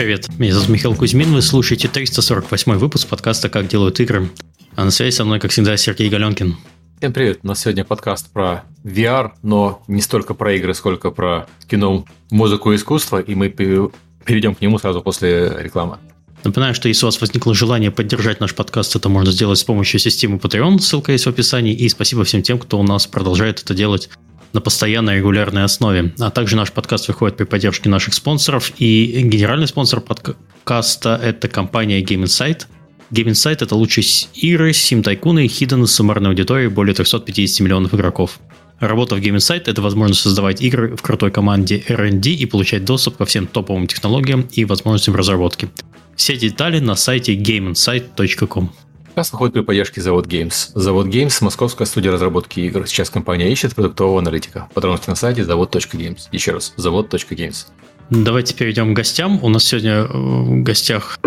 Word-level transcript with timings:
Привет, 0.00 0.30
меня 0.38 0.54
зовут 0.54 0.70
Михаил 0.70 0.94
Кузьмин, 0.94 1.34
вы 1.34 1.42
слушаете 1.42 1.86
348 1.86 2.72
выпуск 2.76 3.06
подкаста 3.06 3.50
«Как 3.50 3.68
делают 3.68 4.00
игры». 4.00 4.30
А 4.74 4.86
на 4.86 4.90
связи 4.90 5.14
со 5.14 5.26
мной, 5.26 5.40
как 5.40 5.50
всегда, 5.50 5.76
Сергей 5.76 6.08
Галенкин. 6.08 6.56
Всем 6.96 7.12
привет, 7.12 7.40
у 7.42 7.46
нас 7.46 7.60
сегодня 7.60 7.84
подкаст 7.84 8.32
про 8.32 8.64
VR, 8.82 9.32
но 9.42 9.82
не 9.88 10.00
столько 10.00 10.32
про 10.32 10.54
игры, 10.54 10.72
сколько 10.72 11.10
про 11.10 11.48
кино, 11.68 12.06
музыку 12.30 12.72
и 12.72 12.76
искусство, 12.76 13.20
и 13.20 13.34
мы 13.34 13.50
перейдем 13.50 14.54
к 14.54 14.62
нему 14.62 14.78
сразу 14.78 15.02
после 15.02 15.54
рекламы. 15.58 15.98
Напоминаю, 16.44 16.74
что 16.74 16.88
если 16.88 17.04
у 17.04 17.08
вас 17.08 17.20
возникло 17.20 17.52
желание 17.52 17.90
поддержать 17.90 18.40
наш 18.40 18.54
подкаст, 18.54 18.96
это 18.96 19.10
можно 19.10 19.30
сделать 19.30 19.58
с 19.58 19.64
помощью 19.64 20.00
системы 20.00 20.38
Patreon, 20.38 20.78
ссылка 20.78 21.12
есть 21.12 21.26
в 21.26 21.28
описании, 21.28 21.74
и 21.74 21.86
спасибо 21.90 22.24
всем 22.24 22.40
тем, 22.40 22.58
кто 22.58 22.80
у 22.80 22.82
нас 22.82 23.06
продолжает 23.06 23.60
это 23.60 23.74
делать 23.74 24.08
на 24.52 24.60
постоянной 24.60 25.16
регулярной 25.16 25.64
основе. 25.64 26.12
А 26.18 26.30
также 26.30 26.56
наш 26.56 26.72
подкаст 26.72 27.08
выходит 27.08 27.36
при 27.36 27.44
поддержке 27.44 27.88
наших 27.88 28.14
спонсоров, 28.14 28.72
и 28.78 29.22
генеральный 29.24 29.66
спонсор 29.66 30.00
подкаста– 30.00 31.20
это 31.22 31.48
компания 31.48 32.00
Game 32.02 32.24
Insight. 32.24 32.66
Game 33.10 33.30
Insight– 33.30 33.58
это 33.60 33.74
лучшие 33.74 34.04
игры, 34.34 34.72
сим-тайкуны 34.72 35.46
и 35.46 35.48
хиданы 35.48 35.86
с 35.86 35.94
суммарной 35.94 36.30
аудиторией 36.30 36.68
более 36.68 36.94
350 36.94 37.60
миллионов 37.60 37.94
игроков. 37.94 38.38
Работа 38.78 39.14
в 39.14 39.18
Game 39.18 39.36
Insight– 39.36 39.64
это 39.66 39.82
возможность 39.82 40.22
создавать 40.22 40.62
игры 40.62 40.96
в 40.96 41.02
крутой 41.02 41.30
команде 41.30 41.84
R&D 41.88 42.30
и 42.30 42.46
получать 42.46 42.84
доступ 42.84 43.18
ко 43.18 43.26
всем 43.26 43.46
топовым 43.46 43.86
технологиям 43.86 44.48
и 44.52 44.64
возможностям 44.64 45.14
разработки. 45.14 45.68
Все 46.16 46.36
детали 46.36 46.80
на 46.80 46.96
сайте 46.96 47.34
gameinsight.com. 47.34 48.70
Подкаст 49.10 49.32
выходит 49.32 49.54
при 49.54 49.62
поддержке 49.62 50.00
Завод 50.00 50.28
Games. 50.28 50.70
Завод 50.76 51.08
Games– 51.08 51.36
московская 51.40 51.84
студия 51.84 52.12
разработки 52.12 52.60
игр. 52.60 52.86
Сейчас 52.86 53.10
компания 53.10 53.50
ищет 53.50 53.74
продуктового 53.74 54.20
аналитика. 54.20 54.68
Подробности 54.72 55.10
на 55.10 55.16
сайте 55.16 55.44
завод.games. 55.44 56.28
Еще 56.30 56.52
раз, 56.52 56.72
завод.games. 56.76 57.66
Давайте 58.10 58.54
перейдем 58.54 58.94
к 58.94 58.96
гостям. 58.96 59.42
У 59.42 59.48
нас 59.48 59.64
сегодня 59.64 60.04
в 60.04 60.62
гостях 60.62 61.18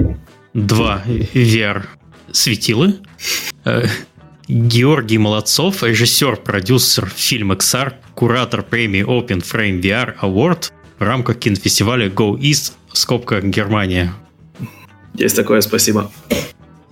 два 0.53 1.03
VR-светилы. 1.05 2.99
Э, 3.65 3.85
Георгий 4.47 5.17
Молодцов, 5.17 5.83
режиссер, 5.83 6.37
продюсер 6.37 7.09
фильм 7.09 7.51
XR, 7.51 7.95
куратор 8.15 8.63
премии 8.63 9.03
Open 9.05 9.43
Frame 9.43 9.81
VR 9.81 10.17
Award 10.21 10.71
в 10.99 11.03
рамках 11.03 11.37
кинофестиваля 11.37 12.07
Go 12.07 12.39
East, 12.39 12.75
скобка 12.93 13.41
Германия. 13.41 14.13
Есть 15.15 15.35
такое, 15.35 15.59
спасибо. 15.59 16.09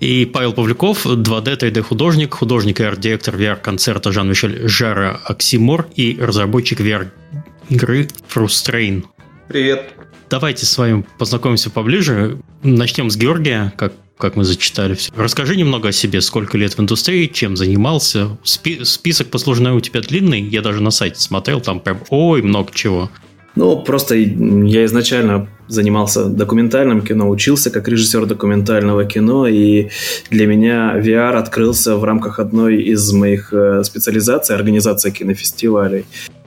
И 0.01 0.25
Павел 0.25 0.51
Павлюков, 0.53 1.05
2D, 1.05 1.59
3D 1.59 1.81
художник, 1.83 2.33
художник 2.33 2.79
и 2.79 2.83
арт-директор 2.83 3.35
VR-концерта 3.35 4.11
Жан-Мишель 4.11 4.67
Жара 4.67 5.21
Оксимор 5.25 5.87
и 5.95 6.17
разработчик 6.19 6.81
VR-игры 6.81 8.07
Frustrain. 8.27 9.03
Привет. 9.47 9.93
Давайте 10.27 10.65
с 10.65 10.75
вами 10.75 11.05
познакомимся 11.19 11.69
поближе. 11.69 12.39
Начнем 12.63 13.11
с 13.11 13.15
Георгия, 13.15 13.73
как, 13.77 13.93
как 14.17 14.35
мы 14.35 14.43
зачитали 14.43 14.95
все. 14.95 15.11
Расскажи 15.15 15.55
немного 15.55 15.89
о 15.89 15.91
себе, 15.91 16.21
сколько 16.21 16.57
лет 16.57 16.75
в 16.75 16.79
индустрии, 16.79 17.27
чем 17.27 17.55
занимался. 17.55 18.39
Спи- 18.43 18.83
список 18.83 19.27
послужной 19.27 19.73
у 19.73 19.81
тебя 19.81 20.01
длинный, 20.01 20.41
я 20.41 20.63
даже 20.63 20.81
на 20.81 20.89
сайте 20.89 21.19
смотрел, 21.19 21.61
там 21.61 21.79
прям 21.79 21.99
ой, 22.09 22.41
много 22.41 22.71
чего. 22.73 23.11
Ну, 23.55 23.79
просто 23.83 24.15
я 24.15 24.85
изначально 24.85 25.47
занимался 25.71 26.25
документальным 26.25 27.01
кино, 27.01 27.29
учился 27.29 27.71
как 27.71 27.87
режиссер 27.87 28.25
документального 28.25 29.05
кино, 29.05 29.47
и 29.47 29.89
для 30.29 30.45
меня 30.45 30.97
VR 30.97 31.37
открылся 31.37 31.95
в 31.95 32.03
рамках 32.03 32.39
одной 32.39 32.81
из 32.83 33.11
моих 33.13 33.53
э, 33.53 33.83
специализаций, 33.83 34.55
организации 34.55 35.11
кинофестивалей. 35.11 36.05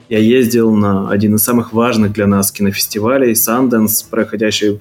Я 0.09 0.19
ездил 0.19 0.75
на 0.75 1.09
один 1.09 1.35
из 1.35 1.43
самых 1.43 1.73
важных 1.73 2.13
для 2.13 2.27
нас 2.27 2.51
кинофестивалей, 2.51 3.31
Sundance, 3.31 4.05
проходящий 4.07 4.79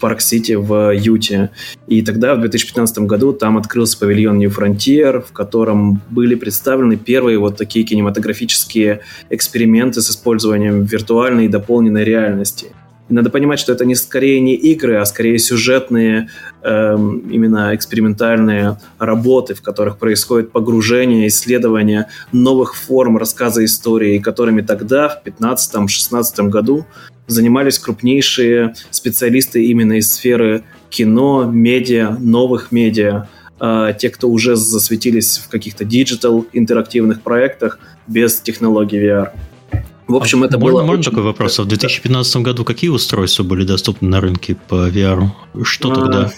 Парк-Сити 0.00 0.52
в 0.52 0.92
Юте. 0.92 1.50
И 1.86 2.02
тогда, 2.02 2.34
в 2.34 2.40
2015 2.40 2.98
году, 3.00 3.32
там 3.32 3.56
открылся 3.56 3.98
павильон 3.98 4.38
New 4.38 4.50
Frontier, 4.50 5.22
в 5.22 5.32
котором 5.32 6.02
были 6.10 6.34
представлены 6.34 6.96
первые 6.96 7.38
вот 7.38 7.56
такие 7.56 7.84
кинематографические 7.84 9.00
эксперименты 9.30 10.02
с 10.02 10.10
использованием 10.10 10.82
виртуальной 10.82 11.46
и 11.46 11.48
дополненной 11.48 12.04
реальности. 12.04 12.72
Надо 13.08 13.30
понимать, 13.30 13.60
что 13.60 13.72
это 13.72 13.84
не 13.84 13.94
скорее 13.94 14.40
не 14.40 14.54
игры, 14.54 14.96
а 14.96 15.04
скорее 15.04 15.38
сюжетные, 15.38 16.28
эм, 16.62 17.18
именно 17.30 17.74
экспериментальные 17.74 18.78
работы, 18.98 19.54
в 19.54 19.62
которых 19.62 19.98
происходит 19.98 20.50
погружение, 20.50 21.28
исследование 21.28 22.08
новых 22.32 22.74
форм 22.74 23.16
рассказа 23.16 23.64
истории, 23.64 24.18
которыми 24.18 24.60
тогда, 24.60 25.08
в 25.08 25.22
2015-2016 25.24 26.48
году, 26.50 26.84
занимались 27.28 27.78
крупнейшие 27.78 28.74
специалисты 28.90 29.64
именно 29.64 29.94
из 29.94 30.12
сферы 30.12 30.64
кино, 30.90 31.44
медиа, 31.44 32.16
новых 32.18 32.72
медиа, 32.72 33.28
э, 33.60 33.92
те, 33.98 34.10
кто 34.10 34.28
уже 34.28 34.56
засветились 34.56 35.38
в 35.38 35.48
каких-то 35.48 35.84
digital 35.84 36.44
интерактивных 36.52 37.22
проектах 37.22 37.78
без 38.08 38.40
технологий 38.40 38.98
VR. 38.98 39.30
В 40.08 40.14
общем, 40.14 40.42
а 40.42 40.46
это 40.46 40.58
можно, 40.58 40.78
было... 40.78 40.82
Можно 40.82 41.00
очень... 41.00 41.10
такой 41.10 41.24
вопрос? 41.24 41.58
А 41.58 41.62
в 41.62 41.66
2015 41.66 42.36
году 42.36 42.64
какие 42.64 42.90
устройства 42.90 43.42
были 43.42 43.64
доступны 43.64 44.08
на 44.08 44.20
рынке 44.20 44.56
по 44.68 44.88
VR? 44.88 45.28
Что 45.62 45.90
а, 45.90 45.94
тогда? 45.94 46.32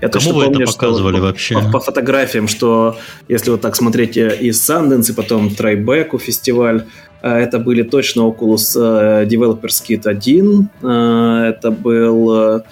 Я 0.00 0.08
Кому 0.08 0.32
вы 0.32 0.44
помню, 0.44 0.62
это 0.62 0.72
показывали 0.72 1.16
что 1.16 1.24
вообще? 1.24 1.54
По, 1.54 1.72
по 1.72 1.80
фотографиям, 1.80 2.48
что 2.48 2.96
если 3.28 3.50
вот 3.50 3.60
так 3.60 3.76
смотреть 3.76 4.16
э, 4.16 4.36
из 4.40 4.68
Sundance 4.68 5.10
и 5.10 5.14
потом 5.14 5.48
Tribeca 5.48 6.18
фестиваль, 6.18 6.86
э, 7.22 7.28
это 7.28 7.58
были 7.58 7.82
точно 7.82 8.22
Oculus 8.22 8.76
э, 8.76 9.26
Developers 9.26 9.82
Kit 9.86 10.08
1, 10.08 10.68
это 10.80 11.70
был... 11.70 12.62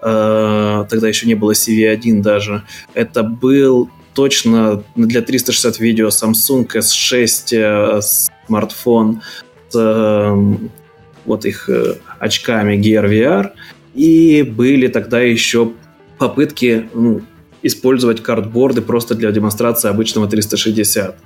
Тогда 0.00 1.08
еще 1.08 1.26
не 1.26 1.34
было 1.34 1.52
CV1 1.52 2.20
даже. 2.20 2.62
Это 2.92 3.22
был 3.22 3.88
точно 4.12 4.82
для 4.96 5.22
360 5.22 5.80
видео 5.80 6.08
Samsung 6.08 6.68
S6 6.68 8.02
смартфон 8.46 9.22
с 9.74 10.38
вот 11.24 11.44
их 11.44 11.70
очками 12.18 12.76
Gear 12.76 13.08
VR. 13.08 13.50
И 13.94 14.42
были 14.42 14.88
тогда 14.88 15.20
еще 15.20 15.72
попытки 16.18 16.88
ну, 16.94 17.22
использовать 17.62 18.22
картборды 18.22 18.82
просто 18.82 19.14
для 19.14 19.30
демонстрации 19.30 19.88
обычного 19.88 20.28
360. 20.28 21.16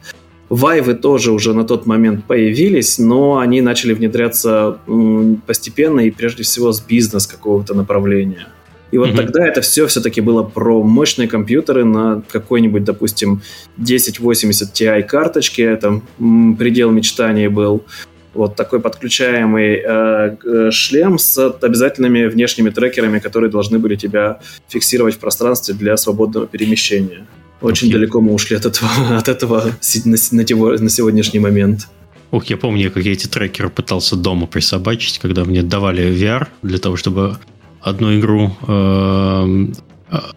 Вайвы 0.49 0.95
тоже 0.95 1.33
уже 1.33 1.53
на 1.53 1.65
тот 1.65 1.87
момент 1.87 2.25
появились, 2.25 2.99
но 2.99 3.39
они 3.39 3.61
начали 3.61 3.93
внедряться 3.93 4.79
постепенно 5.47 6.01
и 6.01 6.11
прежде 6.11 6.43
всего 6.43 6.73
с 6.73 6.81
бизнес 6.81 7.27
какого-то 7.27 7.75
направления. 7.75 8.47
И 8.91 8.97
вот 8.97 9.11
mm-hmm. 9.11 9.17
тогда 9.17 9.47
это 9.47 9.61
все 9.61 9.87
все-таки 9.87 10.23
было 10.23 10.43
про 10.43 10.83
мощные 10.83 11.29
компьютеры 11.29 11.85
на 11.85 12.23
какой-нибудь, 12.31 12.85
допустим, 12.85 13.43
1080 13.77 14.73
Ti 14.73 15.03
карточке, 15.03 15.65
это 15.65 16.01
предел 16.19 16.91
мечтаний 16.91 17.49
был 17.49 17.83
вот 18.39 18.57
такой 18.57 18.81
подключаемый 18.81 19.83
э, 19.85 20.37
э, 20.45 20.71
шлем 20.71 21.19
с 21.19 21.39
обязательными 21.61 22.27
внешними 22.27 22.71
трекерами, 22.71 23.19
которые 23.19 23.51
должны 23.51 23.79
были 23.79 23.97
тебя 23.97 24.39
фиксировать 24.69 25.17
в 25.17 25.19
пространстве 25.19 25.75
для 25.75 25.97
свободного 25.97 26.47
перемещения. 26.47 27.27
Очень 27.61 27.89
okay. 27.89 27.93
далеко 27.93 28.21
мы 28.21 28.33
ушли 28.33 28.57
от 28.57 28.67
этого, 28.67 28.91
от 29.19 29.29
этого 29.29 29.65
на, 30.05 30.17
на, 30.31 30.79
на 30.79 30.91
сегодняшний 30.91 31.41
момент. 31.41 31.89
Ух, 32.31 32.45
я 32.47 32.57
помню, 32.57 32.91
как 32.91 33.05
я 33.05 33.13
эти 33.13 33.27
трекеры 33.27 33.71
пытался 33.71 34.15
дома 34.15 34.47
присобачить, 34.47 35.19
когда 35.19 35.45
мне 35.45 35.63
давали 35.63 36.05
VR 36.05 36.47
для 36.63 36.79
того, 36.79 36.97
чтобы 36.97 37.39
одну 37.81 38.17
игру 38.19 38.57
э, 38.69 39.67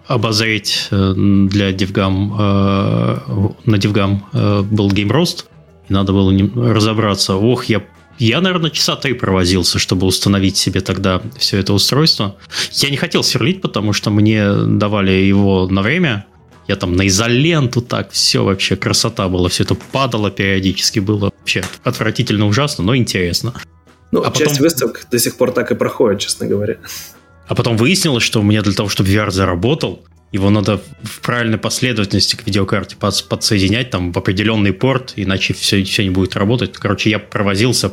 обозреть 0.07 0.87
э, 0.89 1.13
для 1.15 1.71
DevGam, 1.71 2.31
э, 2.33 3.49
на 3.65 3.75
DevGam 3.75 4.17
э, 4.33 4.61
был 4.61 4.89
Game 4.89 5.09
Roast, 5.09 5.45
надо 5.91 6.13
было 6.13 6.31
разобраться. 6.73 7.35
Ох, 7.35 7.65
я 7.65 7.83
я, 8.25 8.41
наверное, 8.41 8.69
часа 8.69 8.95
три 8.95 9.13
провозился, 9.13 9.79
чтобы 9.79 10.05
установить 10.05 10.57
себе 10.57 10.81
тогда 10.81 11.21
все 11.37 11.57
это 11.57 11.73
устройство. 11.73 12.35
Я 12.73 12.89
не 12.89 12.97
хотел 12.97 13.23
сверлить, 13.23 13.61
потому 13.61 13.93
что 13.93 14.11
мне 14.11 14.53
давали 14.53 15.11
его 15.11 15.67
на 15.67 15.81
время. 15.81 16.25
Я 16.67 16.75
там 16.75 16.95
на 16.95 17.07
изоленту 17.07 17.81
так, 17.81 18.11
все 18.11 18.43
вообще 18.43 18.75
красота 18.75 19.27
была, 19.27 19.49
все 19.49 19.63
это 19.63 19.75
падало 19.75 20.29
периодически, 20.29 20.99
было 20.99 21.31
вообще 21.35 21.63
отвратительно 21.83 22.45
ужасно, 22.45 22.83
но 22.83 22.95
интересно. 22.95 23.53
Ну, 24.11 24.21
а 24.21 24.31
часть 24.31 24.51
потом... 24.51 24.57
выставок 24.57 25.07
до 25.09 25.17
сих 25.17 25.37
пор 25.37 25.51
так 25.51 25.71
и 25.71 25.75
проходит, 25.75 26.19
честно 26.19 26.45
говоря. 26.45 26.77
А 27.47 27.55
потом 27.55 27.75
выяснилось, 27.75 28.23
что 28.23 28.39
у 28.39 28.43
меня 28.43 28.61
для 28.61 28.73
того, 28.73 28.87
чтобы 28.87 29.09
VR 29.09 29.31
заработал, 29.31 30.03
его 30.31 30.49
надо 30.49 30.81
в 31.03 31.21
правильной 31.21 31.57
последовательности 31.57 32.35
к 32.35 32.45
видеокарте 32.45 32.95
подсоединять 32.95 33.89
там 33.89 34.11
в 34.11 34.17
определенный 34.17 34.71
порт, 34.71 35.13
иначе 35.17 35.53
все, 35.53 35.83
все 35.83 36.03
не 36.03 36.09
будет 36.09 36.35
работать. 36.35 36.73
Короче, 36.73 37.09
я 37.09 37.19
провозился, 37.19 37.89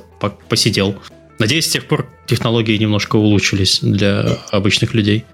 посидел. 0.49 0.97
Надеюсь, 1.39 1.67
с 1.67 1.71
тех 1.71 1.87
пор 1.87 2.09
технологии 2.27 2.77
немножко 2.77 3.17
улучшились 3.17 3.81
для 3.81 4.39
обычных 4.51 4.95
людей. 4.95 5.25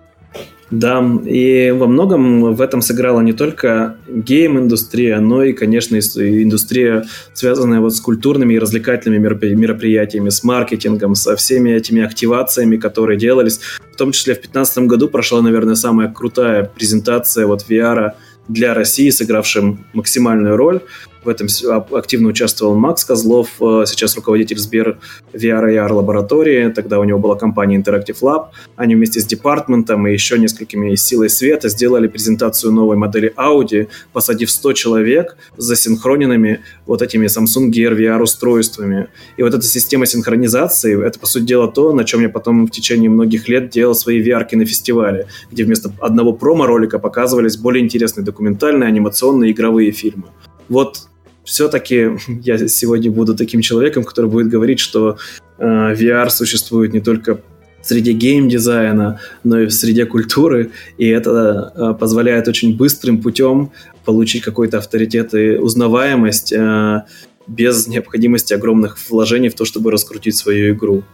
Да, 0.71 1.05
и 1.25 1.71
во 1.77 1.87
многом 1.87 2.55
в 2.55 2.61
этом 2.61 2.81
сыграла 2.81 3.21
не 3.21 3.33
только 3.33 3.97
гейм-индустрия, 4.09 5.21
но 5.21 5.45
и, 5.45 5.53
конечно, 5.53 5.97
индустрия, 5.97 7.05
связанная 7.33 7.81
вот 7.81 7.95
с 7.95 8.01
культурными 8.01 8.55
и 8.55 8.59
развлекательными 8.59 9.55
мероприятиями, 9.55 10.31
с 10.31 10.43
маркетингом, 10.43 11.15
со 11.15 11.37
всеми 11.37 11.71
этими 11.71 12.03
активациями, 12.03 12.77
которые 12.77 13.19
делались. 13.19 13.61
В 13.93 13.97
том 13.97 14.13
числе 14.13 14.33
в 14.35 14.39
2015 14.39 14.79
году 14.87 15.09
прошла, 15.09 15.43
наверное, 15.43 15.75
самая 15.75 16.09
крутая 16.09 16.65
презентация 16.65 17.47
вот 17.47 17.67
VR 17.69 18.13
для 18.49 18.75
России, 18.75 19.11
сыгравшим 19.11 19.87
максимальную 19.93 20.57
роль. 20.57 20.81
В 21.25 21.29
этом 21.29 21.49
активно 21.93 22.29
участвовал 22.29 22.75
Макс 22.75 23.05
Козлов, 23.05 23.49
э, 23.61 23.85
сейчас 23.87 24.15
руководитель 24.17 24.59
Сбер 24.59 24.99
VR 25.33 25.65
AR 25.73 25.93
лаборатории. 25.93 26.69
Тогда 26.69 27.01
у 27.01 27.05
него 27.05 27.19
была 27.19 27.37
компания 27.37 27.77
Interactive 27.77 28.21
Lab. 28.21 28.49
Они 28.77 28.95
вместе 28.95 29.21
с 29.21 29.27
департментом 29.27 30.07
и 30.07 30.13
еще 30.13 30.39
несколькими 30.39 30.95
силой 30.97 31.31
света 31.31 31.69
сделали 31.69 32.09
презентацию 32.09 32.73
новой 32.73 32.97
модели 32.97 33.33
Audi, 33.37 33.89
посадив 34.13 34.51
100 34.51 34.73
человек 34.75 35.37
с 35.57 35.65
засинхроненными 35.65 36.61
вот 36.87 37.03
этими 37.03 37.27
Samsung 37.27 37.71
Gear 37.71 37.97
VR 37.97 38.21
устройствами. 38.23 39.09
И 39.37 39.43
вот 39.43 39.55
эта 39.55 39.65
система 39.65 40.07
синхронизации, 40.07 41.05
это, 41.05 41.19
по 41.19 41.27
сути 41.27 41.45
дела, 41.45 41.69
то, 41.69 41.93
на 41.93 42.05
чем 42.05 42.21
я 42.21 42.29
потом 42.29 42.67
в 42.67 42.71
течение 42.71 43.09
многих 43.09 43.49
лет 43.49 43.71
делал 43.71 43.95
свои 43.95 44.23
VR 44.23 44.45
на 44.53 44.67
фестивале, 44.67 45.27
где 45.51 45.65
вместо 45.65 45.91
одного 46.01 46.33
промо-ролика 46.33 46.99
показывались 46.99 47.57
более 47.57 47.83
интересные 47.83 48.25
документальные, 48.25 48.89
анимационные, 48.89 49.53
игровые 49.53 49.91
фильмы. 49.93 50.25
Вот 50.69 51.09
все-таки 51.45 52.11
я 52.43 52.69
сегодня 52.69 53.11
буду 53.11 53.35
таким 53.35 53.61
человеком, 53.61 54.05
который 54.05 54.31
будет 54.31 54.49
говорить, 54.49 54.81
что 54.81 55.19
э, 55.59 55.65
VR 55.65 56.31
существует 56.31 56.93
не 56.93 57.01
только 57.01 57.41
в 57.81 57.87
среде 57.87 58.13
геймдизайна, 58.13 59.21
но 59.45 59.61
и 59.61 59.67
в 59.67 59.71
среде 59.71 60.07
культуры, 60.07 60.71
и 60.97 61.07
это 61.07 61.73
э, 61.77 61.95
позволяет 61.99 62.49
очень 62.49 62.77
быстрым 62.77 63.21
путем 63.21 63.73
получить 64.05 64.43
какой-то 64.43 64.79
авторитет 64.79 65.35
и 65.35 65.57
узнаваемость 65.57 66.53
э, 66.53 67.03
без 67.47 67.87
необходимости 67.87 68.55
огромных 68.55 68.99
вложений 69.11 69.51
в 69.51 69.55
то, 69.55 69.65
чтобы 69.67 69.91
раскрутить 69.91 70.37
свою 70.37 70.75
игру. 70.75 71.05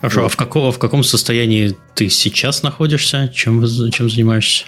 Хорошо, 0.00 0.24
а 0.24 0.28
в, 0.28 0.36
какого, 0.36 0.72
в 0.72 0.78
каком 0.78 1.04
состоянии 1.04 1.76
ты 1.94 2.08
сейчас 2.08 2.62
находишься? 2.62 3.30
Чем, 3.34 3.66
чем 3.90 4.08
занимаешься? 4.08 4.64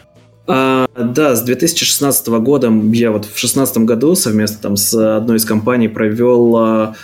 А, 0.48 0.86
да, 0.96 1.34
с 1.34 1.42
2016 1.42 2.28
года 2.28 2.72
я 2.92 3.10
вот 3.10 3.24
в 3.24 3.28
2016 3.28 3.78
году 3.78 4.14
совместно 4.14 4.58
там 4.62 4.76
с 4.76 4.94
одной 4.94 5.38
из 5.38 5.44
компаний 5.44 5.88
провел 5.88 6.56
а, 6.56 6.94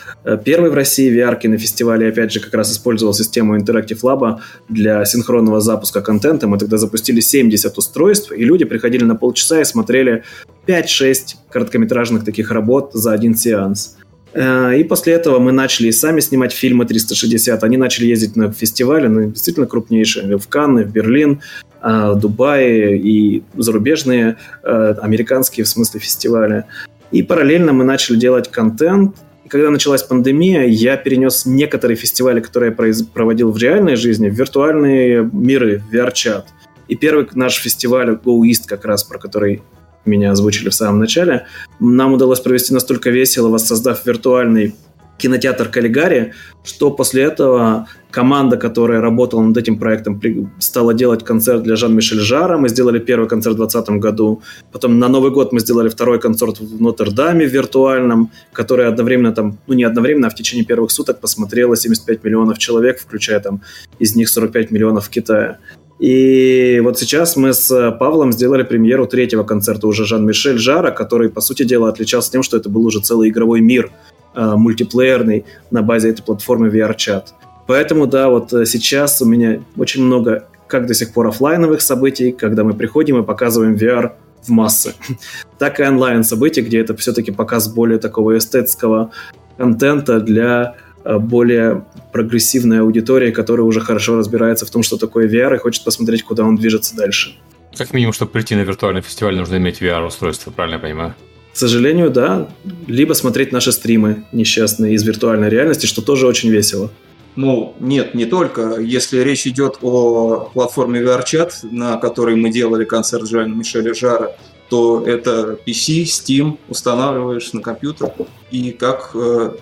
первый 0.45 0.71
в 0.71 0.75
России 0.75 1.13
VR 1.13 1.49
на 1.49 1.59
фестивале. 1.59 2.09
Опять 2.09 2.33
же, 2.33 2.41
как 2.41 2.55
раз 2.55 2.73
использовал 2.73 3.15
систему 3.15 3.59
Interactive 3.59 4.01
Lab 4.03 4.39
для 4.69 5.05
синхронного 5.05 5.61
запуска 5.61 6.01
контента. 6.03 6.47
Мы 6.47 6.59
тогда 6.59 6.79
запустили 6.79 7.21
70 7.21 7.77
устройств, 7.77 8.33
и 8.33 8.45
люди 8.45 8.65
приходили 8.65 9.05
на 9.05 9.17
полчаса 9.17 9.61
и 9.61 9.65
смотрели 9.65 10.23
5-6 10.67 11.35
короткометражных 11.51 12.25
таких 12.25 12.51
работ 12.53 12.91
за 12.95 13.13
один 13.13 13.35
сеанс. 13.35 13.97
Э, 14.35 14.77
и 14.77 14.85
после 14.85 15.15
этого 15.15 15.39
мы 15.39 15.53
начали 15.53 15.91
сами 15.91 16.21
снимать 16.21 16.53
фильмы 16.53 16.85
360. 16.87 17.63
Они 17.65 17.77
начали 17.77 18.07
ездить 18.07 18.37
на 18.37 18.53
фестивали, 18.53 19.07
ну, 19.07 19.31
действительно 19.31 19.67
крупнейшие, 19.67 20.39
в 20.39 20.49
Канны, 20.49 20.85
в 20.85 20.93
Берлин, 20.93 21.41
э, 21.83 22.13
в 22.15 22.19
Дубае 22.19 22.99
и 22.99 23.43
зарубежные, 23.55 24.37
э, 24.63 24.95
американские 25.01 25.65
в 25.65 25.69
смысле 25.69 26.01
фестивали. 26.01 26.65
И 27.11 27.23
параллельно 27.23 27.73
мы 27.73 27.85
начали 27.85 28.17
делать 28.17 28.51
контент. 28.51 29.17
Когда 29.49 29.71
началась 29.71 30.03
пандемия, 30.03 30.65
я 30.65 30.97
перенес 30.97 31.45
некоторые 31.45 31.97
фестивали, 31.97 32.41
которые 32.41 32.75
я 32.75 33.05
проводил 33.13 33.51
в 33.51 33.59
реальной 33.59 33.97
жизни, 33.97 34.31
в 34.31 34.35
виртуальные 34.35 35.29
миры, 35.31 35.79
в 35.79 35.95
VR-чат. 35.95 36.47
И 36.89 36.97
первый 36.97 37.29
наш 37.35 37.57
фестиваль 37.61 38.11
Go 38.11 38.41
East, 38.49 38.63
как 38.67 38.87
раз 38.87 39.05
про 39.05 39.19
который 39.19 39.63
меня 40.05 40.33
озвучили 40.33 40.69
в 40.69 40.75
самом 40.75 40.99
начале, 40.99 41.47
нам 41.81 42.13
удалось 42.15 42.41
провести 42.41 42.75
настолько 42.75 43.11
весело, 43.11 43.49
воссоздав 43.49 44.05
виртуальный 44.07 44.75
кинотеатр 45.23 45.69
Каллигари, 45.69 46.33
что 46.65 46.91
после 46.91 47.23
этого 47.23 47.87
команда, 48.11 48.57
которая 48.57 49.01
работала 49.01 49.41
над 49.41 49.57
этим 49.57 49.79
проектом, 49.79 50.21
стала 50.59 50.95
делать 50.95 51.25
концерт 51.25 51.63
для 51.63 51.77
Жан-Мишель 51.77 52.19
Жара. 52.19 52.59
Мы 52.59 52.69
сделали 52.69 52.99
первый 52.99 53.29
концерт 53.29 53.55
в 53.55 53.59
2020 53.59 54.03
году. 54.03 54.43
Потом 54.73 54.99
на 54.99 55.09
Новый 55.09 55.31
год 55.31 55.53
мы 55.53 55.61
сделали 55.61 55.89
второй 55.89 56.19
концерт 56.19 56.61
в 56.61 56.81
Нотр-Даме 56.81 57.47
виртуальном, 57.47 58.31
который 58.53 58.89
одновременно 58.89 59.33
там, 59.33 59.59
ну 59.69 59.75
не 59.75 59.85
одновременно, 59.85 60.27
а 60.27 60.31
в 60.31 60.35
течение 60.35 60.65
первых 60.65 60.91
суток 60.91 61.21
посмотрело 61.21 61.77
75 61.77 62.25
миллионов 62.25 62.59
человек, 62.59 63.01
включая 63.01 63.41
там 63.41 63.63
из 64.01 64.17
них 64.17 64.29
45 64.29 64.73
миллионов 64.73 65.07
в 65.07 65.11
Китае. 65.11 65.59
И 66.03 66.81
вот 66.83 66.99
сейчас 66.99 67.37
мы 67.37 67.53
с 67.53 67.93
Павлом 67.93 68.33
сделали 68.33 68.65
премьеру 68.65 69.07
третьего 69.07 69.45
концерта 69.45 69.87
уже 69.87 70.05
Жан-Мишель 70.05 70.59
Жара, 70.59 70.91
который, 70.91 71.31
по 71.31 71.41
сути 71.41 71.63
дела, 71.63 71.89
отличался 71.89 72.33
тем, 72.33 72.43
что 72.43 72.57
это 72.57 72.69
был 72.69 72.85
уже 72.85 72.99
целый 72.99 73.29
игровой 73.29 73.61
мир 73.61 73.93
э, 74.35 74.55
мультиплеерный 74.57 75.45
на 75.71 75.83
базе 75.83 76.11
этой 76.11 76.25
платформы 76.25 76.71
VRChat. 76.71 77.27
Поэтому, 77.69 78.09
да, 78.09 78.31
вот 78.31 78.53
э, 78.53 78.67
сейчас 78.67 79.23
у 79.23 79.27
меня 79.27 79.61
очень 79.77 80.03
много 80.03 80.49
как 80.67 80.89
до 80.89 80.95
сих 80.95 81.13
пор 81.13 81.29
офлайновых 81.29 81.81
событий, 81.81 82.33
когда 82.33 82.65
мы 82.65 82.75
приходим 82.75 83.21
и 83.21 83.25
показываем 83.25 83.77
VR 83.77 84.11
в 84.43 84.49
массы, 84.49 84.95
так 85.61 85.79
и 85.79 85.85
онлайн 85.85 86.25
событий, 86.25 86.63
где 86.63 86.81
это 86.81 86.97
все-таки 86.97 87.31
показ 87.31 87.73
более 87.73 88.01
такого 88.01 88.37
эстетского 88.37 89.13
контента 89.57 90.19
для 90.19 90.75
Э, 90.75 90.82
более 91.05 91.85
прогрессивная 92.13 92.83
аудитория, 92.83 93.33
которая 93.33 93.67
уже 93.67 93.81
хорошо 93.81 94.17
разбирается 94.17 94.67
в 94.67 94.71
том, 94.71 94.83
что 94.83 94.97
такое 94.97 95.29
VR 95.29 95.57
и 95.57 95.59
хочет 95.59 95.85
посмотреть, 95.85 96.23
куда 96.23 96.45
он 96.45 96.57
движется 96.57 96.95
дальше. 96.97 97.37
Как 97.77 97.93
минимум, 97.93 98.13
чтобы 98.13 98.33
прийти 98.33 98.55
на 98.55 98.61
виртуальный 98.61 99.01
фестиваль, 99.01 99.37
нужно 99.37 99.57
иметь 99.57 99.81
VR-устройство, 99.81 100.51
правильно 100.51 100.77
я 100.77 100.81
понимаю? 100.81 101.15
К 101.53 101.57
сожалению, 101.57 102.11
да. 102.11 102.49
Либо 102.87 103.13
смотреть 103.13 103.53
наши 103.53 103.73
стримы 103.73 104.25
несчастные 104.33 104.95
из 104.95 105.03
виртуальной 105.03 105.49
реальности, 105.51 105.87
что 105.87 106.03
тоже 106.03 106.27
очень 106.27 106.51
весело. 106.51 106.91
Ну, 107.35 107.75
нет, 107.81 108.15
не 108.15 108.27
только. 108.27 108.79
Если 108.81 109.21
речь 109.21 109.47
идет 109.47 109.79
о 109.81 110.51
платформе 110.53 111.01
VRChat, 111.01 111.69
на 111.71 111.97
которой 111.97 112.37
мы 112.37 112.51
делали 112.51 112.85
концерт 112.85 113.29
Жана 113.29 113.55
Мишеля 113.55 113.95
Жара, 113.95 114.37
то 114.69 115.07
это 115.07 115.59
PC, 115.67 116.05
Steam, 116.05 116.59
устанавливаешь 116.69 117.53
на 117.53 117.61
компьютер, 117.61 118.13
и 118.51 118.71
как 118.71 119.11
э, 119.15 119.53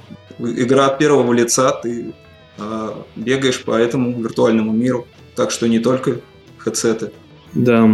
игра 0.40 0.86
от 0.86 0.98
первого 0.98 1.32
лица, 1.32 1.72
ты 1.72 2.12
э, 2.58 2.90
бегаешь 3.16 3.62
по 3.62 3.72
этому 3.72 4.20
виртуальному 4.20 4.72
миру. 4.72 5.06
Так 5.34 5.50
что 5.50 5.68
не 5.68 5.78
только 5.78 6.20
хедсеты. 6.58 7.12
Да, 7.54 7.88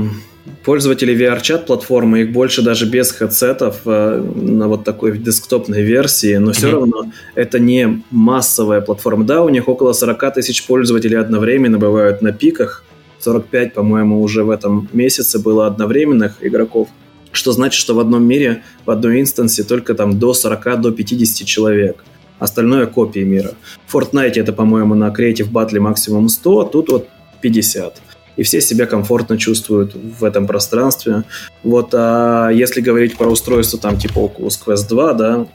пользователи 0.64 1.14
VR-чат 1.14 1.66
платформы, 1.66 2.22
их 2.22 2.32
больше 2.32 2.62
даже 2.62 2.86
без 2.86 3.12
хедсетов 3.12 3.80
э, 3.84 4.22
на 4.34 4.68
вот 4.68 4.84
такой 4.84 5.18
десктопной 5.18 5.82
версии, 5.82 6.36
но 6.36 6.52
все 6.52 6.70
равно 6.70 7.10
это 7.34 7.58
не 7.58 8.02
массовая 8.10 8.80
платформа. 8.80 9.24
Да, 9.24 9.42
у 9.42 9.48
них 9.48 9.68
около 9.68 9.92
40 9.92 10.34
тысяч 10.34 10.66
пользователей 10.66 11.18
одновременно 11.18 11.78
бывают 11.78 12.22
на 12.22 12.32
пиках, 12.32 12.84
45, 13.20 13.74
по-моему, 13.74 14.20
уже 14.20 14.44
в 14.44 14.50
этом 14.50 14.88
месяце 14.92 15.38
было 15.38 15.66
одновременных 15.66 16.36
игроков, 16.40 16.88
что 17.32 17.52
значит, 17.52 17.80
что 17.80 17.94
в 17.94 18.00
одном 18.00 18.24
мире, 18.24 18.62
в 18.84 18.90
одной 18.90 19.20
инстансе 19.20 19.64
только 19.64 19.94
там 19.94 20.18
до 20.18 20.34
40, 20.34 20.80
до 20.80 20.92
50 20.92 21.46
человек– 21.46 22.04
остальное 22.38 22.86
копии 22.86 23.20
мира. 23.20 23.52
В 23.86 23.94
Fortnite 23.94 24.40
это, 24.40 24.52
по-моему, 24.52 24.94
на 24.94 25.08
Creative 25.08 25.50
Battle 25.50 25.80
максимум 25.80 26.28
100, 26.28 26.60
а 26.60 26.64
тут 26.66 26.88
вот 26.90 27.08
50. 27.40 28.02
И 28.36 28.42
все 28.42 28.60
себя 28.60 28.86
комфортно 28.86 29.38
чувствуют 29.38 29.94
в 29.94 30.24
этом 30.24 30.46
пространстве. 30.46 31.24
Вот, 31.62 31.90
а 31.94 32.50
если 32.50 32.80
говорить 32.80 33.16
про 33.16 33.28
устройство 33.28 33.78
там 33.78 33.98
типа 33.98 34.18
Oculus 34.18 34.58
Quest 34.64 34.88
2, 34.88 35.12
да, 35.14 35.46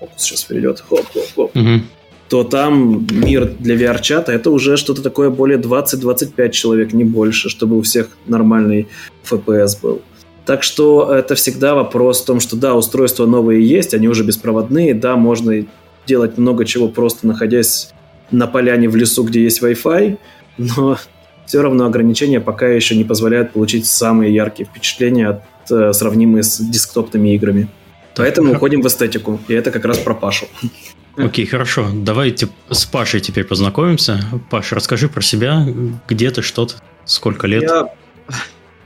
Oculus 0.00 0.08
сейчас 0.18 0.44
перейдет, 0.44 0.80
хоп, 0.88 1.06
хоп, 1.12 1.26
хоп, 1.34 1.56
угу. 1.56 1.82
то 2.28 2.44
там 2.44 3.06
мир 3.10 3.52
для 3.58 3.76
VR-чата 3.76 4.32
это 4.32 4.50
уже 4.50 4.76
что-то 4.76 5.02
такое 5.02 5.30
более 5.30 5.58
20-25 5.58 6.50
человек, 6.50 6.92
не 6.92 7.04
больше, 7.04 7.48
чтобы 7.48 7.78
у 7.78 7.82
всех 7.82 8.08
нормальный 8.26 8.88
FPS 9.24 9.80
был. 9.80 10.02
Так 10.44 10.62
что 10.62 11.12
это 11.14 11.34
всегда 11.34 11.74
вопрос 11.74 12.22
в 12.22 12.24
том, 12.24 12.40
что 12.40 12.56
да, 12.56 12.74
устройства 12.74 13.26
новые 13.26 13.68
есть, 13.68 13.92
они 13.92 14.08
уже 14.08 14.24
беспроводные, 14.24 14.94
да, 14.94 15.14
можно 15.14 15.66
делать 16.08 16.38
много 16.38 16.64
чего, 16.64 16.88
просто 16.88 17.26
находясь 17.26 17.90
на 18.32 18.46
поляне 18.46 18.88
в 18.88 18.96
лесу, 18.96 19.22
где 19.22 19.44
есть 19.44 19.62
Wi-Fi, 19.62 20.18
но 20.56 20.98
все 21.46 21.62
равно 21.62 21.86
ограничения 21.86 22.40
пока 22.40 22.66
еще 22.66 22.96
не 22.96 23.04
позволяют 23.04 23.52
получить 23.52 23.86
самые 23.86 24.34
яркие 24.34 24.68
впечатления, 24.68 25.28
от, 25.28 25.42
э, 25.70 25.92
сравнимые 25.92 26.42
с 26.42 26.58
десктопными 26.58 27.34
играми. 27.34 27.68
Поэтому 28.16 28.52
уходим 28.52 28.82
в 28.82 28.86
эстетику, 28.88 29.38
и 29.46 29.54
это 29.54 29.70
как 29.70 29.84
раз 29.84 29.98
про 29.98 30.14
Пашу. 30.14 30.48
Окей, 31.16 31.44
okay, 31.44 31.48
хорошо. 31.48 31.88
Давайте 31.92 32.48
с 32.70 32.84
Пашей 32.84 33.20
теперь 33.20 33.44
познакомимся. 33.44 34.20
Паша, 34.50 34.74
расскажи 34.74 35.08
про 35.08 35.20
себя, 35.20 35.66
где 36.08 36.30
ты, 36.30 36.42
что 36.42 36.66
ты, 36.66 36.74
сколько 37.04 37.46
лет? 37.46 37.62
Я, 37.62 37.88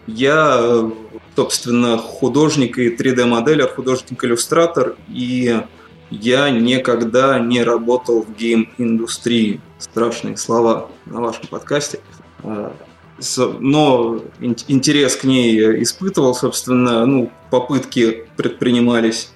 я 0.06 0.90
собственно, 1.36 1.98
художник 1.98 2.78
и 2.78 2.94
3D-моделер, 2.94 3.68
художник-иллюстратор, 3.68 4.96
и 5.08 5.60
я 6.12 6.50
никогда 6.50 7.38
не 7.38 7.62
работал 7.62 8.22
в 8.22 8.36
гейм-индустрии. 8.36 9.60
Страшные 9.78 10.36
слова 10.36 10.90
на 11.06 11.20
вашем 11.20 11.46
подкасте. 11.48 12.00
А, 12.42 12.74
но 13.60 14.20
интерес 14.40 15.16
к 15.16 15.24
ней 15.24 15.82
испытывал, 15.82 16.34
собственно, 16.34 17.06
ну, 17.06 17.30
попытки 17.50 18.26
предпринимались, 18.36 19.30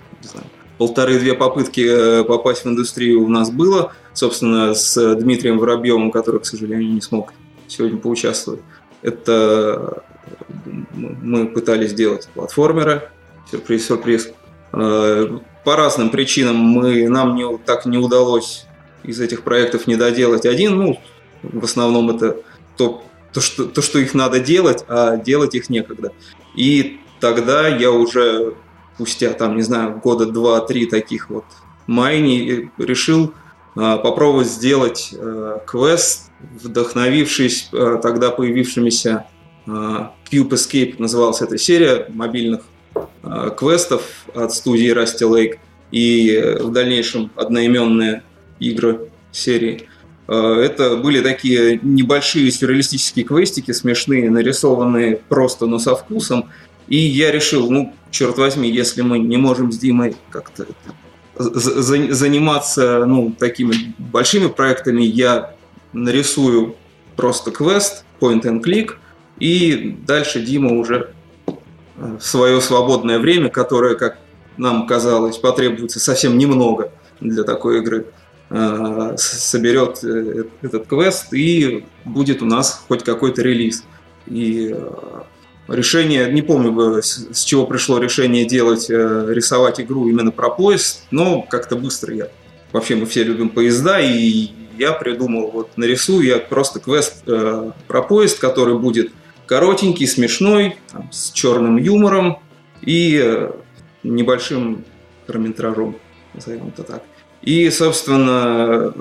полторы-две 0.78 1.34
попытки 1.34 1.86
э, 1.88 2.24
попасть 2.24 2.64
в 2.64 2.68
индустрию 2.68 3.22
у 3.22 3.28
нас 3.28 3.50
было, 3.50 3.92
собственно, 4.12 4.74
с 4.74 5.14
Дмитрием 5.16 5.58
Воробьевым, 5.58 6.10
который, 6.10 6.40
к 6.40 6.46
сожалению, 6.46 6.92
не 6.92 7.00
смог 7.00 7.32
сегодня 7.68 7.98
поучаствовать. 7.98 8.60
Это 9.02 10.02
мы 10.64 11.46
пытались 11.46 11.90
сделать 11.90 12.28
платформеры, 12.34 13.08
сюрприз-сюрприз. 13.50 14.32
Э, 15.66 15.70
по 15.70 15.74
разным 15.74 16.10
причинам 16.10 16.56
мы, 16.56 17.08
нам 17.08 17.34
не, 17.34 17.58
так 17.58 17.86
не 17.86 17.98
удалось 17.98 18.66
из 19.02 19.20
этих 19.20 19.42
проектов 19.42 19.88
не 19.88 19.96
доделать 19.96 20.46
один. 20.46 20.76
Ну, 20.76 21.00
в 21.42 21.64
основном 21.64 22.10
это 22.10 22.36
то, 22.76 23.02
то, 23.32 23.40
что, 23.40 23.64
то, 23.64 23.82
что 23.82 23.98
их 23.98 24.14
надо 24.14 24.38
делать, 24.38 24.84
а 24.88 25.16
делать 25.16 25.56
их 25.56 25.68
некогда. 25.68 26.12
И 26.54 27.00
тогда 27.20 27.66
я 27.66 27.90
уже, 27.90 28.54
спустя, 28.94 29.32
там, 29.32 29.56
не 29.56 29.62
знаю, 29.62 30.00
года 30.02 30.26
два-три 30.26 30.86
таких 30.86 31.30
вот 31.30 31.44
майни, 31.88 32.70
решил 32.78 33.34
а, 33.74 33.96
попробовать 33.98 34.48
сделать 34.48 35.12
а, 35.18 35.58
квест, 35.66 36.30
вдохновившись 36.62 37.70
а, 37.72 37.96
тогда 37.96 38.30
появившимися 38.30 39.26
а, 39.66 40.14
Cube 40.30 40.50
Escape, 40.50 40.94
называлась 40.98 41.42
эта 41.42 41.58
серия 41.58 42.06
мобильных 42.08 42.62
квестов 43.56 44.26
от 44.34 44.52
студии 44.52 44.92
Rusty 44.92 45.28
Lake 45.28 45.58
и 45.90 46.56
в 46.60 46.70
дальнейшем 46.72 47.30
одноименные 47.36 48.22
игры 48.58 49.08
серии. 49.32 49.88
Э, 50.28 50.60
это 50.60 50.96
были 50.96 51.20
такие 51.20 51.78
небольшие 51.82 52.50
сюрреалистические 52.50 53.24
квестики, 53.24 53.72
смешные, 53.72 54.30
нарисованные 54.30 55.20
просто, 55.28 55.66
но 55.66 55.78
со 55.78 55.94
вкусом. 55.94 56.50
И 56.88 56.96
я 56.96 57.30
решил, 57.32 57.70
ну, 57.70 57.94
черт 58.10 58.38
возьми, 58.38 58.70
если 58.70 59.02
мы 59.02 59.18
не 59.18 59.36
можем 59.36 59.72
с 59.72 59.78
Димой 59.78 60.16
как-то 60.30 60.66
заниматься 61.38 63.04
ну, 63.04 63.30
такими 63.38 63.94
большими 63.98 64.46
проектами, 64.46 65.02
я 65.02 65.54
нарисую 65.92 66.76
просто 67.14 67.50
квест, 67.50 68.04
point 68.20 68.42
and 68.42 68.62
click, 68.62 68.92
и 69.38 69.96
дальше 70.06 70.40
Дима 70.40 70.72
уже 70.72 71.12
свое 72.20 72.60
свободное 72.60 73.18
время, 73.18 73.48
которое, 73.48 73.94
как 73.94 74.18
нам 74.56 74.86
казалось, 74.86 75.38
потребуется 75.38 76.00
совсем 76.00 76.38
немного 76.38 76.90
для 77.20 77.44
такой 77.44 77.78
игры, 77.78 78.06
Э, 78.48 79.14
соберет 79.16 80.04
э, 80.04 80.44
этот 80.62 80.86
квест 80.86 81.32
и 81.32 81.84
будет 82.04 82.42
у 82.42 82.44
нас 82.46 82.84
хоть 82.86 83.02
какой-то 83.02 83.42
релиз. 83.42 83.82
И 84.26 84.72
э, 84.72 85.22
решение, 85.66 86.30
не 86.32 86.42
помню, 86.42 87.02
с 87.02 87.42
чего 87.42 87.66
пришло 87.66 87.98
решение 87.98 88.44
делать, 88.44 88.88
рисовать 88.88 89.80
игру 89.80 90.08
именно 90.08 90.30
про 90.30 90.50
поезд, 90.50 91.06
но 91.10 91.42
как-то 91.42 91.74
быстро 91.74 92.14
я. 92.14 92.28
Вообще 92.70 92.94
мы 92.94 93.06
все 93.06 93.24
любим 93.24 93.48
поезда, 93.48 93.98
и 94.00 94.50
я 94.78 94.92
придумал, 94.92 95.50
вот 95.50 95.70
нарисую 95.76 96.24
я 96.24 96.38
просто 96.38 96.78
квест 96.78 97.24
про 97.24 98.02
поезд, 98.02 98.38
который 98.38 98.78
будет 98.78 99.10
коротенький, 99.46 100.06
смешной, 100.06 100.76
там, 100.92 101.10
с 101.12 101.30
черным 101.32 101.76
юмором 101.76 102.38
и 102.82 103.48
небольшим 104.02 104.84
хронометражом, 105.26 105.96
назовем 106.34 106.68
это 106.68 106.82
так. 106.82 107.02
И, 107.42 107.68
собственно, 107.70 108.94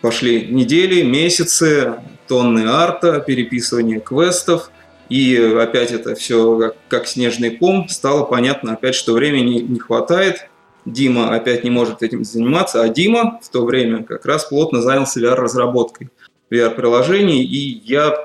пошли 0.00 0.46
недели, 0.46 1.02
месяцы, 1.02 1.94
тонны 2.26 2.66
арта, 2.66 3.20
переписывание 3.20 4.00
квестов. 4.00 4.70
И 5.08 5.36
опять 5.36 5.90
это 5.90 6.14
все 6.14 6.56
как, 6.56 6.76
как 6.88 7.06
снежный 7.08 7.50
ком. 7.50 7.88
Стало 7.88 8.24
понятно 8.24 8.74
опять, 8.74 8.94
что 8.94 9.12
времени 9.12 9.58
не 9.60 9.78
хватает. 9.80 10.48
Дима 10.86 11.34
опять 11.34 11.64
не 11.64 11.70
может 11.70 12.02
этим 12.02 12.24
заниматься, 12.24 12.82
а 12.82 12.88
Дима 12.88 13.38
в 13.42 13.48
то 13.50 13.66
время 13.66 14.02
как 14.02 14.24
раз 14.24 14.44
плотно 14.44 14.80
занялся 14.80 15.20
VR-разработкой 15.20 16.08
VR-приложений, 16.50 17.44
и 17.44 17.82
я 17.84 18.16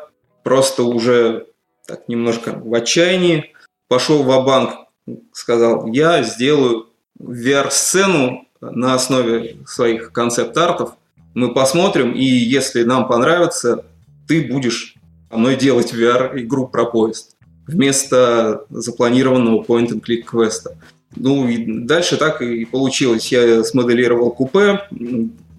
просто 0.43 0.83
уже 0.83 1.47
так 1.87 2.07
немножко 2.07 2.51
в 2.51 2.73
отчаянии 2.73 3.53
пошел 3.87 4.23
в 4.23 4.45
банк 4.45 4.85
сказал, 5.33 5.87
я 5.87 6.23
сделаю 6.23 6.87
VR-сцену 7.19 8.47
на 8.61 8.95
основе 8.95 9.57
своих 9.67 10.11
концепт-артов. 10.11 10.95
Мы 11.33 11.53
посмотрим, 11.53 12.13
и 12.13 12.23
если 12.23 12.83
нам 12.83 13.07
понравится, 13.07 13.85
ты 14.27 14.47
будешь 14.47 14.95
со 15.29 15.37
мной 15.37 15.55
делать 15.55 15.93
VR-игру 15.93 16.67
про 16.67 16.85
поезд 16.85 17.35
вместо 17.67 18.65
запланированного 18.69 19.63
point-and-click 19.63 20.23
квеста. 20.23 20.77
Ну 21.15 21.47
и 21.47 21.83
дальше 21.83 22.17
так 22.17 22.41
и 22.41 22.65
получилось. 22.65 23.31
Я 23.31 23.63
смоделировал 23.63 24.31
купе, 24.31 24.81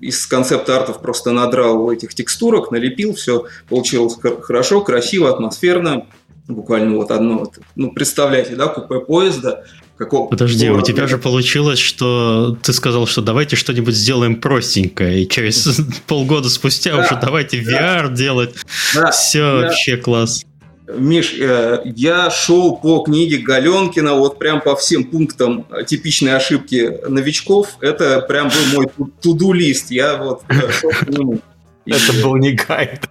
из 0.01 0.27
концепт-артов 0.27 1.01
просто 1.01 1.33
надрал 1.33 1.91
этих 1.91 2.15
текстурок, 2.15 2.71
налепил, 2.71 3.15
все 3.15 3.47
получилось 3.69 4.17
хорошо, 4.43 4.81
красиво, 4.81 5.31
атмосферно. 5.31 6.07
Буквально 6.49 6.97
вот 6.97 7.11
одно. 7.11 7.51
Ну, 7.75 7.91
представляете, 7.91 8.55
да, 8.55 8.69
купе 8.69 9.01
поезда, 9.01 9.65
Какого? 9.97 10.29
Подожди, 10.29 10.69
у 10.69 10.83
тебя 10.83 11.07
же 11.07 11.17
получилось, 11.17 11.79
что 11.79 12.57
ты 12.63 12.75
сказал, 12.75 13.07
что 13.07 13.23
давайте 13.23 13.57
что-нибудь 13.57 13.95
сделаем 13.95 14.37
простенькое, 14.37 15.23
и 15.23 15.29
через 15.29 15.81
полгода 16.07 16.51
спустя 16.51 16.97
да, 16.97 17.03
уже 17.03 17.19
давайте 17.21 17.61
VR 17.61 18.09
да, 18.09 18.15
делать. 18.15 18.55
Да, 18.95 19.11
Все 19.11 19.39
я, 19.39 19.55
вообще 19.55 19.97
класс. 19.97 20.45
Миш, 20.89 21.35
э, 21.39 21.83
я 21.85 22.31
шел 22.31 22.77
по 22.77 23.01
книге 23.01 23.39
Галенкина, 23.39 24.15
вот 24.15 24.39
прям 24.39 24.61
по 24.61 24.77
всем 24.77 25.05
пунктам 25.05 25.67
типичной 25.87 26.37
ошибки 26.37 27.01
новичков. 27.09 27.77
Это 27.81 28.21
прям 28.21 28.49
был 28.49 28.81
мой 28.81 29.09
туду-лист. 29.21 29.91
Я 29.91 30.17
вот 30.17 30.43
э, 30.49 30.71
шел 30.71 30.91
к 30.91 31.09
нему. 31.09 31.41
Это 31.87 32.13
был 32.23 32.37
не 32.37 32.53
гайд. 32.53 33.09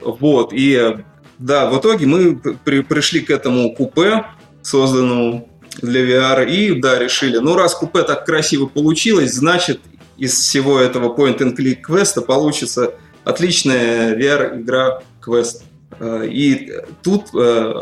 Вот, 0.00 0.52
и 0.52 0.96
да, 1.38 1.68
в 1.68 1.78
итоге 1.78 2.06
мы 2.06 2.36
при, 2.36 2.80
пришли 2.80 3.20
к 3.20 3.30
этому 3.30 3.74
купе, 3.74 4.24
созданному 4.62 5.48
для 5.82 6.02
VR, 6.02 6.48
и 6.48 6.80
да, 6.80 6.98
решили, 6.98 7.38
ну 7.38 7.54
раз 7.54 7.74
купе 7.74 8.02
так 8.02 8.24
красиво 8.24 8.66
получилось, 8.66 9.34
значит 9.34 9.80
из 10.16 10.32
всего 10.32 10.80
этого 10.80 11.14
point-and-click 11.16 11.76
квеста 11.76 12.22
получится 12.22 12.94
отличная 13.28 14.16
VR-игра 14.16 15.02
квест. 15.20 15.62
Э, 16.00 16.26
и 16.26 16.72
тут 17.02 17.26
э, 17.34 17.74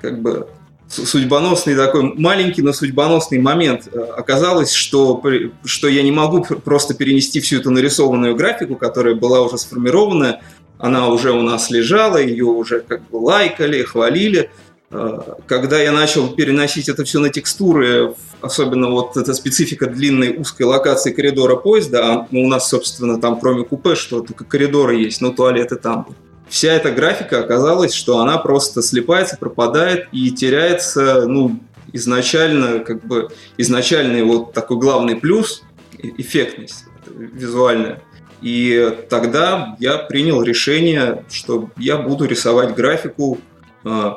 как 0.00 0.22
бы 0.22 0.46
судьбоносный 0.88 1.74
такой 1.74 2.14
маленький, 2.14 2.62
но 2.62 2.72
судьбоносный 2.72 3.40
момент. 3.40 3.88
Э, 3.92 4.00
оказалось, 4.16 4.72
что, 4.72 5.20
что 5.64 5.88
я 5.88 6.02
не 6.02 6.12
могу 6.12 6.42
просто 6.42 6.94
перенести 6.94 7.40
всю 7.40 7.58
эту 7.58 7.70
нарисованную 7.70 8.36
графику, 8.36 8.76
которая 8.76 9.16
была 9.16 9.40
уже 9.40 9.58
сформирована, 9.58 10.40
она 10.78 11.08
уже 11.08 11.32
у 11.32 11.42
нас 11.42 11.70
лежала, 11.70 12.18
ее 12.18 12.44
уже 12.44 12.80
как 12.80 13.08
бы 13.10 13.16
лайкали, 13.16 13.82
хвалили. 13.82 14.50
А, 14.90 15.36
когда 15.46 15.80
я 15.80 15.92
начал 15.92 16.28
переносить 16.34 16.88
это 16.88 17.04
все 17.04 17.18
на 17.18 17.28
текстуры, 17.28 18.14
особенно 18.40 18.90
вот 18.90 19.16
эта 19.16 19.34
специфика 19.34 19.86
длинной 19.86 20.36
узкой 20.36 20.62
локации 20.62 21.12
коридора 21.12 21.56
поезда, 21.56 22.12
а 22.12 22.28
ну, 22.30 22.44
у 22.44 22.48
нас, 22.48 22.68
собственно, 22.68 23.20
там 23.20 23.40
кроме 23.40 23.64
купе, 23.64 23.94
что 23.94 24.20
только 24.20 24.44
коридоры 24.44 24.96
есть, 24.96 25.20
но 25.20 25.30
туалеты 25.30 25.76
там. 25.76 26.06
Вся 26.48 26.72
эта 26.72 26.92
графика 26.92 27.40
оказалась, 27.40 27.92
что 27.92 28.20
она 28.20 28.38
просто 28.38 28.80
слепается, 28.80 29.36
пропадает 29.36 30.06
и 30.12 30.30
теряется, 30.30 31.26
ну, 31.26 31.58
изначально, 31.92 32.80
как 32.80 33.04
бы, 33.04 33.30
изначальный 33.56 34.22
вот 34.22 34.52
такой 34.52 34.78
главный 34.78 35.16
плюс, 35.16 35.62
эффектность 35.98 36.84
визуальная. 37.08 38.00
И 38.42 38.96
тогда 39.08 39.76
я 39.80 39.96
принял 39.96 40.42
решение, 40.42 41.24
что 41.30 41.70
я 41.76 41.96
буду 41.96 42.26
рисовать 42.26 42.74
графику 42.74 43.38
э, 43.84 44.10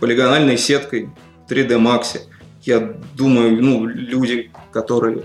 полигональной 0.00 0.58
сеткой 0.58 1.10
3D 1.48 1.78
Max. 1.78 2.20
Я 2.62 2.94
думаю, 3.14 3.62
ну, 3.62 3.86
люди, 3.86 4.50
которые, 4.72 5.24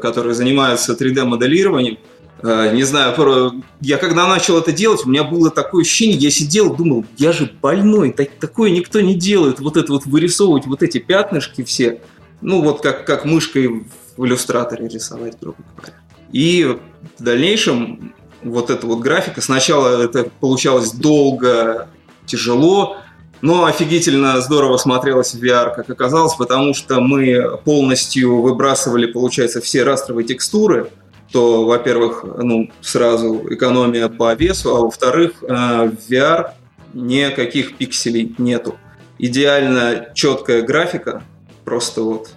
которые 0.00 0.34
занимаются 0.34 0.92
3D-моделированием, 0.92 1.98
э, 2.42 2.74
не 2.74 2.84
знаю, 2.84 3.62
я 3.80 3.96
когда 3.96 4.28
начал 4.28 4.58
это 4.58 4.72
делать, 4.72 5.04
у 5.04 5.08
меня 5.08 5.24
было 5.24 5.50
такое 5.50 5.82
ощущение, 5.82 6.16
я 6.16 6.30
сидел, 6.30 6.74
думал, 6.74 7.04
я 7.18 7.32
же 7.32 7.52
больной, 7.60 8.12
так, 8.12 8.30
такое 8.38 8.70
никто 8.70 9.00
не 9.00 9.14
делает, 9.14 9.58
вот 9.60 9.76
это 9.76 9.92
вот 9.92 10.06
вырисовывать 10.06 10.66
вот 10.66 10.82
эти 10.82 10.98
пятнышки 10.98 11.64
все, 11.64 12.00
ну 12.40 12.62
вот 12.62 12.80
как, 12.80 13.04
как 13.04 13.24
мышкой 13.24 13.84
в 14.16 14.24
иллюстраторе 14.24 14.88
рисовать, 14.88 15.38
грубо 15.40 15.58
говоря. 15.76 15.94
И 16.32 16.78
в 17.18 17.22
дальнейшем 17.22 18.14
вот 18.42 18.70
эта 18.70 18.86
вот 18.86 19.00
графика, 19.00 19.40
сначала 19.40 20.02
это 20.02 20.30
получалось 20.40 20.92
долго, 20.92 21.88
тяжело, 22.26 22.96
но 23.40 23.64
офигительно 23.64 24.40
здорово 24.40 24.76
смотрелось 24.76 25.34
в 25.34 25.42
VR, 25.42 25.74
как 25.74 25.88
оказалось, 25.88 26.34
потому 26.34 26.74
что 26.74 27.00
мы 27.00 27.58
полностью 27.64 28.40
выбрасывали, 28.40 29.06
получается, 29.06 29.60
все 29.60 29.82
растровые 29.82 30.26
текстуры, 30.26 30.90
то, 31.32 31.64
во-первых, 31.64 32.24
ну, 32.24 32.70
сразу 32.80 33.46
экономия 33.50 34.08
по 34.08 34.34
весу, 34.34 34.76
а 34.76 34.80
во-вторых, 34.80 35.42
в 35.42 35.92
VR 36.08 36.50
никаких 36.92 37.76
пикселей 37.76 38.34
нету. 38.38 38.76
Идеально 39.18 40.08
четкая 40.14 40.62
графика, 40.62 41.22
просто 41.64 42.02
вот 42.02 42.30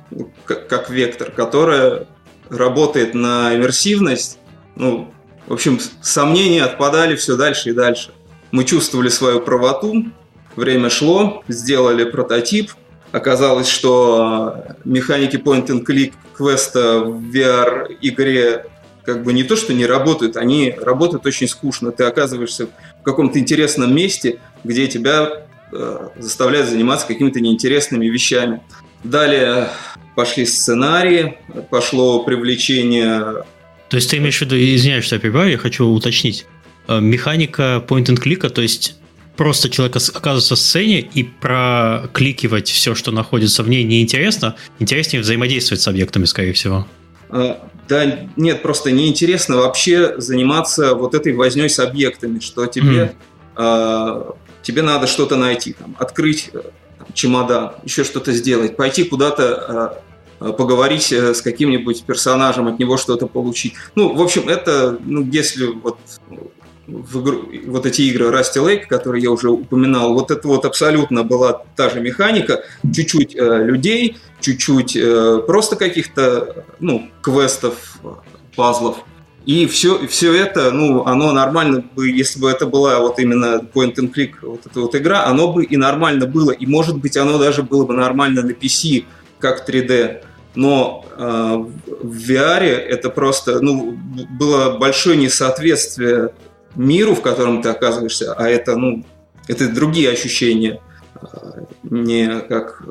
как, 0.45 0.67
как 0.67 0.89
вектор, 0.89 1.31
которая 1.31 2.07
работает 2.49 3.15
на 3.15 3.55
иммерсивность. 3.55 4.37
Ну, 4.75 5.11
в 5.47 5.53
общем, 5.53 5.79
сомнения 6.01 6.63
отпадали 6.63 7.15
все 7.15 7.35
дальше 7.35 7.71
и 7.71 7.73
дальше. 7.73 8.11
Мы 8.51 8.63
чувствовали 8.63 9.09
свою 9.09 9.41
правоту, 9.41 10.05
время 10.55 10.89
шло, 10.89 11.43
сделали 11.47 12.03
прототип. 12.03 12.71
Оказалось, 13.11 13.67
что 13.67 14.63
механики 14.85 15.35
point-and-click 15.35 16.13
квеста 16.35 16.99
в 16.99 17.31
VR-игре 17.31 18.65
как 19.03 19.23
бы 19.23 19.33
не 19.33 19.43
то, 19.43 19.55
что 19.55 19.73
не 19.73 19.85
работают, 19.85 20.37
они 20.37 20.73
работают 20.79 21.25
очень 21.25 21.47
скучно. 21.47 21.91
Ты 21.91 22.05
оказываешься 22.05 22.67
в 22.67 23.03
каком-то 23.03 23.37
интересном 23.37 23.93
месте, 23.93 24.39
где 24.63 24.87
тебя 24.87 25.45
э, 25.71 26.07
заставляют 26.17 26.69
заниматься 26.69 27.05
какими-то 27.05 27.39
неинтересными 27.41 28.07
вещами. 28.07 28.61
Далее 29.03 29.69
пошли 30.15 30.45
сценарии, 30.45 31.37
пошло 31.69 32.23
привлечение... 32.23 33.43
То 33.89 33.97
есть 33.97 34.09
ты 34.09 34.17
имеешь 34.17 34.37
в 34.37 34.41
виду, 34.41 34.55
извиняюсь, 34.55 35.03
что 35.03 35.15
я 35.15 35.21
перебиваю, 35.21 35.51
я 35.51 35.57
хочу 35.57 35.85
уточнить. 35.85 36.45
Э, 36.87 36.99
механика 36.99 37.83
point-and-click, 37.85 38.49
то 38.49 38.61
есть 38.61 38.97
просто 39.35 39.69
человек 39.69 39.95
оказывается 39.95 40.55
в 40.55 40.59
сцене 40.59 40.99
и 40.99 41.23
прокликивать 41.23 42.69
все, 42.69 42.95
что 42.95 43.11
находится 43.11 43.63
в 43.63 43.69
ней, 43.69 43.83
неинтересно. 43.83 44.55
Интереснее 44.79 45.21
взаимодействовать 45.21 45.81
с 45.81 45.87
объектами, 45.87 46.25
скорее 46.25 46.53
всего. 46.53 46.87
Э, 47.29 47.55
да 47.87 48.27
нет, 48.35 48.61
просто 48.61 48.91
неинтересно 48.91 49.57
вообще 49.57 50.19
заниматься 50.19 50.95
вот 50.95 51.15
этой 51.15 51.33
возней 51.33 51.69
с 51.69 51.79
объектами, 51.79 52.39
что 52.39 52.65
тебе, 52.67 53.15
mm. 53.55 54.27
э, 54.27 54.31
тебе 54.61 54.81
надо 54.81 55.07
что-то 55.07 55.35
найти, 55.35 55.73
там, 55.73 55.95
открыть 55.99 56.49
э, 56.53 56.61
там, 56.97 57.07
чемодан, 57.13 57.73
еще 57.83 58.03
что-то 58.03 58.31
сделать, 58.31 58.75
пойти 58.77 59.03
куда-то 59.03 60.01
э, 60.39 60.51
поговорить 60.51 61.11
э, 61.11 61.33
с 61.33 61.41
каким-нибудь 61.41 62.03
персонажем, 62.03 62.67
от 62.67 62.79
него 62.79 62.97
что-то 62.97 63.27
получить. 63.27 63.73
Ну, 63.95 64.13
в 64.13 64.21
общем, 64.21 64.47
это, 64.47 64.97
ну, 65.03 65.23
если 65.23 65.65
вот 65.65 65.97
в 66.87 67.21
игру, 67.21 67.49
вот 67.67 67.85
эти 67.85 68.01
игры 68.03 68.27
Rusty 68.27 68.57
Lake, 68.57 68.87
которые 68.87 69.23
я 69.23 69.31
уже 69.31 69.49
упоминал, 69.49 70.13
вот 70.13 70.31
это 70.31 70.47
вот 70.47 70.65
абсолютно 70.65 71.23
была 71.23 71.63
та 71.75 71.89
же 71.89 72.01
механика, 72.01 72.63
чуть-чуть 72.93 73.35
э, 73.35 73.63
людей, 73.63 74.17
чуть-чуть 74.41 74.95
э, 74.95 75.41
просто 75.47 75.75
каких-то, 75.75 76.65
ну, 76.79 77.09
квестов, 77.21 77.99
пазлов. 78.55 78.97
И 79.45 79.65
все, 79.65 80.07
все 80.07 80.33
это, 80.33 80.71
ну, 80.71 81.05
оно 81.05 81.33
нормально 81.33 81.83
бы, 81.95 82.09
если 82.09 82.39
бы 82.39 82.49
это 82.49 82.65
была 82.65 82.99
вот 82.99 83.19
именно 83.19 83.61
point 83.73 83.95
and 83.95 84.13
click, 84.13 84.31
вот 84.41 84.65
эта 84.65 84.79
вот 84.79 84.95
игра, 84.95 85.25
оно 85.25 85.51
бы 85.51 85.65
и 85.65 85.75
нормально 85.75 86.27
было, 86.27 86.51
и 86.51 86.65
может 86.65 86.97
быть 86.97 87.17
оно 87.17 87.37
даже 87.37 87.63
было 87.63 87.85
бы 87.85 87.93
нормально 87.93 88.41
на 88.41 88.51
PC, 88.51 89.05
как 89.39 89.67
3D. 89.67 90.23
Но 90.55 91.05
э, 91.17 91.65
в 92.01 92.29
VR 92.29 92.63
это 92.63 93.09
просто, 93.09 93.59
ну, 93.59 93.97
было 94.29 94.77
большое 94.77 95.17
несоответствие 95.17 96.33
миру, 96.75 97.15
в 97.15 97.21
котором 97.21 97.61
ты 97.61 97.69
оказываешься, 97.69 98.33
а 98.33 98.47
это, 98.47 98.75
ну, 98.75 99.05
это 99.47 99.69
другие 99.69 100.09
ощущения, 100.09 100.81
а, 101.15 101.65
не 101.83 102.41
как, 102.41 102.83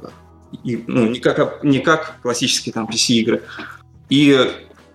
ну, 0.63 1.09
не 1.09 1.21
как, 1.21 1.65
не 1.65 1.79
как 1.81 2.17
классические 2.23 2.73
там 2.73 2.87
PC-игры. 2.87 3.43
И, 4.11 4.39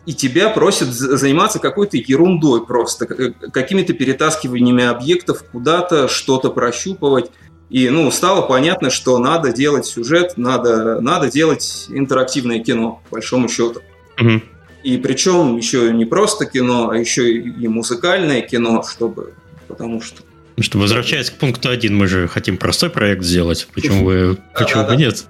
и 0.05 0.13
тебя 0.13 0.49
просят 0.49 0.89
заниматься 0.89 1.59
какой-то 1.59 1.97
ерундой 1.97 2.65
просто, 2.65 3.05
какими-то 3.05 3.93
перетаскиваниями 3.93 4.85
объектов 4.85 5.43
куда-то, 5.51 6.07
что-то 6.07 6.51
прощупывать. 6.51 7.31
И 7.69 7.89
ну, 7.89 8.09
стало 8.11 8.43
понятно, 8.43 8.89
что 8.89 9.17
надо 9.17 9.51
делать 9.51 9.85
сюжет, 9.85 10.37
надо, 10.37 11.01
надо 11.01 11.29
делать 11.29 11.87
интерактивное 11.89 12.59
кино, 12.59 13.01
по 13.09 13.15
большому 13.15 13.49
счету. 13.49 13.81
Угу. 14.19 14.41
И 14.87 14.97
причем 14.97 15.57
еще 15.57 15.91
не 15.91 16.05
просто 16.05 16.45
кино, 16.45 16.89
а 16.91 16.97
еще 16.97 17.29
и 17.29 17.67
музыкальное 17.67 18.39
кино, 18.39 18.85
чтобы, 18.89 19.33
потому 19.67 20.01
что 20.01 20.21
что, 20.61 20.79
возвращаясь 20.79 21.29
к 21.29 21.33
пункту 21.33 21.69
один, 21.69 21.97
мы 21.97 22.07
же 22.07 22.29
хотим 22.29 22.57
простой 22.57 22.89
проект 22.89 23.21
сделать. 23.21 23.67
Почему 23.73 24.05
бы, 24.05 24.37
почему 24.55 24.85
бы 24.85 24.95
нет? 24.95 25.25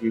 Я, 0.00 0.10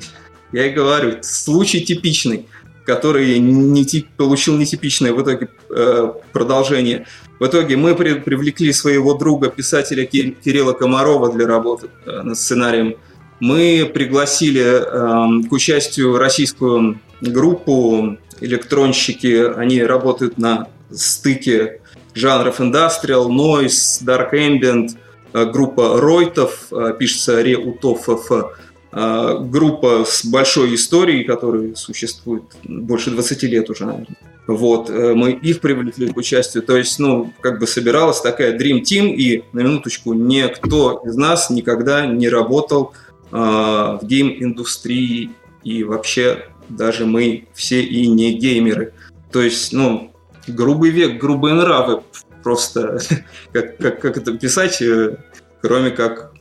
я 0.53 0.67
и 0.67 0.69
говорю, 0.69 1.17
случай 1.23 1.81
типичный, 1.81 2.45
который 2.85 3.39
не 3.39 3.85
тип, 3.85 4.07
получил 4.17 4.55
нетипичное 4.55 5.13
в 5.13 5.21
итоге 5.23 5.49
э, 5.75 6.13
продолжение. 6.31 7.07
В 7.39 7.47
итоге 7.47 7.77
мы 7.77 7.95
при, 7.95 8.13
привлекли 8.13 8.71
своего 8.71 9.15
друга, 9.15 9.49
писателя 9.49 10.05
Кирилла 10.05 10.73
Комарова 10.73 11.33
для 11.33 11.47
работы 11.47 11.89
э, 12.05 12.21
над 12.21 12.37
сценарием. 12.37 12.97
Мы 13.39 13.89
пригласили 13.91 14.61
э, 14.61 15.47
к 15.49 15.51
участию 15.51 16.17
российскую 16.19 16.99
группу 17.19 18.17
электронщики, 18.41 19.51
они 19.55 19.81
работают 19.83 20.37
на 20.37 20.67
стыке 20.91 21.81
жанров 22.13 22.59
Industrial, 22.59 23.27
Noise, 23.27 24.03
Dark 24.03 24.33
Ambient, 24.33 24.97
э, 25.33 25.45
группа 25.45 25.99
Ройтов, 25.99 26.67
э, 26.71 26.93
пишется 26.97 27.41
Реутофов, 27.41 28.31
э, 28.31 29.37
группа 29.39 30.03
с 30.05 30.25
большой 30.25 30.75
историей, 30.75 31.23
которая 31.23 31.75
существует 31.75 32.43
больше 32.63 33.11
20 33.11 33.47
лет 33.47 33.69
уже, 33.69 33.85
наверное. 33.85 34.17
Вот, 34.47 34.89
мы 34.89 35.31
их 35.31 35.61
привлекли 35.61 36.11
к 36.11 36.17
участию. 36.17 36.63
То 36.63 36.75
есть, 36.75 36.99
ну, 36.99 37.31
как 37.39 37.59
бы 37.59 37.67
собиралась 37.67 38.19
такая 38.19 38.57
Dream 38.57 38.81
Team, 38.81 39.13
и 39.13 39.43
на 39.53 39.61
минуточку 39.61 40.13
никто 40.13 41.01
из 41.05 41.15
нас 41.15 41.49
никогда 41.51 42.05
не 42.05 42.27
работал 42.27 42.91
э, 43.31 43.37
в 43.37 43.99
гейм-индустрии 44.03 45.29
и 45.63 45.83
вообще 45.85 46.47
даже 46.77 47.05
мы 47.05 47.47
все 47.53 47.81
и 47.81 48.07
не 48.07 48.33
геймеры. 48.33 48.93
То 49.31 49.41
есть, 49.41 49.73
ну, 49.73 50.11
грубый 50.47 50.91
век, 50.91 51.19
грубые 51.19 51.55
нравы. 51.55 52.03
Просто 52.43 52.99
как, 53.53 53.77
как, 53.77 54.01
как 54.01 54.17
это 54.17 54.37
писать, 54.37 54.81
э, 54.81 55.17
кроме 55.61 55.91
как, 55.91 56.33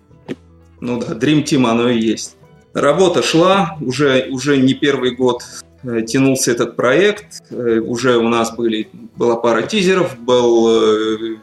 ну 0.80 0.98
да, 0.98 1.14
Dream 1.14 1.44
Team 1.44 1.66
оно 1.66 1.88
и 1.88 1.98
есть. 1.98 2.36
Работа 2.72 3.22
шла, 3.22 3.76
уже, 3.80 4.28
уже 4.30 4.56
не 4.56 4.74
первый 4.74 5.14
год 5.14 5.42
э, 5.82 6.02
тянулся 6.02 6.52
этот 6.52 6.76
проект, 6.76 7.42
э, 7.50 7.80
уже 7.80 8.16
у 8.16 8.28
нас 8.28 8.54
были, 8.54 8.88
была 9.16 9.36
пара 9.36 9.62
тизеров, 9.62 10.18
был 10.18 11.38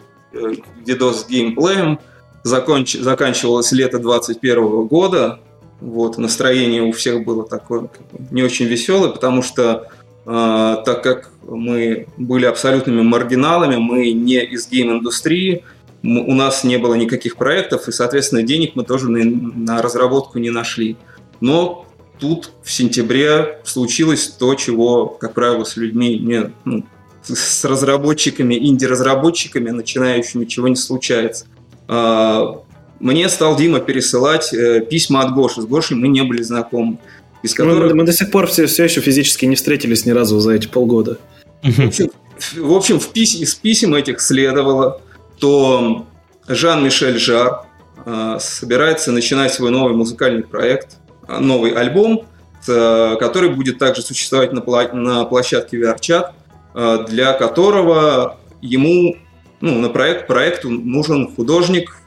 видос 0.85 1.21
с 1.21 1.27
геймплеем, 1.27 1.99
законч, 2.43 2.93
заканчивалось 2.93 3.71
лето 3.71 3.99
2021 3.99 4.87
года, 4.87 5.39
вот, 5.79 6.17
настроение 6.17 6.83
у 6.83 6.91
всех 6.91 7.23
было 7.23 7.47
такое 7.47 7.89
не 8.31 8.43
очень 8.43 8.65
веселое, 8.65 9.09
потому 9.09 9.41
что 9.41 9.89
э, 10.25 10.75
так 10.85 11.03
как 11.03 11.31
мы 11.47 12.07
были 12.17 12.45
абсолютными 12.45 13.01
маргиналами, 13.01 13.77
мы 13.77 14.11
не 14.11 14.43
из 14.43 14.69
гейм-индустрии, 14.69 15.63
у 16.03 16.33
нас 16.33 16.63
не 16.63 16.77
было 16.77 16.93
никаких 16.93 17.37
проектов, 17.37 17.87
и, 17.87 17.91
соответственно, 17.91 18.43
денег 18.43 18.73
мы 18.75 18.83
тоже 18.83 19.09
на, 19.09 19.23
на 19.23 19.81
разработку 19.81 20.39
не 20.39 20.49
нашли. 20.51 20.95
Но 21.41 21.85
тут 22.19 22.51
в 22.63 22.71
сентябре 22.71 23.59
случилось 23.63 24.27
то, 24.27 24.55
чего, 24.55 25.07
как 25.07 25.33
правило, 25.33 25.63
с 25.63 25.75
людьми, 25.75 26.17
не, 26.17 26.51
ну, 26.65 26.83
с 27.23 27.65
разработчиками, 27.65 28.55
инди-разработчиками, 28.55 29.69
начинающими, 29.69 30.45
чего 30.45 30.67
не 30.67 30.75
случается. 30.75 31.45
А, 31.87 32.61
мне 32.99 33.29
стал 33.29 33.55
Дима 33.55 33.79
пересылать 33.79 34.53
э, 34.53 34.81
письма 34.81 35.21
от 35.21 35.33
Гоши. 35.33 35.61
С 35.61 35.65
Гошей 35.65 35.97
мы 35.97 36.07
не 36.07 36.23
были 36.23 36.41
знакомы. 36.41 36.97
Из 37.43 37.53
которых... 37.53 37.91
мы, 37.91 37.95
мы 37.95 38.03
до 38.03 38.13
сих 38.13 38.31
пор 38.31 38.47
все, 38.47 38.65
все 38.65 38.85
еще 38.85 39.01
физически 39.01 39.45
не 39.45 39.55
встретились 39.55 40.05
ни 40.05 40.11
разу 40.11 40.39
за 40.39 40.53
эти 40.53 40.67
полгода. 40.67 41.17
В 41.61 41.79
общем, 41.79 42.09
в, 42.55 42.73
общем, 42.73 42.99
в 42.99 43.09
пись... 43.09 43.35
из 43.35 43.55
писем 43.55 43.93
этих 43.93 44.19
следовало, 44.21 45.01
то 45.39 46.05
Жан-Мишель 46.47 47.19
Жар 47.19 47.65
э, 48.05 48.37
собирается 48.39 49.11
начинать 49.11 49.53
свой 49.53 49.71
новый 49.71 49.95
музыкальный 49.95 50.43
проект, 50.43 50.97
э, 51.27 51.39
новый 51.39 51.71
альбом, 51.71 52.23
э, 52.67 53.15
который 53.19 53.49
будет 53.49 53.77
также 53.77 54.01
существовать 54.01 54.53
на, 54.53 54.61
пла... 54.61 54.87
на 54.91 55.25
площадке 55.25 55.77
VRChat, 55.77 56.29
э, 56.73 57.05
для 57.07 57.33
которого 57.33 58.37
ему 58.61 59.15
ну, 59.61 59.79
на 59.79 59.89
проект 59.89 60.27
проекту 60.27 60.69
нужен 60.69 61.33
художник, 61.35 61.97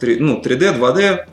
3, 0.00 0.20
ну, 0.20 0.40
3D, 0.40 0.78
2D, 0.78 1.26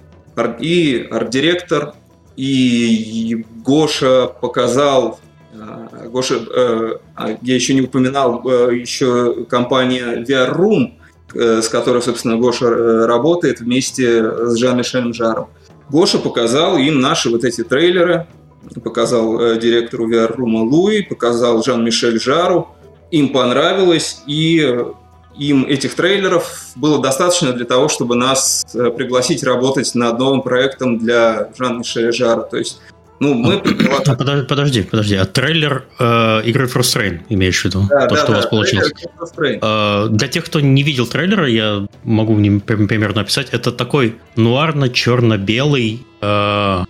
и 0.60 1.08
арт-директор, 1.10 1.94
и 2.36 3.46
Гоша 3.64 4.28
показал, 4.28 5.20
э, 5.54 6.08
Гоша, 6.10 6.36
э, 6.36 6.98
а, 7.16 7.38
я 7.42 7.56
еще 7.56 7.74
не 7.74 7.82
упоминал, 7.82 8.42
э, 8.48 8.76
еще 8.76 9.46
компания 9.46 10.24
VR 10.28 10.56
Room, 10.56 10.94
с 11.36 11.68
которой, 11.68 12.00
собственно, 12.04 12.38
Гоша 12.38 13.08
работает 13.08 13.60
вместе 13.60 14.48
с 14.50 14.56
Жан-Мишелем 14.56 15.16
Жаром. 15.16 15.48
Гоша 15.90 16.20
показал 16.20 16.78
им 16.78 17.02
наши 17.02 17.32
вот 17.32 17.44
эти 17.44 17.64
трейлеры, 17.64 18.28
показал 18.84 19.58
директору 19.58 20.08
VR 20.08 20.36
Room 20.38 20.70
Луи, 20.70 21.02
показал 21.02 21.64
Жан-Мишель 21.64 22.20
Жару, 22.20 22.68
им 23.10 23.30
понравилось, 23.30 24.22
и 24.28 24.78
им 25.38 25.66
этих 25.66 25.96
трейлеров 25.96 26.68
было 26.76 27.02
достаточно 27.02 27.54
для 27.54 27.66
того, 27.66 27.90
чтобы 27.90 28.16
нас 28.16 28.66
э, 28.74 28.90
пригласить 28.90 29.44
работать 29.44 29.96
над 29.96 30.20
новым 30.20 30.42
проектом 30.42 30.98
для 30.98 31.50
Жан-Мишеля 31.58 32.12
Жара. 32.12 32.42
То 32.42 32.58
есть 32.58 32.80
ну, 33.20 33.36
мы 33.36 33.62
а, 34.06 34.16
подожди, 34.16 34.46
подожди, 34.46 34.82
подожди. 34.84 35.16
А 35.16 35.26
трейлер 35.26 35.86
э, 35.98 36.42
игры 36.46 36.66
Frustrain 36.66 37.22
имеешь 37.30 37.62
в 37.62 37.66
виду? 37.66 37.86
Да, 37.90 38.08
То, 38.08 38.16
да, 38.16 38.22
что 38.22 38.28
да, 38.28 38.34
у 38.34 38.36
вас 38.36 38.46
получилось. 38.48 38.92
Э, 39.62 40.08
для 40.10 40.28
тех, 40.28 40.44
кто 40.44 40.60
не 40.60 40.84
видел 40.84 41.08
трейлера, 41.08 41.48
я 41.48 41.88
могу 42.04 42.36
примерно 42.36 43.22
описать. 43.22 43.48
Это 43.52 43.72
такой 43.72 44.18
нуарно-черно-белый 44.36 46.06
э, 46.22 46.84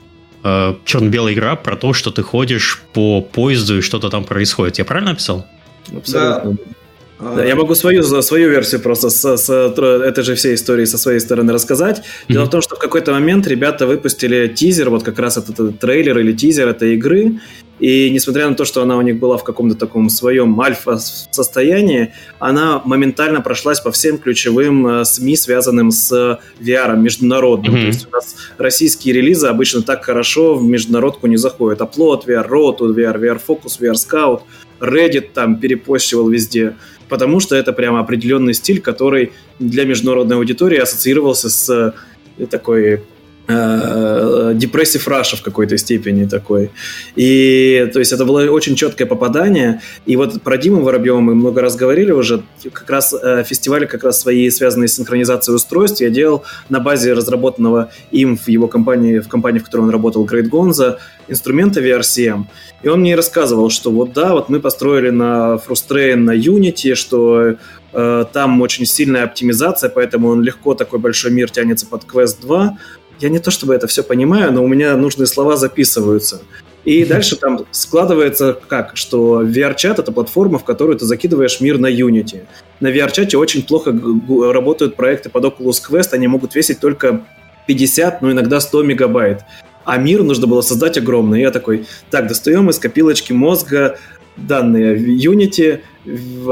э, 0.43 0.75
черно-белая 0.85 1.33
игра 1.33 1.55
про 1.55 1.75
то, 1.75 1.93
что 1.93 2.09
ты 2.09 2.23
ходишь 2.23 2.81
по 2.93 3.21
поезду 3.21 3.77
и 3.77 3.81
что-то 3.81 4.09
там 4.09 4.23
происходит. 4.23 4.79
Я 4.79 4.85
правильно 4.85 5.11
описал? 5.11 5.45
Абсолютно. 5.95 6.53
Да. 6.53 6.57
Да, 7.35 7.43
я 7.45 7.55
могу 7.55 7.75
свою, 7.75 8.03
свою 8.03 8.49
версию 8.49 8.81
просто 8.81 9.09
с, 9.09 9.37
с 9.37 9.49
этой 9.49 10.23
же 10.23 10.35
всей 10.35 10.55
истории 10.55 10.85
со 10.85 10.97
своей 10.97 11.19
стороны 11.19 11.53
рассказать. 11.53 12.03
Дело 12.27 12.43
mm-hmm. 12.43 12.47
в 12.47 12.49
том, 12.49 12.61
что 12.61 12.75
в 12.75 12.79
какой-то 12.79 13.11
момент 13.11 13.47
ребята 13.47 13.87
выпустили 13.87 14.47
тизер, 14.47 14.89
вот 14.89 15.03
как 15.03 15.19
раз 15.19 15.37
этот, 15.37 15.59
этот 15.59 15.79
трейлер 15.79 16.17
или 16.19 16.33
тизер 16.33 16.67
этой 16.67 16.95
игры, 16.95 17.39
и 17.79 18.09
несмотря 18.11 18.47
на 18.47 18.55
то, 18.55 18.65
что 18.65 18.81
она 18.81 18.97
у 18.97 19.01
них 19.01 19.19
была 19.19 19.37
в 19.37 19.43
каком-то 19.43 19.75
таком 19.75 20.07
своем 20.09 20.59
альфа-состоянии, 20.61 22.13
она 22.39 22.81
моментально 22.85 23.41
прошлась 23.41 23.81
по 23.81 23.91
всем 23.91 24.19
ключевым 24.19 24.87
э, 24.87 25.05
СМИ, 25.05 25.35
связанным 25.35 25.91
с 25.91 26.39
VR 26.61 26.95
международным. 26.95 27.75
Mm-hmm. 27.75 27.81
То 27.81 27.87
есть 27.87 28.07
у 28.07 28.11
нас 28.11 28.35
российские 28.57 29.15
релизы 29.15 29.47
обычно 29.47 29.81
так 29.81 30.05
хорошо 30.05 30.55
в 30.55 30.63
международку 30.63 31.27
не 31.27 31.37
заходят. 31.37 31.81
Upload 31.81 32.25
VR, 32.25 32.47
Roto 32.47 32.93
VR, 32.95 33.19
VR 33.19 33.41
Focus, 33.45 33.79
VR 33.81 33.95
Scout, 33.95 34.41
Reddit 34.79 35.31
там 35.33 35.57
перепощивал 35.59 36.29
везде 36.29 36.75
потому 37.13 37.39
что 37.39 37.55
это 37.55 37.73
прямо 37.73 37.99
определенный 37.99 38.55
стиль, 38.55 38.81
который 38.81 39.33
для 39.59 39.85
международной 39.85 40.35
аудитории 40.37 40.79
ассоциировался 40.79 41.47
с 41.47 41.93
э, 42.39 42.45
такой 42.47 43.03
депрессив 43.45 45.07
Раша 45.07 45.35
в 45.35 45.41
какой-то 45.41 45.77
степени 45.77 46.25
такой. 46.25 46.71
И 47.15 47.89
то 47.91 47.99
есть 47.99 48.13
это 48.13 48.23
было 48.23 48.49
очень 48.49 48.75
четкое 48.75 49.05
попадание. 49.05 49.81
И 50.05 50.15
вот 50.15 50.41
про 50.41 50.57
Диму 50.57 50.81
Воробьева 50.81 51.19
мы 51.19 51.35
много 51.35 51.61
раз 51.61 51.75
говорили 51.75 52.11
уже. 52.11 52.43
Как 52.71 52.89
раз 52.89 53.13
э, 53.13 53.43
фестивали 53.43 53.85
как 53.85 54.03
раз 54.03 54.21
свои 54.21 54.49
связанные 54.49 54.87
с 54.87 54.95
синхронизацией 54.95 55.55
устройств 55.55 55.99
я 56.01 56.09
делал 56.09 56.43
на 56.69 56.79
базе 56.79 57.13
разработанного 57.13 57.91
им 58.11 58.37
в 58.37 58.47
его 58.47 58.67
компании, 58.67 59.19
в 59.19 59.27
компании, 59.27 59.59
в 59.59 59.65
которой 59.65 59.81
он 59.81 59.89
работал, 59.89 60.25
Great 60.25 60.49
Gonza, 60.49 60.97
инструмента 61.27 61.81
VRCM. 61.81 62.45
И 62.83 62.87
он 62.87 63.01
мне 63.01 63.15
рассказывал, 63.15 63.69
что 63.69 63.91
вот 63.91 64.13
да, 64.13 64.33
вот 64.33 64.49
мы 64.49 64.59
построили 64.59 65.09
на 65.09 65.55
Frustrain, 65.55 66.15
на 66.15 66.35
Unity, 66.35 66.95
что 66.95 67.55
э, 67.93 68.25
там 68.31 68.61
очень 68.61 68.85
сильная 68.85 69.23
оптимизация, 69.23 69.89
поэтому 69.89 70.29
он 70.29 70.41
легко 70.41 70.75
такой 70.75 70.99
большой 70.99 71.31
мир 71.31 71.49
тянется 71.49 71.85
под 71.85 72.03
Quest 72.03 72.41
2, 72.41 72.77
я 73.23 73.29
не 73.29 73.39
то 73.39 73.51
чтобы 73.51 73.73
это 73.73 73.87
все 73.87 74.03
понимаю, 74.03 74.51
но 74.51 74.63
у 74.63 74.67
меня 74.67 74.95
нужные 74.97 75.27
слова 75.27 75.55
записываются. 75.55 76.41
И 76.83 77.05
дальше 77.05 77.37
там 77.37 77.65
складывается 77.71 78.59
как, 78.67 78.97
что 78.97 79.41
VRChat 79.41 80.01
это 80.01 80.11
платформа, 80.11 80.59
в 80.59 80.65
которую 80.65 80.97
ты 80.97 81.05
закидываешь 81.05 81.61
мир 81.61 81.77
на 81.77 81.89
Unity. 81.89 82.41
На 82.81 82.91
VRChat 82.91 83.33
очень 83.37 83.63
плохо 83.63 83.97
работают 84.51 84.97
проекты 84.97 85.29
под 85.29 85.45
Oculus 85.45 85.81
Quest, 85.89 86.09
они 86.11 86.27
могут 86.27 86.55
весить 86.55 86.81
только 86.81 87.21
50, 87.67 88.21
ну 88.21 88.31
иногда 88.31 88.59
100 88.59 88.83
мегабайт. 88.83 89.39
А 89.85 89.97
мир 89.97 90.23
нужно 90.23 90.47
было 90.47 90.61
создать 90.61 90.97
огромный. 90.97 91.41
Я 91.41 91.51
такой, 91.51 91.85
так, 92.11 92.27
достаем 92.27 92.69
из 92.69 92.79
копилочки 92.79 93.31
мозга 93.31 93.97
данные 94.35 94.97
Unity, 94.97 95.79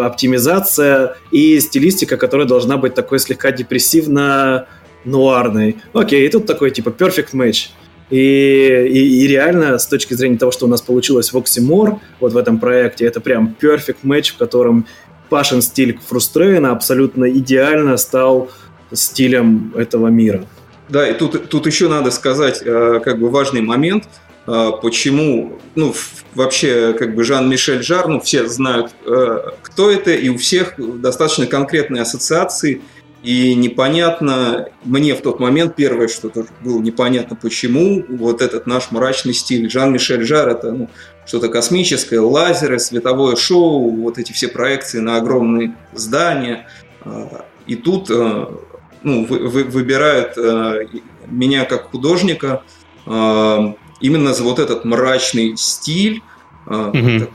оптимизация 0.01 1.15
и 1.31 1.59
стилистика, 1.59 2.15
которая 2.15 2.47
должна 2.47 2.77
быть 2.77 2.93
такой 2.93 3.19
слегка 3.19 3.51
депрессивно 3.51 4.67
нуарный. 5.05 5.77
Окей, 5.93 6.25
и 6.25 6.29
тут 6.29 6.45
такой 6.45 6.71
типа 6.71 6.89
perfect 6.89 7.33
match. 7.33 7.69
И, 8.09 8.17
и, 8.17 9.23
и 9.23 9.27
реально, 9.27 9.79
с 9.79 9.87
точки 9.87 10.13
зрения 10.13 10.37
того, 10.37 10.51
что 10.51 10.65
у 10.65 10.69
нас 10.69 10.81
получилось 10.81 11.31
в 11.31 11.37
Oxymore, 11.37 11.99
вот 12.19 12.33
в 12.33 12.37
этом 12.37 12.59
проекте, 12.59 13.05
это 13.05 13.21
прям 13.21 13.55
perfect 13.59 13.99
match, 14.03 14.33
в 14.33 14.37
котором 14.37 14.85
Пашин 15.29 15.61
стиль 15.61 15.97
Фрустрейна 16.07 16.71
абсолютно 16.71 17.31
идеально 17.31 17.95
стал 17.95 18.49
стилем 18.91 19.73
этого 19.77 20.07
мира. 20.07 20.45
Да, 20.89 21.07
и 21.07 21.13
тут, 21.13 21.47
тут 21.47 21.65
еще 21.67 21.87
надо 21.87 22.11
сказать 22.11 22.61
э, 22.65 22.99
как 23.01 23.17
бы 23.17 23.29
важный 23.29 23.61
момент, 23.61 24.09
э, 24.45 24.71
почему, 24.81 25.57
ну, 25.75 25.95
вообще, 26.35 26.93
как 26.99 27.15
бы 27.15 27.23
Жан-Мишель 27.23 27.81
Жар, 27.81 28.09
ну, 28.09 28.19
все 28.19 28.45
знают, 28.49 28.91
э, 29.05 29.37
кто 29.61 29.89
это, 29.89 30.11
и 30.11 30.27
у 30.27 30.37
всех 30.37 30.73
достаточно 30.77 31.45
конкретные 31.45 32.01
ассоциации– 32.01 32.81
и 33.23 33.53
непонятно, 33.53 34.69
мне 34.83 35.13
в 35.13 35.21
тот 35.21 35.39
момент 35.39 35.75
первое, 35.75 36.07
что 36.07 36.29
тоже 36.29 36.47
было 36.61 36.81
непонятно, 36.81 37.35
почему 37.35 38.03
вот 38.09 38.41
этот 38.41 38.65
наш 38.65 38.89
мрачный 38.89 39.35
стиль. 39.35 39.69
Жан-Мишель 39.69 40.25
Жар– 40.25 40.49
это 40.49 40.71
ну, 40.71 40.89
что-то 41.25 41.49
космическое, 41.49 42.19
лазеры, 42.19 42.79
световое 42.79 43.35
шоу, 43.35 43.91
вот 43.91 44.17
эти 44.17 44.31
все 44.31 44.47
проекции 44.47 44.99
на 44.99 45.17
огромные 45.17 45.75
здания. 45.93 46.67
А, 47.01 47.45
и 47.67 47.75
тут 47.75 48.09
а, 48.09 48.57
ну, 49.03 49.25
вы, 49.25 49.47
вы, 49.47 49.65
выбирают 49.65 50.35
а, 50.37 50.79
меня 51.27 51.65
как 51.65 51.91
художника 51.91 52.63
именно 53.05 54.33
за 54.33 54.43
вот 54.43 54.59
этот 54.59 54.85
мрачный 54.85 55.57
стиль, 55.57 56.21
mm-hmm. 56.67 57.31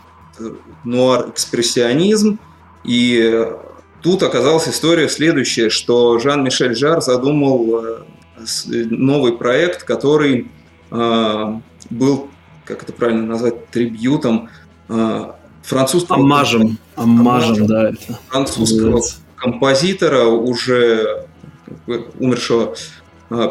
нуар-экспрессионизм. 0.85 2.38
И 2.85 3.46
Тут 4.07 4.23
оказалась 4.23 4.69
история 4.69 5.09
следующая, 5.09 5.69
что 5.69 6.21
Жан-Мишель 6.21 6.77
Жар 6.77 7.03
задумал 7.03 7.85
э, 7.85 8.05
новый 8.88 9.33
проект, 9.33 9.83
который 9.83 10.49
э, 10.92 11.61
был, 11.90 12.29
как 12.64 12.85
это 12.85 12.92
правильно 12.92 13.27
назвать, 13.27 13.69
трибьютом 13.71 14.49
э, 14.88 15.33
французского... 15.64 16.21
Аммажем. 16.21 16.79
Аммажем, 16.95 17.66
да. 17.66 17.90
Французского 18.29 19.03
композитора, 19.35 20.27
уже 20.27 21.27
умершего 22.21 22.77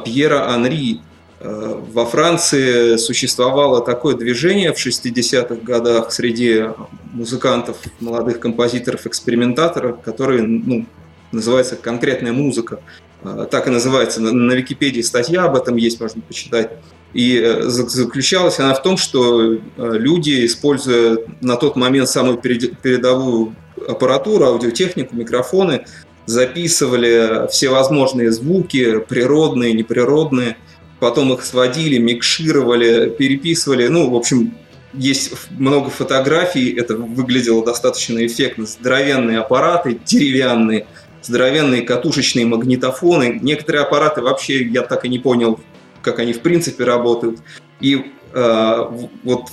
Пьера 0.05 0.53
Анри 0.53 1.01
Э, 1.01 1.14
во 1.45 2.05
Франции 2.05 2.97
существовало 2.97 3.83
такое 3.83 4.15
движение 4.15 4.73
в 4.73 4.77
60-х 4.77 5.55
годах 5.63 6.11
среди 6.11 6.65
музыкантов, 7.13 7.77
молодых 7.99 8.39
композиторов, 8.39 9.05
экспериментаторов, 9.05 10.01
которые 10.01 10.43
ну, 10.43 10.85
называется 11.31 11.75
конкретная 11.75 12.33
музыка. 12.33 12.79
Э, 13.23 13.47
так 13.49 13.67
и 13.67 13.69
называется. 13.69 14.21
На 14.21 14.53
Википедии 14.53 15.01
статья 15.01 15.43
об 15.43 15.55
этом 15.55 15.75
есть, 15.75 15.99
можно 15.99 16.21
почитать. 16.21 16.71
И 17.13 17.37
э, 17.37 17.63
заключалась 17.63 18.59
она 18.59 18.73
в 18.73 18.81
том, 18.81 18.97
что 18.97 19.57
люди, 19.77 20.45
используя 20.45 21.17
на 21.41 21.55
тот 21.57 21.75
момент 21.75 22.09
самую 22.09 22.37
передовую 22.37 23.55
аппаратуру, 23.87 24.45
аудиотехнику, 24.45 25.15
микрофоны, 25.15 25.85
записывали 26.25 27.47
всевозможные 27.51 28.31
звуки, 28.31 28.99
природные, 28.99 29.73
неприродные, 29.73 30.57
потом 31.05 31.31
их 31.33 31.45
сводили, 31.45 31.99
микшировали, 31.99 33.11
переписывали. 33.11 33.85
Ну, 33.85 34.09
в 34.09 34.15
общем, 34.15 34.57
есть 34.91 35.33
много 35.51 35.91
фотографий, 35.91 36.73
это 36.73 36.95
выглядело 36.95 37.63
достаточно 37.63 38.25
эффектно. 38.25 38.65
Здоровенные 38.65 39.37
аппараты, 39.37 39.99
деревянные, 40.03 40.87
здоровенные 41.21 41.83
катушечные 41.83 42.47
магнитофоны. 42.47 43.37
Некоторые 43.39 43.83
аппараты 43.83 44.23
вообще 44.23 44.63
я 44.63 44.81
так 44.81 45.05
и 45.05 45.09
не 45.09 45.19
понял, 45.19 45.59
как 46.01 46.17
они 46.17 46.33
в 46.33 46.39
принципе 46.39 46.85
работают. 46.85 47.39
И 47.81 48.11
э, 48.33 48.75
вот 49.23 49.49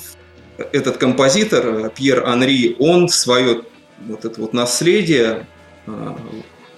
этот 0.73 0.97
композитор 0.97 1.91
Пьер 1.91 2.25
Анри, 2.27 2.77
он 2.79 3.11
свое 3.11 3.65
вот 4.09 4.25
это 4.25 4.41
вот 4.41 4.55
наследие 4.55 5.47
э, 5.87 6.15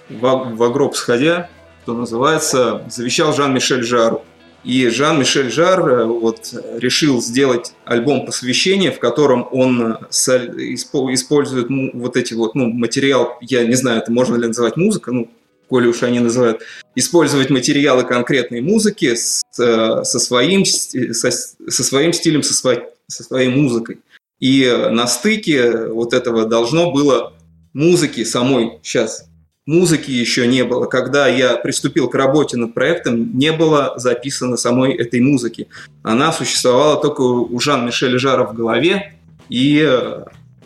в, 0.09 0.53
в 0.53 0.73
гроб 0.73 0.97
сходя, 0.97 1.49
что 1.83 1.93
называется, 1.93 2.83
завещал 2.89 3.31
Жан-Мишель 3.31 3.83
Жару. 3.83 4.25
И 4.65 4.87
Жан-Мишель 4.89 5.51
Жар 5.51 5.87
э, 5.87 6.05
вот, 6.05 6.51
решил 6.77 7.21
сделать 7.21 7.73
альбом 7.85 8.25
посвящения, 8.25 8.91
в 8.91 8.97
котором 8.97 9.47
он 9.51 9.93
э, 9.93 9.97
использует 10.09 11.67
вот 11.93 12.17
эти 12.17 12.33
вот, 12.33 12.55
ну, 12.55 12.73
материал, 12.73 13.37
я 13.41 13.63
не 13.63 13.75
знаю, 13.75 14.01
это 14.01 14.11
можно 14.11 14.35
ли 14.35 14.47
называть 14.47 14.75
музыка, 14.75 15.11
ну, 15.11 15.29
коли 15.69 15.87
уж 15.87 16.01
они 16.01 16.19
называют, 16.19 16.63
использовать 16.95 17.51
материалы 17.51 18.03
конкретной 18.03 18.61
музыки 18.61 19.13
э, 19.13 19.15
со, 19.15 20.03
своим, 20.03 20.65
со, 20.65 21.29
со 21.29 21.83
своим 21.83 22.11
стилем, 22.11 22.41
со, 22.41 22.55
своей, 22.55 22.79
со 23.05 23.23
своей 23.23 23.49
музыкой. 23.49 23.99
И 24.39 24.67
на 24.89 25.05
стыке 25.05 25.89
вот 25.89 26.13
этого 26.13 26.45
должно 26.47 26.91
было 26.91 27.33
музыки 27.73 28.23
самой, 28.23 28.79
сейчас 28.81 29.27
музыки 29.65 30.11
еще 30.11 30.47
не 30.47 30.63
было. 30.63 30.85
Когда 30.85 31.27
я 31.27 31.55
приступил 31.55 32.09
к 32.09 32.15
работе 32.15 32.57
над 32.57 32.73
проектом, 32.73 33.37
не 33.37 33.51
было 33.51 33.93
записано 33.97 34.57
самой 34.57 34.93
этой 34.93 35.21
музыки. 35.21 35.67
Она 36.03 36.31
существовала 36.31 37.01
только 37.01 37.21
у 37.21 37.59
Жан-Мишеля 37.59 38.19
Жара 38.19 38.45
в 38.45 38.53
голове, 38.53 39.15
и 39.49 39.87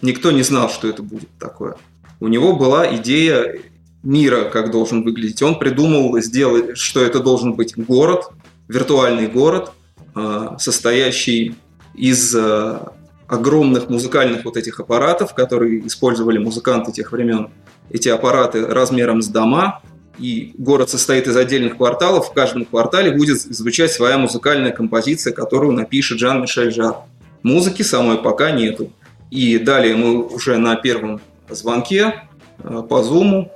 никто 0.01 0.31
не 0.31 0.43
знал, 0.43 0.69
что 0.69 0.87
это 0.87 1.03
будет 1.03 1.29
такое. 1.39 1.75
У 2.19 2.27
него 2.27 2.55
была 2.55 2.95
идея 2.97 3.59
мира, 4.03 4.45
как 4.45 4.71
должен 4.71 5.03
выглядеть. 5.03 5.41
Он 5.41 5.57
придумал 5.57 6.19
сделать, 6.19 6.77
что 6.77 7.01
это 7.01 7.19
должен 7.19 7.53
быть 7.53 7.77
город, 7.77 8.29
виртуальный 8.67 9.27
город, 9.27 9.71
а, 10.15 10.57
состоящий 10.57 11.55
из 11.95 12.33
а, 12.35 12.93
огромных 13.27 13.89
музыкальных 13.89 14.45
вот 14.45 14.57
этих 14.57 14.79
аппаратов, 14.79 15.33
которые 15.33 15.85
использовали 15.85 16.37
музыканты 16.37 16.91
тех 16.91 17.11
времен. 17.11 17.49
Эти 17.89 18.09
аппараты 18.09 18.65
размером 18.65 19.21
с 19.21 19.27
дома, 19.27 19.81
и 20.17 20.53
город 20.57 20.89
состоит 20.89 21.27
из 21.27 21.37
отдельных 21.37 21.77
кварталов. 21.77 22.29
В 22.29 22.33
каждом 22.33 22.65
квартале 22.65 23.11
будет 23.11 23.39
звучать 23.39 23.91
своя 23.91 24.17
музыкальная 24.17 24.71
композиция, 24.71 25.33
которую 25.33 25.71
напишет 25.71 26.19
Жан-Мишель 26.19 26.71
Жар. 26.71 26.97
Музыки 27.41 27.83
самой 27.83 28.17
пока 28.17 28.51
нету. 28.51 28.91
И 29.31 29.57
далее 29.59 29.95
мы 29.95 30.21
уже 30.25 30.57
на 30.57 30.75
первом 30.75 31.21
звонке 31.49 32.23
а, 32.61 32.81
по 32.81 32.95
Zoom 32.95 33.49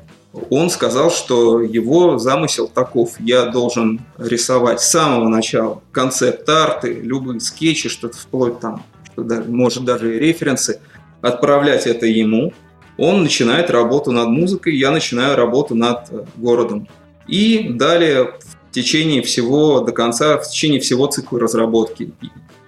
он 0.50 0.72
сказал, 0.72 1.12
что 1.12 1.62
его 1.62 2.18
замысел 2.18 2.68
таков. 2.68 3.20
Я 3.20 3.46
должен 3.46 4.02
рисовать 4.18 4.82
с 4.82 4.90
самого 4.90 5.28
начала 5.28 5.82
концепт-арты, 5.92 6.92
любые 6.92 7.40
скетчи, 7.40 7.88
что-то 7.88 8.18
вплоть 8.18 8.60
там, 8.60 8.84
что 9.12 9.24
даже, 9.24 9.44
может 9.50 9.86
даже 9.86 10.16
и 10.16 10.20
референсы, 10.20 10.80
отправлять 11.22 11.86
это 11.86 12.08
ему. 12.08 12.52
Он 12.98 13.24
начинает 13.24 13.70
работу 13.70 14.12
над 14.12 14.30
музыкой, 14.30 14.76
я 14.76 14.92
начинаю 14.92 15.36
работу 15.36 15.76
над 15.76 16.12
э, 16.12 16.26
городом. 16.36 16.88
И 17.28 17.70
далее 17.70 18.34
в 18.70 18.72
течение 18.72 19.22
всего 19.22 19.80
до 19.80 19.92
конца, 19.92 20.38
в 20.38 20.50
течение 20.50 20.80
всего 20.80 21.08
цикла 21.08 21.40
разработки 21.40 22.12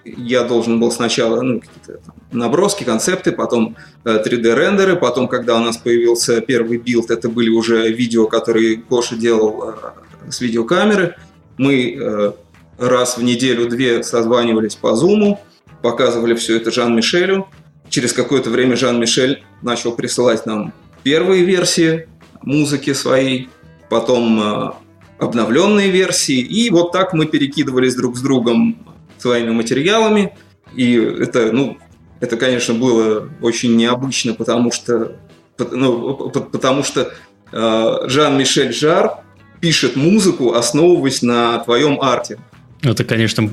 я 0.04 0.44
должен 0.44 0.78
был 0.78 0.92
сначала 0.92 1.40
ну, 1.42 1.60
какие-то 1.60 2.00
наброски, 2.30 2.84
концепты, 2.84 3.32
потом 3.32 3.76
3D-рендеры, 4.04 4.92
э, 4.92 4.96
потом, 4.96 5.28
когда 5.28 5.56
у 5.56 5.60
нас 5.60 5.76
появился 5.76 6.40
первый 6.40 6.78
билд, 6.78 7.10
это 7.10 7.28
были 7.28 7.50
уже 7.50 7.90
видео, 7.92 8.26
которые 8.26 8.76
Коша 8.76 9.16
делал 9.16 9.70
э, 9.70 10.30
с 10.30 10.40
видеокамеры. 10.40 11.16
Мы 11.58 12.34
раз 12.78 13.16
в 13.16 13.22
неделю-две 13.22 14.02
созванивались 14.02 14.74
по 14.74 14.88
Zoom, 14.88 15.38
показывали 15.82 16.34
все 16.34 16.56
это 16.56 16.70
Жан-Мишелю. 16.70 17.46
Через 17.90 18.12
какое-то 18.12 18.50
время 18.50 18.76
Жан-Мишель 18.76 19.44
начал 19.62 19.92
присылать 19.92 20.46
нам 20.46 20.72
первые 21.02 21.44
версии 21.44 22.08
музыки 22.42 22.92
своей, 22.92 23.48
потом 23.88 24.74
обновленные 25.18 25.90
версии, 25.90 26.38
и 26.38 26.70
вот 26.70 26.92
так 26.92 27.12
мы 27.12 27.26
перекидывались 27.26 27.94
друг 27.94 28.16
с 28.16 28.20
другом 28.20 28.76
своими 29.18 29.50
материалами. 29.50 30.36
И 30.74 30.94
это, 30.94 31.52
ну, 31.52 31.78
это, 32.20 32.36
конечно, 32.36 32.74
было 32.74 33.30
очень 33.40 33.76
необычно, 33.76 34.34
потому 34.34 34.72
что, 34.72 35.16
ну, 35.58 36.30
потому 36.30 36.82
что 36.82 37.12
э, 37.52 37.98
Жан-Мишель 38.08 38.72
Жар 38.72 39.20
пишет 39.60 39.96
музыку, 39.96 40.52
основываясь 40.52 41.22
на 41.22 41.58
твоем 41.60 42.00
арте. 42.00 42.38
Это, 42.82 43.04
конечно, 43.04 43.48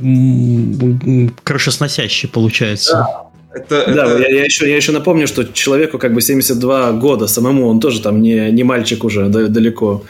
крышесносяще 1.44 2.28
получается. 2.28 2.94
Да. 2.94 3.33
Это, 3.54 3.86
да, 3.94 4.06
это... 4.06 4.18
Я, 4.20 4.36
я, 4.40 4.46
еще, 4.46 4.68
я 4.68 4.76
еще 4.76 4.92
напомню, 4.92 5.28
что 5.28 5.46
человеку 5.46 6.00
как 6.00 6.14
бы 6.14 6.22
72 6.22 6.94
года 6.94 7.28
самому, 7.28 7.68
он 7.68 7.80
тоже 7.80 8.02
там 8.02 8.22
не, 8.22 8.52
не 8.52 8.64
мальчик 8.64 9.04
уже 9.04 9.28
да, 9.30 9.48
далеко. 9.48 10.04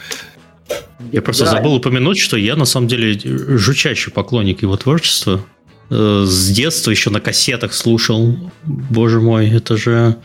Я 1.12 1.20
просто 1.20 1.44
да. 1.44 1.50
забыл 1.50 1.74
упомянуть, 1.74 2.18
что 2.18 2.36
я 2.36 2.56
на 2.56 2.64
самом 2.64 2.88
деле 2.88 3.18
жучайший 3.22 4.12
поклонник 4.12 4.62
его 4.62 4.76
творчества. 4.76 5.44
Э, 5.90 6.24
с 6.26 6.48
детства 6.50 6.90
еще 6.90 7.10
на 7.10 7.20
кассетах 7.20 7.74
слушал. 7.74 8.34
Боже 8.64 9.20
мой, 9.20 9.50
это 9.50 9.76
же 9.76 10.16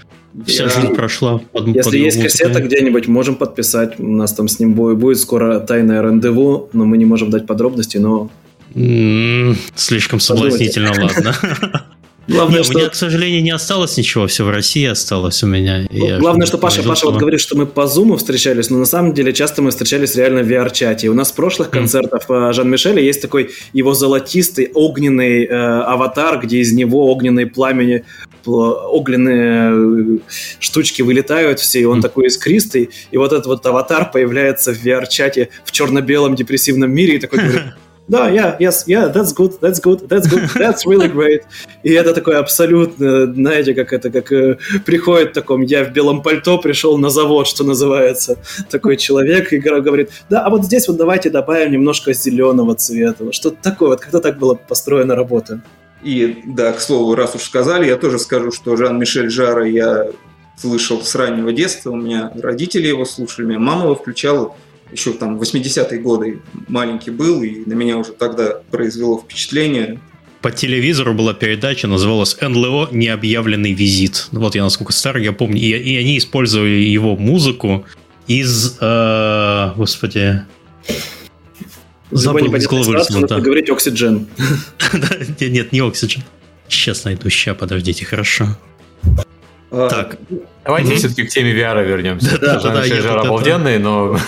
вся 0.46 0.64
я... 0.64 0.70
жизнь 0.70 0.96
прошла. 0.96 1.40
Под, 1.40 1.68
Если 1.68 1.82
под 1.82 1.94
есть 1.94 2.18
музыкой. 2.18 2.24
кассета 2.24 2.64
где-нибудь, 2.64 3.08
можем 3.08 3.36
подписать. 3.36 4.00
У 4.00 4.08
нас 4.08 4.34
там 4.34 4.48
с 4.48 4.60
ним 4.60 4.74
будет 4.74 5.20
скоро 5.20 5.60
тайное 5.60 6.02
рандеву, 6.02 6.70
но 6.72 6.86
мы 6.86 6.98
не 6.98 7.06
можем 7.06 7.30
дать 7.30 7.46
подробности, 7.46 7.98
но... 7.98 8.30
слишком 9.76 10.22
соблазнительно, 10.22 10.94
ладно. 10.98 11.36
Главное, 12.30 12.58
Нет, 12.58 12.66
что... 12.66 12.76
У 12.76 12.80
меня, 12.80 12.90
к 12.90 12.96
сожалению, 12.96 13.42
не 13.42 13.50
осталось 13.50 13.98
ничего, 13.98 14.28
все 14.28 14.46
в 14.46 14.52
России 14.52 14.86
осталось 14.86 15.42
у 15.42 15.48
меня. 15.48 15.88
Ну, 15.90 16.20
главное, 16.20 16.46
что 16.46 16.60
Паша, 16.60 16.84
Паша 16.84 17.08
вот 17.08 17.18
говорит, 17.18 17.40
что 17.40 17.58
мы 17.58 17.66
по 17.66 17.82
Zoom 17.82 18.16
встречались, 18.18 18.70
но 18.70 18.78
на 18.78 18.86
самом 18.86 19.14
деле 19.14 19.34
часто 19.34 19.64
мы 19.64 19.72
встречались 19.72 20.16
реально 20.16 20.44
в 20.44 20.48
VR-чате. 20.48 21.10
У 21.10 21.16
нас 21.16 21.30
с 21.30 21.32
прошлых 21.32 21.72
концертов 21.72 22.30
mm. 22.30 22.54
Жан-Мишеля 22.54 23.02
есть 23.02 23.22
такой 23.22 23.50
его 23.74 23.96
золотистый 23.96 24.70
огненный 24.76 25.46
э, 25.46 25.56
аватар, 25.56 26.40
где 26.40 26.60
из 26.60 26.72
него 26.72 27.12
огненные 27.12 27.48
пламени, 27.48 28.06
огненные 28.46 30.18
э, 30.18 30.18
штучки 30.60 31.02
вылетают 31.02 31.60
все, 31.60 31.80
и 31.80 31.86
он 31.86 31.98
mm. 31.98 32.04
такой 32.04 32.28
искристый. 32.28 32.92
И 33.10 33.18
вот 33.18 33.34
этот 33.34 33.48
вот 33.48 33.66
аватар 33.66 34.12
появляется 34.12 34.72
в 34.72 34.86
VR-чате 34.86 35.50
в 35.66 35.72
черно-белом 35.72 36.36
депрессивном 36.36 36.92
мире 36.92 37.16
и 37.16 37.20
такой 37.20 37.40
говорит 37.44 37.74
да, 38.10 38.30
yeah, 38.30 38.58
yes, 38.60 38.86
yeah, 38.88 39.08
that's 39.14 39.32
good, 39.34 39.60
that's 39.62 39.80
good, 39.80 40.08
that's 40.10 40.28
good, 40.28 40.50
that's 40.56 40.86
really 40.86 41.08
great. 41.08 41.44
И 41.84 41.92
это 41.92 42.14
такое 42.14 42.40
абсолютно, 42.40 43.32
знаете, 43.34 43.74
как 43.74 43.94
это, 43.94 44.10
как 44.10 44.32
э, 44.32 44.58
приходит 44.86 45.34
таком, 45.34 45.62
я 45.62 45.84
в 45.84 45.94
белом 45.94 46.24
пальто 46.24 46.58
пришел 46.58 46.98
на 46.98 47.10
завод, 47.10 47.48
что 47.48 47.64
называется, 47.64 48.38
такой 48.70 48.98
человек, 48.98 49.54
и 49.54 49.60
говорит, 49.60 50.10
да, 50.30 50.42
а 50.42 50.50
вот 50.50 50.66
здесь 50.66 50.88
вот 50.88 50.98
давайте 50.98 51.30
добавим 51.30 51.72
немножко 51.72 52.14
зеленого 52.14 52.76
цвета, 52.76 53.32
что-то 53.32 53.58
такое, 53.62 53.90
вот 53.90 54.02
когда 54.02 54.20
так 54.20 54.40
была 54.40 54.56
построена 54.56 55.16
работа. 55.16 55.62
И, 56.02 56.42
да, 56.46 56.72
к 56.72 56.82
слову, 56.82 57.14
раз 57.14 57.36
уж 57.36 57.42
сказали, 57.42 57.86
я 57.86 57.98
тоже 57.98 58.20
скажу, 58.20 58.52
что 58.52 58.76
Жан-Мишель 58.76 59.30
Жара 59.30 59.68
я 59.68 60.08
слышал 60.58 61.02
с 61.02 61.14
раннего 61.16 61.54
детства, 61.54 61.92
у 61.92 61.96
меня 61.96 62.32
родители 62.36 62.88
его 62.88 63.06
слушали, 63.06 63.46
меня 63.46 63.60
мама 63.60 63.84
его 63.84 63.96
включала, 63.96 64.56
еще 64.92 65.14
там 65.14 65.40
80-е 65.40 66.00
годы 66.00 66.42
маленький 66.68 67.12
был, 67.12 67.44
и 67.44 67.64
на 67.66 67.74
меня 67.74 67.98
уже 67.98 68.12
тогда 68.12 68.62
произвело 68.72 69.20
впечатление. 69.20 70.00
По 70.42 70.52
телевизору 70.52 71.14
была 71.14 71.34
передача, 71.34 71.88
называлась 71.88 72.38
НЛО 72.40 72.90
«Необъявленный 72.92 73.74
визит». 73.74 74.28
Вот 74.32 74.56
я 74.56 74.64
насколько 74.64 74.94
старый, 74.94 75.24
я 75.24 75.34
помню. 75.34 75.60
И, 75.60 75.68
и 75.72 75.98
они 75.98 76.18
использовали 76.18 76.70
его 76.70 77.18
музыку 77.18 77.86
из... 78.28 78.78
Э, 78.80 79.74
господи... 79.76 80.44
Забыл, 82.12 82.56
из 82.56 82.68
головы 82.68 82.94
нужно 82.94 83.40
говорить 83.40 83.70
«Оксиджен». 83.70 84.28
Нет, 85.40 85.72
не 85.74 85.80
«Оксиджен». 85.82 86.24
Сейчас 86.70 87.04
найду, 87.04 87.30
ща, 87.30 87.54
подождите, 87.54 88.06
хорошо. 88.06 88.58
А, 89.72 89.88
так. 89.88 90.18
Давайте 90.66 90.90
угу. 90.90 90.98
все-таки 90.98 91.24
к 91.24 91.30
теме 91.30 91.54
VR 91.54 91.86
вернемся. 91.86 92.40
Да, 92.40 92.60
да, 92.60 92.74
да. 92.74 92.84
Же 92.84 93.10
обалденный, 93.10 93.78
но... 93.78 94.18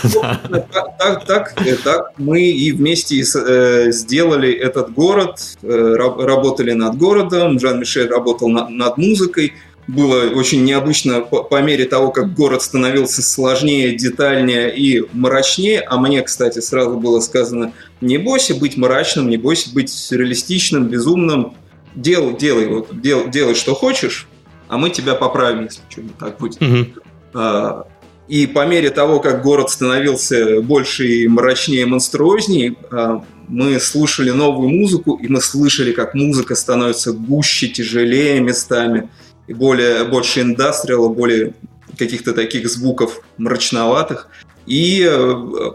Так, 1.00 1.26
так, 1.26 1.56
так, 1.84 2.12
мы 2.18 2.42
и 2.42 2.72
вместе 2.72 3.22
э, 3.22 3.92
сделали 3.92 4.52
этот 4.54 4.94
город, 4.94 5.40
э, 5.64 5.96
работали 5.98 6.74
над 6.74 6.98
городом, 6.98 7.60
Жан-Мишель 7.60 8.08
работал 8.08 8.50
над 8.50 8.98
музыкой. 8.98 9.54
Было 9.88 10.30
очень 10.30 10.64
необычно 10.64 11.22
по 11.22 11.62
мере 11.62 11.86
того, 11.86 12.12
как 12.12 12.34
город 12.34 12.62
становился 12.62 13.24
сложнее, 13.24 13.96
детальнее 13.96 14.74
и 14.76 15.04
мрачнее. 15.12 15.82
А 15.82 15.98
мне, 15.98 16.22
кстати, 16.22 16.60
сразу 16.60 16.98
было 16.98 17.20
сказано, 17.20 17.74
не 18.00 18.18
бойся 18.20 18.54
быть 18.54 18.78
мрачным, 18.78 19.28
не 19.28 19.38
бойся 19.38 19.74
быть 19.74 19.92
реалистичным, 20.12 20.88
безумным. 20.88 21.56
Делай, 21.96 22.38
делай, 22.38 22.68
вот, 22.68 23.02
дел, 23.02 23.28
делай, 23.28 23.56
что 23.56 23.74
хочешь, 23.74 24.28
а 24.72 24.78
мы 24.78 24.90
тебя 24.90 25.16
поправим, 25.16 25.66
если 25.66 25.82
что 25.90 26.02
не 26.02 26.14
так 26.18 26.38
будет. 26.38 26.62
Угу. 26.62 27.84
И 28.30 28.48
по 28.48 28.66
мере 28.66 28.90
того, 28.90 29.20
как 29.20 29.44
город 29.44 29.70
становился 29.70 30.62
больше 30.62 31.06
и 31.06 31.28
мрачнее, 31.28 31.86
монструознее, 31.86 32.78
а, 32.90 33.22
мы 33.50 33.78
слушали 33.82 34.32
новую 34.32 34.70
музыку, 34.70 35.20
и 35.22 35.28
мы 35.28 35.42
слышали, 35.42 35.92
как 35.92 36.14
музыка 36.14 36.56
становится 36.56 37.12
гуще, 37.12 37.68
тяжелее 37.68 38.40
местами, 38.40 39.10
и 39.48 39.54
более, 39.54 40.06
больше 40.06 40.40
индастриала, 40.40 41.10
более 41.10 41.54
каких-то 41.98 42.32
таких 42.32 42.70
звуков 42.70 43.22
мрачноватых. 43.38 44.30
И 44.66 45.06
э, 45.06 45.72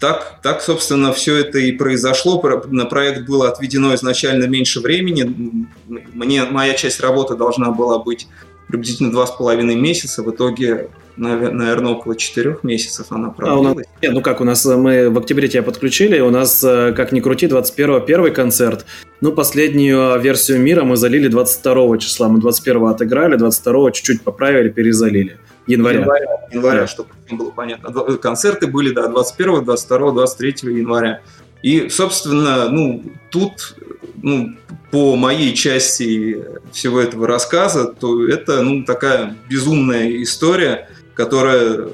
так, 0.00 0.38
так, 0.42 0.62
собственно, 0.62 1.12
все 1.12 1.36
это 1.36 1.58
и 1.58 1.72
произошло. 1.72 2.40
На 2.66 2.84
проект 2.84 3.26
было 3.26 3.48
отведено 3.48 3.94
изначально 3.94 4.44
меньше 4.44 4.80
времени. 4.80 5.66
Мне, 6.14 6.44
моя 6.44 6.74
часть 6.74 7.00
работы 7.00 7.34
должна 7.34 7.70
была 7.70 7.98
быть 7.98 8.28
приблизительно 8.68 9.10
два 9.10 9.26
с 9.26 9.32
половиной 9.32 9.74
месяца. 9.74 10.22
В 10.22 10.30
итоге, 10.30 10.88
наверное, 11.16 11.92
около 11.92 12.14
четырех 12.16 12.62
месяцев 12.62 13.06
она 13.10 13.30
продлилась. 13.30 13.66
А 13.66 13.74
нас, 13.74 13.86
нет, 14.02 14.12
ну 14.12 14.20
как, 14.20 14.40
у 14.40 14.44
нас 14.44 14.64
э, 14.66 14.76
мы 14.76 15.10
в 15.10 15.18
октябре 15.18 15.48
тебя 15.48 15.62
подключили, 15.62 16.20
у 16.20 16.30
нас, 16.30 16.62
э, 16.62 16.92
как 16.92 17.12
ни 17.12 17.20
крути, 17.20 17.46
21 17.46 18.04
первый 18.04 18.30
концерт. 18.30 18.84
Ну, 19.20 19.32
последнюю 19.32 20.20
версию 20.20 20.60
мира 20.60 20.84
мы 20.84 20.96
залили 20.96 21.28
22 21.28 21.98
числа. 21.98 22.28
Мы 22.28 22.40
21 22.40 22.84
отыграли, 22.84 23.36
22 23.36 23.90
чуть-чуть 23.92 24.22
поправили, 24.22 24.68
перезалили. 24.68 25.38
Января. 25.68 26.00
Января, 26.00 26.26
января 26.50 26.86
чтобы 26.86 27.10
было 27.30 27.50
понятно. 27.50 27.92
Концерты 28.16 28.66
были, 28.66 28.92
да, 28.92 29.08
21, 29.08 29.64
22, 29.64 30.12
23 30.12 30.54
января. 30.76 31.20
И, 31.62 31.88
собственно, 31.88 32.68
ну, 32.68 33.04
тут 33.30 33.76
ну, 34.22 34.56
по 34.90 35.16
моей 35.16 35.54
части 35.54 36.44
всего 36.72 37.00
этого 37.00 37.26
рассказа, 37.26 37.86
то 37.86 38.26
это 38.26 38.62
ну, 38.62 38.84
такая 38.84 39.36
безумная 39.48 40.22
история, 40.22 40.88
которая, 41.14 41.88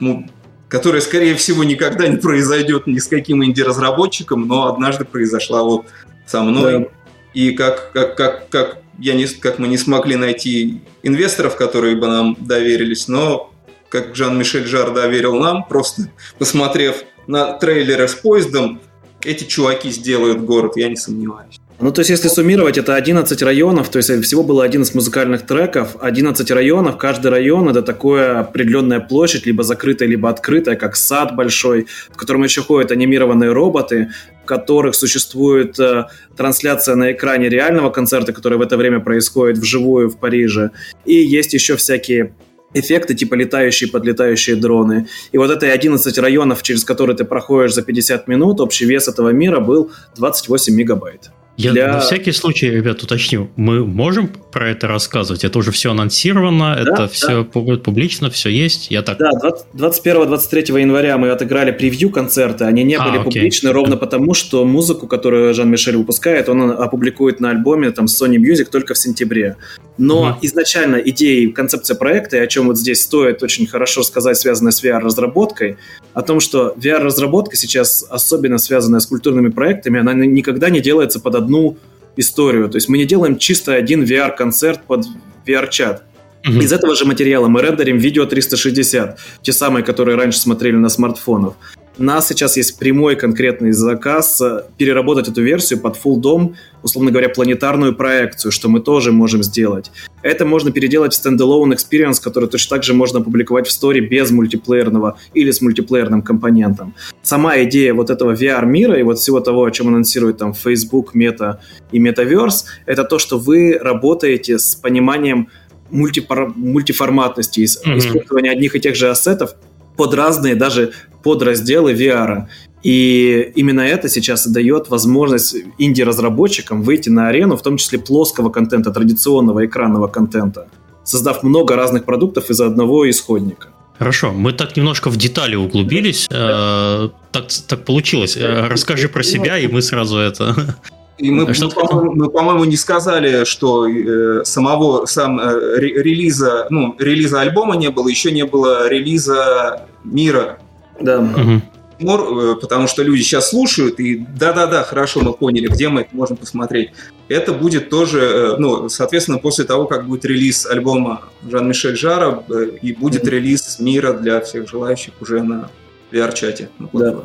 ну, 0.00 0.28
которая, 0.68 1.00
скорее 1.00 1.34
всего, 1.34 1.64
никогда 1.64 2.06
не 2.06 2.16
произойдет 2.16 2.86
ни 2.86 2.98
с 2.98 3.06
каким 3.06 3.44
инди-разработчиком, 3.44 4.46
но 4.46 4.68
однажды 4.68 5.04
произошла 5.04 5.62
вот 5.62 5.86
со 6.26 6.42
мной. 6.42 6.80
Да. 6.80 6.86
И 7.34 7.50
как, 7.50 7.92
как, 7.92 8.16
как, 8.16 8.48
как, 8.48 8.78
я 8.98 9.14
не, 9.14 9.26
как 9.26 9.58
мы 9.58 9.68
не 9.68 9.76
смогли 9.76 10.16
найти 10.16 10.80
инвесторов, 11.02 11.56
которые 11.56 11.96
бы 11.96 12.06
нам 12.06 12.36
доверились, 12.38 13.08
но 13.08 13.52
как 13.88 14.16
Жан-Мишель 14.16 14.66
Жар 14.66 14.92
доверил 14.92 15.34
нам, 15.34 15.64
просто 15.64 16.10
посмотрев 16.38 17.04
на 17.26 17.52
трейлеры 17.52 18.08
с 18.08 18.14
поездом, 18.14 18.80
эти 19.22 19.44
чуваки 19.44 19.90
сделают 19.90 20.40
город, 20.40 20.76
я 20.76 20.88
не 20.88 20.96
сомневаюсь. 20.96 21.60
Ну, 21.80 21.90
то 21.90 22.00
есть, 22.00 22.10
если 22.10 22.28
суммировать, 22.28 22.78
это 22.78 22.94
11 22.94 23.42
районов, 23.42 23.88
то 23.88 23.98
есть 23.98 24.08
всего 24.22 24.44
было 24.44 24.62
11 24.64 24.94
музыкальных 24.94 25.44
треков, 25.44 25.96
11 26.00 26.50
районов, 26.52 26.96
каждый 26.98 27.32
район 27.32 27.68
это 27.68 27.82
такая 27.82 28.40
определенная 28.40 29.00
площадь, 29.00 29.44
либо 29.44 29.64
закрытая, 29.64 30.08
либо 30.08 30.30
открытая, 30.30 30.76
как 30.76 30.94
сад 30.94 31.34
большой, 31.34 31.88
в 32.12 32.16
котором 32.16 32.44
еще 32.44 32.62
ходят 32.62 32.92
анимированные 32.92 33.50
роботы, 33.50 34.10
в 34.44 34.46
которых 34.46 34.94
существует 34.94 35.78
э, 35.80 36.04
трансляция 36.36 36.94
на 36.94 37.10
экране 37.10 37.48
реального 37.48 37.90
концерта, 37.90 38.32
который 38.32 38.56
в 38.56 38.62
это 38.62 38.76
время 38.76 39.00
происходит 39.00 39.58
вживую 39.58 40.10
в 40.10 40.18
Париже. 40.18 40.70
И 41.04 41.14
есть 41.14 41.54
еще 41.54 41.74
всякие 41.74 42.34
эффекты, 42.72 43.14
типа 43.14 43.34
летающие, 43.34 43.90
подлетающие 43.90 44.54
дроны. 44.54 45.08
И 45.32 45.38
вот 45.38 45.50
это 45.50 45.66
11 45.66 46.18
районов, 46.18 46.62
через 46.62 46.84
которые 46.84 47.16
ты 47.16 47.24
проходишь 47.24 47.74
за 47.74 47.82
50 47.82 48.28
минут, 48.28 48.60
общий 48.60 48.84
вес 48.84 49.08
этого 49.08 49.30
мира 49.30 49.58
был 49.58 49.90
28 50.16 50.72
мегабайт. 50.72 51.30
Я 51.56 51.72
для... 51.72 51.92
на 51.92 52.00
всякий 52.00 52.32
случай, 52.32 52.68
ребят, 52.68 53.02
уточню, 53.02 53.48
мы 53.56 53.86
можем 53.86 54.28
про 54.28 54.70
это 54.70 54.88
рассказывать? 54.88 55.44
Это 55.44 55.58
уже 55.58 55.70
все 55.70 55.92
анонсировано, 55.92 56.74
да, 56.74 56.80
это 56.80 56.96
да. 56.96 57.08
все 57.08 57.44
публично, 57.44 58.28
все 58.30 58.50
есть? 58.50 58.90
Я 58.90 59.02
так... 59.02 59.18
Да, 59.18 59.30
21-23 59.74 60.80
января 60.80 61.16
мы 61.16 61.30
отыграли 61.30 61.70
превью 61.70 62.10
концерты, 62.10 62.64
они 62.64 62.82
не 62.82 62.96
а, 62.96 63.04
были 63.04 63.18
окей. 63.18 63.24
публичны 63.24 63.72
ровно 63.72 63.96
потому, 63.96 64.34
что 64.34 64.64
музыку, 64.64 65.06
которую 65.06 65.54
Жан-Мишель 65.54 65.96
выпускает, 65.96 66.48
он 66.48 66.72
опубликует 66.72 67.38
на 67.38 67.50
альбоме 67.50 67.90
там 67.92 68.06
Sony 68.06 68.36
Music 68.36 68.64
только 68.70 68.94
в 68.94 68.98
сентябре. 68.98 69.56
Но 69.96 70.30
угу. 70.30 70.38
изначально 70.42 70.96
идея 70.96 71.52
концепция 71.52 71.94
проекта, 71.94 72.36
и 72.38 72.40
о 72.40 72.48
чем 72.48 72.66
вот 72.66 72.78
здесь 72.78 73.02
стоит 73.02 73.44
очень 73.44 73.66
хорошо 73.68 74.02
сказать, 74.02 74.36
связанная 74.36 74.72
с 74.72 74.82
VR-разработкой, 74.82 75.76
о 76.14 76.22
том, 76.22 76.40
что 76.40 76.74
VR-разработка 76.76 77.56
сейчас, 77.56 78.04
особенно 78.08 78.58
связанная 78.58 78.98
с 78.98 79.06
культурными 79.06 79.50
проектами, 79.50 80.00
она 80.00 80.12
никогда 80.14 80.68
не 80.68 80.80
делается 80.80 81.20
под 81.20 81.43
одну 81.44 81.76
историю. 82.16 82.68
То 82.68 82.76
есть 82.76 82.88
мы 82.88 82.98
не 82.98 83.04
делаем 83.04 83.38
чисто 83.38 83.74
один 83.74 84.04
VR-концерт 84.04 84.84
под 84.86 85.06
VR-чат. 85.46 86.04
Угу. 86.46 86.58
Из 86.58 86.72
этого 86.72 86.94
же 86.94 87.04
материала 87.04 87.48
мы 87.48 87.62
рендерим 87.62 87.98
видео 87.98 88.26
360, 88.26 89.18
те 89.42 89.52
самые, 89.52 89.82
которые 89.82 90.16
раньше 90.16 90.38
смотрели 90.38 90.76
на 90.76 90.88
смартфонах. 90.88 91.54
У 91.96 92.02
нас 92.02 92.26
сейчас 92.26 92.56
есть 92.56 92.76
прямой 92.76 93.14
конкретный 93.14 93.70
заказ 93.70 94.40
э, 94.40 94.64
переработать 94.76 95.28
эту 95.28 95.42
версию 95.42 95.78
под 95.78 95.96
full 95.96 96.16
дом, 96.16 96.56
условно 96.82 97.12
говоря, 97.12 97.28
планетарную 97.28 97.94
проекцию, 97.94 98.50
что 98.50 98.68
мы 98.68 98.80
тоже 98.80 99.12
можем 99.12 99.44
сделать. 99.44 99.92
Это 100.20 100.44
можно 100.44 100.72
переделать 100.72 101.14
в 101.14 101.24
standalone 101.24 101.72
experience, 101.72 102.20
который 102.20 102.48
точно 102.48 102.76
так 102.76 102.82
же 102.82 102.94
можно 102.94 103.20
опубликовать 103.20 103.68
в 103.68 103.70
сторе 103.70 104.00
без 104.00 104.32
мультиплеерного 104.32 105.18
или 105.34 105.52
с 105.52 105.60
мультиплеерным 105.60 106.22
компонентом. 106.22 106.94
Сама 107.22 107.62
идея 107.62 107.94
вот 107.94 108.10
этого 108.10 108.34
VR-мира 108.34 108.98
и 108.98 109.04
вот 109.04 109.20
всего 109.20 109.38
того, 109.38 109.64
о 109.64 109.70
чем 109.70 109.86
анонсирует 109.86 110.38
там 110.38 110.52
Facebook, 110.52 111.14
Meta 111.14 111.58
и 111.92 112.00
Metaverse, 112.00 112.64
это 112.86 113.04
то, 113.04 113.20
что 113.20 113.38
вы 113.38 113.78
работаете 113.80 114.58
с 114.58 114.74
пониманием 114.74 115.48
мультипар... 115.90 116.52
мультиформатности, 116.56 117.60
mm-hmm. 117.60 117.98
использования 117.98 118.50
одних 118.50 118.74
и 118.74 118.80
тех 118.80 118.96
же 118.96 119.10
ассетов 119.10 119.54
под 119.96 120.14
разные 120.14 120.54
даже 120.54 120.92
подразделы 121.22 121.92
VR. 121.94 122.46
И 122.82 123.52
именно 123.54 123.80
это 123.80 124.08
сейчас 124.08 124.46
дает 124.46 124.90
возможность 124.90 125.56
инди-разработчикам 125.78 126.82
выйти 126.82 127.08
на 127.08 127.28
арену, 127.28 127.56
в 127.56 127.62
том 127.62 127.78
числе 127.78 127.98
плоского 127.98 128.50
контента, 128.50 128.90
традиционного 128.90 129.64
экранного 129.64 130.06
контента, 130.06 130.68
создав 131.02 131.42
много 131.42 131.76
разных 131.76 132.04
продуктов 132.04 132.50
из 132.50 132.60
одного 132.60 133.08
исходника. 133.08 133.68
Хорошо, 133.98 134.32
мы 134.32 134.52
так 134.52 134.76
немножко 134.76 135.08
в 135.08 135.16
детали 135.16 135.54
углубились. 135.54 136.26
Э, 136.30 137.08
так, 137.30 137.44
так 137.68 137.84
получилось. 137.84 138.36
Э, 138.36 138.66
расскажи 138.68 139.08
про 139.08 139.22
себя, 139.22 139.58
и 139.58 139.68
мы 139.68 139.82
сразу 139.82 140.18
это 140.18 140.76
и 141.16 141.30
мы, 141.30 141.44
а 141.44 141.46
мы, 141.46 141.70
по-моему, 141.70 142.12
мы, 142.14 142.30
по-моему, 142.30 142.64
не 142.64 142.76
сказали, 142.76 143.44
что 143.44 143.86
э, 143.86 144.44
самого 144.44 145.06
сам 145.06 145.38
э, 145.38 145.78
релиза, 145.78 146.66
ну, 146.70 146.96
релиза 146.98 147.40
альбома 147.40 147.76
не 147.76 147.90
было, 147.90 148.08
еще 148.08 148.32
не 148.32 148.44
было 148.44 148.88
релиза 148.88 149.86
мира. 150.02 150.58
Да. 151.00 151.18
Угу. 151.20 152.56
потому 152.60 152.86
что 152.86 153.02
люди 153.02 153.22
сейчас 153.22 153.50
слушают, 153.50 154.00
и 154.00 154.16
да-да-да, 154.16 154.82
хорошо, 154.82 155.20
мы 155.20 155.32
поняли, 155.32 155.68
где 155.68 155.88
мы 155.88 156.02
это 156.02 156.14
можем 156.14 156.36
посмотреть. 156.36 156.90
Это 157.28 157.52
будет 157.52 157.90
тоже, 157.90 158.20
э, 158.20 158.56
ну, 158.58 158.88
соответственно, 158.88 159.38
после 159.38 159.64
того, 159.64 159.86
как 159.86 160.06
будет 160.06 160.24
релиз 160.24 160.66
альбома 160.66 161.22
Жан-Мишель 161.48 161.96
Жара, 161.96 162.42
э, 162.48 162.70
и 162.82 162.92
будет 162.92 163.24
mm 163.24 163.30
релиз 163.30 163.78
мира 163.78 164.12
для 164.14 164.40
всех 164.40 164.68
желающих 164.68 165.14
уже 165.20 165.42
на 165.44 165.70
VR-чате. 166.10 166.70
Да. 166.92 167.22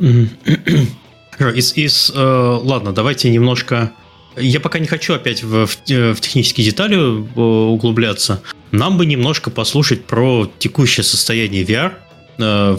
Из, 1.39 1.73
из, 1.77 2.11
э, 2.13 2.59
ладно, 2.63 2.91
давайте 2.91 3.29
немножко... 3.29 3.91
Я 4.35 4.59
пока 4.59 4.79
не 4.79 4.87
хочу 4.87 5.13
опять 5.13 5.41
в, 5.43 5.65
в, 5.65 5.77
э, 5.89 6.13
в 6.13 6.21
технические 6.21 6.65
детали 6.65 6.95
э, 6.95 7.39
углубляться. 7.39 8.41
Нам 8.71 8.97
бы 8.97 9.05
немножко 9.05 9.49
послушать 9.49 10.05
про 10.05 10.49
текущее 10.59 11.03
состояние 11.03 11.63
VR, 11.63 11.93
э, 12.37 12.77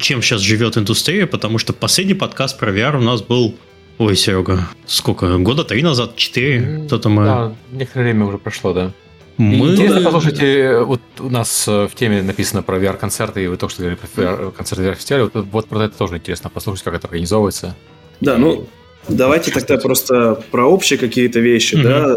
чем 0.00 0.22
сейчас 0.22 0.40
живет 0.40 0.78
индустрия, 0.78 1.26
потому 1.26 1.58
что 1.58 1.72
последний 1.72 2.14
подкаст 2.14 2.58
про 2.58 2.72
VR 2.72 2.96
у 2.98 3.02
нас 3.02 3.22
был 3.22 3.54
Ой, 3.98 4.14
Серега, 4.14 4.68
сколько? 4.86 5.38
Года 5.38 5.64
три 5.64 5.82
назад? 5.82 6.16
Четыре? 6.16 6.84
Кто-то 6.86 7.08
мы... 7.08 7.24
Да, 7.24 7.54
некоторое 7.72 8.04
время 8.04 8.26
уже 8.26 8.36
прошло, 8.36 8.74
да. 8.74 8.92
Мы... 9.38 9.72
Интересно, 9.72 10.02
послушайте, 10.02 10.80
вот 10.80 11.00
у 11.18 11.30
нас 11.30 11.66
в 11.66 11.90
теме 11.94 12.22
написано 12.22 12.62
про 12.62 12.78
VR-концерты, 12.78 13.44
и 13.44 13.46
вы 13.48 13.56
только 13.56 13.72
что 13.72 13.82
говорили 13.82 13.98
про 13.98 14.22
VR, 14.22 14.52
концерты 14.52 14.84
VR-фестиваля, 14.84 15.30
вот, 15.32 15.46
вот 15.50 15.68
про 15.68 15.84
это 15.84 15.96
тоже 15.96 16.16
интересно 16.16 16.50
послушать, 16.50 16.84
как 16.84 16.94
это 16.94 17.06
организовывается. 17.06 17.74
Да, 18.20 18.38
ну, 18.38 18.66
давайте 19.08 19.50
тогда 19.50 19.76
просто 19.78 20.42
про 20.50 20.66
общие 20.66 20.98
какие-то 20.98 21.40
вещи, 21.40 21.74
mm-hmm. 21.74 21.82
да. 21.82 22.16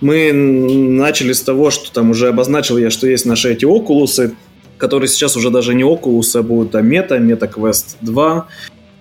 Мы 0.00 0.32
начали 0.32 1.32
с 1.32 1.42
того, 1.42 1.70
что 1.70 1.92
там 1.92 2.10
уже 2.10 2.28
обозначил 2.28 2.78
я, 2.78 2.90
что 2.90 3.08
есть 3.08 3.26
наши 3.26 3.52
эти 3.52 3.64
окулусы, 3.64 4.34
которые 4.76 5.08
сейчас 5.08 5.36
уже 5.36 5.50
даже 5.50 5.74
не 5.74 5.82
окулусы, 5.82 6.36
а 6.36 6.42
будут 6.42 6.74
а 6.76 6.82
мета, 6.82 7.18
мета 7.18 7.48
квест 7.48 7.96
2. 8.00 8.46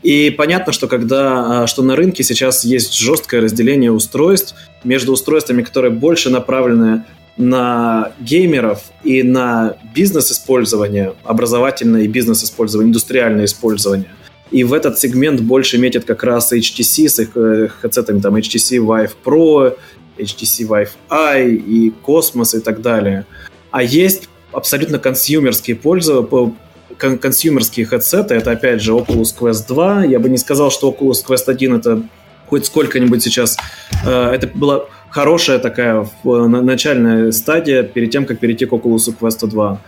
И 0.01 0.31
понятно, 0.31 0.73
что 0.73 0.87
когда, 0.87 1.63
а, 1.63 1.67
что 1.67 1.83
на 1.83 1.95
рынке 1.95 2.23
сейчас 2.23 2.65
есть 2.65 2.97
жесткое 2.97 3.41
разделение 3.41 3.91
устройств 3.91 4.55
между 4.83 5.11
устройствами, 5.11 5.61
которые 5.61 5.91
больше 5.91 6.31
направлены 6.31 7.03
на 7.35 8.13
геймеров 8.19 8.81
и 9.03 9.21
на 9.21 9.77
бизнес-использование, 9.93 11.13
образовательное 11.23 12.03
и 12.03 12.07
бизнес-использование, 12.07 12.89
индустриальное 12.89 13.45
использование– 13.45 14.09
и 14.51 14.63
в 14.63 14.73
этот 14.73 14.99
сегмент 14.99 15.41
больше 15.41 15.77
метят 15.77 16.05
как 16.05 16.23
раз 16.23 16.53
HTC 16.53 17.07
с 17.07 17.19
их 17.19 17.29
э, 17.36 17.67
хедсетами, 17.81 18.19
там 18.19 18.36
HTC 18.36 18.77
Vive 18.77 19.12
Pro, 19.23 19.75
HTC 20.17 20.67
Vive 20.67 20.89
i 21.10 21.55
и 21.55 21.93
Cosmos 22.05 22.57
и 22.57 22.62
так 22.62 22.81
далее. 22.81 23.25
А 23.71 23.83
есть 23.83 24.29
абсолютно 24.51 24.99
консюмерские 24.99 25.75
пользователи, 25.75 26.53
консюмерские 26.97 27.86
хедсеты, 27.86 28.36
это 28.36 28.51
опять 28.51 28.81
же 28.81 28.93
Oculus 28.93 29.36
Quest 29.38 29.67
2. 29.67 30.05
Я 30.05 30.19
бы 30.19 30.29
не 30.29 30.38
сказал, 30.38 30.71
что 30.71 30.89
Oculus 30.89 31.25
Quest 31.27 31.49
1 31.49 31.75
это 31.75 32.01
хоть 32.47 32.65
сколько-нибудь 32.65 33.21
сейчас. 33.21 33.57
Э, 34.05 34.31
это 34.31 34.47
была 34.47 34.86
хорошая 35.10 35.60
такая 35.60 36.07
начальная 36.23 37.31
стадия 37.31 37.83
перед 37.83 38.12
тем, 38.12 38.25
как 38.25 38.39
перейти 38.39 38.65
к 38.65 38.71
Oculus 38.71 39.13
Quest 39.19 39.45
2. 39.45 39.81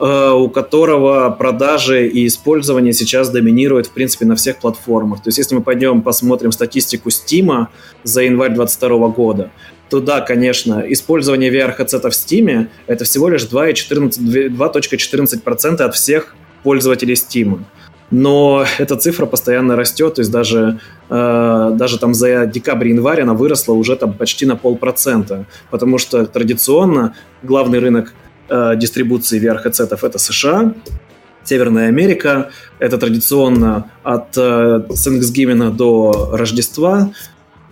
Э, 0.00 0.30
у 0.30 0.48
которого 0.48 1.28
продажи 1.30 2.06
и 2.06 2.28
использование 2.28 2.92
сейчас 2.92 3.30
доминирует, 3.30 3.88
в 3.88 3.90
принципе, 3.90 4.26
на 4.26 4.36
всех 4.36 4.58
платформах. 4.58 5.24
То 5.24 5.28
есть, 5.28 5.38
если 5.38 5.56
мы 5.56 5.62
пойдем 5.62 6.02
посмотрим 6.02 6.52
статистику 6.52 7.08
Steam 7.08 7.66
за 8.04 8.22
январь 8.22 8.54
2022 8.54 9.08
года, 9.08 9.50
то 9.90 9.98
да, 9.98 10.20
конечно, 10.20 10.84
использование 10.86 11.50
VR-хедсета 11.50 12.10
в 12.10 12.12
Steam 12.12 12.68
это 12.86 13.04
всего 13.04 13.28
лишь 13.28 13.42
2,14% 13.42 15.80
от 15.80 15.94
всех 15.96 16.36
пользователей 16.62 17.14
Steam. 17.14 17.64
Но 18.12 18.64
эта 18.78 18.96
цифра 18.96 19.26
постоянно 19.26 19.74
растет, 19.74 20.14
то 20.14 20.20
есть 20.20 20.30
даже, 20.30 20.78
э, 21.10 21.70
даже 21.74 21.98
там 21.98 22.14
за 22.14 22.46
декабрь-январь 22.46 23.22
она 23.22 23.34
выросла 23.34 23.72
уже 23.72 23.96
там 23.96 24.12
почти 24.12 24.46
на 24.46 24.54
полпроцента, 24.54 25.46
потому 25.70 25.98
что 25.98 26.24
традиционно 26.24 27.16
главный 27.42 27.80
рынок 27.80 28.14
э, 28.48 28.74
дистрибуции 28.76 29.40
VR-хедсетов 29.40 30.04
это 30.04 30.18
США, 30.18 30.74
Северная 31.44 31.88
Америка. 31.88 32.50
Это 32.78 32.98
традиционно 32.98 33.90
от 34.02 34.36
э, 34.36 34.82
Thanksgiving 34.90 35.70
до 35.70 36.30
Рождества. 36.32 37.10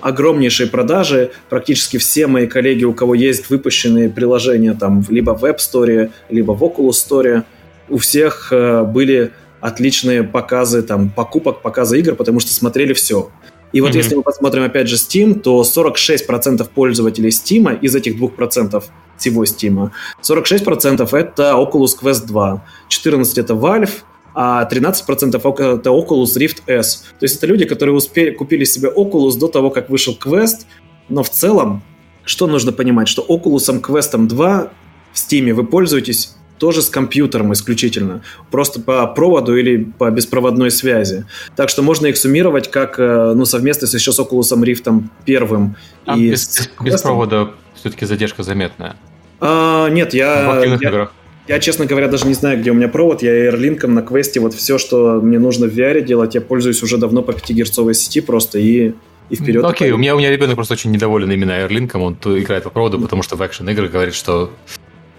огромнейшие 0.00 0.68
продажи. 0.68 1.30
Практически 1.50 1.98
все 1.98 2.26
мои 2.26 2.46
коллеги, 2.46 2.84
у 2.84 2.94
кого 2.94 3.14
есть 3.14 3.50
выпущенные 3.50 4.08
приложения 4.08 4.74
там 4.74 5.04
либо 5.08 5.32
в 5.32 5.44
App 5.44 5.58
Store, 5.58 6.10
либо 6.30 6.52
в 6.52 6.62
Oculus 6.62 6.92
Store, 6.92 7.42
у 7.88 7.98
всех 7.98 8.48
э, 8.50 8.82
были 8.84 9.32
отличные 9.60 10.22
показы 10.22 10.82
там 10.82 11.10
покупок, 11.10 11.62
показы 11.62 11.98
игр, 11.98 12.14
потому 12.14 12.40
что 12.40 12.52
смотрели 12.52 12.92
все. 12.92 13.30
И 13.72 13.80
вот 13.80 13.90
mm-hmm. 13.90 13.96
если 13.96 14.14
мы 14.14 14.22
посмотрим 14.22 14.62
опять 14.62 14.88
же 14.88 14.96
Steam, 14.96 15.40
то 15.40 15.62
46% 15.62 16.66
пользователей 16.74 17.30
Steam 17.30 17.78
из 17.80 17.94
этих 17.94 18.18
2% 18.18 18.82
всего 19.16 19.44
Steam, 19.44 19.90
46% 20.22 21.16
это 21.16 21.42
Oculus 21.52 21.98
Quest 22.00 22.26
2, 22.26 22.64
14% 22.88 23.40
это 23.40 23.54
Valve, 23.54 23.90
а 24.34 24.68
13% 24.70 25.36
это 25.36 25.90
Oculus 25.90 26.36
Rift 26.36 26.62
S. 26.66 27.04
То 27.18 27.24
есть 27.24 27.36
это 27.38 27.46
люди, 27.46 27.64
которые 27.64 27.94
успели, 27.94 28.30
купили 28.30 28.64
себе 28.64 28.90
Oculus 28.94 29.38
до 29.38 29.48
того, 29.48 29.70
как 29.70 29.88
вышел 29.88 30.16
Quest, 30.22 30.66
но 31.08 31.22
в 31.22 31.30
целом, 31.30 31.82
что 32.24 32.46
нужно 32.46 32.72
понимать, 32.72 33.08
что 33.08 33.24
Oculus 33.26 33.80
Quest 33.80 34.26
2 34.26 34.70
в 35.12 35.16
Steam 35.16 35.52
вы 35.54 35.64
пользуетесь 35.64 36.35
тоже 36.58 36.82
с 36.82 36.88
компьютером 36.88 37.52
исключительно, 37.52 38.22
просто 38.50 38.80
по 38.80 39.06
проводу 39.06 39.56
или 39.56 39.84
по 39.98 40.10
беспроводной 40.10 40.70
связи. 40.70 41.26
Так 41.54 41.68
что 41.68 41.82
можно 41.82 42.06
их 42.06 42.16
суммировать 42.16 42.70
как 42.70 42.98
э, 42.98 43.32
ну, 43.34 43.44
совместно 43.44 43.86
еще 43.86 44.12
с 44.12 44.18
Oculus 44.18 44.52
Rift 44.52 45.02
первым. 45.24 45.76
А 46.04 46.16
и 46.16 46.30
без, 46.30 46.44
с 46.44 46.70
без 46.80 47.00
провода 47.02 47.50
все-таки 47.74 48.06
задержка 48.06 48.42
заметная? 48.42 48.96
А, 49.40 49.88
нет, 49.88 50.14
я... 50.14 50.62
Я... 50.64 50.74
играх. 50.74 51.12
Я, 51.48 51.60
честно 51.60 51.86
говоря, 51.86 52.08
даже 52.08 52.26
не 52.26 52.34
знаю, 52.34 52.58
где 52.58 52.72
у 52.72 52.74
меня 52.74 52.88
провод. 52.88 53.22
Я 53.22 53.48
Airlink 53.48 53.86
на 53.86 54.02
квесте. 54.02 54.40
Вот 54.40 54.52
все, 54.52 54.78
что 54.78 55.20
мне 55.20 55.38
нужно 55.38 55.66
в 55.66 55.78
VR 55.78 56.00
делать, 56.00 56.34
я 56.34 56.40
пользуюсь 56.40 56.82
уже 56.82 56.98
давно 56.98 57.22
по 57.22 57.32
5 57.32 57.50
герцовой 57.50 57.94
сети 57.94 58.20
просто 58.20 58.58
и 58.58 58.94
и 59.28 59.34
вперед. 59.34 59.62
Ну, 59.62 59.68
окей, 59.68 59.90
у 59.90 59.96
меня, 59.96 60.14
у 60.14 60.18
меня 60.18 60.30
ребенок 60.30 60.54
просто 60.54 60.74
очень 60.74 60.92
недоволен 60.92 61.30
именно 61.30 61.50
Airlink, 61.50 61.96
он 61.98 62.14
играет 62.38 62.64
по 62.64 62.70
проводу, 62.70 63.00
потому 63.00 63.22
что 63.22 63.36
в 63.36 63.44
экшен 63.44 63.68
игры 63.68 63.88
говорит, 63.88 64.14
что 64.14 64.52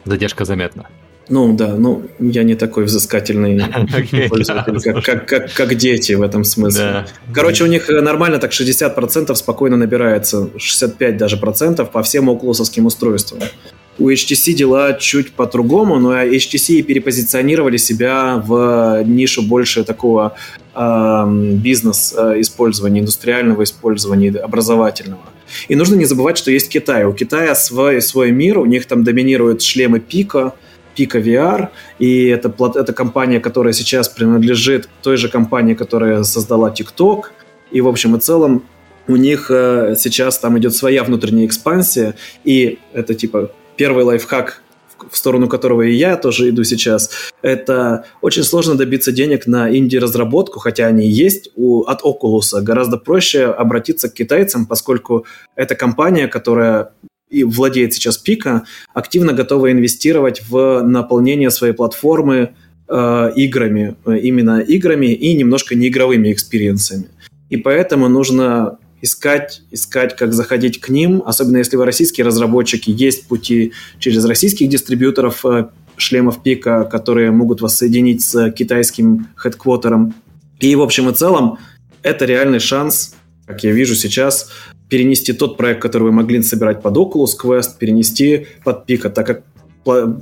задержка 0.06 0.46
заметна. 0.46 0.88
Ну 1.30 1.54
да, 1.54 1.76
ну 1.76 2.04
я 2.20 2.44
не 2.44 2.56
такой 2.56 2.86
взыскательный 2.86 3.62
пользователь, 4.30 4.80
как, 4.82 5.04
как, 5.04 5.28
как, 5.28 5.54
как 5.54 5.76
дети 5.76 6.14
в 6.14 6.22
этом 6.22 6.44
смысле. 6.44 7.06
Короче, 7.34 7.64
у 7.64 7.68
них 7.68 7.90
нормально 7.90 8.38
так 8.40 8.52
60% 8.52 9.36
спокойно 9.36 9.78
набирается, 9.78 10.50
65 10.58 11.18
даже 11.18 11.38
процентов 11.38 11.92
по 11.92 12.02
всем 12.02 12.30
окулусовским 12.30 12.86
устройствам. 12.86 13.42
У 14.00 14.10
HTC 14.10 14.54
дела 14.54 14.94
чуть 14.94 15.32
по-другому, 15.32 16.00
но 16.00 16.16
HTC 16.22 16.84
перепозиционировали 16.84 17.78
себя 17.78 18.42
в 18.46 19.04
нишу 19.04 19.42
больше 19.42 19.84
такого 19.84 20.36
э, 20.76 21.26
бизнес-использования, 21.56 23.00
индустриального 23.00 23.64
использования, 23.64 24.30
образовательного. 24.38 25.24
И 25.68 25.76
нужно 25.76 25.96
не 25.96 26.06
забывать, 26.06 26.38
что 26.38 26.52
есть 26.52 26.70
Китай. 26.70 27.06
У 27.06 27.14
Китая 27.14 27.56
свой, 27.56 28.02
свой 28.02 28.32
мир, 28.32 28.60
у 28.60 28.66
них 28.66 28.86
там 28.86 29.04
доминируют 29.04 29.64
шлемы 29.64 30.00
Пика, 30.00 30.54
Пика 30.98 31.20
VR, 31.20 31.70
и 32.00 32.26
это, 32.26 32.54
это 32.76 32.94
компания, 32.94 33.40
которая 33.40 33.74
сейчас 33.74 34.10
принадлежит 34.10 34.90
той 35.04 35.18
же 35.18 35.30
компании, 35.30 35.76
которая 35.76 36.24
создала 36.24 36.74
TikTok, 36.74 37.26
и 37.72 37.82
в 37.82 37.88
общем 37.88 38.16
и 38.16 38.20
целом 38.20 38.64
у 39.08 39.16
них 39.16 39.52
э, 39.52 39.96
сейчас 39.98 40.40
там 40.40 40.58
идет 40.58 40.76
своя 40.76 41.04
внутренняя 41.04 41.46
экспансия, 41.46 42.16
и 42.44 42.80
это 42.94 43.14
типа 43.14 43.52
первый 43.76 44.04
лайфхак, 44.04 44.64
в 45.12 45.16
сторону 45.16 45.48
которого 45.48 45.84
и 45.84 45.94
я 45.94 46.18
тоже 46.18 46.50
иду 46.50 46.64
сейчас, 46.64 47.12
это 47.44 48.06
очень 48.22 48.44
сложно 48.44 48.76
добиться 48.76 49.12
денег 49.12 49.46
на 49.46 49.70
инди-разработку, 49.70 50.60
хотя 50.60 50.88
они 50.88 51.08
есть 51.08 51.52
у, 51.56 51.84
от 51.84 52.02
Oculus. 52.02 52.60
Гораздо 52.62 52.98
проще 52.98 53.46
обратиться 53.46 54.10
к 54.10 54.16
китайцам, 54.16 54.66
поскольку 54.66 55.26
это 55.56 55.76
компания, 55.76 56.28
которая 56.28 56.94
и 57.30 57.44
владеет 57.44 57.94
сейчас 57.94 58.18
Pico, 58.18 58.64
активно 58.94 59.34
готова 59.34 59.72
инвестировать 59.72 60.42
в 60.48 60.82
наполнение 60.82 61.50
своей 61.52 61.74
платформы 61.74 62.54
э, 62.88 63.32
играми, 63.36 63.96
э, 64.06 64.18
именно 64.20 64.60
играми 64.60 65.08
и 65.08 65.36
немножко 65.36 65.76
неигровыми 65.76 66.32
экспириенсами. 66.32 67.08
И 67.50 67.58
поэтому 67.58 68.08
нужно 68.10 68.78
искать, 69.02 69.62
искать, 69.72 70.16
как 70.16 70.34
заходить 70.34 70.80
к 70.80 70.90
ним, 70.90 71.22
особенно 71.26 71.58
если 71.58 71.78
вы 71.78 71.86
российские 71.86 72.26
разработчики, 72.26 72.90
есть 72.90 73.28
пути 73.28 73.74
через 74.00 74.26
российских 74.26 74.70
дистрибьюторов 74.70 75.46
э, 75.46 75.68
шлемов 75.98 76.42
Пика, 76.44 76.84
которые 76.86 77.32
могут 77.32 77.62
вас 77.62 77.78
соединить 77.78 78.24
с 78.24 78.52
китайским 78.52 79.28
хедквотером. 79.36 80.14
И 80.60 80.76
в 80.76 80.82
общем 80.82 81.10
и 81.10 81.14
целом 81.14 81.60
это 82.04 82.26
реальный 82.26 82.60
шанс, 82.60 83.16
как 83.46 83.64
я 83.64 83.72
вижу 83.72 83.96
сейчас, 83.96 84.50
перенести 84.90 85.34
тот 85.34 85.58
проект, 85.58 85.82
который 85.82 86.04
вы 86.04 86.12
могли 86.12 86.42
собирать 86.44 86.82
под 86.82 86.96
Oculus 86.96 87.32
Quest, 87.42 87.78
перенести 87.78 88.48
под 88.64 88.90
Pico, 88.90 89.10
так 89.10 89.26
как 89.28 89.44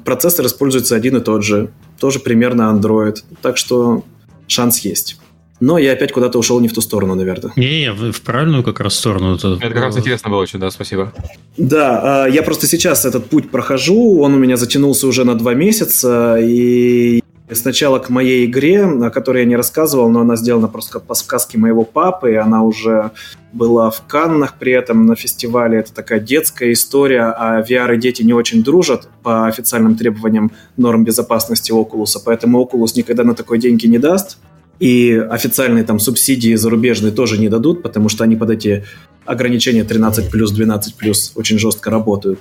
процессор 0.03 0.45
используется 0.45 0.95
один 0.95 1.18
и 1.18 1.22
тот 1.22 1.43
же, 1.43 1.70
тоже 1.99 2.20
примерно 2.20 2.63
Android, 2.63 3.18
так 3.41 3.57
что 3.57 4.03
шанс 4.47 4.80
есть. 4.80 5.18
Но 5.61 5.78
я 5.78 5.93
опять 5.93 6.11
куда-то 6.11 6.38
ушел 6.38 6.59
не 6.59 6.68
в 6.68 6.74
ту 6.74 6.82
сторону, 6.82 7.16
наверное. 7.16 7.53
Не, 7.55 7.80
не, 7.80 7.91
в 8.11 8.22
правильную 8.22 8.61
как 8.61 8.82
раз 8.82 8.95
сторону. 8.95 9.36
Это, 9.36 9.53
это 9.53 9.70
как 9.70 9.84
раз 9.84 9.97
интересно 9.97 10.30
было 10.30 10.41
очень, 10.41 10.59
да, 10.59 10.70
спасибо. 10.70 11.13
Да, 11.57 12.26
а, 12.26 12.28
я 12.28 12.43
просто 12.43 12.68
сейчас 12.68 13.05
этот 13.05 13.28
путь 13.28 13.49
прохожу, 13.49 14.20
он 14.20 14.34
у 14.34 14.38
меня 14.38 14.57
затянулся 14.57 15.07
уже 15.07 15.24
на 15.24 15.36
два 15.36 15.53
месяца, 15.53 16.38
и 16.41 17.22
Сначала 17.51 17.99
к 17.99 18.09
моей 18.09 18.47
игре, 18.47 18.83
о 18.83 19.11
которой 19.11 19.43
я 19.43 19.45
не 19.45 19.55
рассказывал, 19.55 20.09
но 20.09 20.21
она 20.21 20.35
сделана 20.35 20.67
просто 20.67 20.99
по 20.99 21.13
сказке 21.13 21.59
моего 21.59 21.83
папы, 21.83 22.31
и 22.31 22.35
она 22.35 22.63
уже 22.63 23.11
была 23.53 23.91
в 23.91 24.01
Каннах 24.07 24.55
при 24.57 24.71
этом 24.71 25.05
на 25.05 25.15
фестивале. 25.15 25.77
Это 25.77 25.93
такая 25.93 26.19
детская 26.19 26.73
история, 26.73 27.35
а 27.37 27.61
VR 27.61 27.95
и 27.95 27.99
дети 27.99 28.23
не 28.23 28.33
очень 28.33 28.63
дружат 28.63 29.07
по 29.21 29.45
официальным 29.45 29.95
требованиям 29.95 30.51
норм 30.75 31.03
безопасности 31.03 31.71
Oculus, 31.71 32.17
поэтому 32.25 32.63
Oculus 32.63 32.93
никогда 32.95 33.23
на 33.23 33.35
такой 33.35 33.59
деньги 33.59 33.85
не 33.85 33.99
даст. 33.99 34.39
И 34.79 35.13
официальные 35.13 35.83
там 35.83 35.99
субсидии 35.99 36.55
зарубежные 36.55 37.13
тоже 37.13 37.37
не 37.39 37.47
дадут, 37.47 37.83
потому 37.83 38.09
что 38.09 38.23
они 38.23 38.35
под 38.35 38.49
эти 38.49 38.85
ограничения 39.23 39.83
13 39.83 40.29
плюс, 40.31 40.51
12 40.51 40.95
плюс 40.95 41.31
очень 41.35 41.59
жестко 41.59 41.91
работают. 41.91 42.39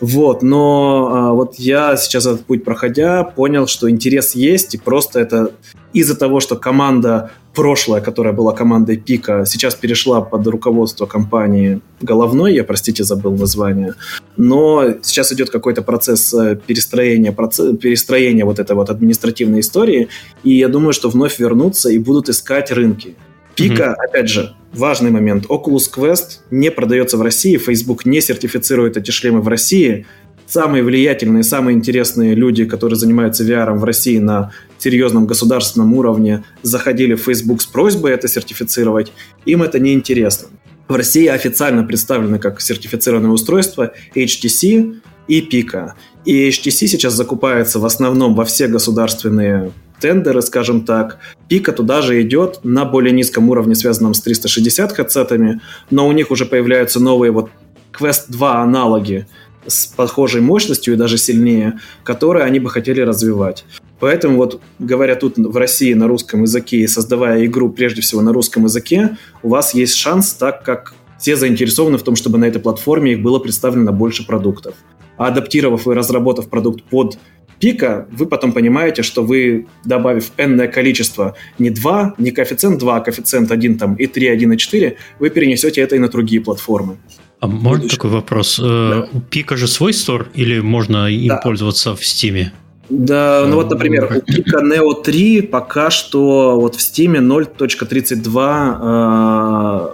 Вот, 0.00 0.42
но 0.42 1.10
а, 1.12 1.32
вот 1.32 1.56
я 1.56 1.96
сейчас 1.96 2.26
этот 2.26 2.44
путь 2.44 2.64
проходя 2.64 3.24
понял, 3.24 3.66
что 3.66 3.90
интерес 3.90 4.34
есть, 4.34 4.74
и 4.74 4.78
просто 4.78 5.20
это 5.20 5.52
из-за 5.92 6.16
того, 6.16 6.40
что 6.40 6.56
команда 6.56 7.30
прошлая, 7.54 8.00
которая 8.00 8.32
была 8.32 8.52
командой 8.52 8.96
Пика, 8.96 9.44
сейчас 9.46 9.74
перешла 9.74 10.20
под 10.20 10.46
руководство 10.46 11.06
компании 11.06 11.80
Головной, 12.00 12.54
я, 12.54 12.64
простите, 12.64 13.04
забыл 13.04 13.36
название, 13.36 13.94
но 14.36 14.94
сейчас 15.02 15.32
идет 15.32 15.50
какой-то 15.50 15.82
процесс 15.82 16.34
э, 16.34 16.56
перестроения, 16.56 17.32
процесс, 17.32 17.76
перестроения 17.76 18.44
вот 18.44 18.58
этой 18.58 18.74
вот 18.74 18.90
административной 18.90 19.60
истории, 19.60 20.08
и 20.42 20.56
я 20.56 20.68
думаю, 20.68 20.92
что 20.92 21.10
вновь 21.10 21.38
вернутся 21.38 21.90
и 21.90 21.98
будут 21.98 22.28
искать 22.28 22.72
рынки. 22.72 23.14
Пика, 23.54 23.82
mm-hmm. 23.82 24.08
опять 24.08 24.28
же, 24.28 24.54
важный 24.72 25.10
момент. 25.10 25.46
Oculus 25.46 25.90
Quest 25.94 26.40
не 26.50 26.70
продается 26.70 27.16
в 27.16 27.22
России, 27.22 27.56
Facebook 27.58 28.06
не 28.06 28.20
сертифицирует 28.20 28.96
эти 28.96 29.10
шлемы 29.10 29.40
в 29.40 29.48
России. 29.48 30.06
Самые 30.46 30.82
влиятельные, 30.82 31.44
самые 31.44 31.76
интересные 31.76 32.34
люди, 32.34 32.64
которые 32.64 32.98
занимаются 32.98 33.44
VR 33.44 33.72
в 33.74 33.84
России 33.84 34.18
на 34.18 34.52
серьезном 34.78 35.26
государственном 35.26 35.94
уровне, 35.94 36.44
заходили 36.62 37.14
в 37.14 37.20
Facebook 37.20 37.62
с 37.62 37.66
просьбой 37.66 38.12
это 38.12 38.28
сертифицировать. 38.28 39.12
Им 39.46 39.62
это 39.62 39.78
не 39.78 39.94
интересно. 39.94 40.48
В 40.88 40.94
России 40.94 41.26
официально 41.26 41.84
представлены 41.84 42.38
как 42.38 42.60
сертифицированные 42.60 43.32
устройства 43.32 43.92
HTC 44.14 45.00
и 45.28 45.40
Pika. 45.40 45.92
И 46.24 46.48
HTC 46.48 46.86
сейчас 46.86 47.14
закупается 47.14 47.78
в 47.78 47.84
основном 47.84 48.34
во 48.34 48.44
все 48.44 48.66
государственные 48.68 49.72
тендеры, 50.02 50.42
скажем 50.42 50.84
так. 50.84 51.18
Пика 51.48 51.72
туда 51.72 52.02
же 52.02 52.20
идет 52.20 52.60
на 52.64 52.84
более 52.84 53.12
низком 53.12 53.48
уровне, 53.48 53.74
связанном 53.74 54.14
с 54.14 54.20
360 54.20 54.92
хедсетами, 54.92 55.60
но 55.90 56.08
у 56.08 56.12
них 56.12 56.30
уже 56.30 56.44
появляются 56.44 57.00
новые 57.00 57.30
вот 57.30 57.50
Quest 57.98 58.24
2 58.28 58.62
аналоги 58.62 59.26
с 59.66 59.86
похожей 59.86 60.40
мощностью 60.40 60.94
и 60.94 60.96
даже 60.96 61.18
сильнее, 61.18 61.78
которые 62.02 62.44
они 62.44 62.58
бы 62.58 62.68
хотели 62.68 63.00
развивать. 63.00 63.64
Поэтому 64.00 64.36
вот 64.36 64.60
говоря 64.80 65.14
тут 65.14 65.38
в 65.38 65.56
России 65.56 65.94
на 65.94 66.08
русском 66.08 66.42
языке 66.42 66.78
и 66.78 66.88
создавая 66.88 67.46
игру 67.46 67.70
прежде 67.70 68.00
всего 68.00 68.20
на 68.20 68.32
русском 68.32 68.64
языке, 68.64 69.16
у 69.44 69.50
вас 69.50 69.74
есть 69.74 69.94
шанс, 69.94 70.32
так 70.32 70.64
как 70.64 70.94
все 71.18 71.36
заинтересованы 71.36 71.98
в 71.98 72.02
том, 72.02 72.16
чтобы 72.16 72.38
на 72.38 72.46
этой 72.46 72.60
платформе 72.60 73.12
их 73.12 73.22
было 73.22 73.38
представлено 73.38 73.92
больше 73.92 74.26
продуктов. 74.26 74.74
А 75.16 75.28
адаптировав 75.28 75.86
и 75.86 75.92
разработав 75.92 76.48
продукт 76.48 76.82
под 76.82 77.18
пика, 77.62 78.06
вы 78.10 78.26
потом 78.26 78.52
понимаете, 78.52 79.02
что 79.02 79.22
вы, 79.22 79.66
добавив 79.84 80.32
n 80.36 80.68
количество, 80.68 81.34
не 81.60 81.70
2, 81.70 82.14
не 82.18 82.32
коэффициент 82.32 82.78
2, 82.78 82.96
а 82.96 83.00
коэффициент 83.00 83.52
1 83.52 83.78
там, 83.78 83.94
и 83.94 84.06
3, 84.06 84.26
1 84.26 84.52
и 84.52 84.56
4, 84.56 84.96
вы 85.20 85.30
перенесете 85.30 85.80
это 85.80 85.94
и 85.94 85.98
на 86.00 86.08
другие 86.08 86.40
платформы. 86.40 86.96
А 87.40 87.46
можно 87.46 87.88
такой 87.88 88.10
вопрос? 88.10 88.58
Э, 88.58 88.62
да. 88.62 89.08
У 89.12 89.20
Пика 89.20 89.56
же 89.56 89.68
свой 89.68 89.92
стор 89.92 90.26
или 90.34 90.60
можно 90.60 91.06
им 91.06 91.28
да. 91.28 91.36
пользоваться 91.36 91.94
в 91.94 92.04
Стиме? 92.04 92.52
Да, 92.90 93.44
ну 93.48 93.54
вот, 93.54 93.70
например, 93.70 94.12
у 94.16 94.20
Пика 94.32 94.58
Neo 94.58 95.02
3 95.02 95.42
пока 95.42 95.90
что 95.90 96.60
вот 96.60 96.74
в 96.74 96.78
Steam 96.78 97.16
0.32 97.20 98.78
э, 98.82 99.88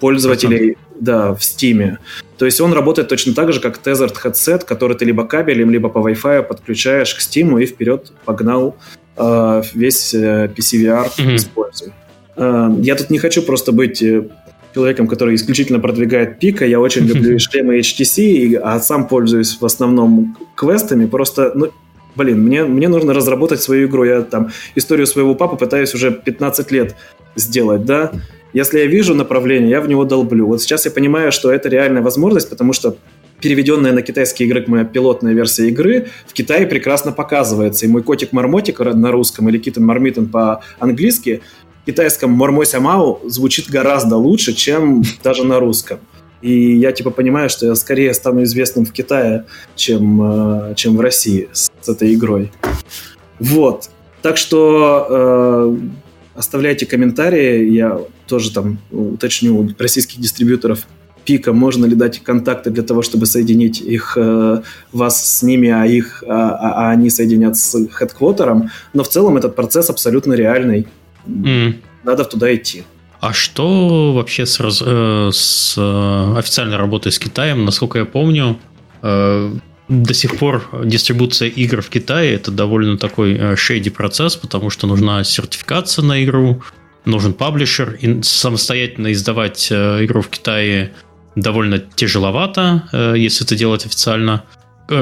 пользователей 0.00 0.76
да, 1.00 1.34
в 1.34 1.40
Steam. 1.40 1.98
То 2.38 2.44
есть 2.44 2.60
он 2.60 2.72
работает 2.72 3.08
точно 3.08 3.34
так 3.34 3.52
же, 3.52 3.60
как 3.60 3.80
Tethered 3.82 4.14
Headset, 4.22 4.64
который 4.64 4.96
ты 4.96 5.04
либо 5.04 5.26
кабелем, 5.26 5.70
либо 5.70 5.88
по 5.88 5.98
Wi-Fi 5.98 6.42
подключаешь 6.42 7.14
к 7.14 7.20
Steam 7.20 7.62
и 7.62 7.66
вперед 7.66 8.12
погнал 8.24 8.76
э, 9.16 9.62
весь 9.74 10.14
э, 10.14 10.50
PCVR 10.56 11.10
mm-hmm. 11.16 11.36
используй. 11.36 11.92
Э, 12.36 12.70
я 12.80 12.94
тут 12.94 13.10
не 13.10 13.18
хочу 13.18 13.42
просто 13.42 13.72
быть 13.72 14.02
э, 14.02 14.24
человеком, 14.74 15.08
который 15.08 15.34
исключительно 15.34 15.80
продвигает 15.80 16.38
пика. 16.38 16.66
Я 16.66 16.80
очень 16.80 17.06
люблю 17.06 17.38
шлемы 17.38 17.78
HTC, 17.78 18.56
а 18.56 18.78
сам 18.80 19.08
пользуюсь 19.08 19.56
в 19.58 19.64
основном 19.64 20.36
квестами. 20.54 21.06
Просто, 21.06 21.52
ну, 21.54 21.70
блин, 22.14 22.42
мне, 22.42 22.64
мне 22.64 22.88
нужно 22.88 23.14
разработать 23.14 23.62
свою 23.62 23.88
игру. 23.88 24.04
Я 24.04 24.22
там 24.22 24.50
историю 24.74 25.06
своего 25.06 25.34
папы 25.34 25.56
пытаюсь 25.56 25.94
уже 25.94 26.10
15 26.10 26.70
лет 26.72 26.94
сделать, 27.36 27.84
да. 27.84 28.12
Если 28.56 28.78
я 28.78 28.86
вижу 28.86 29.14
направление, 29.14 29.68
я 29.68 29.82
в 29.82 29.86
него 29.86 30.06
долблю. 30.06 30.46
Вот 30.46 30.62
сейчас 30.62 30.86
я 30.86 30.90
понимаю, 30.90 31.30
что 31.30 31.52
это 31.52 31.68
реальная 31.68 32.00
возможность, 32.00 32.48
потому 32.48 32.72
что 32.72 32.96
переведенная 33.38 33.92
на 33.92 34.00
китайский 34.00 34.46
язык 34.46 34.66
моя 34.66 34.84
пилотная 34.84 35.34
версия 35.34 35.68
игры 35.68 36.06
в 36.26 36.32
Китае 36.32 36.66
прекрасно 36.66 37.12
показывается. 37.12 37.84
И 37.84 37.88
мой 37.90 38.02
котик 38.02 38.32
Мармотик 38.32 38.78
на 38.78 39.12
русском 39.12 39.46
или 39.50 39.58
Китон 39.58 39.84
Мармитон 39.84 40.28
по-английски 40.28 41.42
китайском 41.84 42.30
Мормося 42.30 42.80
Мау 42.80 43.20
звучит 43.26 43.68
гораздо 43.68 44.16
лучше, 44.16 44.54
чем 44.54 45.02
даже 45.22 45.44
на 45.44 45.60
русском. 45.60 45.98
И 46.40 46.78
я 46.78 46.92
типа 46.92 47.10
понимаю, 47.10 47.50
что 47.50 47.66
я 47.66 47.74
скорее 47.74 48.14
стану 48.14 48.42
известным 48.44 48.86
в 48.86 48.92
Китае, 48.92 49.44
чем, 49.74 50.70
э, 50.70 50.74
чем 50.76 50.96
в 50.96 51.00
России 51.02 51.50
с, 51.52 51.70
с 51.82 51.88
этой 51.90 52.14
игрой. 52.14 52.50
Вот. 53.38 53.90
Так 54.22 54.38
что 54.38 55.06
э, 55.10 55.76
оставляйте 56.36 56.86
комментарии, 56.86 57.70
я 57.70 58.00
тоже 58.26 58.52
там 58.52 58.78
уточню 58.90 59.58
у 59.58 59.68
российских 59.78 60.20
дистрибьюторов 60.20 60.86
пика, 61.24 61.52
можно 61.52 61.86
ли 61.86 61.94
дать 61.94 62.22
контакты 62.22 62.70
для 62.70 62.82
того, 62.82 63.02
чтобы 63.02 63.26
соединить 63.26 63.80
их, 63.80 64.16
э, 64.16 64.62
вас 64.92 65.38
с 65.38 65.42
ними, 65.42 65.68
а, 65.68 65.84
их, 65.84 66.22
а, 66.26 66.50
а, 66.50 66.86
а 66.86 66.90
они 66.92 67.10
соединят 67.10 67.56
с 67.56 67.88
хедквотером. 67.88 68.70
Но 68.94 69.02
в 69.02 69.08
целом 69.08 69.36
этот 69.36 69.56
процесс 69.56 69.90
абсолютно 69.90 70.34
реальный. 70.34 70.86
Mm. 71.26 71.74
Надо 72.04 72.24
туда 72.24 72.54
идти. 72.54 72.84
А 73.20 73.32
что 73.32 74.12
вообще 74.12 74.46
с, 74.46 74.60
э, 74.60 75.30
с 75.32 75.74
э, 75.76 76.38
официальной 76.38 76.76
работой 76.76 77.10
с 77.10 77.18
Китаем? 77.18 77.64
Насколько 77.64 77.98
я 77.98 78.04
помню, 78.04 78.58
э, 79.02 79.52
до 79.88 80.14
сих 80.14 80.38
пор 80.38 80.68
дистрибуция 80.84 81.48
игр 81.48 81.80
в 81.80 81.88
Китае 81.88 82.34
это 82.34 82.50
довольно 82.50 82.98
такой 82.98 83.56
шейди 83.56 83.90
процесс, 83.90 84.36
потому 84.36 84.70
что 84.70 84.86
нужна 84.86 85.22
сертификация 85.24 86.04
на 86.04 86.24
игру, 86.24 86.62
нужен 87.04 87.32
паблишер, 87.32 87.98
и 88.00 88.22
самостоятельно 88.22 89.12
издавать 89.12 89.70
игру 89.70 90.22
в 90.22 90.28
Китае 90.28 90.92
довольно 91.36 91.78
тяжеловато, 91.78 93.14
если 93.16 93.46
это 93.46 93.54
делать 93.54 93.86
официально. 93.86 94.42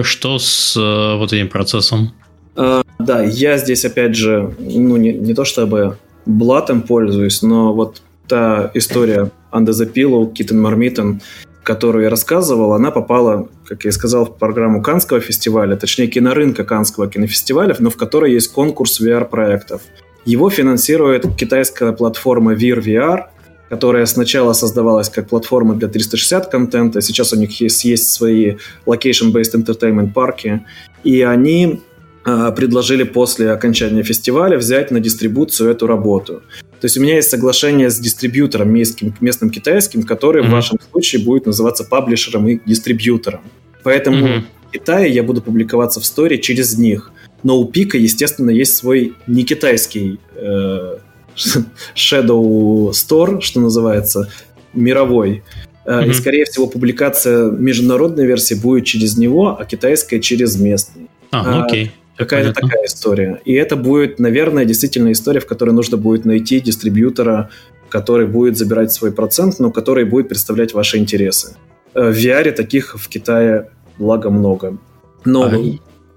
Что 0.03 0.39
с 0.39 0.77
вот 0.77 1.33
этим 1.33 1.49
процессом? 1.49 2.13
Да, 2.55 3.23
я 3.23 3.59
здесь 3.59 3.85
опять 3.85 4.15
же, 4.15 4.55
ну 4.59 4.97
не, 4.97 5.13
не 5.13 5.35
то 5.35 5.45
чтобы 5.45 5.99
блатом 6.27 6.83
пользуюсь, 6.83 7.43
но 7.43 7.75
вот 7.75 8.03
та 8.29 8.71
история 8.75 9.31
Under 9.53 9.71
the 9.71 9.93
Pillow, 9.93 10.33
Китен 10.33 10.61
Мармитон, 10.61 11.21
которую 11.65 12.05
я 12.05 12.11
рассказывал, 12.11 12.75
она 12.75 12.91
попала, 12.91 13.49
как 13.67 13.85
я 13.85 13.91
и 13.91 13.93
сказал, 13.93 14.27
в 14.27 14.37
программу 14.37 14.83
Канского 14.83 15.21
фестиваля, 15.21 15.77
точнее 15.77 16.07
кинорынка 16.07 16.63
Канского 16.63 17.09
кинофестиваля, 17.09 17.75
но 17.79 17.91
в 17.91 17.97
которой 17.97 18.33
есть 18.33 18.53
конкурс 18.53 19.01
VR-проектов. 19.01 19.83
Его 20.25 20.51
финансирует 20.51 21.35
китайская 21.37 21.93
платформа 21.93 22.55
Vir 22.55 22.81
VR, 22.81 23.25
которая 23.69 24.07
сначала 24.07 24.53
создавалась 24.53 25.09
как 25.09 25.29
платформа 25.29 25.75
для 25.75 25.89
360 25.89 26.51
контента, 26.51 27.01
сейчас 27.01 27.33
у 27.33 27.37
них 27.37 27.61
есть, 27.61 27.85
есть 27.85 28.13
свои 28.13 28.57
location-based 28.87 29.55
entertainment 29.55 30.13
парки, 30.13 30.65
и 31.03 31.23
они 31.23 31.83
предложили 32.25 33.03
после 33.03 33.51
окончания 33.51 34.03
фестиваля 34.03 34.57
взять 34.57 34.91
на 34.91 35.01
дистрибуцию 35.01 35.71
эту 35.71 35.87
работу. 35.87 36.43
То 36.81 36.87
есть 36.87 36.97
у 36.97 37.01
меня 37.01 37.17
есть 37.17 37.31
соглашение 37.31 37.91
с 37.91 37.99
дистрибьютором 37.99 38.71
местным, 38.73 39.15
местным 39.21 39.51
китайским, 39.51 40.03
который 40.03 40.43
mm-hmm. 40.43 40.49
в 40.49 40.51
вашем 40.51 40.79
случае 40.91 41.23
будет 41.23 41.47
называться 41.47 41.85
паблишером 41.85 42.49
и 42.49 42.61
дистрибьютором. 42.65 43.41
Поэтому 43.83 44.27
mm-hmm. 44.27 44.43
в 44.69 44.71
Китае 44.73 45.13
я 45.13 45.23
буду 45.23 45.43
публиковаться 45.43 46.01
в 46.01 46.05
сторе 46.05 46.39
через 46.39 46.77
них. 46.79 47.13
Но 47.43 47.59
у 47.59 47.67
Пика, 47.67 47.99
естественно, 47.99 48.51
есть 48.51 48.75
свой 48.77 49.15
не 49.27 49.45
китайский 49.45 50.19
э, 50.35 50.97
Shadow 51.95 52.91
Store, 52.91 53.41
что 53.41 53.61
называется, 53.61 54.31
мировой. 54.73 55.43
Mm-hmm. 55.87 56.11
И, 56.11 56.13
скорее 56.15 56.45
всего, 56.47 56.67
публикация 56.67 57.51
международной 57.51 58.27
версии 58.27 58.55
будет 58.55 58.87
через 58.87 59.17
него, 59.19 59.57
а 59.59 59.65
китайская 59.65 60.21
через 60.21 60.57
местный. 60.57 61.09
А, 61.31 61.43
ну 61.51 61.65
окей. 61.65 61.93
Какая-то 62.17 62.53
такая 62.53 62.85
история. 62.87 63.41
И 63.45 63.53
это 63.55 63.77
будет, 63.77 64.19
наверное, 64.19 64.65
действительно 64.65 65.11
история, 65.13 65.41
в 65.41 65.47
которой 65.47 65.71
нужно 65.71 65.97
будет 65.97 66.25
найти 66.25 66.61
дистрибьютора, 66.61 67.51
который 67.89 68.27
будет 68.27 68.57
забирать 68.57 68.93
свой 68.93 69.13
процент, 69.13 69.59
но 69.59 69.71
который 69.71 70.05
будет 70.05 70.29
представлять 70.29 70.75
ваши 70.75 70.99
интересы. 70.99 71.57
Э, 71.95 72.11
в 72.11 72.17
VR 72.17 72.53
таких 72.53 72.95
в 72.95 73.09
Китае, 73.09 73.71
благо, 73.99 74.31
много. 74.31 74.79
Но 75.25 75.45
а... 75.45 75.61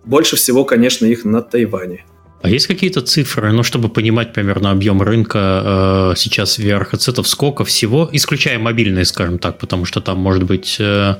больше 0.05 0.35
всего, 0.35 0.65
конечно, 0.65 1.05
их 1.05 1.25
на 1.25 1.41
Тайване. 1.41 2.05
А 2.41 2.49
есть 2.49 2.67
какие-то 2.67 3.01
цифры, 3.01 3.51
ну, 3.51 3.63
чтобы 3.63 3.89
понимать 3.89 4.33
примерно 4.33 4.71
объем 4.71 5.01
рынка 5.01 6.11
э, 6.11 6.13
сейчас 6.17 6.59
VR-хедсетов, 6.59 7.27
сколько 7.27 7.65
всего, 7.65 8.07
исключая 8.11 8.59
мобильные, 8.59 9.05
скажем 9.05 9.39
так, 9.39 9.57
потому 9.57 9.85
что 9.85 10.01
там 10.01 10.19
может 10.19 10.43
быть 10.43 10.77
э, 10.79 11.15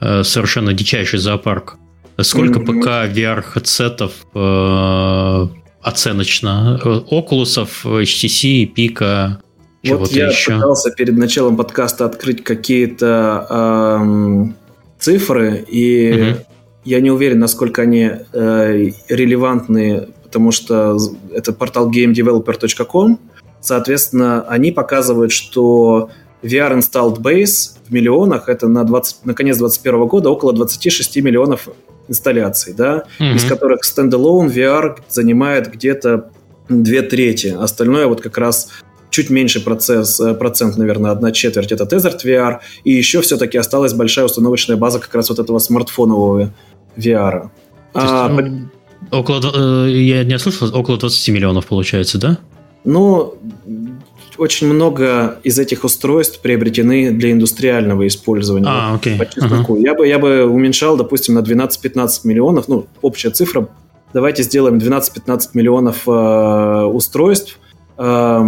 э, 0.00 0.22
совершенно 0.22 0.72
дичайший 0.72 1.18
зоопарк. 1.18 1.76
Сколько 2.20 2.60
mm-hmm. 2.60 2.66
пока 2.66 3.06
VR-хедсетов 3.08 4.12
э, 4.34 5.46
оценочно? 5.80 6.80
Окулусов, 7.10 7.84
HTC, 7.86 8.66
Пика, 8.66 9.40
чего-то 9.82 10.14
я 10.14 10.28
еще? 10.28 10.54
пытался 10.54 10.90
перед 10.92 11.16
началом 11.16 11.56
подкаста 11.56 12.04
открыть 12.04 12.44
какие-то 12.44 13.46
эм, 14.00 14.56
цифры, 14.98 15.64
и 15.68 16.12
mm-hmm. 16.12 16.36
я 16.84 17.00
не 17.00 17.10
уверен, 17.10 17.40
насколько 17.40 17.82
они 17.82 18.10
э, 18.32 18.90
релевантны, 19.08 20.08
потому 20.22 20.52
что 20.52 20.98
это 21.32 21.52
портал 21.52 21.90
gamedeveloper.com. 21.90 23.18
Соответственно, 23.60 24.42
они 24.42 24.70
показывают, 24.70 25.32
что 25.32 26.10
VR 26.42 26.78
installed 26.78 27.20
base 27.20 27.78
в 27.86 27.92
миллионах, 27.92 28.48
это 28.48 28.68
на, 28.68 28.84
20, 28.84 29.24
на 29.24 29.34
конец 29.34 29.58
2021 29.58 30.06
года 30.06 30.30
около 30.30 30.52
26 30.52 31.16
миллионов 31.16 31.68
инсталляций, 32.08 32.74
да, 32.74 33.04
mm-hmm. 33.18 33.34
из 33.34 33.44
которых 33.44 33.80
standalone 33.84 34.48
VR 34.48 34.98
занимает 35.08 35.72
где-то 35.72 36.30
две 36.68 37.02
трети. 37.02 37.54
Остальное 37.58 38.06
вот 38.06 38.20
как 38.20 38.38
раз 38.38 38.68
чуть 39.10 39.30
меньше 39.30 39.60
процесс, 39.60 40.18
э, 40.20 40.34
процент, 40.34 40.76
наверное, 40.76 41.10
одна 41.10 41.32
четверть 41.32 41.70
это 41.70 41.84
Desert 41.84 42.24
VR, 42.24 42.58
и 42.84 42.92
еще 42.92 43.20
все-таки 43.20 43.58
осталась 43.58 43.92
большая 43.92 44.24
установочная 44.24 44.76
база 44.76 44.98
как 44.98 45.14
раз 45.14 45.28
вот 45.28 45.38
этого 45.38 45.58
смартфонового 45.58 46.52
VR. 46.96 47.50
А, 47.94 48.30
есть, 48.30 48.50
ну, 49.10 49.18
около, 49.18 49.40
э, 49.86 49.90
я 49.90 50.24
не 50.24 50.38
слышал, 50.38 50.74
около 50.74 50.98
20 50.98 51.28
миллионов 51.28 51.66
получается, 51.66 52.18
да? 52.18 52.38
Ну, 52.84 53.34
очень 54.42 54.66
много 54.66 55.38
из 55.44 55.58
этих 55.60 55.84
устройств 55.84 56.40
приобретены 56.40 57.12
для 57.12 57.30
индустриального 57.30 58.08
использования. 58.08 58.66
А, 58.68 58.94
окей. 58.94 59.16
По 59.16 59.22
uh-huh. 59.22 59.80
Я, 59.80 59.94
бы, 59.94 60.08
я 60.08 60.18
бы 60.18 60.44
уменьшал, 60.44 60.96
допустим, 60.96 61.34
на 61.34 61.38
12-15 61.38 62.08
миллионов, 62.24 62.66
ну, 62.66 62.86
общая 63.02 63.30
цифра, 63.30 63.68
давайте 64.12 64.42
сделаем 64.42 64.78
12-15 64.78 65.50
миллионов 65.54 66.08
э, 66.08 66.84
устройств. 66.92 67.60
Э, 67.96 68.40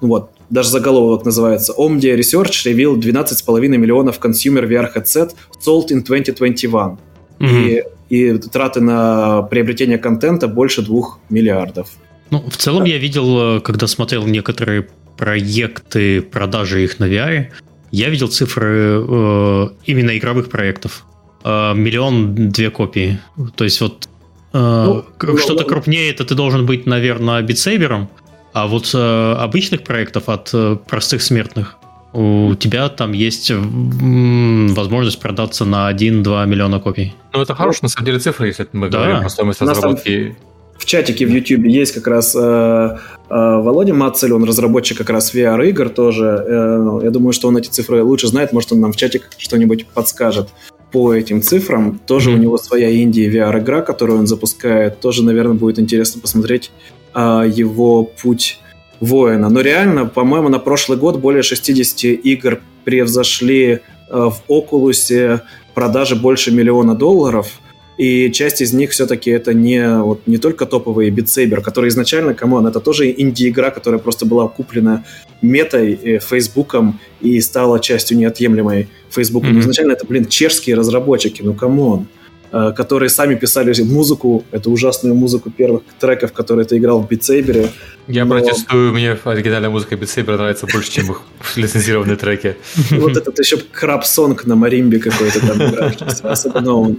вот, 0.00 0.30
даже 0.48 0.70
заголовок 0.70 1.26
называется 1.26 1.74
Omdia 1.76 2.16
Research 2.16 2.64
revealed 2.64 3.00
12,5 3.00 3.68
миллионов 3.68 4.18
consumer 4.18 4.66
VR 4.66 4.88
headset 4.94 5.32
sold 5.60 5.88
in 5.90 6.02
2021. 6.02 6.72
Uh-huh. 6.72 6.98
И, 7.40 7.84
и 8.08 8.38
траты 8.38 8.80
на 8.80 9.42
приобретение 9.42 9.98
контента 9.98 10.48
больше 10.48 10.80
2 10.80 11.02
миллиардов. 11.28 11.90
Ну, 12.30 12.42
в 12.48 12.56
целом 12.56 12.84
я 12.84 12.96
видел, 12.96 13.58
э, 13.58 13.60
когда 13.60 13.86
смотрел 13.86 14.24
некоторые 14.26 14.88
проекты 15.16 16.22
продажи 16.22 16.84
их 16.84 16.98
на 16.98 17.04
VR, 17.04 17.48
я 17.90 18.08
видел 18.08 18.28
цифры 18.28 19.02
э, 19.06 19.68
именно 19.86 20.16
игровых 20.16 20.50
проектов. 20.50 21.04
Э, 21.44 21.74
миллион 21.74 22.50
две 22.50 22.70
копии. 22.70 23.18
То 23.56 23.64
есть 23.64 23.80
вот 23.80 24.08
э, 24.52 24.58
ну, 24.58 25.04
ну 25.22 25.38
что-то 25.38 25.62
ну, 25.62 25.68
крупнее 25.68 26.10
это 26.10 26.24
ты 26.24 26.34
должен 26.34 26.66
быть, 26.66 26.86
наверное, 26.86 27.42
битсейбером, 27.42 28.08
а 28.52 28.66
вот 28.66 28.90
э, 28.94 29.32
обычных 29.38 29.84
проектов 29.84 30.28
от 30.28 30.50
э, 30.52 30.76
простых 30.88 31.22
смертных 31.22 31.76
у 32.14 32.54
тебя 32.54 32.88
там 32.88 33.12
есть 33.12 33.50
возможность 33.50 35.18
продаться 35.18 35.64
на 35.64 35.90
1-2 35.90 36.46
миллиона 36.46 36.78
копий. 36.78 37.12
Ну, 37.32 37.42
это 37.42 37.56
хорошая, 37.56 37.82
на 37.82 37.88
самом 37.88 38.06
деле, 38.06 38.20
цифра, 38.20 38.46
если 38.46 38.68
мы 38.72 38.88
да. 38.88 38.98
говорим 38.98 39.20
про 39.20 39.28
стоимость 39.28 39.60
разработки 39.60 40.36
в 40.84 40.86
чатике 40.86 41.24
в 41.24 41.30
YouTube 41.30 41.64
есть 41.64 41.94
как 41.94 42.06
раз 42.06 42.36
э, 42.36 42.38
э, 42.38 42.98
Володя 43.30 43.94
Мацель, 43.94 44.34
он 44.34 44.44
разработчик 44.44 44.98
как 44.98 45.08
раз 45.08 45.34
VR-игр 45.34 45.88
тоже. 45.88 46.44
Э, 46.46 47.00
я 47.02 47.10
думаю, 47.10 47.32
что 47.32 47.48
он 47.48 47.56
эти 47.56 47.70
цифры 47.70 48.02
лучше 48.02 48.26
знает, 48.26 48.52
может, 48.52 48.72
он 48.72 48.80
нам 48.80 48.92
в 48.92 48.96
чатик 48.96 49.30
что-нибудь 49.38 49.86
подскажет 49.86 50.50
по 50.92 51.14
этим 51.14 51.40
цифрам. 51.40 51.98
Тоже 52.06 52.30
mm-hmm. 52.30 52.34
у 52.34 52.38
него 52.38 52.58
своя 52.58 53.02
инди 53.02 53.20
VR-игра, 53.22 53.80
которую 53.80 54.18
он 54.18 54.26
запускает. 54.26 55.00
Тоже, 55.00 55.24
наверное, 55.24 55.54
будет 55.54 55.78
интересно 55.78 56.20
посмотреть 56.20 56.70
э, 57.14 57.50
его 57.50 58.04
путь 58.04 58.60
воина. 59.00 59.48
Но 59.48 59.62
реально, 59.62 60.04
по-моему, 60.04 60.50
на 60.50 60.58
прошлый 60.58 60.98
год 60.98 61.18
более 61.18 61.42
60 61.42 62.04
игр 62.22 62.60
превзошли 62.84 63.66
э, 63.66 63.80
в 64.10 64.42
Oculus 64.50 65.40
продажи 65.74 66.14
больше 66.14 66.52
миллиона 66.52 66.94
долларов– 66.94 67.48
и 67.96 68.30
часть 68.32 68.60
из 68.60 68.72
них 68.72 68.90
все-таки 68.90 69.30
это 69.30 69.54
не, 69.54 69.98
вот, 69.98 70.26
не 70.26 70.38
только 70.38 70.66
топовый 70.66 71.10
Beat 71.10 71.30
Saber, 71.30 71.60
который 71.60 71.88
изначально, 71.88 72.34
come 72.34 72.52
on, 72.52 72.66
это 72.66 72.80
тоже 72.80 73.10
инди-игра, 73.10 73.70
которая 73.70 74.00
просто 74.00 74.26
была 74.26 74.48
куплена 74.48 75.04
метой, 75.42 75.98
э, 76.02 76.18
Фейсбуком 76.18 77.00
и 77.20 77.40
стала 77.40 77.78
частью 77.78 78.18
неотъемлемой 78.18 78.88
Фейсбука. 79.10 79.46
Mm-hmm. 79.46 79.60
изначально 79.60 79.92
это, 79.92 80.06
блин, 80.06 80.26
чешские 80.26 80.76
разработчики, 80.76 81.42
ну 81.42 81.54
come 81.54 81.90
on 81.90 82.08
э, 82.50 82.72
которые 82.76 83.10
сами 83.10 83.36
писали 83.36 83.80
музыку, 83.82 84.44
эту 84.50 84.72
ужасную 84.72 85.14
музыку 85.14 85.50
первых 85.50 85.82
треков, 86.00 86.32
которые 86.32 86.64
ты 86.64 86.78
играл 86.78 87.00
в 87.00 87.08
битсейбере. 87.08 87.70
Я 88.08 88.24
но... 88.24 88.34
протестую, 88.34 88.92
мне 88.92 89.16
оригинальная 89.24 89.70
музыка 89.70 89.96
битсейбера 89.96 90.36
нравится 90.36 90.66
больше, 90.66 90.90
чем 90.90 91.10
их 91.12 91.20
лицензированные 91.56 92.16
треки. 92.16 92.56
Вот 92.90 93.16
этот 93.16 93.38
еще 93.38 93.56
краб-сонг 93.56 94.46
на 94.46 94.56
маримбе 94.56 94.98
какой-то 94.98 95.40
там 95.40 96.00
особенно 96.22 96.74
он. 96.74 96.96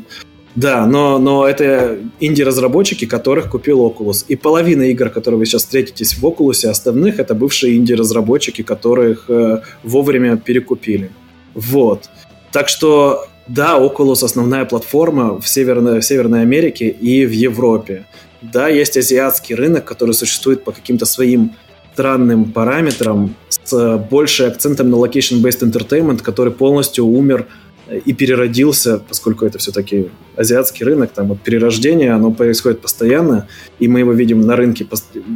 Да, 0.56 0.86
но, 0.86 1.20
но 1.20 1.46
это 1.46 1.98
инди-разработчики, 2.22 3.06
которых 3.06 3.52
купил 3.52 3.86
Oculus. 3.86 4.24
И 4.30 4.38
половина 4.38 4.84
игр, 4.84 5.10
которые 5.10 5.38
вы 5.38 5.46
сейчас 5.46 5.64
встретитесь 5.64 6.18
в 6.18 6.26
Oculus, 6.26 6.66
остальных, 6.66 7.20
это 7.20 7.36
бывшие 7.36 7.76
инди-разработчики, 7.76 8.62
которых 8.62 9.26
э, 9.30 9.62
вовремя 9.84 10.38
перекупили. 10.38 11.12
Вот. 11.54 12.10
Так 12.54 12.70
что, 12.70 13.28
да, 13.48 13.78
Oculus 13.78 14.24
основная 14.24 14.64
платформа 14.64 15.42
в 15.42 15.48
Северной, 15.48 16.00
в 16.00 16.06
Северной 16.06 16.42
Америке 16.42 16.88
и 16.88 17.26
в 17.26 17.32
Европе. 17.32 18.06
Да, 18.42 18.70
есть 18.70 18.96
азиатский 18.96 19.56
рынок, 19.56 19.84
который 19.84 20.14
существует 20.14 20.64
по 20.64 20.72
каким-то 20.72 21.06
своим 21.06 21.56
странным 21.94 22.52
параметрам 22.52 23.36
с 23.50 23.98
большим 24.10 24.48
акцентом 24.48 24.90
на 24.90 24.96
location-based 24.96 25.70
entertainment, 25.70 26.22
который 26.22 26.52
полностью 26.52 27.06
умер 27.06 27.48
и 27.90 28.14
переродился, 28.14 29.00
поскольку 29.00 29.46
это 29.46 29.58
все-таки 29.60 30.10
азиатский 30.36 30.86
рынок, 30.86 31.12
там 31.12 31.28
вот 31.28 31.42
перерождение, 31.42 32.14
оно 32.14 32.32
происходит 32.32 32.82
постоянно, 32.82 33.48
и 33.80 33.88
мы 33.88 34.00
его 34.00 34.12
видим 34.14 34.42
на 34.42 34.56
рынке, 34.56 34.88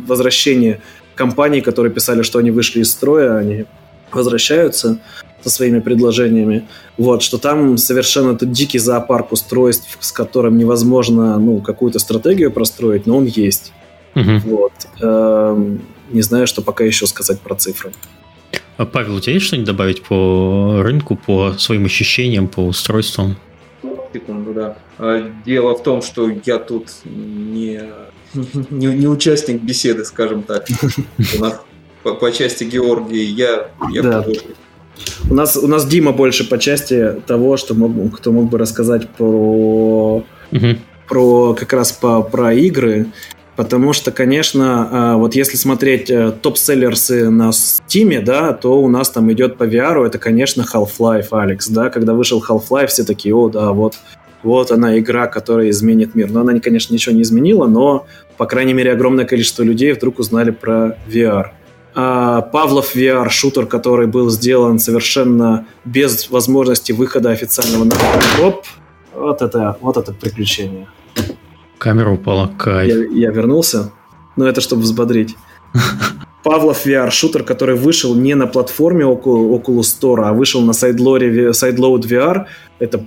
возвращение 0.07 0.81
компаний, 1.15 1.61
которые 1.61 1.93
писали, 1.93 2.23
что 2.23 2.39
они 2.39 2.51
вышли 2.51 2.81
из 2.81 2.91
строя, 2.91 3.37
они 3.37 3.65
возвращаются 4.11 4.99
со 5.43 5.49
своими 5.49 5.79
предложениями. 5.79 6.67
Вот, 6.97 7.21
что 7.21 7.37
там 7.37 7.77
совершенно 7.77 8.35
тут 8.37 8.51
дикий 8.51 8.79
зоопарк 8.79 9.31
устройств, 9.31 9.97
с 9.99 10.11
которым 10.11 10.57
невозможно 10.57 11.37
ну, 11.37 11.61
какую-то 11.61 11.99
стратегию 11.99 12.51
простроить, 12.51 13.05
но 13.05 13.17
он 13.17 13.25
есть. 13.25 13.71
Угу. 14.15 14.39
Вот. 14.45 14.73
Эм, 15.01 15.81
не 16.09 16.21
знаю, 16.21 16.47
что 16.47 16.61
пока 16.61 16.83
еще 16.83 17.05
сказать 17.07 17.39
про 17.39 17.55
цифры. 17.55 17.91
А, 18.79 18.85
Павел, 18.85 19.17
у 19.17 19.19
тебя 19.19 19.33
есть 19.33 19.45
что-нибудь 19.45 19.67
добавить 19.67 20.01
по 20.03 20.79
рынку, 20.81 21.17
по 21.17 21.51
своим 21.57 21.83
ощущениям, 21.83 22.47
по 22.47 22.61
устройствам? 22.61 23.35
Секунду, 24.13 24.53
да. 24.53 24.77
А, 24.97 25.29
дело 25.45 25.75
в 25.75 25.83
том, 25.83 26.01
что 26.01 26.31
я 26.45 26.59
тут 26.59 26.87
не, 27.03 27.81
не, 28.69 28.85
не 28.85 29.07
участник 29.07 29.61
беседы, 29.61 30.05
скажем 30.05 30.43
так. 30.43 30.65
У 31.37 31.41
нас 31.41 31.61
по, 32.03 32.13
по 32.13 32.31
части 32.31 32.63
Георгии 32.63 33.21
я, 33.21 33.69
я 33.91 34.01
да. 34.01 34.25
У 35.29 35.33
нас, 35.33 35.57
у 35.57 35.67
нас 35.67 35.85
Дима 35.85 36.13
больше 36.13 36.47
по 36.47 36.57
части 36.57 37.21
того, 37.27 37.57
что 37.57 37.73
мог, 37.73 38.15
кто 38.15 38.31
мог 38.31 38.49
бы 38.49 38.57
рассказать 38.57 39.09
про, 39.09 40.23
угу. 40.53 40.67
про 41.05 41.53
как 41.53 41.73
раз 41.73 41.91
по, 41.91 42.21
про 42.21 42.53
игры. 42.53 43.07
Потому 43.59 43.91
что, 43.91 44.11
конечно, 44.11 44.87
а, 44.89 45.17
вот 45.17 45.35
если 45.35 45.57
смотреть 45.57 46.09
э, 46.09 46.31
топ-селлерсы 46.31 47.29
на 47.29 47.49
Steam, 47.49 48.21
да, 48.21 48.53
то 48.53 48.81
у 48.81 48.87
нас 48.87 49.09
там 49.09 49.29
идет 49.33 49.57
по 49.57 49.65
VR, 49.65 50.05
это, 50.05 50.17
конечно, 50.17 50.63
Half-Life, 50.73 51.27
Алекс, 51.31 51.67
да, 51.67 51.89
когда 51.89 52.13
вышел 52.13 52.41
Half-Life, 52.41 52.87
все 52.87 53.03
такие, 53.03 53.35
о, 53.35 53.49
да, 53.49 53.73
вот, 53.73 53.95
вот 54.43 54.71
она 54.71 54.97
игра, 54.97 55.27
которая 55.27 55.71
изменит 55.71 56.15
мир. 56.15 56.31
Но 56.31 56.39
она, 56.39 56.57
конечно, 56.61 56.93
ничего 56.93 57.13
не 57.13 57.23
изменила, 57.23 57.67
но, 57.67 58.05
по 58.37 58.45
крайней 58.45 58.71
мере, 58.71 58.93
огромное 58.93 59.25
количество 59.25 59.61
людей 59.61 59.91
вдруг 59.91 60.19
узнали 60.19 60.51
про 60.51 60.97
VR. 61.09 61.47
А 61.95 62.39
Павлов 62.39 62.95
VR, 62.95 63.27
шутер, 63.27 63.65
который 63.65 64.07
был 64.07 64.29
сделан 64.29 64.79
совершенно 64.79 65.65
без 65.83 66.29
возможности 66.29 66.93
выхода 66.93 67.31
официального 67.31 67.83
на 67.83 67.95
Оп, 68.41 68.63
вот 69.13 69.41
это, 69.41 69.77
вот 69.81 69.97
это 69.97 70.13
приключение. 70.13 70.87
Камера 71.79 72.11
упала, 72.11 72.51
кайф. 72.57 72.89
Я, 72.89 73.27
я 73.27 73.31
вернулся, 73.31 73.91
но 74.35 74.47
это 74.47 74.61
чтобы 74.61 74.83
взбодрить. 74.83 75.35
Павлов 76.43 76.85
VR, 76.85 77.09
шутер, 77.09 77.43
который 77.43 77.75
вышел 77.75 78.15
не 78.15 78.35
на 78.35 78.47
платформе 78.47 79.05
Oculus 79.05 79.87
Store, 79.99 80.23
а 80.25 80.33
вышел 80.33 80.61
на 80.61 80.71
Sideload 80.71 82.01
VR. 82.01 82.45
Это 82.79 83.05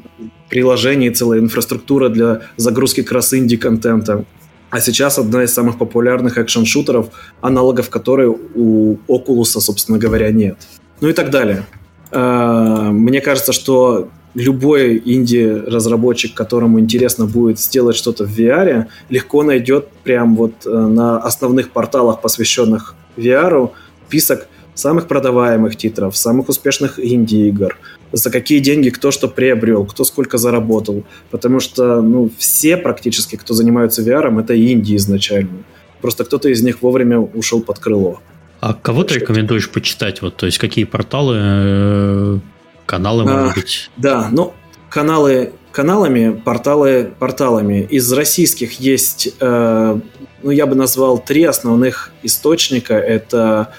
приложение 0.49 1.11
и 1.11 1.15
целая 1.15 1.41
инфраструктура 1.41 2.09
для 2.09 2.43
загрузки 2.57 3.03
кросс-инди 3.03 3.57
контента. 3.57 4.25
А 4.71 4.81
сейчас 4.81 5.19
одна 5.19 5.45
из 5.45 5.53
самых 5.53 5.77
популярных 5.77 6.39
экшен-шутеров, 6.39 7.11
аналогов 7.43 7.91
которой 7.91 8.29
у 8.29 8.97
Oculus, 9.07 9.61
собственно 9.61 9.99
говоря, 9.99 10.31
нет. 10.33 10.57
Ну 11.03 11.09
и 11.09 11.13
так 11.13 11.31
далее. 11.31 11.67
А, 12.11 12.91
мне 12.91 13.21
кажется, 13.21 13.53
что 13.53 14.09
любой 14.35 15.03
инди-разработчик, 15.05 16.35
которому 16.35 16.81
интересно 16.81 17.27
будет 17.27 17.59
сделать 17.59 17.97
что-то 17.97 18.25
в 18.25 18.39
VR, 18.39 18.87
легко 19.09 19.43
найдет 19.43 19.89
прям 20.05 20.37
вот 20.37 20.67
э, 20.67 20.71
на 20.71 21.19
основных 21.19 21.71
порталах, 21.71 22.21
посвященных 22.21 22.95
VR, 23.17 23.71
список 24.09 24.47
самых 24.75 25.07
продаваемых 25.07 25.77
титров, 25.77 26.17
самых 26.17 26.49
успешных 26.49 26.99
инди-игр, 26.99 27.79
за 28.13 28.31
какие 28.31 28.59
деньги 28.59 28.91
кто 28.91 29.11
что 29.11 29.29
приобрел, 29.29 29.85
кто 29.85 30.05
сколько 30.05 30.39
заработал. 30.39 31.05
Потому 31.31 31.61
что 31.61 32.03
ну, 32.03 32.31
все 32.39 32.77
практически, 32.77 33.37
кто 33.37 33.55
занимаются 33.55 34.03
VR, 34.03 34.39
это 34.41 34.55
инди 34.55 34.97
изначально. 34.97 35.65
Просто 36.01 36.25
кто-то 36.25 36.49
из 36.49 36.63
них 36.63 36.83
вовремя 36.83 37.21
ушел 37.21 37.63
под 37.63 37.79
крыло. 37.79 38.21
А 38.61 38.75
кого 38.75 39.03
ты 39.03 39.15
рекомендуешь 39.15 39.71
почитать? 39.71 40.23
Вот, 40.23 40.37
то 40.37 40.47
есть 40.47 40.59
какие 40.59 40.85
порталы 40.85 42.41
Каналы, 42.87 43.25
а, 43.29 43.43
может 43.43 43.55
быть? 43.57 43.91
Да, 43.97 44.29
ну, 44.31 44.55
каналы 44.89 45.53
каналами, 45.73 46.41
порталы 46.45 47.13
порталами. 47.19 47.87
Из 47.91 48.13
российских 48.13 48.79
есть, 48.79 49.35
э, 49.41 50.01
ну, 50.43 50.51
я 50.51 50.67
бы 50.67 50.75
назвал 50.77 51.19
три 51.19 51.45
основных 51.45 52.13
источника. 52.23 52.95
Это, 52.95 53.73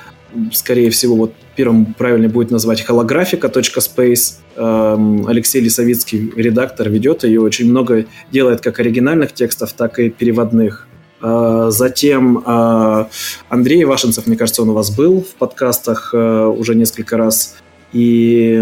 скорее 0.51 0.89
всего, 0.89 1.16
вот 1.16 1.34
первым 1.56 1.93
правильно 1.93 2.28
будет 2.28 2.51
назвать 2.51 2.82
холографика.space. 2.82 4.34
Э, 4.56 5.24
Алексей 5.28 5.62
Лисовицкий, 5.62 6.34
редактор, 6.36 6.89
ведет 6.89 7.24
ее. 7.24 7.41
Очень 7.41 7.70
много 7.70 8.06
делает 8.32 8.62
как 8.62 8.80
оригинальных 8.80 9.34
текстов, 9.34 9.74
так 9.74 9.99
и 9.99 10.10
переводных. 10.10 10.88
Э, 11.22 11.68
затем 11.70 12.43
э, 12.45 13.06
Андрей 13.49 13.86
Вашенцев, 13.86 14.28
мне 14.28 14.36
кажется, 14.36 14.62
он 14.62 14.70
у 14.70 14.74
вас 14.74 14.89
был 14.95 15.22
в 15.22 15.36
подкастах 15.36 16.14
э, 16.14 16.45
уже 16.45 16.76
несколько 16.76 17.18
раз. 17.18 17.56
И 17.94 18.62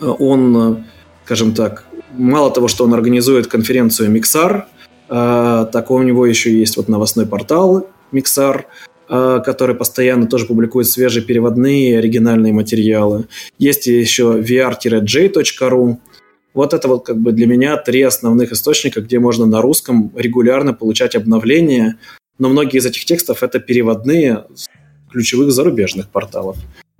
он, 0.00 0.84
скажем 1.24 1.54
так, 1.54 1.84
мало 2.16 2.50
того, 2.50 2.68
что 2.68 2.84
он 2.84 2.94
организует 2.94 3.46
конференцию 3.46 4.10
Mixar, 4.14 4.64
э, 5.08 5.66
так 5.72 5.90
у 5.90 6.02
него 6.02 6.26
еще 6.26 6.52
есть 6.52 6.76
вот 6.76 6.88
новостной 6.88 7.26
портал 7.26 7.86
Mixar, 8.12 8.64
э, 9.08 9.40
который 9.44 9.74
постоянно 9.74 10.26
тоже 10.26 10.46
публикует 10.46 10.86
свежие 10.86 11.24
переводные 11.24 11.98
оригинальные 11.98 12.52
материалы. 12.52 13.26
Есть 13.58 13.86
еще 13.86 14.40
vr-j.ru. 14.40 15.96
Вот 16.54 16.74
это 16.74 16.88
вот 16.88 17.06
как 17.06 17.18
бы 17.18 17.32
для 17.32 17.46
меня 17.46 17.76
три 17.76 18.02
основных 18.02 18.52
источника, 18.52 19.00
где 19.00 19.18
можно 19.18 19.46
на 19.46 19.62
русском 19.62 20.12
регулярно 20.16 20.74
получать 20.74 21.14
обновления, 21.14 21.98
но 22.38 22.48
многие 22.48 22.78
из 22.78 22.86
этих 22.86 23.04
текстов 23.04 23.42
это 23.42 23.60
переводные 23.60 24.44
ключевых 25.10 25.52
зарубежных 25.52 26.08
порталов. 26.08 26.56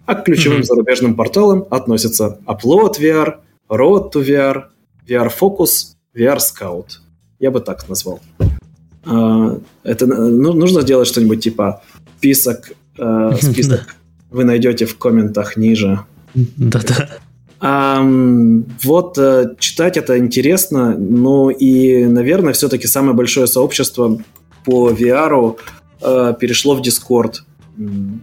А 0.09 0.15
к 0.15 0.25
ключевым 0.25 0.61
mm-hmm. 0.61 0.65
зарубежным 0.65 1.15
порталам 1.15 1.67
относятся 1.69 2.39
Upload 2.47 2.99
VR, 2.99 3.35
Road 3.69 4.11
to 4.11 4.25
VR, 4.25 4.63
VR 5.07 5.31
Focus, 5.31 5.97
VR 6.17 6.39
Scout. 6.39 6.87
Я 7.39 7.51
бы 7.51 7.61
так 7.61 7.87
назвал. 7.91 8.19
А, 9.05 9.59
это 9.83 10.07
ну, 10.07 10.55
нужно 10.55 10.81
сделать 10.81 11.09
что-нибудь 11.09 11.45
типа 11.45 11.83
список, 12.17 12.73
э, 12.97 13.33
список 13.43 13.97
вы 14.31 14.45
найдете 14.45 14.87
в 14.87 14.97
комментах 14.97 15.59
ниже. 15.59 16.01
Да-да. 16.35 17.11
А, 17.61 18.03
вот 18.83 19.19
э, 19.19 19.57
читать 19.59 19.99
это 19.99 20.19
интересно, 20.19 20.97
ну 20.97 21.51
и, 21.51 22.07
наверное, 22.07 22.55
все-таки 22.55 22.87
самое 22.87 23.13
большое 23.13 23.47
сообщество 23.47 24.19
по 24.65 24.89
VR 24.89 25.59
э, 26.01 26.35
перешло 26.41 26.77
в 26.77 26.81
Discord, 26.81 27.41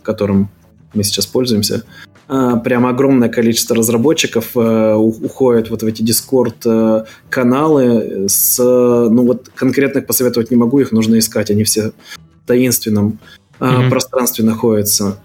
которым 0.02 0.50
мы 0.94 1.04
сейчас 1.04 1.26
пользуемся. 1.26 1.84
Э, 2.28 2.54
прям 2.64 2.86
огромное 2.86 3.30
количество 3.30 3.76
разработчиков 3.76 4.52
э, 4.56 4.94
уходят 4.96 5.70
вот 5.70 5.84
в 5.84 5.86
эти 5.86 6.02
Discord 6.02 6.56
э, 6.66 7.06
каналы 7.30 8.26
с, 8.28 8.58
ну 8.58 9.26
вот 9.26 9.50
конкретных 9.54 10.08
посоветовать 10.08 10.50
не 10.50 10.58
могу, 10.58 10.80
их 10.80 10.92
нужно 10.92 11.20
искать, 11.20 11.52
они 11.52 11.64
все 11.64 11.92
в 12.44 12.48
таинственном 12.48 13.20
mm-hmm. 13.60 13.90
пространстве 13.90 14.46
находятся. 14.46 15.20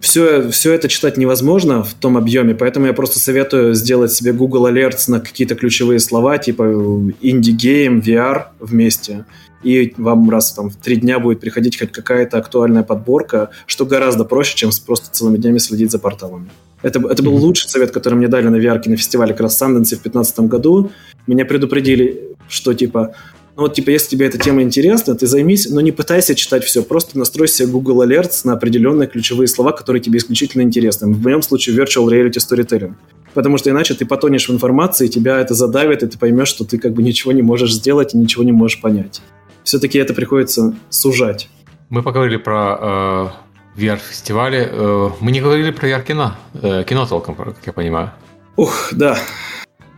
Все, 0.00 0.48
все 0.50 0.72
это 0.74 0.88
читать 0.88 1.16
невозможно 1.16 1.82
в 1.82 1.92
том 1.94 2.16
объеме, 2.16 2.54
поэтому 2.54 2.86
я 2.86 2.92
просто 2.92 3.18
советую 3.18 3.74
сделать 3.74 4.12
себе 4.12 4.32
Google 4.32 4.68
Alerts 4.68 5.10
на 5.10 5.18
какие-то 5.18 5.56
ключевые 5.56 5.98
слова, 5.98 6.38
типа 6.38 6.62
Indie 6.62 7.56
Game, 7.56 8.00
VR 8.00 8.44
вместе, 8.60 9.24
и 9.62 9.94
вам 9.96 10.30
раз 10.30 10.52
там 10.52 10.70
в 10.70 10.76
три 10.76 10.96
дня 10.96 11.18
будет 11.18 11.40
приходить 11.40 11.78
хоть 11.78 11.92
какая-то 11.92 12.38
актуальная 12.38 12.82
подборка, 12.82 13.50
что 13.66 13.86
гораздо 13.86 14.24
проще, 14.24 14.56
чем 14.56 14.70
просто 14.86 15.10
целыми 15.10 15.36
днями 15.38 15.58
следить 15.58 15.90
за 15.90 15.98
порталами. 15.98 16.50
Это, 16.82 17.00
это 17.08 17.22
был 17.22 17.34
лучший 17.34 17.68
совет, 17.68 17.90
который 17.90 18.14
мне 18.14 18.28
дали 18.28 18.48
на 18.48 18.56
VR 18.56 18.80
на 18.86 18.96
фестивале 18.96 19.32
как 19.32 19.40
раз 19.40 19.60
Sundance 19.60 19.86
в 19.86 20.02
2015 20.02 20.40
году. 20.40 20.92
Меня 21.26 21.44
предупредили, 21.44 22.36
что 22.48 22.72
типа, 22.72 23.14
ну 23.56 23.62
вот 23.62 23.74
типа, 23.74 23.90
если 23.90 24.10
тебе 24.10 24.26
эта 24.26 24.38
тема 24.38 24.62
интересна, 24.62 25.16
ты 25.16 25.26
займись, 25.26 25.68
но 25.68 25.80
не 25.80 25.90
пытайся 25.90 26.36
читать 26.36 26.62
все, 26.62 26.84
просто 26.84 27.18
настрой 27.18 27.48
себе 27.48 27.68
Google 27.68 28.04
Alerts 28.04 28.42
на 28.44 28.52
определенные 28.52 29.08
ключевые 29.08 29.48
слова, 29.48 29.72
которые 29.72 30.00
тебе 30.00 30.18
исключительно 30.18 30.62
интересны. 30.62 31.12
В 31.12 31.20
моем 31.20 31.42
случае 31.42 31.76
Virtual 31.76 32.06
Reality 32.06 32.36
Storytelling. 32.36 32.94
Потому 33.34 33.58
что 33.58 33.70
иначе 33.70 33.94
ты 33.94 34.06
потонешь 34.06 34.48
в 34.48 34.52
информации, 34.52 35.08
тебя 35.08 35.40
это 35.40 35.54
задавит, 35.54 36.04
и 36.04 36.06
ты 36.06 36.16
поймешь, 36.16 36.48
что 36.48 36.64
ты 36.64 36.78
как 36.78 36.92
бы 36.92 37.02
ничего 37.02 37.32
не 37.32 37.42
можешь 37.42 37.74
сделать 37.74 38.14
и 38.14 38.18
ничего 38.18 38.44
не 38.44 38.52
можешь 38.52 38.80
понять 38.80 39.20
все-таки 39.68 39.98
это 39.98 40.14
приходится 40.14 40.74
сужать. 40.88 41.50
Мы 41.90 42.02
поговорили 42.02 42.38
про 42.38 43.34
э, 43.76 43.80
VR-фестивали. 43.80 44.66
Э, 44.70 45.10
мы 45.20 45.30
не 45.30 45.42
говорили 45.42 45.70
про 45.72 45.88
VR-кино. 45.88 46.36
Э, 46.54 46.84
кино 46.84 47.06
толком, 47.06 47.34
как 47.34 47.56
я 47.66 47.72
понимаю. 47.74 48.12
Ух, 48.56 48.88
да. 48.92 49.18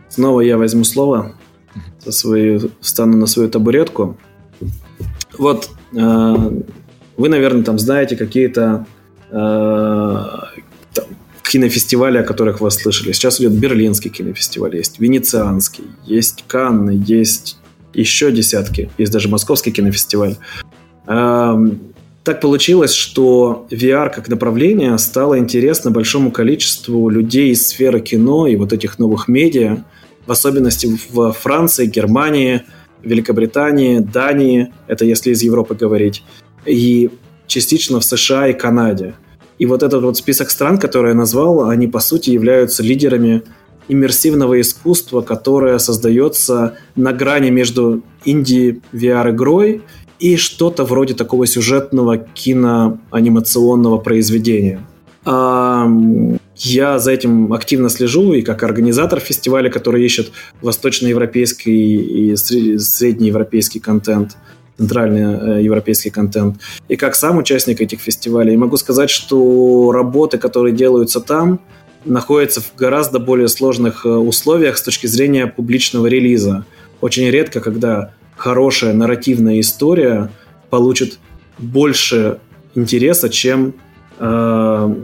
Снова 0.09 0.41
я 0.41 0.57
возьму 0.57 0.83
слово, 0.83 1.35
со 1.99 2.11
своей, 2.11 2.59
встану 2.81 3.17
на 3.17 3.27
свою 3.27 3.49
табуретку. 3.49 4.17
Вот, 5.37 5.69
э, 5.93 6.61
вы, 7.15 7.29
наверное, 7.29 7.63
там 7.63 7.79
знаете 7.79 8.17
какие-то 8.17 8.85
э, 9.31 10.25
кинофестивали, 11.43 12.17
о 12.17 12.23
которых 12.23 12.59
вы 12.59 12.71
слышали. 12.71 13.13
Сейчас 13.13 13.39
идет 13.39 13.53
Берлинский 13.53 14.09
кинофестиваль, 14.09 14.75
есть 14.75 14.99
Венецианский, 14.99 15.85
есть 16.05 16.43
Канны, 16.47 17.01
есть 17.05 17.60
еще 17.93 18.31
десятки. 18.31 18.89
Есть 18.97 19.11
даже 19.11 19.29
московский 19.29 19.71
кинофестиваль. 19.71 20.35
Так 21.05 22.39
получилось, 22.39 22.93
что 22.93 23.65
VR 23.71 24.13
как 24.13 24.27
направление 24.29 24.97
стало 24.99 25.39
интересно 25.39 25.89
большому 25.89 26.31
количеству 26.31 27.09
людей 27.09 27.51
из 27.51 27.67
сферы 27.67 27.99
кино 27.99 28.45
и 28.45 28.55
вот 28.55 28.73
этих 28.73 28.99
новых 28.99 29.27
медиа, 29.27 29.83
в 30.27 30.31
особенности 30.31 30.87
в 31.11 31.31
Франции, 31.31 31.87
Германии, 31.87 32.61
Великобритании, 33.01 33.97
Дании, 33.97 34.71
это 34.87 35.03
если 35.03 35.31
из 35.31 35.41
Европы 35.41 35.73
говорить, 35.73 36.23
и 36.63 37.09
частично 37.47 37.99
в 37.99 38.05
США 38.05 38.49
и 38.49 38.53
Канаде. 38.53 39.15
И 39.57 39.65
вот 39.65 39.81
этот 39.81 40.03
вот 40.03 40.15
список 40.15 40.51
стран, 40.51 40.77
который 40.77 41.09
я 41.09 41.15
назвал, 41.15 41.69
они 41.69 41.87
по 41.87 41.99
сути 41.99 42.29
являются 42.29 42.83
лидерами 42.83 43.41
иммерсивного 43.91 44.61
искусства, 44.61 45.21
которое 45.21 45.77
создается 45.77 46.77
на 46.95 47.11
грани 47.11 47.49
между 47.49 48.01
инди-VR-игрой 48.23 49.81
и 50.19 50.37
что-то 50.37 50.85
вроде 50.85 51.13
такого 51.13 51.45
сюжетного 51.45 52.17
киноанимационного 52.17 53.97
произведения. 53.97 54.79
Я 55.25 56.99
за 56.99 57.11
этим 57.11 57.53
активно 57.53 57.89
слежу 57.89 58.33
и 58.33 58.41
как 58.41 58.63
организатор 58.63 59.19
фестиваля, 59.19 59.69
который 59.69 60.03
ищет 60.05 60.31
восточноевропейский 60.61 62.31
и 62.31 62.35
среднеевропейский 62.35 63.81
контент, 63.81 64.37
центральный 64.77 65.59
э, 65.59 65.63
европейский 65.63 66.09
контент, 66.09 66.57
и 66.87 66.95
как 66.95 67.15
сам 67.15 67.37
участник 67.37 67.81
этих 67.81 67.99
фестивалей. 67.99 68.57
Могу 68.57 68.77
сказать, 68.77 69.09
что 69.09 69.91
работы, 69.91 70.37
которые 70.37 70.73
делаются 70.73 71.19
там, 71.19 71.59
находится 72.05 72.61
в 72.61 72.75
гораздо 72.75 73.17
более 73.19 73.47
сложных 73.47 74.05
э, 74.05 74.09
условиях 74.09 74.77
с 74.77 74.83
точки 74.83 75.07
зрения 75.07 75.47
публичного 75.47 76.05
релиза. 76.07 76.65
Очень 76.99 77.29
редко, 77.29 77.61
когда 77.61 78.13
хорошая 78.35 78.93
нарративная 78.93 79.59
история 79.59 80.29
получит 80.69 81.19
больше 81.57 82.39
интереса, 82.75 83.29
чем 83.29 83.73
э, 84.19 84.25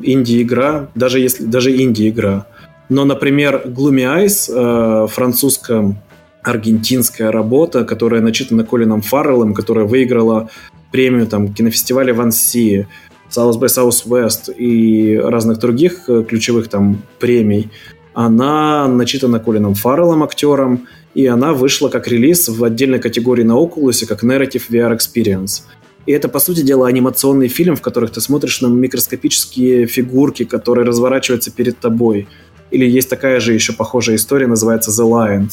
инди-игра, 0.03 0.89
даже 0.95 1.19
если 1.19 1.45
даже 1.45 1.75
инди-игра. 1.75 2.45
Но, 2.89 3.05
например, 3.05 3.63
Gloomy 3.65 4.25
Eyes, 4.25 4.49
э, 4.49 5.07
французско-аргентинская 5.07 7.31
работа, 7.31 7.83
которая 7.83 8.21
начитана 8.21 8.63
Колином 8.63 9.01
Фарреллом, 9.01 9.53
которая 9.53 9.85
выиграла 9.85 10.49
премию 10.91 11.27
там, 11.27 11.53
кинофестиваля 11.53 12.13
в 12.13 12.21
Анси, 12.21 12.87
South 13.29 13.59
by 13.59 13.67
Southwest 13.67 14.53
и 14.53 15.17
разных 15.17 15.59
других 15.59 16.09
э, 16.09 16.23
ключевых 16.23 16.67
там 16.69 17.01
премий, 17.19 17.69
она 18.13 18.87
начитана 18.87 19.39
Колином 19.39 19.75
Фарреллом, 19.75 20.23
актером, 20.23 20.87
и 21.13 21.27
она 21.27 21.53
вышла 21.53 21.89
как 21.89 22.07
релиз 22.07 22.47
в 22.47 22.63
отдельной 22.63 22.99
категории 22.99 23.43
на 23.43 23.53
Oculus, 23.53 24.05
как 24.07 24.23
Narrative 24.23 24.63
VR 24.69 24.97
Experience. 24.97 25.63
И 26.07 26.13
это, 26.13 26.29
по 26.29 26.39
сути 26.39 26.61
дела, 26.61 26.87
анимационный 26.87 27.47
фильм, 27.47 27.75
в 27.75 27.81
которых 27.81 28.11
ты 28.11 28.21
смотришь 28.21 28.61
на 28.61 28.67
микроскопические 28.67 29.85
фигурки, 29.85 30.45
которые 30.45 30.85
разворачиваются 30.85 31.51
перед 31.51 31.77
тобой. 31.79 32.27
Или 32.71 32.89
есть 32.89 33.09
такая 33.09 33.39
же 33.39 33.53
еще 33.53 33.73
похожая 33.73 34.15
история, 34.15 34.47
называется 34.47 34.89
The 34.89 35.05
Lion. 35.05 35.49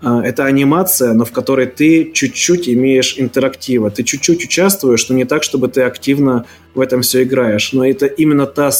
А, 0.00 0.22
это 0.22 0.44
анимация, 0.44 1.12
но 1.12 1.24
в 1.24 1.32
которой 1.32 1.66
ты 1.66 2.12
чуть-чуть 2.12 2.68
имеешь 2.68 3.18
интерактива, 3.18 3.90
ты 3.90 4.04
чуть-чуть 4.04 4.44
участвуешь, 4.44 5.08
но 5.08 5.16
не 5.16 5.24
так, 5.24 5.42
чтобы 5.42 5.68
ты 5.68 5.82
активно 5.82 6.46
в 6.74 6.80
этом 6.80 7.02
все 7.02 7.24
играешь. 7.24 7.72
Но 7.72 7.84
это 7.84 8.06
именно 8.06 8.46
та, 8.46 8.70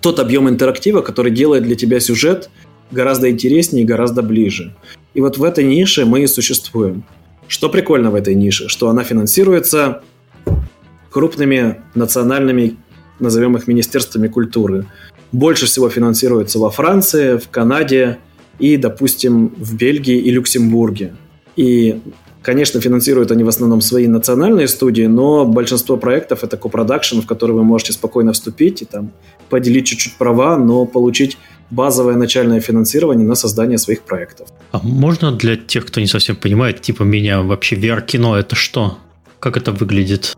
тот 0.00 0.20
объем 0.20 0.48
интерактива, 0.48 1.00
который 1.00 1.32
делает 1.32 1.64
для 1.64 1.74
тебя 1.74 1.98
сюжет 2.00 2.50
гораздо 2.90 3.30
интереснее 3.30 3.82
и 3.82 3.86
гораздо 3.86 4.22
ближе. 4.22 4.74
И 5.14 5.20
вот 5.20 5.38
в 5.38 5.42
этой 5.42 5.64
нише 5.64 6.04
мы 6.04 6.22
и 6.22 6.26
существуем. 6.26 7.04
Что 7.48 7.68
прикольно 7.68 8.10
в 8.10 8.14
этой 8.14 8.34
нише? 8.34 8.68
Что 8.68 8.88
она 8.88 9.02
финансируется 9.02 10.02
крупными 11.10 11.80
национальными, 11.94 12.76
назовем 13.18 13.56
их, 13.56 13.66
министерствами 13.66 14.28
культуры. 14.28 14.86
Больше 15.32 15.66
всего 15.66 15.88
финансируется 15.88 16.58
во 16.58 16.70
Франции, 16.70 17.38
в 17.38 17.48
Канаде, 17.48 18.18
и, 18.58 18.76
допустим, 18.76 19.52
в 19.56 19.74
Бельгии 19.74 20.18
и 20.18 20.30
Люксембурге. 20.30 21.14
И, 21.56 22.00
конечно, 22.42 22.80
финансируют 22.80 23.30
они 23.30 23.44
в 23.44 23.48
основном 23.48 23.80
свои 23.80 24.06
национальные 24.06 24.68
студии, 24.68 25.06
но 25.06 25.44
большинство 25.44 25.96
проектов 25.96 26.44
это 26.44 26.56
копродакшн, 26.56 27.20
в 27.20 27.26
который 27.26 27.52
вы 27.52 27.64
можете 27.64 27.92
спокойно 27.92 28.32
вступить 28.32 28.82
и 28.82 28.84
там 28.84 29.10
поделить 29.48 29.86
чуть-чуть 29.86 30.16
права, 30.18 30.56
но 30.56 30.86
получить 30.86 31.38
базовое 31.70 32.16
начальное 32.16 32.60
финансирование 32.60 33.26
на 33.26 33.34
создание 33.34 33.78
своих 33.78 34.02
проектов. 34.02 34.48
А 34.72 34.80
можно 34.82 35.32
для 35.32 35.56
тех, 35.56 35.86
кто 35.86 36.00
не 36.00 36.06
совсем 36.06 36.36
понимает, 36.36 36.80
типа 36.80 37.02
меня, 37.02 37.42
вообще 37.42 37.76
VR-кино 37.76 38.36
это 38.36 38.54
что? 38.54 38.98
Как 39.40 39.56
это 39.56 39.72
выглядит? 39.72 40.36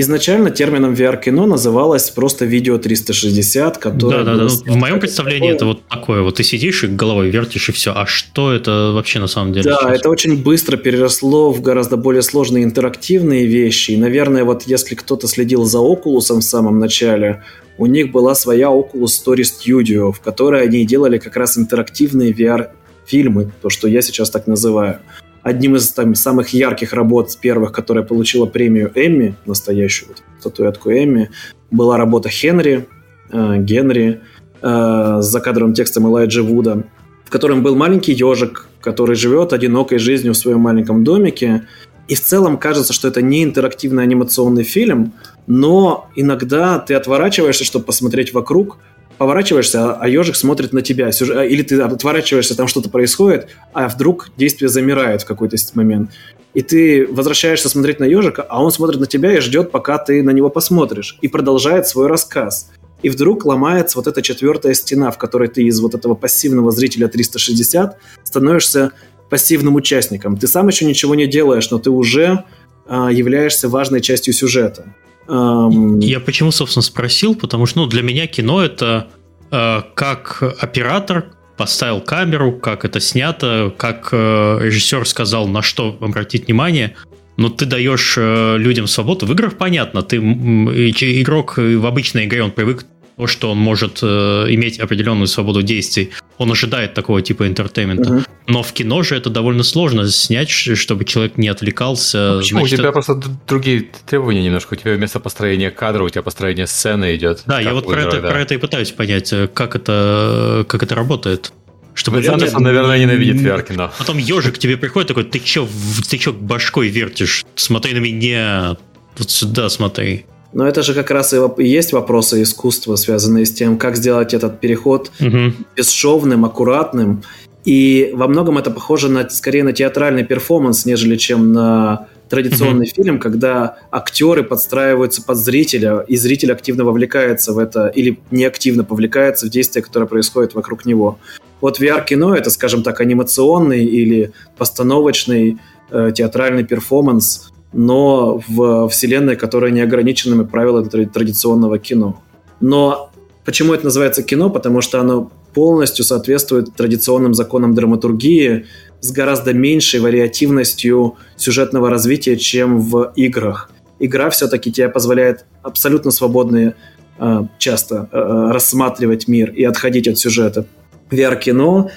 Изначально 0.00 0.50
термином 0.50 0.94
VR-кино 0.94 1.44
называлось 1.44 2.08
просто 2.08 2.46
видео 2.46 2.78
360, 2.78 3.76
которое... 3.76 4.24
Да, 4.24 4.34
да, 4.34 4.44
да. 4.44 4.48
В 4.48 4.76
моем 4.76 4.98
представлении 4.98 5.52
такое... 5.52 5.56
это 5.56 5.66
вот 5.66 5.88
такое. 5.88 6.22
Вот 6.22 6.36
ты 6.36 6.42
сидишь 6.42 6.84
и 6.84 6.86
головой 6.86 7.28
вертишь 7.28 7.68
и 7.68 7.72
все. 7.72 7.92
А 7.94 8.06
что 8.06 8.50
это 8.50 8.92
вообще 8.94 9.18
на 9.18 9.26
самом 9.26 9.52
деле? 9.52 9.68
Да, 9.68 9.78
сейчас? 9.78 10.00
это 10.00 10.08
очень 10.08 10.42
быстро 10.42 10.78
переросло 10.78 11.52
в 11.52 11.60
гораздо 11.60 11.98
более 11.98 12.22
сложные 12.22 12.64
интерактивные 12.64 13.44
вещи. 13.44 13.90
И, 13.90 13.98
наверное, 13.98 14.44
вот 14.44 14.62
если 14.62 14.94
кто-то 14.94 15.28
следил 15.28 15.64
за 15.64 15.80
Oculus 15.80 16.34
в 16.34 16.40
самом 16.40 16.78
начале, 16.78 17.42
у 17.76 17.84
них 17.84 18.10
была 18.10 18.34
своя 18.34 18.68
Oculus 18.68 19.12
Story 19.22 19.42
Studio, 19.42 20.12
в 20.12 20.20
которой 20.20 20.62
они 20.62 20.86
делали 20.86 21.18
как 21.18 21.36
раз 21.36 21.58
интерактивные 21.58 22.32
VR-фильмы, 22.32 23.52
то, 23.60 23.68
что 23.68 23.86
я 23.86 24.00
сейчас 24.00 24.30
так 24.30 24.46
называю 24.46 25.00
одним 25.42 25.76
из 25.76 25.90
там, 25.92 26.14
самых 26.14 26.50
ярких 26.50 26.92
работ 26.92 27.36
первых, 27.40 27.72
которая 27.72 28.04
получила 28.04 28.46
премию 28.46 28.90
Эмми, 28.94 29.36
настоящую 29.46 30.08
вот, 30.08 30.22
статуэтку 30.38 30.90
Эмми, 30.90 31.30
была 31.70 31.96
работа 31.96 32.28
Хенри, 32.28 32.88
э, 33.30 33.56
Генри 33.58 34.20
э, 34.60 35.18
с 35.20 35.26
закадровым 35.26 35.74
текстом 35.74 36.06
Элайджа 36.06 36.42
Вуда, 36.42 36.84
в 37.24 37.30
котором 37.30 37.62
был 37.62 37.76
маленький 37.76 38.12
ежик, 38.12 38.68
который 38.80 39.16
живет 39.16 39.52
одинокой 39.52 39.98
жизнью 39.98 40.34
в 40.34 40.36
своем 40.36 40.60
маленьком 40.60 41.04
домике. 41.04 41.66
И 42.08 42.14
в 42.14 42.20
целом 42.20 42.58
кажется, 42.58 42.92
что 42.92 43.08
это 43.08 43.22
не 43.22 43.44
интерактивный 43.44 44.02
анимационный 44.02 44.64
фильм, 44.64 45.12
но 45.46 46.08
иногда 46.16 46.78
ты 46.78 46.94
отворачиваешься, 46.94 47.64
чтобы 47.64 47.84
посмотреть 47.84 48.34
вокруг– 48.34 48.78
поворачиваешься, 49.20 49.92
а 49.92 50.08
ежик 50.08 50.34
смотрит 50.34 50.72
на 50.72 50.80
тебя. 50.80 51.10
Или 51.10 51.60
ты 51.60 51.78
отворачиваешься, 51.82 52.56
там 52.56 52.68
что-то 52.68 52.88
происходит, 52.88 53.48
а 53.74 53.86
вдруг 53.86 54.30
действие 54.38 54.70
замирает 54.70 55.20
в 55.20 55.26
какой-то 55.26 55.58
момент. 55.74 56.10
и 56.54 56.62
ты 56.62 57.06
возвращаешься 57.06 57.68
смотреть 57.68 58.00
на 58.00 58.04
ежика, 58.04 58.40
а 58.48 58.64
он 58.64 58.72
смотрит 58.72 58.98
на 58.98 59.06
тебя 59.06 59.36
и 59.36 59.40
ждет, 59.40 59.72
пока 59.72 59.98
ты 59.98 60.22
на 60.22 60.30
него 60.30 60.48
посмотришь, 60.48 61.18
и 61.20 61.28
продолжает 61.28 61.86
свой 61.86 62.06
рассказ. 62.06 62.70
И 63.02 63.10
вдруг 63.10 63.44
ломается 63.44 63.98
вот 63.98 64.06
эта 64.06 64.22
четвертая 64.22 64.72
стена, 64.72 65.10
в 65.10 65.18
которой 65.18 65.48
ты 65.48 65.64
из 65.64 65.78
вот 65.80 65.94
этого 65.94 66.14
пассивного 66.14 66.70
зрителя 66.70 67.06
360 67.06 67.98
становишься 68.24 68.92
пассивным 69.28 69.74
участником. 69.74 70.38
Ты 70.38 70.46
сам 70.46 70.66
еще 70.68 70.86
ничего 70.86 71.14
не 71.14 71.26
делаешь, 71.26 71.70
но 71.70 71.78
ты 71.78 71.90
уже 71.90 72.44
э, 72.86 73.08
являешься 73.12 73.68
важной 73.68 74.00
частью 74.00 74.32
сюжета. 74.32 74.94
Я 75.30 76.20
почему, 76.20 76.50
собственно, 76.50 76.82
спросил, 76.82 77.34
потому 77.34 77.66
что 77.66 77.80
ну, 77.80 77.86
для 77.86 78.02
меня 78.02 78.26
кино 78.26 78.62
это 78.62 79.08
э, 79.50 79.82
как 79.94 80.42
оператор 80.58 81.26
поставил 81.56 82.00
камеру, 82.00 82.52
как 82.52 82.84
это 82.84 83.00
снято, 83.00 83.72
как 83.76 84.08
э, 84.12 84.58
режиссер 84.60 85.06
сказал, 85.06 85.46
на 85.46 85.62
что 85.62 85.96
обратить 86.00 86.46
внимание. 86.46 86.96
Но 87.36 87.48
ты 87.48 87.64
даешь 87.64 88.16
э, 88.18 88.56
людям 88.58 88.86
свободу. 88.88 89.26
В 89.26 89.32
играх 89.32 89.56
понятно, 89.56 90.02
ты 90.02 90.16
игрок 90.16 91.58
в 91.58 91.86
обычной 91.86 92.24
игре, 92.24 92.42
он 92.42 92.50
привык 92.50 92.84
что 93.26 93.50
он 93.50 93.58
может 93.58 94.00
э, 94.02 94.06
иметь 94.50 94.78
определенную 94.78 95.26
свободу 95.26 95.62
действий. 95.62 96.10
Он 96.38 96.50
ожидает 96.50 96.94
такого 96.94 97.22
типа 97.22 97.46
entertainment'а. 97.46 98.10
Uh-huh. 98.10 98.26
Но 98.46 98.62
в 98.62 98.72
кино 98.72 99.02
же 99.02 99.16
это 99.16 99.30
довольно 99.30 99.62
сложно 99.62 100.08
снять, 100.08 100.50
чтобы 100.50 101.04
человек 101.04 101.36
не 101.36 101.48
отвлекался. 101.48 102.34
Ну, 102.34 102.38
почему? 102.40 102.60
Значит, 102.60 102.74
у 102.74 102.76
тебя 102.76 102.88
это... 102.88 102.92
просто 102.92 103.22
другие 103.46 103.88
требования 104.06 104.42
немножко. 104.42 104.74
У 104.74 104.76
тебя 104.76 104.94
вместо 104.94 105.20
построения 105.20 105.70
кадра, 105.70 106.02
у 106.02 106.08
тебя 106.08 106.22
построение 106.22 106.66
сцены 106.66 107.14
идет. 107.14 107.42
Да, 107.46 107.60
я 107.60 107.74
вот 107.74 107.86
про 107.86 108.02
это, 108.02 108.20
да. 108.20 108.30
про 108.30 108.40
это 108.40 108.54
и 108.54 108.58
пытаюсь 108.58 108.90
понять, 108.90 109.32
э, 109.32 109.48
как 109.52 109.76
это, 109.76 110.64
как 110.68 110.82
это 110.82 110.94
работает. 110.94 111.52
Чтобы 111.94 112.18
Андерсон, 112.18 112.40
люди... 112.40 112.62
наверное, 112.62 112.98
ненавидит 112.98 113.36
VR-кино. 113.36 113.92
Потом 113.98 114.18
ежик 114.18 114.54
к 114.54 114.58
тебе 114.58 114.76
приходит 114.76 115.08
такой, 115.08 115.24
ты 115.24 115.38
чё, 115.38 115.68
ты 116.08 116.18
чё 116.18 116.32
башкой 116.32 116.88
вертишь? 116.88 117.44
Смотри 117.56 117.92
на 117.94 117.98
меня, 117.98 118.76
вот 119.18 119.30
сюда 119.30 119.68
смотри. 119.68 120.24
Но 120.52 120.66
это 120.66 120.82
же 120.82 120.94
как 120.94 121.10
раз 121.10 121.32
и 121.32 121.64
есть 121.64 121.92
вопросы 121.92 122.42
искусства, 122.42 122.96
связанные 122.96 123.46
с 123.46 123.52
тем, 123.52 123.78
как 123.78 123.96
сделать 123.96 124.34
этот 124.34 124.60
переход 124.60 125.10
угу. 125.20 125.52
бесшовным, 125.76 126.44
аккуратным. 126.44 127.22
И 127.64 128.10
во 128.14 128.26
многом 128.26 128.58
это 128.58 128.70
похоже 128.70 129.08
на, 129.08 129.28
скорее 129.28 129.62
на 129.62 129.72
театральный 129.72 130.24
перформанс, 130.24 130.86
нежели 130.86 131.16
чем 131.16 131.52
на 131.52 132.08
традиционный 132.28 132.86
угу. 132.86 132.94
фильм, 132.94 133.18
когда 133.18 133.76
актеры 133.90 134.42
подстраиваются 134.42 135.22
под 135.22 135.36
зрителя, 135.36 136.00
и 136.00 136.16
зритель 136.16 136.52
активно 136.52 136.84
вовлекается 136.84 137.52
в 137.52 137.58
это 137.58 137.88
или 137.88 138.18
неактивно 138.30 138.84
повлекается 138.84 139.46
в 139.46 139.50
действие, 139.50 139.82
которое 139.82 140.06
происходит 140.06 140.54
вокруг 140.54 140.86
него. 140.86 141.18
Вот 141.60 141.80
VR-кино— 141.80 142.34
это, 142.36 142.50
скажем 142.50 142.82
так, 142.82 143.00
анимационный 143.00 143.84
или 143.84 144.32
постановочный 144.56 145.58
э, 145.90 146.12
театральный 146.14 146.64
перформанс, 146.64 147.49
но 147.72 148.42
в 148.48 148.88
вселенной, 148.88 149.36
которая 149.36 149.70
не 149.70 149.80
ограниченными 149.80 150.44
правилами 150.44 150.88
традиционного 150.88 151.78
кино. 151.78 152.20
Но 152.60 153.10
почему 153.44 153.74
это 153.74 153.84
называется 153.84 154.22
кино? 154.22 154.50
Потому 154.50 154.80
что 154.80 155.00
оно 155.00 155.30
полностью 155.54 156.04
соответствует 156.04 156.74
традиционным 156.74 157.34
законам 157.34 157.74
драматургии 157.74 158.66
с 159.00 159.12
гораздо 159.12 159.52
меньшей 159.52 160.00
вариативностью 160.00 161.16
сюжетного 161.36 161.90
развития, 161.90 162.36
чем 162.36 162.80
в 162.80 163.12
играх. 163.16 163.70
Игра 163.98 164.30
все-таки 164.30 164.72
тебе 164.72 164.88
позволяет 164.88 165.44
абсолютно 165.62 166.10
свободно 166.10 166.74
э, 167.18 167.42
часто 167.58 168.08
э, 168.10 168.50
рассматривать 168.52 169.28
мир 169.28 169.50
и 169.50 169.64
отходить 169.64 170.08
от 170.08 170.18
сюжета. 170.18 170.66
VR-кино, 171.10 171.90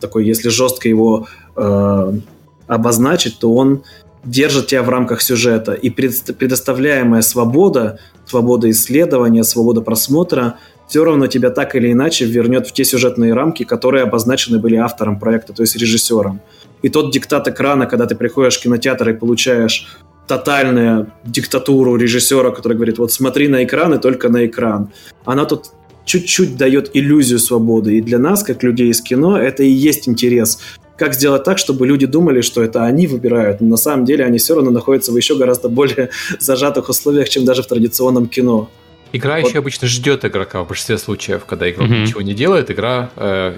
такой, 0.00 0.26
если 0.26 0.48
жестко 0.48 0.88
его 0.88 1.26
э, 1.56 2.12
обозначить, 2.66 3.38
то 3.38 3.52
он 3.52 3.82
держит 4.24 4.68
тебя 4.68 4.82
в 4.82 4.88
рамках 4.88 5.22
сюжета. 5.22 5.72
И 5.72 5.90
предоставляемая 5.90 7.22
свобода, 7.22 7.98
свобода 8.26 8.70
исследования, 8.70 9.44
свобода 9.44 9.80
просмотра 9.80 10.56
все 10.88 11.04
равно 11.04 11.26
тебя 11.26 11.50
так 11.50 11.74
или 11.76 11.92
иначе 11.92 12.26
вернет 12.26 12.66
в 12.66 12.72
те 12.72 12.84
сюжетные 12.84 13.32
рамки, 13.34 13.64
которые 13.64 14.04
обозначены 14.04 14.58
были 14.58 14.76
автором 14.76 15.18
проекта, 15.18 15.52
то 15.52 15.62
есть 15.62 15.76
режиссером. 15.76 16.40
И 16.82 16.90
тот 16.90 17.12
диктат 17.12 17.48
экрана, 17.48 17.86
когда 17.86 18.06
ты 18.06 18.14
приходишь 18.14 18.58
в 18.58 18.62
кинотеатр 18.62 19.08
и 19.10 19.14
получаешь 19.14 19.96
тотальную 20.26 21.10
диктатуру 21.24 21.96
режиссера, 21.96 22.50
который 22.50 22.74
говорит, 22.74 22.98
вот 22.98 23.12
смотри 23.12 23.48
на 23.48 23.64
экран 23.64 23.94
и 23.94 23.98
только 23.98 24.28
на 24.28 24.46
экран. 24.46 24.90
Она 25.24 25.44
тут 25.44 25.66
чуть-чуть 26.04 26.56
дает 26.56 26.90
иллюзию 26.94 27.38
свободы. 27.38 27.96
И 27.96 28.00
для 28.02 28.18
нас, 28.18 28.42
как 28.42 28.62
людей 28.62 28.90
из 28.90 29.00
кино, 29.00 29.38
это 29.38 29.62
и 29.62 29.70
есть 29.70 30.08
интерес 30.08 30.58
как 30.96 31.14
сделать 31.14 31.44
так, 31.44 31.58
чтобы 31.58 31.86
люди 31.86 32.06
думали, 32.06 32.40
что 32.40 32.62
это 32.62 32.84
они 32.84 33.06
выбирают, 33.06 33.60
но 33.60 33.68
на 33.68 33.76
самом 33.76 34.04
деле 34.04 34.24
они 34.24 34.38
все 34.38 34.54
равно 34.54 34.70
находятся 34.70 35.12
в 35.12 35.16
еще 35.16 35.36
гораздо 35.36 35.68
более 35.68 36.10
зажатых 36.38 36.88
условиях, 36.88 37.28
чем 37.28 37.44
даже 37.44 37.62
в 37.62 37.66
традиционном 37.66 38.26
кино. 38.28 38.70
Играющий 39.12 39.52
вот. 39.52 39.60
обычно 39.60 39.88
ждет 39.88 40.24
игрока 40.24 40.62
в 40.62 40.68
большинстве 40.68 40.98
случаев, 40.98 41.44
когда 41.44 41.70
игрок 41.70 41.88
mm-hmm. 41.88 42.02
ничего 42.02 42.20
не 42.22 42.34
делает, 42.34 42.70
игра 42.70 43.10
э, 43.16 43.56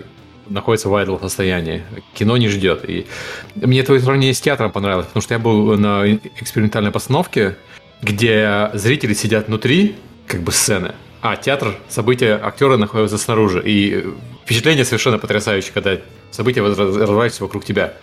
находится 0.48 0.88
в 0.88 0.94
idle 0.94 1.20
состоянии. 1.20 1.82
Кино 2.14 2.36
не 2.36 2.48
ждет. 2.48 2.84
И 2.88 3.06
мне 3.54 3.82
твое 3.82 4.00
сравнение 4.00 4.34
с 4.34 4.40
театром 4.40 4.70
понравилось, 4.70 5.06
потому 5.06 5.22
что 5.22 5.34
я 5.34 5.38
был 5.38 5.78
на 5.78 6.06
экспериментальной 6.40 6.90
постановке, 6.90 7.56
где 8.02 8.70
зрители 8.74 9.14
сидят 9.14 9.48
внутри 9.48 9.96
как 10.26 10.42
бы 10.42 10.52
сцены, 10.52 10.92
а 11.22 11.36
театр, 11.36 11.74
события, 11.88 12.38
актеры 12.42 12.76
находятся 12.76 13.18
снаружи. 13.18 13.62
И 13.64 14.04
впечатление 14.46 14.84
совершенно 14.84 15.18
потрясающее, 15.18 15.72
когда 15.74 15.98
события 16.30 16.62
разворачиваются 16.62 17.42
вокруг 17.42 17.64
тебя. 17.64 17.94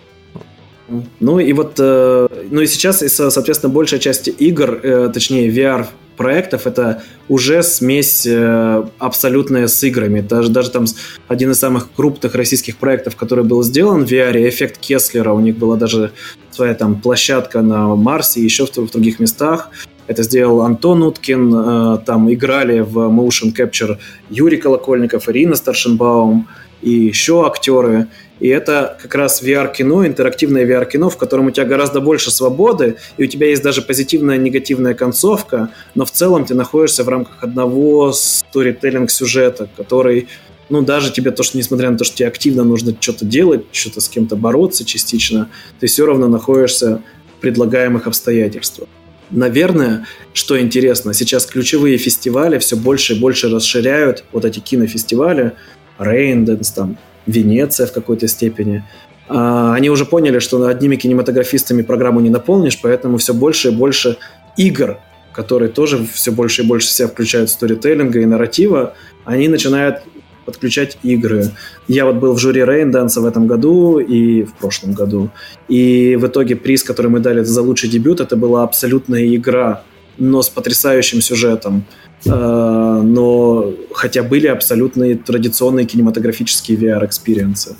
Ну 1.22 1.40
и 1.40 1.54
вот, 1.54 1.76
э, 1.80 2.28
ну 2.52 2.62
и 2.62 2.68
сейчас, 2.68 3.00
соответственно, 3.00 3.74
большая 3.74 4.02
часть 4.02 4.28
игр, 4.28 4.80
э, 4.84 5.10
точнее 5.14 5.50
VR 5.50 5.88
проектов, 6.18 6.68
это 6.68 7.02
уже 7.30 7.64
смесь 7.64 8.26
э, 8.28 8.84
абсолютная 9.00 9.68
с 9.68 9.82
играми. 9.84 10.20
Даже, 10.20 10.50
даже 10.50 10.72
там 10.72 10.86
один 11.30 11.52
из 11.52 11.60
самых 11.60 11.90
крупных 11.96 12.36
российских 12.36 12.76
проектов, 12.76 13.16
который 13.16 13.46
был 13.46 13.64
сделан 13.64 14.06
в 14.06 14.12
VR, 14.12 14.48
эффект 14.50 14.78
Кеслера, 14.78 15.32
у 15.32 15.40
них 15.40 15.58
была 15.58 15.78
даже 15.78 16.12
своя 16.52 16.76
там 16.76 17.02
площадка 17.02 17.62
на 17.62 17.96
Марсе 17.96 18.42
и 18.42 18.44
еще 18.44 18.66
в, 18.66 18.76
в 18.76 18.92
других 18.92 19.20
местах. 19.20 19.70
Это 20.08 20.24
сделал 20.24 20.62
Антон 20.62 21.04
Уткин, 21.04 22.00
там 22.06 22.32
играли 22.34 22.82
в 22.82 22.98
motion 22.98 23.56
capture 23.56 23.98
Юрий 24.30 24.58
Колокольников, 24.58 25.30
Ирина 25.30 25.56
Старшенбаум, 25.56 26.48
и 26.84 26.92
еще 26.92 27.46
актеры. 27.46 28.08
И 28.40 28.50
это 28.50 28.98
как 29.02 29.16
раз 29.16 29.42
VR-кино, 29.42 30.06
интерактивное 30.06 30.66
VR-кино, 30.66 31.10
в 31.10 31.18
котором 31.18 31.48
у 31.48 31.52
тебя 31.52 31.66
гораздо 31.66 32.02
больше 32.02 32.30
свободы, 32.30 32.98
и 33.18 33.24
у 33.24 33.28
тебя 33.28 33.48
есть 33.48 33.64
даже 33.64 33.82
позитивная 33.82 34.38
негативная 34.38 34.94
концовка, 34.94 35.70
но 35.96 36.04
в 36.04 36.12
целом 36.12 36.44
ты 36.46 36.54
находишься 36.54 37.04
в 37.04 37.10
рамках 37.10 37.44
одного 37.44 38.12
сторителлинг-сюжета, 38.12 39.70
который 39.78 40.28
ну, 40.70 40.82
даже 40.82 41.12
тебе 41.12 41.32
то, 41.32 41.44
что 41.44 41.58
несмотря 41.58 41.90
на 41.90 41.98
то, 41.98 42.04
что 42.04 42.18
тебе 42.18 42.28
активно 42.28 42.64
нужно 42.64 42.96
что-то 43.00 43.26
делать, 43.26 43.66
что-то 43.72 44.02
с 44.02 44.10
кем-то 44.10 44.36
бороться 44.36 44.84
частично, 44.86 45.50
ты 45.80 45.88
все 45.88 46.06
равно 46.06 46.28
находишься 46.28 47.02
в 47.38 47.42
предлагаемых 47.42 48.08
обстоятельствах. 48.08 48.90
Наверное, 49.32 50.06
что 50.34 50.60
интересно, 50.60 51.14
сейчас 51.14 51.46
ключевые 51.46 51.98
фестивали 51.98 52.58
все 52.60 52.76
больше 52.76 53.14
и 53.16 53.20
больше 53.20 53.50
расширяют 53.50 54.24
вот 54.32 54.46
эти 54.46 54.60
кинофестивали, 54.60 55.54
Рейнденс, 56.00 56.72
там, 56.72 56.98
Венеция 57.26 57.88
в 57.88 57.94
какой-то 57.94 58.28
степени. 58.28 58.84
А, 59.28 59.74
они 59.74 59.90
уже 59.90 60.06
поняли, 60.06 60.40
что 60.40 60.66
одними 60.68 60.96
кинематографистами 60.96 61.82
программу 61.82 62.20
не 62.20 62.30
наполнишь, 62.30 62.80
поэтому 62.82 63.18
все 63.18 63.34
больше 63.34 63.70
и 63.70 63.72
больше 63.72 64.18
игр, 64.58 65.00
которые 65.32 65.70
тоже 65.70 66.06
все 66.12 66.32
больше 66.32 66.64
и 66.64 66.66
больше 66.68 66.88
себя 66.88 67.08
включают 67.08 67.50
в 67.50 67.54
сторителлинга 67.54 68.20
и 68.20 68.26
нарратива, 68.26 68.94
они 69.26 69.48
начинают 69.48 70.04
подключать 70.46 70.98
игры. 71.04 71.52
Я 71.88 72.06
вот 72.06 72.16
был 72.16 72.34
в 72.34 72.40
жюри 72.40 72.64
Raindance'а 72.64 73.22
в 73.22 73.26
этом 73.26 73.48
году 73.48 74.00
и 74.00 74.44
в 74.44 74.54
прошлом 74.54 74.94
году. 74.94 75.30
И 75.68 76.16
в 76.16 76.28
итоге 76.28 76.56
приз, 76.56 76.84
который 76.84 77.08
мы 77.08 77.20
дали 77.20 77.44
за 77.44 77.62
лучший 77.62 77.90
дебют, 77.90 78.22
это 78.22 78.36
была 78.36 78.64
абсолютная 78.64 79.36
игра, 79.36 79.84
но 80.18 80.42
с 80.42 80.50
потрясающим 80.50 81.22
сюжетом. 81.22 81.86
Э, 82.26 83.02
но 83.04 83.74
хотя 83.94 84.24
были 84.24 84.48
абсолютные 84.48 85.16
традиционные 85.16 85.86
кинематографические 85.86 86.78
VR-experience'ы. 86.78 87.76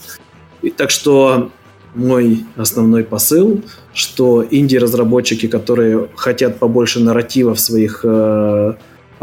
Так 0.78 0.90
что 0.90 1.52
мой 1.96 2.46
основной 2.56 3.04
посыл, 3.04 3.62
что 3.94 4.46
инди-разработчики, 4.50 5.48
которые 5.48 6.08
хотят 6.16 6.60
побольше 6.60 7.00
нарратива 7.00 7.54
в 7.54 7.60
своих 7.60 8.02
э, 8.04 8.74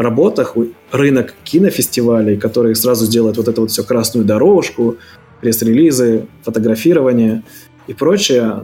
работах, 0.01 0.57
рынок 0.93 1.35
кинофестивалей, 1.45 2.37
которые 2.37 2.75
сразу 2.75 3.07
сделают 3.07 3.37
вот 3.37 3.49
эту 3.49 3.63
вот 3.63 3.71
все 3.71 3.85
красную 3.85 4.25
дорожку, 4.25 4.97
пресс-релизы, 5.41 6.27
фотографирование 6.43 7.43
и 7.87 7.95
прочее, 7.95 8.63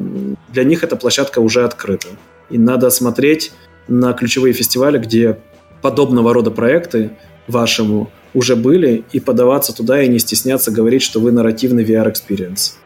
для 0.52 0.64
них 0.64 0.84
эта 0.84 0.96
площадка 0.96 1.40
уже 1.40 1.64
открыта. 1.64 2.08
И 2.50 2.58
надо 2.58 2.90
смотреть 2.90 3.52
на 3.88 4.12
ключевые 4.12 4.52
фестивали, 4.52 4.98
где 4.98 5.38
подобного 5.82 6.32
рода 6.32 6.50
проекты 6.50 7.10
вашему 7.48 8.10
уже 8.34 8.54
были, 8.54 9.04
и 9.12 9.20
подаваться 9.20 9.74
туда 9.74 10.02
и 10.02 10.08
не 10.08 10.18
стесняться 10.18 10.70
говорить, 10.70 11.02
что 11.02 11.20
вы 11.20 11.32
нарративный 11.32 11.84
VR-experience. 11.84 12.76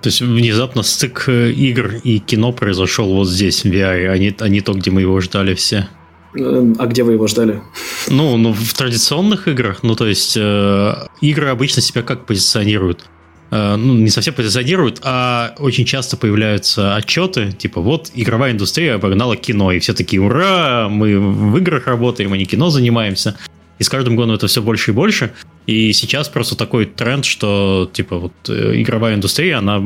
То 0.00 0.08
есть 0.08 0.20
внезапно 0.20 0.82
стык 0.82 1.24
э, 1.28 1.50
игр 1.50 1.94
и 2.04 2.18
кино 2.18 2.52
произошел 2.52 3.14
вот 3.14 3.28
здесь, 3.28 3.64
в 3.64 3.68
VR, 3.68 4.08
а 4.08 4.18
не, 4.18 4.34
а 4.38 4.48
не 4.48 4.60
то, 4.60 4.72
где 4.74 4.90
мы 4.90 5.00
его 5.02 5.20
ждали 5.20 5.54
все. 5.54 5.88
Эм, 6.34 6.76
а 6.78 6.86
где 6.86 7.02
вы 7.02 7.12
его 7.12 7.26
ждали? 7.26 7.60
Ну, 8.08 8.36
ну 8.36 8.52
в 8.52 8.74
традиционных 8.74 9.48
играх, 9.48 9.82
ну 9.82 9.94
то 9.94 10.06
есть 10.06 10.36
э, 10.36 10.94
игры 11.20 11.48
обычно 11.48 11.82
себя 11.82 12.02
как 12.02 12.26
позиционируют? 12.26 13.06
Э, 13.50 13.76
ну, 13.76 13.94
не 13.94 14.10
совсем 14.10 14.34
позиционируют, 14.34 15.00
а 15.02 15.54
очень 15.58 15.84
часто 15.84 16.16
появляются 16.16 16.96
отчеты, 16.96 17.52
типа 17.52 17.80
вот 17.80 18.10
игровая 18.14 18.52
индустрия 18.52 18.96
обогнала 18.96 19.36
кино, 19.36 19.72
и 19.72 19.78
все 19.78 19.94
такие, 19.94 20.20
ура, 20.20 20.88
мы 20.90 21.18
в 21.18 21.56
играх 21.56 21.86
работаем, 21.86 22.32
а 22.32 22.36
не 22.36 22.44
кино 22.44 22.68
занимаемся. 22.70 23.36
И 23.78 23.84
с 23.84 23.88
каждым 23.88 24.16
годом 24.16 24.34
это 24.34 24.46
все 24.46 24.62
больше 24.62 24.90
и 24.90 24.94
больше. 24.94 25.32
И 25.66 25.92
сейчас 25.92 26.28
просто 26.28 26.56
такой 26.56 26.86
тренд, 26.86 27.24
что 27.24 27.88
типа 27.92 28.18
вот 28.18 28.32
э, 28.48 28.80
игровая 28.80 29.14
индустрия, 29.14 29.58
она 29.58 29.78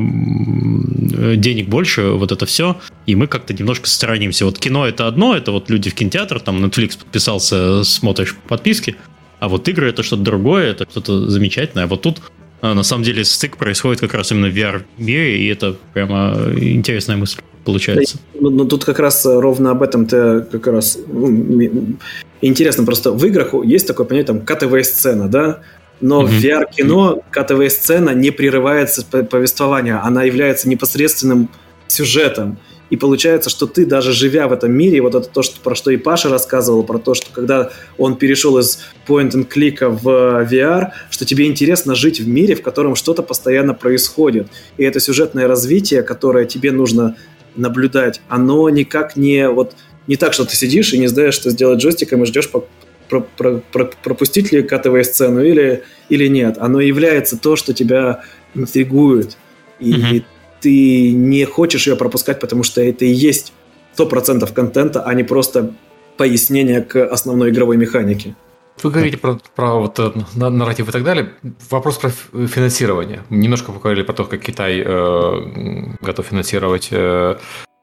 денег 1.37 1.69
больше, 1.69 2.03
вот 2.13 2.33
это 2.33 2.47
все, 2.47 2.79
и 3.07 3.15
мы 3.15 3.27
как-то 3.27 3.53
немножко 3.53 3.89
сторонимся. 3.89 4.45
Вот 4.45 4.59
кино 4.59 4.87
это 4.87 5.07
одно, 5.07 5.37
это 5.37 5.53
вот 5.53 5.71
люди 5.71 5.91
в 5.91 5.95
кинотеатр, 5.95 6.41
там 6.41 6.65
Netflix 6.65 6.99
подписался, 6.99 7.85
смотришь 7.85 8.37
подписки, 8.49 8.97
а 9.41 9.49
вот 9.49 9.67
игры 9.69 9.89
это 9.89 10.03
что-то 10.03 10.23
другое, 10.23 10.71
это 10.71 10.87
что-то 10.89 11.29
замечательное. 11.29 11.85
А 11.85 11.89
вот 11.89 12.03
тут 12.03 12.23
а, 12.63 12.75
на 12.75 12.85
самом 12.85 13.03
деле 13.03 13.25
стык 13.25 13.57
происходит 13.57 14.01
как 14.01 14.15
раз 14.15 14.31
именно 14.31 14.49
в 14.49 14.57
VR-мире, 14.57 15.37
и 15.37 15.49
это 15.49 15.77
прямо 15.93 16.37
интересная 16.57 17.17
мысль 17.17 17.41
получается. 17.65 18.19
Ну, 18.39 18.51
ну, 18.51 18.65
тут 18.67 18.85
как 18.85 19.01
раз 19.01 19.27
ровно 19.27 19.73
об 19.73 19.83
этом 19.83 20.07
ты 20.07 20.43
как 20.43 20.69
раз 20.69 20.97
ну, 21.09 21.97
интересно. 22.41 22.85
Просто 22.85 23.11
в 23.11 23.25
играх 23.27 23.53
есть 23.65 23.89
такое 23.89 24.07
понятие, 24.07 24.27
там, 24.29 24.41
катовая 24.47 24.85
сцена, 24.85 25.29
да? 25.29 25.59
Но 26.01 26.23
mm-hmm. 26.23 26.27
в 26.27 26.45
VR-кино 26.45 27.23
катовая 27.31 27.69
сцена 27.69 28.11
не 28.11 28.31
прерывается 28.31 29.05
повествования, 29.05 30.01
она 30.01 30.23
является 30.23 30.69
непосредственным 30.69 31.49
сюжетом. 31.89 32.59
И 32.93 32.97
получается, 32.99 33.49
что 33.49 33.67
ты 33.67 33.87
даже 33.87 34.13
живя 34.13 34.49
в 34.49 34.53
этом 34.53 34.71
мире, 34.71 35.01
вот 35.01 35.15
это 35.15 35.27
то, 35.27 35.41
что, 35.41 35.59
про 35.61 35.75
что 35.75 35.91
и 35.91 35.97
Паша 35.97 36.29
рассказывал, 36.29 36.83
про 36.83 36.99
то, 36.99 37.15
что 37.15 37.33
когда 37.33 37.71
он 37.97 38.17
перешел 38.17 38.59
из 38.59 38.81
point-and-клика 39.09 39.89
в 39.89 40.07
VR, 40.53 40.91
что 41.09 41.25
тебе 41.25 41.47
интересно 41.47 41.95
жить 41.95 42.21
в 42.21 42.29
мире, 42.29 42.55
в 42.55 42.61
котором 42.61 42.95
что-то 42.95 43.23
постоянно 43.23 43.73
происходит. 43.73 44.49
И 44.77 44.85
это 44.85 45.01
сюжетное 45.01 45.49
развитие, 45.49 46.03
которое 46.03 46.45
тебе 46.45 46.71
нужно 46.71 47.17
наблюдать, 47.57 48.21
оно 48.29 48.69
никак 48.69 49.17
не 49.17 49.49
вот 49.49 49.75
не 50.07 50.17
так, 50.17 50.35
что 50.35 50.45
ты 50.45 50.55
сидишь 50.55 50.93
и 50.93 50.99
не 50.99 51.07
знаешь, 51.07 51.33
что 51.33 51.49
сделать 51.49 51.81
джойстиком 51.81 52.25
и 52.25 52.27
ждешь, 52.27 52.51
по, 52.51 52.67
про, 53.09 53.21
про, 53.21 53.63
про, 53.73 53.91
пропустить 54.05 54.53
ли 54.53 54.63
катовую 54.63 55.05
сцену 55.05 55.43
или, 55.43 55.83
или 56.11 56.27
нет. 56.27 56.59
Оно 56.59 56.79
является 56.79 57.39
то, 57.39 57.57
что 57.57 57.73
тебя 57.73 58.23
интригует. 58.55 59.39
И 59.81 59.95
mm-hmm 59.95 60.25
ты 60.63 61.13
не 61.13 61.45
хочешь 61.45 61.87
ее 61.87 61.97
пропускать, 61.97 62.41
потому 62.41 62.63
что 62.63 62.81
это 62.81 63.05
и 63.05 63.11
есть 63.11 63.53
100% 63.99 64.51
контента, 64.53 65.03
а 65.03 65.13
не 65.15 65.25
просто 65.25 65.75
пояснение 66.17 66.81
к 66.81 67.05
основной 67.05 67.51
игровой 67.51 67.77
механике. 67.77 68.37
Вы 68.83 68.91
говорите 68.91 69.19
про, 69.19 69.39
про 69.55 69.75
вот, 69.75 69.99
э, 69.99 70.13
нарратив 70.35 70.89
и 70.89 70.93
так 70.93 71.05
далее. 71.05 71.33
Вопрос 71.71 71.99
про 71.99 72.11
финансирование. 72.11 73.23
Немножко 73.29 73.71
поговорили 73.71 74.03
про 74.03 74.15
то, 74.15 74.25
как 74.25 74.41
Китай 74.41 74.83
э, 74.85 75.95
готов 76.01 76.27
финансировать 76.27 76.89
э, 76.91 77.37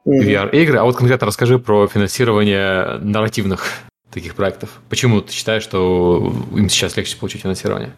VR-игры. 0.06 0.78
А 0.78 0.84
вот 0.84 0.96
конкретно 0.96 1.26
расскажи 1.26 1.58
про 1.58 1.86
финансирование 1.86 2.98
нарративных 2.98 3.66
таких 4.10 4.34
проектов. 4.34 4.80
Почему 4.88 5.20
ты 5.20 5.32
считаешь, 5.32 5.62
что 5.62 6.34
им 6.56 6.68
сейчас 6.68 6.96
легче 6.96 7.16
получить 7.16 7.42
финансирование? 7.42 7.92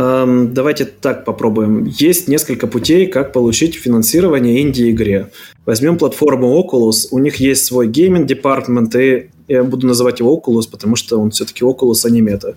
Эм, 0.00 0.54
давайте 0.54 0.84
так 0.84 1.24
попробуем. 1.24 1.84
Есть 1.84 2.28
несколько 2.28 2.68
путей, 2.68 3.08
как 3.08 3.32
получить 3.32 3.74
финансирование 3.74 4.62
инди-игре. 4.62 5.30
Возьмем 5.66 5.98
платформу 5.98 6.56
Oculus. 6.56 7.08
У 7.10 7.18
них 7.18 7.36
есть 7.36 7.64
свой 7.64 7.88
gaming 7.88 8.26
department, 8.26 8.94
и 8.94 9.30
я 9.48 9.64
буду 9.64 9.88
называть 9.88 10.20
его 10.20 10.36
Oculus, 10.36 10.70
потому 10.70 10.94
что 10.94 11.18
он 11.18 11.32
все-таки 11.32 11.64
Oculus, 11.64 12.04
а 12.04 12.10
не 12.10 12.22
Meta. 12.22 12.54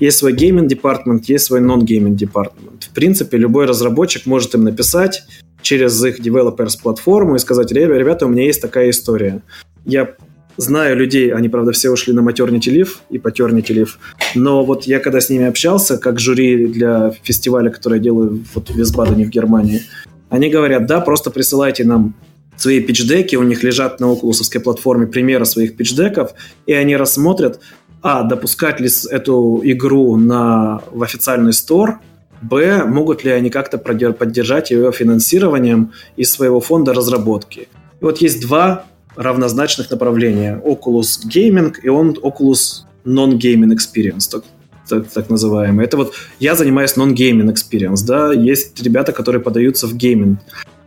Есть 0.00 0.18
свой 0.18 0.34
gaming 0.34 0.68
department, 0.68 1.24
есть 1.30 1.46
свой 1.46 1.60
non-gaming 1.60 2.14
department. 2.14 2.84
В 2.84 2.90
принципе, 2.90 3.38
любой 3.38 3.64
разработчик 3.64 4.26
может 4.26 4.54
им 4.54 4.64
написать 4.64 5.22
через 5.62 6.04
их 6.04 6.20
developers 6.20 6.76
платформу 6.82 7.36
и 7.36 7.38
сказать, 7.38 7.72
ребята, 7.72 8.26
у 8.26 8.28
меня 8.28 8.44
есть 8.44 8.60
такая 8.60 8.90
история. 8.90 9.40
Я 9.86 10.14
Знаю 10.56 10.96
людей, 10.96 11.32
они, 11.32 11.48
правда, 11.48 11.72
все 11.72 11.90
ушли 11.90 12.12
на 12.12 12.22
maternity 12.22 12.70
leave 12.70 13.00
и 13.10 13.18
paternity 13.18 13.72
leave, 13.72 13.98
но 14.34 14.64
вот 14.64 14.84
я 14.84 14.98
когда 15.00 15.18
с 15.18 15.30
ними 15.30 15.46
общался, 15.46 15.96
как 15.98 16.20
жюри 16.20 16.66
для 16.66 17.12
фестиваля, 17.22 17.70
который 17.70 17.98
я 17.98 18.04
делаю 18.04 18.44
вот 18.54 18.70
в 18.70 18.76
Висбадене 18.76 19.24
в 19.24 19.30
Германии, 19.30 19.80
они 20.28 20.50
говорят, 20.50 20.86
да, 20.86 21.00
просто 21.00 21.30
присылайте 21.30 21.84
нам 21.84 22.14
свои 22.56 22.80
пичдеки, 22.80 23.36
у 23.36 23.42
них 23.42 23.62
лежат 23.62 24.00
на 24.00 24.12
окулусовской 24.12 24.60
платформе 24.60 25.06
примеры 25.06 25.44
своих 25.44 25.76
пичдеков, 25.76 26.32
и 26.66 26.72
они 26.74 26.96
рассмотрят, 26.96 27.60
а, 28.02 28.22
допускать 28.22 28.80
ли 28.80 28.88
эту 29.10 29.60
игру 29.64 30.16
на, 30.16 30.82
в 30.90 31.02
официальный 31.02 31.52
стор, 31.52 31.98
б, 32.42 32.84
могут 32.84 33.24
ли 33.24 33.30
они 33.30 33.50
как-то 33.50 33.78
поддержать 33.78 34.70
ее 34.70 34.92
финансированием 34.92 35.92
из 36.16 36.30
своего 36.30 36.60
фонда 36.60 36.92
разработки. 36.92 37.68
И 38.00 38.04
вот 38.04 38.18
есть 38.18 38.40
два 38.42 38.84
равнозначных 39.16 39.90
направления. 39.90 40.60
Oculus 40.64 41.26
Gaming 41.26 41.74
и 41.82 41.88
он 41.88 42.10
Oculus 42.22 42.84
Non-Gaming 43.04 43.74
Experience, 43.74 44.30
так, 44.30 44.44
так, 44.88 45.08
так 45.08 45.30
называемый. 45.30 45.84
Это 45.84 45.96
вот 45.96 46.14
я 46.38 46.54
занимаюсь 46.54 46.96
Non-Gaming 46.96 47.52
Experience, 47.52 48.04
да, 48.06 48.32
есть 48.32 48.82
ребята, 48.82 49.12
которые 49.12 49.40
подаются 49.40 49.86
в 49.86 49.94
гейминг. 49.96 50.38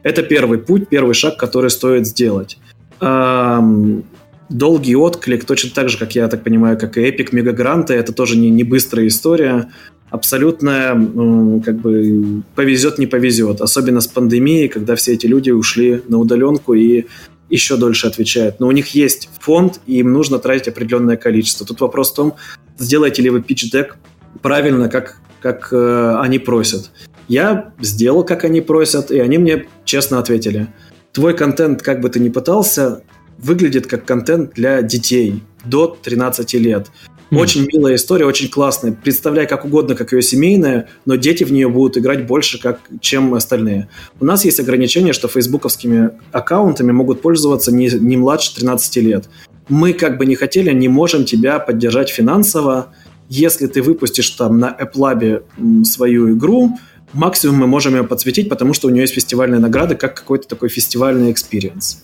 Это 0.03 0.21
первый 0.23 0.59
путь, 0.59 0.87
первый 0.87 1.13
шаг, 1.13 1.37
который 1.37 1.69
стоит 1.69 2.05
сделать. 2.05 2.57
Эм, 3.01 4.03
долгий 4.49 4.95
отклик, 4.95 5.45
точно 5.45 5.71
так 5.73 5.89
же, 5.89 5.97
как 5.97 6.15
я 6.15 6.27
так 6.27 6.43
понимаю, 6.43 6.77
как 6.77 6.97
и 6.97 7.01
Epic 7.01 7.29
Мегагранты, 7.31 7.95
это 7.95 8.13
тоже 8.13 8.37
не, 8.37 8.49
не 8.49 8.63
быстрая 8.63 9.07
история 9.07 9.69
абсолютно 10.09 11.61
как 11.63 11.75
бы 11.77 12.41
повезет, 12.55 12.97
не 12.97 13.07
повезет. 13.07 13.61
Особенно 13.61 14.01
с 14.01 14.07
пандемией, 14.07 14.67
когда 14.67 14.95
все 14.95 15.13
эти 15.13 15.27
люди 15.27 15.51
ушли 15.51 16.01
на 16.07 16.17
удаленку 16.17 16.73
и 16.73 17.05
еще 17.49 17.77
дольше 17.77 18.07
отвечают. 18.07 18.59
Но 18.59 18.67
у 18.67 18.71
них 18.71 18.89
есть 18.89 19.29
фонд, 19.39 19.79
и 19.85 19.99
им 19.99 20.13
нужно 20.13 20.39
тратить 20.39 20.67
определенное 20.67 21.17
количество. 21.17 21.65
Тут 21.65 21.81
вопрос 21.81 22.11
в 22.11 22.15
том, 22.15 22.35
сделаете 22.77 23.21
ли 23.21 23.29
вы 23.29 23.39
pitch-дек 23.39 23.97
правильно, 24.41 24.89
как, 24.89 25.17
как 25.41 25.69
э, 25.71 26.17
они 26.19 26.39
просят. 26.39 26.91
Я 27.27 27.73
сделал, 27.79 28.23
как 28.23 28.43
они 28.43 28.61
просят, 28.61 29.11
и 29.11 29.19
они 29.19 29.37
мне 29.37 29.65
честно 29.83 30.19
ответили. 30.19 30.67
Твой 31.11 31.35
контент, 31.35 31.81
как 31.81 32.01
бы 32.01 32.09
ты 32.09 32.19
ни 32.19 32.29
пытался, 32.29 33.03
выглядит 33.37 33.87
как 33.87 34.05
контент 34.05 34.53
для 34.53 34.81
детей 34.81 35.43
до 35.63 35.87
13 35.87 36.53
лет. 36.55 36.87
Mm. 37.31 37.39
Очень 37.39 37.67
милая 37.71 37.95
история, 37.95 38.25
очень 38.25 38.49
классная. 38.49 38.91
Представляй 38.91 39.47
как 39.47 39.65
угодно, 39.65 39.95
как 39.95 40.11
ее 40.13 40.21
семейная, 40.21 40.89
но 41.05 41.15
дети 41.15 41.43
в 41.43 41.51
нее 41.51 41.69
будут 41.69 41.97
играть 41.97 42.27
больше, 42.27 42.61
как, 42.61 42.79
чем 43.01 43.33
остальные. 43.33 43.87
У 44.19 44.25
нас 44.25 44.45
есть 44.45 44.59
ограничение, 44.59 45.13
что 45.13 45.27
фейсбуковскими 45.27 46.11
аккаунтами 46.31 46.91
могут 46.91 47.21
пользоваться 47.21 47.71
не, 47.71 47.89
не 47.89 48.17
младше 48.17 48.53
13 48.55 48.97
лет. 48.97 49.25
Мы, 49.67 49.93
как 49.93 50.17
бы 50.17 50.25
не 50.25 50.35
хотели, 50.35 50.71
не 50.71 50.87
можем 50.87 51.25
тебя 51.25 51.57
поддержать 51.59 52.09
финансово. 52.09 52.93
Если 53.27 53.65
ты 53.65 53.81
выпустишь 53.81 54.29
там 54.31 54.59
на 54.59 54.75
Apple 54.79 55.43
свою 55.83 56.37
игру, 56.37 56.77
максимум 57.13 57.57
мы 57.57 57.67
можем 57.67 57.95
ее 57.95 58.03
подсветить, 58.03 58.49
потому 58.49 58.73
что 58.73 58.87
у 58.87 58.91
нее 58.91 59.01
есть 59.01 59.15
фестивальные 59.15 59.59
награды, 59.59 59.95
как 59.95 60.13
какой-то 60.13 60.47
такой 60.47 60.69
фестивальный 60.69 61.31
experience. 61.31 62.03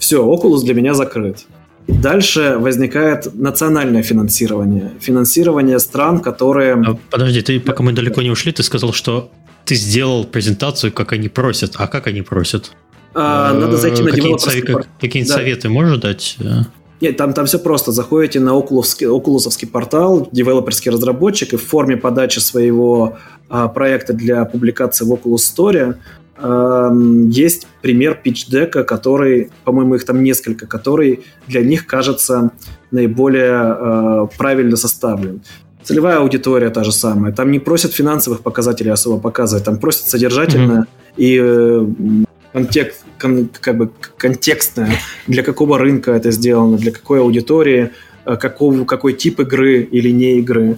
Все, 0.00 0.24
Oculus 0.24 0.64
для 0.64 0.74
меня 0.74 0.94
закрыт. 0.94 1.44
Дальше 1.88 2.56
возникает 2.58 3.32
национальное 3.34 4.02
финансирование. 4.02 4.92
Финансирование 5.00 5.78
стран, 5.78 6.20
которые... 6.20 6.74
А, 6.74 6.96
подожди, 7.10 7.42
ты 7.42 7.60
пока 7.60 7.82
мы 7.82 7.92
далеко 7.92 8.22
не 8.22 8.30
ушли, 8.30 8.52
ты 8.52 8.62
сказал, 8.62 8.92
что 8.92 9.30
ты 9.64 9.74
сделал 9.74 10.24
презентацию, 10.24 10.92
как 10.92 11.12
они 11.12 11.28
просят. 11.28 11.74
А 11.76 11.86
как 11.86 12.06
они 12.06 12.22
просят? 12.22 12.72
А, 13.14 13.52
надо 13.54 13.76
зайти 13.76 14.02
на 14.02 14.10
Какие-нибудь 14.10 14.86
какие 15.00 15.24
да. 15.24 15.34
советы 15.34 15.68
можешь 15.68 15.98
дать? 15.98 16.36
Нет, 17.00 17.16
там, 17.16 17.32
там 17.34 17.46
все 17.46 17.58
просто. 17.58 17.92
Заходите 17.92 18.40
на 18.40 18.50
Oculus, 18.50 19.66
портал, 19.66 20.28
девелоперский 20.32 20.90
разработчик, 20.90 21.52
и 21.52 21.56
в 21.56 21.64
форме 21.64 21.96
подачи 21.96 22.38
своего 22.38 23.16
а, 23.48 23.68
проекта 23.68 24.12
для 24.12 24.44
публикации 24.44 25.04
в 25.04 25.12
Oculus 25.12 25.54
Store 25.54 25.96
есть 26.38 27.66
пример 27.80 28.20
питч-дека, 28.22 28.84
который, 28.84 29.50
по-моему, 29.64 29.94
их 29.94 30.04
там 30.04 30.22
несколько, 30.22 30.66
который 30.66 31.24
для 31.48 31.62
них 31.62 31.86
кажется 31.86 32.50
наиболее 32.90 33.76
э, 33.78 34.26
правильно 34.36 34.76
составлен. 34.76 35.40
Целевая 35.82 36.18
аудитория 36.18 36.70
та 36.70 36.82
же 36.82 36.92
самая. 36.92 37.32
Там 37.32 37.52
не 37.52 37.60
просят 37.60 37.92
финансовых 37.92 38.40
показателей 38.40 38.90
особо 38.90 39.20
показывать, 39.20 39.64
там 39.64 39.78
просят 39.78 40.08
содержательно 40.08 40.86
mm-hmm. 41.16 41.16
и 41.16 41.40
э, 41.40 42.24
контекст, 42.52 43.04
кон, 43.20 43.48
как 43.60 43.76
бы 43.76 43.90
контекстное, 44.16 44.92
для 45.26 45.42
какого 45.42 45.78
рынка 45.78 46.12
это 46.12 46.32
сделано, 46.32 46.76
для 46.76 46.90
какой 46.90 47.20
аудитории, 47.20 47.92
э, 48.24 48.36
какого, 48.36 48.84
какой 48.84 49.12
тип 49.12 49.40
игры 49.40 49.82
или 49.82 50.10
не 50.10 50.38
игры. 50.38 50.76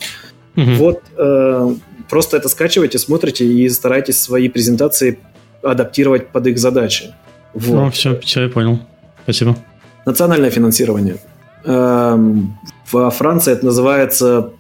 Mm-hmm. 0.57 0.77
Вот 0.77 1.03
э, 1.17 1.75
просто 2.11 2.37
это 2.37 2.49
скачивайте, 2.49 2.99
смотрите 2.99 3.47
и 3.47 3.69
старайтесь 3.69 4.21
свои 4.21 4.49
презентации 4.49 5.19
адаптировать 5.63 6.29
под 6.29 6.47
их 6.47 6.59
задачи. 6.59 7.15
Вот. 7.55 7.75
Ну, 7.75 7.91
все, 7.91 8.19
все, 8.21 8.43
я 8.43 8.49
понял. 8.49 8.79
Спасибо. 9.25 9.57
Национальное 10.07 10.51
финансирование. 10.51 11.17
Эм, 11.65 12.59
во 12.91 13.11
Франции 13.11 13.53
это 13.53 13.67
называется 13.67 14.51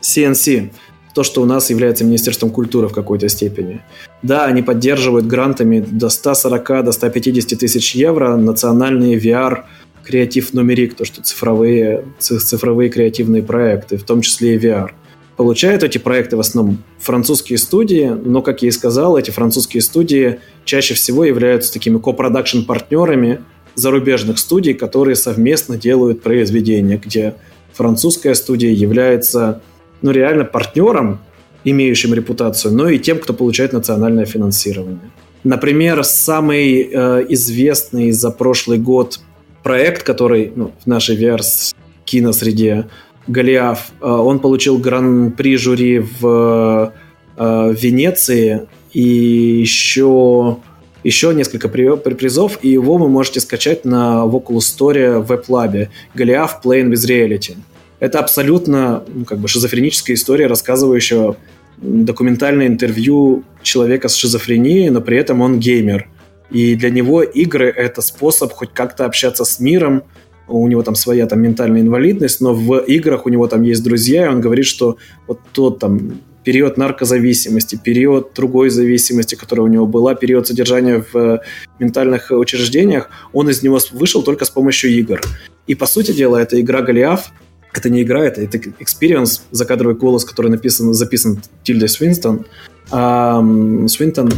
CNC, 0.00 0.70
то, 1.14 1.22
что 1.22 1.42
у 1.42 1.44
нас 1.44 1.70
является 1.70 2.04
Министерством 2.04 2.50
культуры 2.50 2.88
в 2.88 2.92
какой-то 2.92 3.28
степени. 3.28 3.80
Да, 4.22 4.46
они 4.46 4.62
поддерживают 4.62 5.26
грантами 5.26 5.80
до 5.80 6.08
140, 6.08 6.84
до 6.84 6.92
150 6.92 7.58
тысяч 7.58 7.94
евро 7.94 8.36
национальные 8.36 9.18
VR 9.18 9.64
креатив 10.04 10.52
нумерик, 10.52 10.94
то, 10.94 11.04
что 11.04 11.22
цифровые, 11.22 12.04
цифровые 12.18 12.90
креативные 12.90 13.42
проекты, 13.42 13.96
в 13.96 14.04
том 14.04 14.20
числе 14.20 14.54
и 14.54 14.58
VR. 14.58 14.90
Получают 15.36 15.82
эти 15.82 15.98
проекты 15.98 16.36
в 16.36 16.40
основном 16.40 16.78
французские 16.98 17.58
студии, 17.58 18.06
но, 18.06 18.40
как 18.40 18.62
я 18.62 18.68
и 18.68 18.70
сказал, 18.70 19.16
эти 19.16 19.30
французские 19.30 19.82
студии 19.82 20.38
чаще 20.64 20.94
всего 20.94 21.24
являются 21.24 21.72
такими 21.72 21.98
копродакшн 21.98 22.62
партнерами 22.62 23.40
зарубежных 23.74 24.38
студий, 24.38 24.74
которые 24.74 25.16
совместно 25.16 25.76
делают 25.76 26.22
произведения, 26.22 27.00
где 27.04 27.34
французская 27.72 28.34
студия 28.34 28.70
является 28.70 29.60
ну, 30.02 30.12
реально 30.12 30.44
партнером, 30.44 31.18
имеющим 31.64 32.14
репутацию, 32.14 32.72
но 32.72 32.88
и 32.88 32.98
тем, 32.98 33.18
кто 33.18 33.32
получает 33.32 33.72
национальное 33.72 34.26
финансирование. 34.26 35.10
Например, 35.42 36.04
самый 36.04 36.82
э, 36.82 37.26
известный 37.30 38.12
за 38.12 38.30
прошлый 38.30 38.78
год 38.78 39.20
проект, 39.62 40.02
который 40.02 40.52
ну, 40.54 40.72
в 40.84 40.86
нашей 40.86 41.16
VR-киносреде 41.16 42.86
Голиаф, 43.26 43.92
э, 44.00 44.06
он 44.06 44.38
получил 44.38 44.78
гран-при 44.78 45.56
жюри 45.56 45.98
в 45.98 46.92
э, 47.36 47.74
Венеции 47.78 48.68
и 48.92 49.02
еще, 49.02 50.58
еще 51.02 51.34
несколько 51.34 51.68
призов, 51.68 52.58
и 52.62 52.68
его 52.68 52.96
вы 52.96 53.08
можете 53.08 53.40
скачать 53.40 53.84
на 53.84 54.24
Oculus 54.24 54.58
Store 54.58 55.18
в 55.18 55.26
веб-лабе 55.26 55.90
Голиаф 56.14 56.60
Playing 56.64 56.90
with 56.90 57.08
Reality. 57.08 57.56
Это 58.00 58.20
абсолютно 58.20 59.02
ну, 59.08 59.24
как 59.24 59.38
бы 59.38 59.48
шизофреническая 59.48 60.14
история, 60.14 60.46
рассказывающая 60.46 61.36
документальное 61.78 62.66
интервью 62.66 63.44
человека 63.62 64.08
с 64.08 64.14
шизофренией, 64.14 64.90
но 64.90 65.00
при 65.00 65.16
этом 65.16 65.40
он 65.40 65.58
геймер. 65.58 66.08
И 66.50 66.74
для 66.76 66.90
него 66.90 67.22
игры— 67.22 67.68
это 67.76 68.00
способ 68.00 68.52
хоть 68.52 68.72
как-то 68.72 69.06
общаться 69.06 69.44
с 69.44 69.58
миром. 69.58 70.04
У 70.46 70.66
него 70.68 70.82
там 70.82 70.94
своя 70.94 71.26
там 71.26 71.40
ментальная 71.40 71.80
инвалидность, 71.80 72.40
но 72.40 72.54
в 72.54 72.78
играх 72.78 73.26
у 73.26 73.28
него 73.28 73.46
там 73.46 73.62
есть 73.62 73.82
друзья, 73.82 74.26
и 74.26 74.28
он 74.28 74.40
говорит, 74.40 74.66
что 74.66 74.96
вот 75.26 75.40
тот 75.52 75.78
там 75.78 76.20
период 76.44 76.76
наркозависимости, 76.76 77.80
период 77.82 78.32
другой 78.34 78.68
зависимости, 78.68 79.34
которая 79.34 79.64
у 79.64 79.68
него 79.68 79.86
была, 79.86 80.14
период 80.14 80.46
содержания 80.46 81.02
в 81.12 81.40
ментальных 81.78 82.30
учреждениях, 82.30 83.08
он 83.32 83.48
из 83.48 83.62
него 83.62 83.78
вышел 83.92 84.22
только 84.22 84.44
с 84.44 84.50
помощью 84.50 84.90
игр. 84.90 85.20
И, 85.66 85.74
по 85.74 85.86
сути 85.86 86.12
дела, 86.12 86.36
эта 86.36 86.60
игра 86.60 86.82
Голиаф 86.82 87.32
это 87.76 87.90
не 87.90 88.02
игра, 88.02 88.24
это, 88.24 88.40
это 88.40 88.58
experience, 88.58 89.40
закадровый 89.50 89.96
голос, 89.96 90.24
который 90.24 90.50
написан, 90.50 90.94
записан 90.94 91.42
Тильдой 91.64 91.88
Свинстон. 91.88 92.46
Эм, 92.92 93.88
Свинтон. 93.88 94.30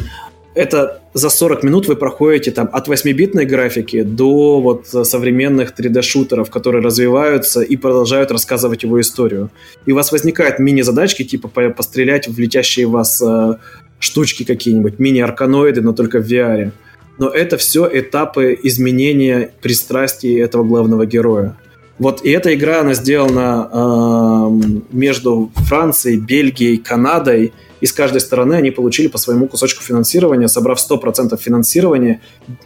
Это 0.57 1.03
за 1.13 1.29
40 1.29 1.65
минут 1.65 1.87
вы 1.87 1.97
проходите 1.97 2.51
там 2.51 2.71
от 2.73 2.89
8-битной 2.89 3.45
графики 3.45 4.03
до 4.03 4.63
вот 4.63 4.87
современных 4.87 5.75
3D-шутеров, 5.79 6.49
которые 6.49 6.83
развиваются 6.83 7.61
и 7.61 7.77
продолжают 7.77 8.31
рассказывать 8.31 8.83
его 8.83 8.99
историю. 8.99 9.51
И 9.85 9.93
у 9.93 9.95
вас 9.95 10.13
возникают 10.13 10.59
мини-задачки, 10.59 11.25
типа 11.25 11.49
пострелять 11.49 12.27
в 12.27 12.39
летящие 12.39 12.87
вас 12.87 13.21
э, 13.21 13.57
штучки 13.99 14.45
какие-нибудь, 14.45 14.99
мини-арканоиды, 14.99 15.83
но 15.83 15.93
только 15.93 16.23
в 16.23 16.27
VR. 16.27 16.73
Но 17.19 17.29
это 17.29 17.59
все 17.59 17.87
этапы 17.93 18.59
изменения 18.63 19.51
пристрастий 19.61 20.41
этого 20.41 20.65
главного 20.65 21.05
героя. 21.05 21.55
Вот 21.99 22.25
и 22.25 22.31
эта 22.31 22.55
игра, 22.55 22.81
она 22.81 22.95
сделана 22.95 23.69
э, 23.71 24.79
между 24.91 25.51
Францией, 25.55 26.17
Бельгией, 26.17 26.79
Канадой, 26.79 27.53
и 27.81 27.87
с 27.87 27.93
каждой 27.93 28.21
стороны 28.21 28.55
они 28.55 28.71
получили 28.71 29.09
по 29.09 29.19
своему 29.19 29.49
кусочку 29.49 29.83
финансирования, 29.83 30.49
собрав 30.49 30.79
100% 30.79 31.39
финансирования 31.41 32.21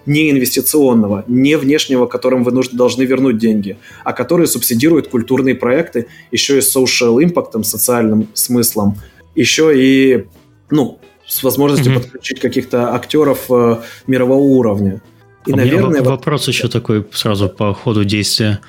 не 0.06 0.30
инвестиционного, 0.30 1.24
не 1.26 1.56
внешнего, 1.56 2.06
которым 2.06 2.44
вы 2.44 2.52
нужно, 2.52 2.76
должны 2.76 3.02
вернуть 3.02 3.38
деньги, 3.38 3.78
а 4.04 4.12
которые 4.12 4.46
субсидируют 4.46 5.08
культурные 5.08 5.54
проекты 5.54 6.06
еще 6.30 6.58
и 6.58 6.60
с 6.60 6.76
social 6.76 7.16
impact, 7.22 7.62
социальным 7.64 8.28
смыслом, 8.34 8.98
еще 9.34 9.72
и 9.76 10.26
ну, 10.70 10.98
с 11.26 11.42
возможностью 11.42 11.92
mm-hmm. 11.92 12.00
подключить 12.00 12.40
каких-то 12.40 12.94
актеров 12.94 13.46
э, 13.50 13.78
мирового 14.06 14.40
уровня. 14.40 15.00
И, 15.46 15.52
а 15.52 15.56
наверное, 15.56 16.02
вопрос 16.02 16.46
вот... 16.46 16.54
еще 16.54 16.68
такой 16.68 17.06
сразу 17.12 17.48
по 17.48 17.72
ходу 17.72 18.04
действия 18.04 18.60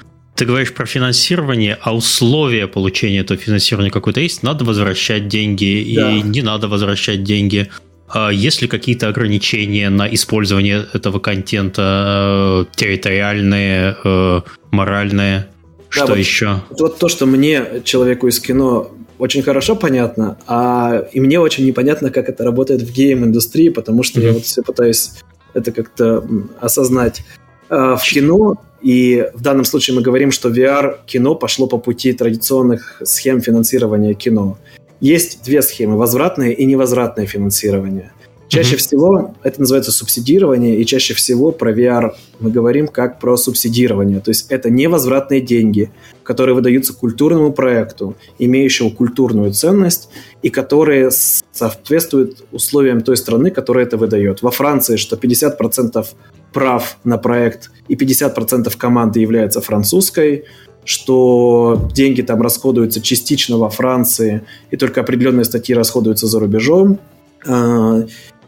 ты 0.42 0.48
говоришь 0.48 0.74
про 0.74 0.88
финансирование, 0.88 1.78
а 1.82 1.96
условия 1.96 2.66
получения 2.66 3.20
этого 3.20 3.39
финансирования 3.39 3.92
какое-то 3.92 4.22
есть? 4.22 4.42
Надо 4.42 4.66
возвращать 4.66 5.28
деньги 5.28 5.94
да. 5.96 6.12
и 6.12 6.24
не 6.24 6.42
надо 6.42 6.68
возвращать 6.68 7.24
деньги. 7.24 7.70
А 8.08 8.32
есть 8.32 8.60
ли 8.64 8.68
какие-то 8.68 9.08
ограничения 9.08 9.92
на 9.92 10.12
использование 10.12 10.88
этого 10.94 11.20
контента, 11.20 12.66
э, 12.72 12.76
территориальные, 12.76 13.98
э, 14.04 14.42
моральные? 14.72 15.48
Да, 15.78 15.86
что 15.89 16.08
вот, 16.08 16.18
еще? 16.18 16.62
Вот 16.72 16.98
то, 16.98 17.08
что 17.08 17.28
мне, 17.28 17.84
человеку 17.84 18.28
из 18.28 18.39
кино, 18.39 18.89
очень 19.20 19.44
хорошо 19.44 19.76
понятно, 19.76 20.39
а 20.48 21.06
и 21.14 21.20
мне 21.20 21.39
очень 21.39 21.68
непонятно, 21.68 22.10
как 22.10 22.30
это 22.30 22.44
работает 22.44 22.82
в 22.82 22.92
гейм-индустрии, 22.92 23.70
потому 23.70 24.02
что 24.02 24.20
mm-hmm. 24.20 24.26
я 24.26 24.32
вот 24.32 24.46
все 24.46 24.64
пытаюсь 24.64 25.12
это 25.54 25.72
как-то 25.72 26.26
осознать. 26.60 27.24
А, 27.72 27.95
в 27.95 28.03
кино 28.03 28.57
и 28.82 29.30
в 29.34 29.41
данном 29.41 29.63
случае 29.63 29.95
мы 29.95 30.01
говорим, 30.01 30.32
что 30.32 30.49
VR-кино 30.49 31.36
пошло 31.36 31.67
по 31.67 31.78
пути 31.78 32.11
традиционных 32.11 33.01
схем 33.03 33.39
финансирования 33.39 34.13
кино. 34.13 34.57
Есть 34.99 35.43
две 35.45 35.61
схемы– 35.61 35.97
возвратное 35.97 36.51
и 36.51 36.65
невозвратное 36.65 37.26
финансирование. 37.26 38.11
Чаще 38.52 38.76
mm-hmm. 38.76 38.80
всего 38.80 39.34
это 39.43 39.62
называется 39.62 39.93
субсидирование, 39.93 40.76
и 40.78 40.86
чаще 40.86 41.14
всего 41.14 41.54
про 41.54 41.72
VR 41.72 42.12
мы 42.41 42.52
говорим 42.52 42.89
как 42.89 43.18
про 43.18 43.38
субсидирование. 43.38 44.20
То 44.20 44.30
есть 44.30 44.47
это 44.49 44.70
невозвратные 44.70 45.39
деньги, 45.39 45.89
которые 46.24 46.54
выдаются 46.54 46.93
культурному 46.93 47.54
проекту, 47.54 48.18
имеющему 48.39 48.91
культурную 48.91 49.54
ценность, 49.54 50.10
и 50.41 50.49
которые 50.49 51.12
соответствуют 51.12 52.43
условиям 52.52 52.99
той 52.99 53.16
страны, 53.16 53.52
которая 53.52 53.86
это 53.86 53.95
выдает. 53.95 54.41
Во 54.41 54.52
Франции, 54.52 54.97
что 54.97 55.16
50% 55.16 56.06
прав 56.52 56.97
на 57.06 57.18
проект 57.18 57.72
и 57.88 57.95
50% 57.95 58.76
команды 58.76 59.22
является 59.22 59.62
французской, 59.62 60.43
что 60.84 61.89
деньги 61.93 62.22
там 62.22 62.41
расходуются 62.41 62.99
частично 62.99 63.58
во 63.58 63.70
Франции, 63.70 64.41
и 64.72 64.76
только 64.76 64.99
определенные 64.99 65.45
статьи 65.45 65.74
расходуются 65.74 66.28
за 66.28 66.38
рубежом. 66.41 66.99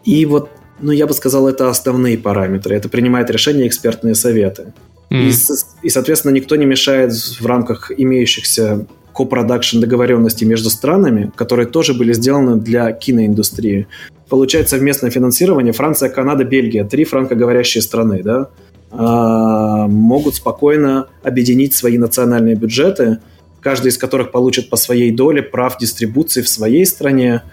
И 0.04 0.26
вот, 0.26 0.50
ну, 0.80 0.92
я 0.92 1.08
бы 1.08 1.14
сказал, 1.14 1.48
это 1.48 1.70
основные 1.70 2.18
параметры. 2.18 2.76
Это 2.76 2.90
принимает 2.90 3.30
решения 3.30 3.68
экспертные 3.68 4.16
советы. 4.16 4.74
Mm. 5.10 5.30
И, 5.30 5.88
и, 5.88 5.90
соответственно, 5.90 6.32
никто 6.32 6.56
не 6.56 6.66
мешает 6.66 7.14
в 7.14 7.46
рамках 7.46 7.92
имеющихся 7.96 8.86
копродакшн 9.14 9.80
договоренностей 9.80 10.46
между 10.46 10.70
странами, 10.70 11.32
которые 11.36 11.68
тоже 11.68 11.94
были 11.94 12.14
сделаны 12.14 12.60
для 12.60 12.92
киноиндустрии. 12.92 13.88
Получать 14.28 14.70
совместное 14.70 15.12
финансирование 15.12 15.74
Франция, 15.74 16.10
Канада, 16.10 16.44
Бельгия, 16.44 16.84
три 16.84 17.04
франкоговорящие 17.04 17.84
страны, 17.84 18.24
да, 18.24 18.50
а, 18.92 19.88
могут 19.88 20.36
спокойно 20.36 21.08
объединить 21.24 21.74
свои 21.74 21.98
национальные 21.98 22.56
бюджеты, 22.56 23.20
каждый 23.60 23.90
из 23.90 23.98
которых 23.98 24.32
получит 24.32 24.70
по 24.70 24.76
своей 24.76 25.12
доле 25.12 25.42
прав 25.42 25.78
дистрибуции 25.78 26.42
в 26.42 26.50
своей 26.50 26.86
стране, 26.86 27.44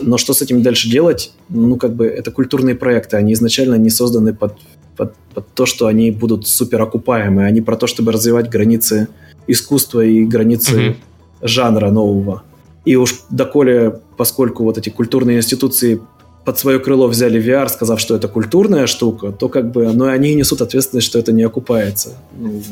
но 0.00 0.18
что 0.18 0.32
с 0.32 0.42
этим 0.42 0.62
дальше 0.62 0.90
делать? 0.90 1.32
Ну, 1.48 1.76
как 1.76 1.94
бы 1.94 2.06
это 2.06 2.30
культурные 2.30 2.74
проекты, 2.74 3.16
они 3.16 3.32
изначально 3.32 3.74
не 3.74 3.90
созданы 3.90 4.32
под, 4.32 4.54
под, 4.96 5.14
под 5.34 5.48
то, 5.54 5.66
что 5.66 5.86
они 5.86 6.10
будут 6.10 6.46
супер 6.46 6.80
окупаемые, 6.80 7.46
они 7.46 7.60
про 7.60 7.76
то, 7.76 7.86
чтобы 7.86 8.12
развивать 8.12 8.48
границы 8.48 9.08
искусства 9.46 10.04
и 10.04 10.24
границы 10.24 10.76
mm-hmm. 10.76 10.96
жанра 11.42 11.90
нового. 11.90 12.42
И 12.84 12.96
уж 12.96 13.20
доколе, 13.30 14.00
поскольку 14.16 14.64
вот 14.64 14.78
эти 14.78 14.90
культурные 14.90 15.38
институции 15.38 16.00
под 16.44 16.58
свое 16.58 16.78
крыло 16.78 17.08
взяли 17.08 17.42
VR, 17.42 17.68
сказав, 17.68 18.00
что 18.00 18.16
это 18.16 18.28
культурная 18.28 18.86
штука, 18.86 19.32
то 19.32 19.48
как 19.48 19.70
бы, 19.70 19.92
но 19.92 20.06
они 20.06 20.34
несут 20.34 20.62
ответственность, 20.62 21.06
что 21.06 21.18
это 21.18 21.32
не 21.32 21.42
окупается. 21.42 22.16
Ну, 22.38 22.62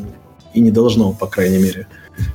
и 0.53 0.61
не 0.61 0.71
должно, 0.71 1.13
по 1.13 1.27
крайней 1.27 1.59
мере. 1.59 1.87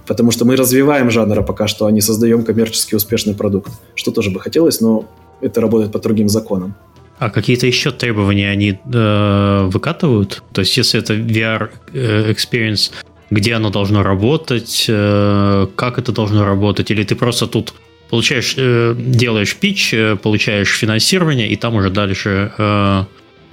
Потому 0.06 0.30
что 0.30 0.44
мы 0.44 0.56
развиваем 0.56 1.10
жанр, 1.10 1.38
а 1.38 1.42
пока 1.42 1.68
что, 1.68 1.86
а 1.86 1.92
не 1.92 2.00
создаем 2.00 2.44
коммерчески 2.44 2.94
успешный 2.94 3.34
продукт. 3.34 3.72
Что 3.94 4.10
тоже 4.10 4.30
бы 4.30 4.40
хотелось, 4.40 4.80
но 4.80 5.08
это 5.40 5.60
работает 5.60 5.92
по 5.92 5.98
другим 5.98 6.28
законам. 6.28 6.74
А 7.18 7.30
какие-то 7.30 7.66
еще 7.66 7.90
требования 7.90 8.50
они 8.50 8.78
э, 8.92 9.68
выкатывают? 9.70 10.42
То 10.52 10.62
есть, 10.62 10.76
если 10.76 11.00
это 11.00 11.14
VR 11.14 11.70
э, 11.92 12.32
experience, 12.32 12.90
где 13.30 13.54
оно 13.54 13.70
должно 13.70 14.02
работать, 14.02 14.86
э, 14.88 15.66
как 15.76 15.98
это 15.98 16.12
должно 16.12 16.44
работать, 16.44 16.90
или 16.90 17.04
ты 17.04 17.14
просто 17.14 17.46
тут 17.46 17.74
получаешь, 18.10 18.54
э, 18.56 18.94
делаешь 18.98 19.56
пич, 19.56 19.94
э, 19.94 20.16
получаешь 20.16 20.76
финансирование, 20.76 21.48
и 21.48 21.56
там 21.56 21.76
уже 21.76 21.90
дальше 21.90 22.52
э, 22.58 23.04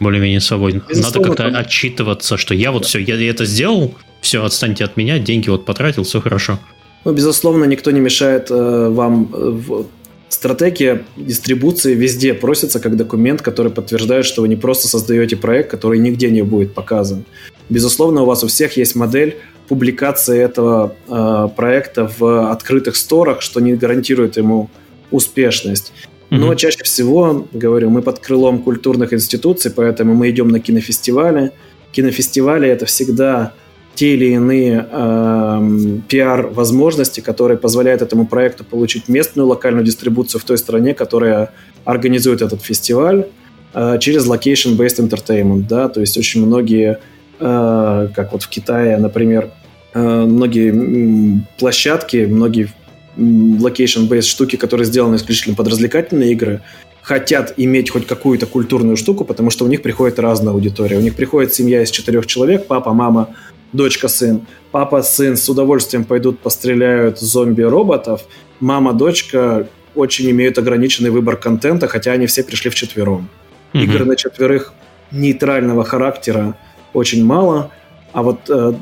более-менее 0.01 0.41
свободен. 0.41 0.83
Надо 0.89 1.21
как-то 1.21 1.47
отчитываться, 1.47 2.37
что 2.37 2.53
я 2.53 2.71
вот 2.71 2.85
все, 2.85 2.99
я 2.99 3.29
это 3.29 3.45
сделал, 3.45 3.95
все, 4.19 4.43
отстаньте 4.43 4.83
от 4.83 4.97
меня, 4.97 5.19
деньги 5.19 5.49
вот 5.49 5.65
потратил, 5.65 6.03
все 6.03 6.19
хорошо. 6.19 6.59
Ну, 7.05 7.13
безусловно, 7.13 7.65
никто 7.65 7.91
не 7.91 7.99
мешает 7.99 8.51
э, 8.51 8.89
вам 8.89 9.25
в 9.25 9.85
стратегия 10.29 11.03
дистрибуции 11.17 11.93
везде 11.93 12.33
просится 12.33 12.79
как 12.79 12.95
документ, 12.95 13.41
который 13.41 13.71
подтверждает, 13.71 14.25
что 14.25 14.41
вы 14.41 14.47
не 14.47 14.55
просто 14.55 14.87
создаете 14.87 15.35
проект, 15.35 15.71
который 15.71 15.99
нигде 15.99 16.29
не 16.29 16.41
будет 16.41 16.73
показан. 16.73 17.25
Безусловно, 17.69 18.23
у 18.23 18.25
вас 18.25 18.43
у 18.43 18.47
всех 18.47 18.77
есть 18.77 18.95
модель 18.95 19.37
публикации 19.67 20.39
этого 20.39 20.95
э, 21.07 21.47
проекта 21.55 22.11
в 22.17 22.51
открытых 22.51 22.95
сторах, 22.95 23.41
что 23.41 23.59
не 23.61 23.73
гарантирует 23.73 24.37
ему 24.37 24.69
успешность. 25.11 25.93
Но 26.31 26.53
mm-hmm. 26.53 26.55
чаще 26.55 26.83
всего, 26.83 27.45
говорю, 27.51 27.89
мы 27.89 28.01
под 28.01 28.19
крылом 28.19 28.59
культурных 28.59 29.11
институций, 29.11 29.69
поэтому 29.69 30.15
мы 30.15 30.29
идем 30.29 30.47
на 30.47 30.61
кинофестивали. 30.61 31.51
Кинофестивали 31.91 32.69
это 32.69 32.85
всегда 32.85 33.53
те 33.95 34.13
или 34.13 34.27
иные 34.27 34.87
э, 34.89 35.97
пиар-возможности, 36.07 37.19
которые 37.19 37.57
позволяют 37.57 38.01
этому 38.01 38.25
проекту 38.25 38.63
получить 38.63 39.09
местную 39.09 39.45
локальную 39.45 39.83
дистрибуцию 39.83 40.39
в 40.39 40.45
той 40.45 40.57
стране, 40.57 40.93
которая 40.93 41.51
организует 41.83 42.41
этот 42.41 42.61
фестиваль 42.61 43.25
э, 43.73 43.97
через 43.99 44.25
location-based 44.25 45.09
entertainment, 45.09 45.67
да, 45.67 45.89
то 45.89 45.99
есть 45.99 46.17
очень 46.17 46.45
многие, 46.45 46.99
э, 47.41 48.07
как 48.15 48.31
вот 48.31 48.43
в 48.43 48.47
Китае, 48.47 48.97
например, 48.97 49.49
э, 49.93 49.99
многие 49.99 51.43
площадки, 51.59 52.25
многие 52.25 52.69
location-based 53.17 54.21
штуки, 54.21 54.55
которые 54.55 54.85
сделаны 54.85 55.15
исключительно 55.15 55.55
под 55.55 55.67
развлекательные 55.67 56.31
игры, 56.31 56.61
хотят 57.01 57.53
иметь 57.57 57.89
хоть 57.89 58.07
какую-то 58.07 58.45
культурную 58.45 58.95
штуку, 58.95 59.25
потому 59.25 59.49
что 59.49 59.65
у 59.65 59.67
них 59.67 59.81
приходит 59.81 60.19
разная 60.19 60.53
аудитория. 60.53 60.97
У 60.97 61.01
них 61.01 61.15
приходит 61.15 61.53
семья 61.53 61.81
из 61.81 61.89
четырех 61.89 62.27
человек, 62.27 62.67
папа, 62.67 62.93
мама, 62.93 63.35
дочка, 63.73 64.07
сын. 64.07 64.45
Папа, 64.71 65.01
сын 65.01 65.35
с 65.35 65.49
удовольствием 65.49 66.03
пойдут 66.05 66.39
постреляют 66.39 67.19
зомби-роботов. 67.19 68.21
Мама, 68.59 68.93
дочка 68.93 69.67
очень 69.95 70.29
имеют 70.31 70.57
ограниченный 70.57 71.09
выбор 71.09 71.35
контента, 71.35 71.87
хотя 71.87 72.11
они 72.13 72.27
все 72.27 72.43
пришли 72.43 72.69
в 72.69 72.75
четвером. 72.75 73.29
Mm-hmm. 73.73 73.83
Игр 73.83 74.05
на 74.05 74.15
четверых 74.15 74.73
нейтрального 75.11 75.83
характера 75.83 76.55
очень 76.93 77.25
мало, 77.25 77.71
а 78.13 78.23
вот 78.23 78.49
э, 78.49 78.73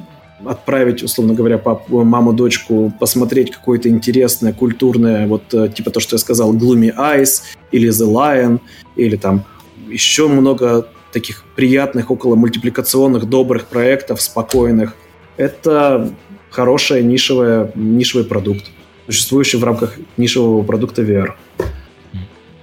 отправить, 0.45 1.03
условно 1.03 1.33
говоря, 1.33 1.57
папу, 1.57 2.03
маму, 2.03 2.33
дочку 2.33 2.93
посмотреть 2.99 3.51
какое-то 3.51 3.89
интересное, 3.89 4.53
культурное, 4.53 5.27
вот 5.27 5.53
э, 5.53 5.69
типа 5.69 5.91
то, 5.91 5.99
что 5.99 6.15
я 6.15 6.19
сказал, 6.19 6.55
Gloomy 6.55 6.95
Eyes 6.95 7.41
или 7.71 7.89
The 7.89 8.07
Lion, 8.07 8.59
или 8.95 9.15
там 9.15 9.45
еще 9.89 10.27
много 10.27 10.87
таких 11.11 11.43
приятных, 11.55 12.11
около 12.11 12.35
мультипликационных, 12.35 13.25
добрых 13.25 13.67
проектов, 13.67 14.21
спокойных. 14.21 14.95
Это 15.37 16.13
хороший 16.49 17.03
нишевый, 17.03 17.71
нишевый 17.75 18.25
продукт, 18.25 18.65
существующий 19.07 19.57
в 19.57 19.63
рамках 19.63 19.97
нишевого 20.17 20.63
продукта 20.63 21.01
VR. 21.01 21.33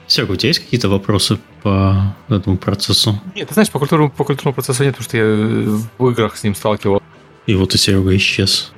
Серега, 0.07 0.32
у 0.32 0.36
тебя 0.36 0.48
есть 0.48 0.61
какие-то 0.61 0.89
вопросы 0.89 1.39
по 1.62 2.15
этому 2.28 2.59
процессу? 2.59 3.20
Нет, 3.35 3.48
ты 3.48 3.55
знаешь, 3.55 3.70
по 3.70 3.81
культурному, 3.81 4.11
по 4.11 4.24
культурному 4.24 4.55
процессу 4.55 4.85
нет, 4.85 4.97
потому 4.97 5.09
что 5.09 5.16
я 5.16 5.89
в 5.98 6.11
играх 6.11 6.36
с 6.36 6.44
ним 6.44 6.55
сталкивал. 6.55 7.03
И 7.47 7.55
вот 7.55 7.74
и 7.74 7.78
Серега 7.78 8.14
исчез. 8.16 8.73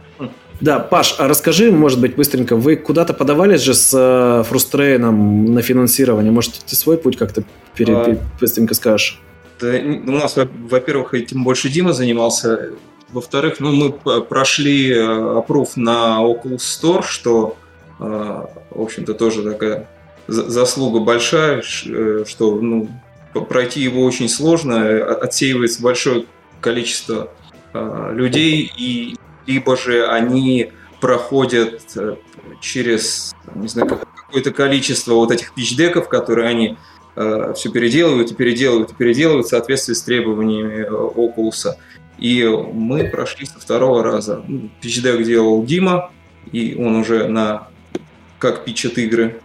Да, 0.60 0.80
Паш, 0.80 1.14
а 1.18 1.28
расскажи, 1.28 1.70
может 1.70 2.00
быть, 2.00 2.16
быстренько, 2.16 2.56
вы 2.56 2.76
куда-то 2.76 3.14
подавались 3.14 3.60
же 3.60 3.74
с 3.74 3.92
э, 3.94 4.42
Фрустрейном 4.48 5.54
на 5.54 5.62
финансирование? 5.62 6.32
Может, 6.32 6.54
ты 6.66 6.74
свой 6.74 6.98
путь 6.98 7.16
как-то 7.16 7.44
пере, 7.76 7.94
а... 7.94 8.18
быстренько 8.40 8.74
скажешь? 8.74 9.20
у 9.60 10.10
нас, 10.10 10.36
во-первых, 10.36 11.14
этим 11.14 11.44
больше 11.44 11.68
Дима 11.68 11.92
занимался. 11.92 12.70
Во-вторых, 13.10 13.60
ну, 13.60 13.72
мы 13.72 14.22
прошли 14.22 14.92
опруф 14.92 15.76
э, 15.76 15.80
на 15.80 16.18
Oculus 16.20 16.58
Store, 16.58 17.02
что, 17.02 17.56
э, 17.98 18.04
в 18.04 18.82
общем-то, 18.82 19.14
тоже 19.14 19.42
такая 19.42 19.88
заслуга 20.26 21.00
большая, 21.00 21.62
э, 21.86 22.24
что 22.26 22.60
ну, 22.60 22.88
пройти 23.48 23.80
его 23.80 24.04
очень 24.04 24.28
сложно, 24.28 25.02
отсеивается 25.14 25.82
большое 25.82 26.24
количество 26.60 27.30
людей, 27.74 28.70
и 28.76 29.16
либо 29.46 29.76
же 29.76 30.06
они 30.06 30.72
проходят 31.00 31.82
через, 32.60 33.34
не 33.54 33.68
знаю, 33.68 33.88
какое-то 33.88 34.52
количество 34.52 35.14
вот 35.14 35.30
этих 35.30 35.54
пичдеков, 35.54 36.08
которые 36.08 36.48
они 36.48 36.76
э, 37.16 37.52
все 37.54 37.70
переделывают 37.70 38.32
и 38.32 38.34
переделывают 38.34 38.92
и 38.92 38.94
переделывают 38.94 39.46
в 39.46 39.50
соответствии 39.50 39.94
с 39.94 40.02
требованиями 40.02 40.86
Oculus. 40.88 41.74
И 42.18 42.44
мы 42.44 43.04
прошли 43.04 43.46
со 43.46 43.58
второго 43.58 44.02
раза. 44.02 44.44
Ну, 44.46 44.70
пичдек 44.80 45.22
делал 45.22 45.64
Дима, 45.64 46.10
и 46.50 46.74
он 46.78 46.96
уже 46.96 47.28
на 47.28 47.68
как 48.38 48.64
пичат 48.64 48.98
игры. 48.98 49.40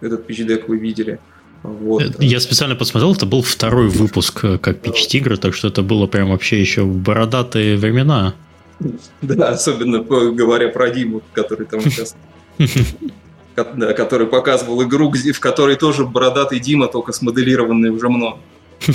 Этот 0.00 0.26
пичдек 0.26 0.68
вы 0.68 0.78
видели. 0.78 1.18
Вот. 1.64 2.02
Э, 2.02 2.12
я 2.18 2.40
специально 2.40 2.76
посмотрел, 2.76 3.14
это 3.14 3.24
был 3.24 3.42
второй 3.42 3.88
выпуск 3.88 4.44
э, 4.44 4.58
как 4.58 4.80
пичить 4.80 5.14
игры, 5.14 5.38
так 5.38 5.54
что 5.54 5.68
это 5.68 5.82
было 5.82 6.06
прям 6.06 6.30
вообще 6.30 6.60
еще 6.60 6.82
в 6.82 6.94
бородатые 6.96 7.78
времена. 7.78 8.34
Да, 9.22 9.48
особенно 9.48 10.00
говоря 10.00 10.68
про 10.68 10.90
Диму, 10.90 11.22
который 11.32 11.64
там 11.66 11.80
сейчас 11.80 12.14
который 13.54 14.26
показывал 14.26 14.82
игру, 14.82 15.10
в 15.10 15.40
которой 15.40 15.76
тоже 15.76 16.04
бородатый 16.04 16.60
Дима, 16.60 16.88
только 16.88 17.12
смоделированный 17.12 17.90
уже 17.90 18.10
мной. 18.10 18.34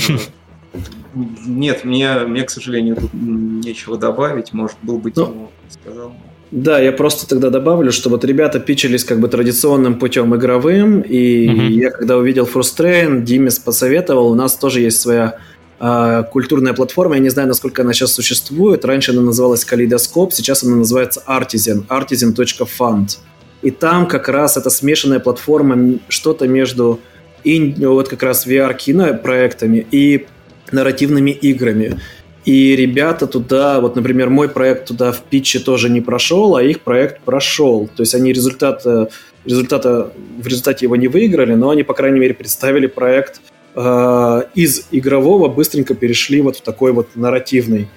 Нет, 1.16 1.84
мне, 1.86 2.20
мне, 2.20 2.44
к 2.44 2.52
сожалению, 2.52 2.98
тут 2.98 3.10
нечего 3.14 3.98
добавить. 3.98 4.54
Может, 4.54 4.78
был 4.84 5.00
бы 5.00 5.10
Дима, 5.12 5.50
сказал. 5.70 6.14
Да, 6.52 6.80
я 6.80 6.92
просто 6.92 7.28
тогда 7.28 7.52
добавлю, 7.52 7.92
что 7.92 8.10
вот 8.10 8.26
ребята 8.26 8.60
пичились 8.60 9.04
как 9.04 9.20
бы 9.20 9.28
традиционным 9.28 10.00
путем 10.00 10.36
игровым, 10.36 11.02
и 11.02 11.48
угу. 11.48 11.62
я 11.62 11.92
когда 11.92 12.18
увидел 12.18 12.50
Frustrain, 12.52 13.22
Димис 13.22 13.60
посоветовал, 13.60 14.32
у 14.32 14.36
нас 14.36 14.56
тоже 14.56 14.82
есть 14.82 15.00
своя 15.00 15.38
э, 15.80 16.24
культурная 16.32 16.74
платформа, 16.74 17.16
я 17.16 17.22
не 17.22 17.30
знаю, 17.30 17.48
насколько 17.48 17.84
она 17.84 17.94
сейчас 17.94 18.14
существует, 18.14 18.84
раньше 18.84 19.12
она 19.12 19.22
называлась 19.22 19.64
Калейдоскоп, 19.64 20.34
сейчас 20.34 20.64
она 20.64 20.76
называется 20.76 21.22
Artisan, 21.28 21.86
artisan.fund. 21.88 23.18
И 23.62 23.72
там 23.72 24.08
как 24.08 24.28
раз 24.28 24.58
эта 24.58 24.72
смешанная 24.72 25.20
платформа, 25.20 26.00
что-то 26.08 26.48
между 26.48 27.00
и 27.44 27.74
вот 27.80 28.10
как 28.10 28.24
раз 28.24 28.46
VR-кино 28.46 29.14
проектами 29.16 29.86
и 29.92 30.26
нарративными 30.72 31.32
играми. 31.32 32.00
И 32.46 32.76
ребята 32.76 33.28
туда, 33.28 33.80
вот, 33.82 33.96
например, 33.96 34.30
мой 34.30 34.50
проект 34.50 34.88
туда 34.88 35.12
в 35.12 35.22
питче 35.22 35.60
тоже 35.60 35.90
не 35.90 36.02
прошел, 36.02 36.56
а 36.56 36.64
их 36.64 36.82
проект 36.82 37.22
прошел. 37.22 37.90
То 37.96 38.04
есть 38.04 38.16
они 38.16 38.32
результата, 38.32 39.10
результата, 39.46 40.12
в 40.38 40.48
результате 40.48 40.86
его 40.86 40.96
не 40.96 41.08
выиграли, 41.08 41.54
но 41.54 41.70
они, 41.70 41.84
по 41.84 41.94
крайней 41.94 42.20
мере, 42.20 42.34
представили 42.34 42.88
проект 42.88 43.42
э, 43.76 44.42
из 44.56 44.88
игрового, 44.92 45.50
быстренько 45.50 45.96
перешли 45.96 46.42
вот 46.42 46.58
в 46.58 46.62
такой 46.62 46.94
вот 46.94 47.10
нарративный. 47.16 47.88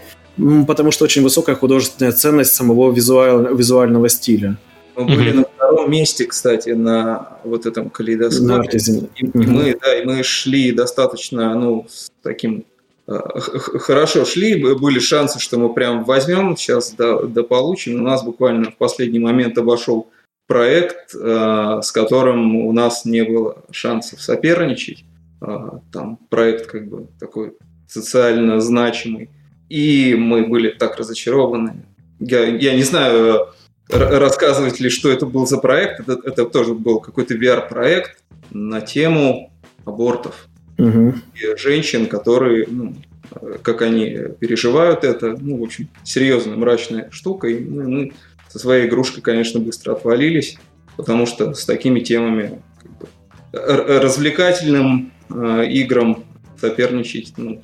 Потому 0.67 0.91
что 0.91 1.05
очень 1.05 1.23
высокая 1.23 1.55
художественная 1.55 2.13
ценность 2.13 2.55
самого 2.55 2.91
визуаль, 2.93 3.55
визуального 3.55 4.09
стиля. 4.09 4.57
Мы 4.97 5.05
были 5.05 5.33
на 5.33 5.45
втором 5.45 5.91
месте, 5.91 6.27
кстати, 6.27 6.71
на 6.71 7.39
вот 7.45 7.67
этом 7.67 7.91
калейдоскопе. 7.91 8.79
И, 9.17 9.27
и 9.27 9.47
мы, 9.47 9.79
да, 9.81 9.99
и 9.99 10.05
мы 10.05 10.23
шли 10.23 10.73
достаточно, 10.73 11.55
ну, 11.55 11.87
с 11.89 12.11
таким 12.23 12.61
э, 12.61 12.72
хорошо 13.07 14.25
шли, 14.25 14.63
были 14.75 14.99
шансы, 14.99 15.41
что 15.41 15.59
мы 15.59 15.73
прям 15.73 16.05
возьмем, 16.05 16.57
сейчас 16.57 16.93
да, 16.93 17.23
да 17.23 17.43
получим. 17.43 18.01
У 18.01 18.05
нас 18.05 18.23
буквально 18.23 18.71
в 18.71 18.77
последний 18.77 19.19
момент 19.19 19.59
обошел 19.59 20.09
проект, 20.47 21.15
э, 21.15 21.81
с 21.83 21.91
которым 21.93 22.57
у 22.57 22.73
нас 22.73 23.05
не 23.05 23.25
было 23.25 23.57
шансов 23.71 24.21
соперничать. 24.21 25.05
Э, 25.41 25.79
там 25.93 26.19
проект 26.29 26.67
как 26.67 26.89
бы 26.89 27.09
такой 27.19 27.55
социально 27.89 28.61
значимый. 28.61 29.31
И 29.69 30.15
мы 30.15 30.47
были 30.47 30.71
так 30.71 30.97
разочарованы. 30.97 31.85
Я, 32.21 32.45
я 32.45 32.75
не 32.75 32.83
знаю, 32.83 33.49
рассказывать 33.89 34.81
ли, 34.81 34.91
что 34.91 35.11
это 35.11 35.27
был 35.27 35.47
за 35.47 35.59
проект. 35.59 36.01
Это, 36.01 36.21
это 36.25 36.45
тоже 36.47 36.75
был 36.75 37.01
какой-то 37.01 37.35
VR-проект 37.35 38.23
на 38.51 38.81
тему 38.81 39.51
абортов. 39.85 40.49
Угу. 40.89 41.15
И 41.35 41.57
женщин, 41.59 42.07
которые, 42.07 42.67
ну, 42.69 42.95
как 43.63 43.83
они 43.83 44.19
переживают 44.39 45.05
это, 45.05 45.37
ну, 45.39 45.59
в 45.59 45.63
общем, 45.63 45.89
серьезная 46.05 46.57
мрачная 46.57 47.09
штука. 47.11 47.49
И 47.49 47.65
мы, 47.65 47.89
мы 47.89 48.13
со 48.49 48.59
своей 48.59 48.87
игрушкой, 48.87 49.23
конечно, 49.23 49.61
быстро 49.61 49.93
отвалились, 49.93 50.59
потому 50.97 51.27
что 51.27 51.55
с 51.55 51.65
такими 51.65 52.01
темами 52.01 52.61
как 52.83 52.93
бы, 52.99 53.07
развлекательным 54.01 55.13
э, 55.31 55.67
играм 55.71 56.25
соперничать 56.61 57.33
ну, 57.37 57.63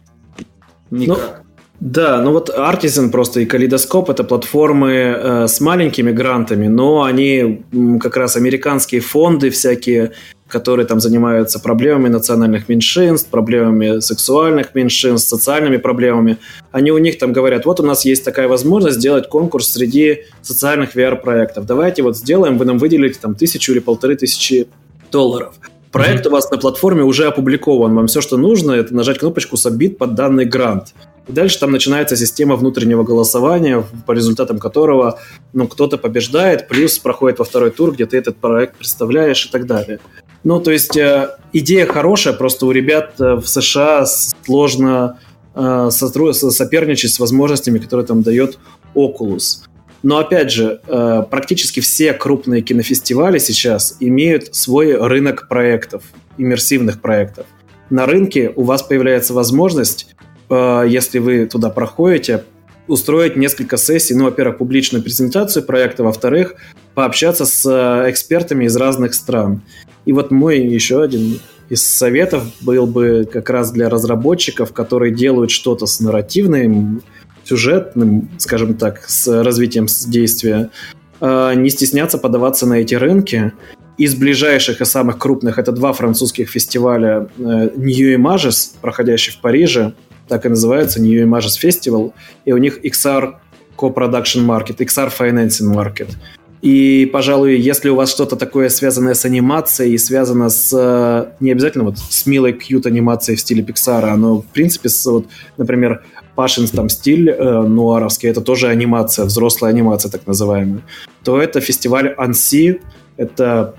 никак. 0.90 1.42
Ну, 1.44 1.44
Да, 1.80 2.20
ну 2.22 2.32
вот 2.32 2.50
Artisan 2.50 3.10
просто 3.10 3.40
и 3.40 3.46
Калейдоскоп 3.46 4.10
это 4.10 4.24
платформы 4.24 4.92
э, 4.92 5.46
с 5.46 5.60
маленькими 5.60 6.10
грантами, 6.10 6.68
но 6.68 7.02
они 7.02 7.62
как 8.00 8.16
раз 8.16 8.36
американские 8.36 9.00
фонды 9.00 9.50
всякие, 9.50 10.12
которые 10.48 10.86
там 10.86 11.00
занимаются 11.00 11.58
проблемами 11.60 12.08
национальных 12.08 12.68
меньшинств, 12.68 13.28
проблемами 13.28 14.00
сексуальных 14.00 14.74
меньшинств, 14.74 15.28
социальными 15.28 15.76
проблемами. 15.76 16.38
Они 16.72 16.90
у 16.90 16.98
них 16.98 17.18
там 17.18 17.32
говорят, 17.32 17.66
вот 17.66 17.80
у 17.80 17.82
нас 17.82 18.04
есть 18.04 18.24
такая 18.24 18.48
возможность 18.48 18.96
сделать 18.96 19.28
конкурс 19.28 19.68
среди 19.68 20.24
социальных 20.42 20.96
VR-проектов. 20.96 21.66
Давайте 21.66 22.02
вот 22.02 22.16
сделаем, 22.16 22.58
вы 22.58 22.64
нам 22.64 22.78
выделите 22.78 23.18
там 23.20 23.34
тысячу 23.34 23.72
или 23.72 23.78
полторы 23.78 24.16
тысячи 24.16 24.68
долларов. 25.12 25.54
Проект 25.90 26.26
mm-hmm. 26.26 26.28
у 26.28 26.32
вас 26.32 26.50
на 26.50 26.58
платформе 26.58 27.02
уже 27.02 27.26
опубликован. 27.26 27.94
Вам 27.94 28.06
все, 28.08 28.20
что 28.20 28.36
нужно, 28.36 28.72
это 28.72 28.94
нажать 28.94 29.18
кнопочку 29.18 29.56
«Submit» 29.56 29.96
под 29.96 30.14
данный 30.14 30.44
грант. 30.44 30.94
И 31.28 31.32
дальше 31.32 31.58
там 31.58 31.70
начинается 31.70 32.16
система 32.16 32.56
внутреннего 32.56 33.04
голосования, 33.04 33.84
по 34.06 34.12
результатам 34.12 34.58
которого 34.58 35.18
ну, 35.52 35.66
кто-то 35.68 35.98
побеждает, 35.98 36.68
плюс 36.68 36.98
проходит 36.98 37.38
во 37.38 37.44
второй 37.44 37.70
тур, 37.70 37.92
где 37.92 38.06
ты 38.06 38.16
этот 38.16 38.36
проект 38.36 38.76
представляешь 38.76 39.46
и 39.46 39.50
так 39.50 39.66
далее. 39.66 40.00
Ну, 40.44 40.60
то 40.60 40.70
есть 40.70 40.96
э, 40.96 41.30
идея 41.52 41.86
хорошая, 41.86 42.34
просто 42.34 42.66
у 42.66 42.70
ребят 42.70 43.14
э, 43.18 43.34
в 43.34 43.46
США 43.46 44.06
сложно 44.06 45.18
э, 45.54 45.88
соперничать 45.90 47.12
с 47.12 47.18
возможностями, 47.18 47.78
которые 47.78 48.06
там 48.06 48.22
дает 48.22 48.58
Oculus. 48.94 49.64
Но 50.04 50.18
опять 50.18 50.52
же, 50.52 50.80
практически 51.28 51.80
все 51.80 52.12
крупные 52.12 52.62
кинофестивали 52.62 53.38
сейчас 53.38 53.96
имеют 53.98 54.54
свой 54.54 54.96
рынок 54.96 55.48
проектов, 55.48 56.04
иммерсивных 56.36 57.00
проектов. 57.00 57.46
На 57.90 58.06
рынке 58.06 58.52
у 58.54 58.62
вас 58.62 58.82
появляется 58.82 59.34
возможность 59.34 60.14
если 60.50 61.18
вы 61.18 61.46
туда 61.46 61.68
проходите, 61.68 62.44
устроить 62.86 63.36
несколько 63.36 63.76
сессий, 63.76 64.14
ну, 64.14 64.24
во-первых, 64.24 64.58
публичную 64.58 65.02
презентацию 65.02 65.62
проекта, 65.64 66.02
во-вторых, 66.02 66.54
пообщаться 66.94 67.44
с 67.44 67.66
экспертами 68.08 68.64
из 68.64 68.76
разных 68.76 69.14
стран. 69.14 69.62
И 70.08 70.12
вот 70.12 70.30
мой 70.30 70.60
еще 70.60 71.02
один 71.02 71.38
из 71.68 71.84
советов 71.84 72.42
был 72.62 72.86
бы 72.86 73.28
как 73.30 73.50
раз 73.50 73.70
для 73.72 73.90
разработчиков, 73.90 74.72
которые 74.72 75.14
делают 75.14 75.50
что-то 75.50 75.84
с 75.84 76.00
нарративным, 76.00 77.02
сюжетным, 77.44 78.30
скажем 78.38 78.72
так, 78.72 79.04
с 79.06 79.42
развитием 79.42 79.84
действия, 80.06 80.70
э, 81.20 81.52
не 81.56 81.68
стесняться 81.68 82.16
подаваться 82.16 82.64
на 82.64 82.80
эти 82.80 82.94
рынки. 82.94 83.52
Из 83.98 84.14
ближайших 84.14 84.80
и 84.80 84.86
самых 84.86 85.18
крупных 85.18 85.58
это 85.58 85.72
два 85.72 85.92
французских 85.92 86.48
фестиваля 86.48 87.28
New 87.36 88.18
Images, 88.18 88.76
проходящий 88.80 89.34
в 89.34 89.42
Париже, 89.42 89.92
так 90.26 90.46
и 90.46 90.48
называется, 90.48 91.02
New 91.02 91.22
Images 91.22 91.62
Festival, 91.62 92.14
и 92.46 92.52
у 92.52 92.56
них 92.56 92.82
XR 92.82 93.34
Co-Production 93.76 94.46
Market, 94.46 94.78
XR 94.78 95.12
Financing 95.18 95.70
Market. 95.70 96.08
И, 96.60 97.08
пожалуй, 97.12 97.56
если 97.56 97.88
у 97.88 97.94
вас 97.94 98.10
что-то 98.10 98.36
такое 98.36 98.68
связанное 98.68 99.14
с 99.14 99.24
анимацией 99.24 99.94
и 99.94 99.98
связано 99.98 100.50
с... 100.50 100.72
Э, 100.72 101.32
не 101.40 101.52
обязательно 101.52 101.84
вот 101.84 101.98
с 101.98 102.26
милой 102.26 102.52
кьют 102.52 102.86
анимацией 102.86 103.36
в 103.36 103.40
стиле 103.40 103.62
Пиксара, 103.62 104.14
но, 104.16 104.42
в 104.42 104.46
принципе, 104.46 104.88
с, 104.88 105.06
вот, 105.06 105.26
например, 105.56 106.04
Пашин 106.34 106.66
там 106.66 106.88
стиль 106.88 107.30
э, 107.30 107.62
нуаровский, 107.62 108.28
это 108.28 108.40
тоже 108.40 108.68
анимация, 108.68 109.24
взрослая 109.24 109.70
анимация 109.70 110.10
так 110.10 110.26
называемая, 110.26 110.82
то 111.24 111.40
это 111.40 111.60
фестиваль 111.60 112.14
Анси, 112.16 112.80
это 113.16 113.74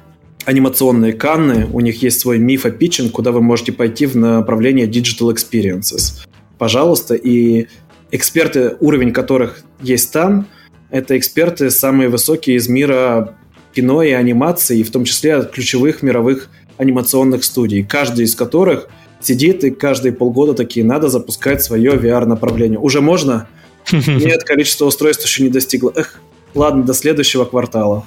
анимационные 0.46 1.14
канны, 1.14 1.68
у 1.72 1.82
них 1.82 2.02
есть 2.02 2.20
свой 2.22 2.38
мифа 2.38 2.72
питчинг, 2.72 3.12
куда 3.12 3.32
вы 3.32 3.42
можете 3.42 3.72
пойти 3.72 4.06
в 4.06 4.16
направление 4.16 4.88
Digital 4.88 5.34
Experiences 5.34 6.26
пожалуйста. 6.60 7.16
И 7.16 7.68
эксперты, 8.12 8.76
уровень 8.80 9.12
которых 9.12 9.64
есть 9.82 10.14
там, 10.14 10.48
это 10.92 11.18
эксперты 11.18 11.70
самые 11.70 12.10
высокие 12.10 12.58
из 12.58 12.68
мира 12.68 13.36
кино 13.74 14.02
и 14.02 14.12
анимации, 14.12 14.80
и 14.80 14.84
в 14.84 14.92
том 14.92 15.06
числе 15.06 15.36
от 15.36 15.52
ключевых 15.52 16.02
мировых 16.02 16.50
анимационных 16.78 17.44
студий, 17.44 17.84
каждый 17.84 18.26
из 18.26 18.36
которых 18.36 18.90
сидит 19.22 19.64
и 19.64 19.72
каждые 19.72 20.14
полгода 20.14 20.54
такие, 20.54 20.86
надо 20.86 21.10
запускать 21.10 21.62
свое 21.62 21.92
VR-направление. 21.92 22.80
Уже 22.80 23.02
можно? 23.02 23.48
Нет, 23.92 24.44
количество 24.44 24.86
устройств 24.86 25.26
еще 25.26 25.44
не 25.44 25.50
достигло. 25.50 25.92
Эх, 25.96 26.20
ладно, 26.56 26.84
до 26.84 26.94
следующего 26.94 27.46
квартала. 27.46 28.06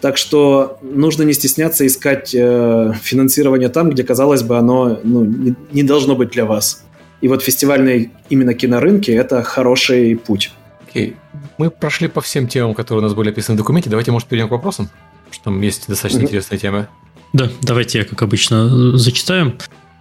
Так 0.00 0.16
что 0.16 0.78
нужно 0.82 1.22
не 1.22 1.32
стесняться 1.32 1.86
искать 1.86 2.34
э, 2.34 2.92
финансирование 3.02 3.68
там, 3.68 3.90
где, 3.90 4.02
казалось 4.02 4.42
бы, 4.42 4.58
оно 4.58 4.98
ну, 5.04 5.24
не, 5.24 5.54
не 5.70 5.84
должно 5.84 6.16
быть 6.16 6.30
для 6.30 6.44
вас. 6.44 6.84
И 7.20 7.28
вот 7.28 7.40
фестивальные 7.42 8.10
именно 8.28 8.52
кинорынки– 8.52 9.10
это 9.12 9.44
хороший 9.44 10.16
путь. 10.16 10.50
Окей. 10.88 11.14
Мы 11.58 11.70
прошли 11.70 12.08
по 12.08 12.20
всем 12.20 12.48
темам, 12.48 12.74
которые 12.74 13.04
у 13.04 13.06
нас 13.06 13.14
были 13.14 13.30
описаны 13.30 13.56
в 13.56 13.58
документе. 13.58 13.90
Давайте, 13.90 14.10
может, 14.10 14.28
перейдем 14.28 14.48
к 14.48 14.52
вопросам? 14.52 14.90
Что 15.30 15.44
там 15.44 15.60
есть 15.60 15.88
достаточно 15.88 16.20
mm-hmm. 16.20 16.24
интересные 16.24 16.58
темы. 16.58 16.88
Да, 17.32 17.50
давайте 17.62 17.98
я, 17.98 18.04
как 18.04 18.22
обычно, 18.22 18.96
зачитаю. 18.96 19.56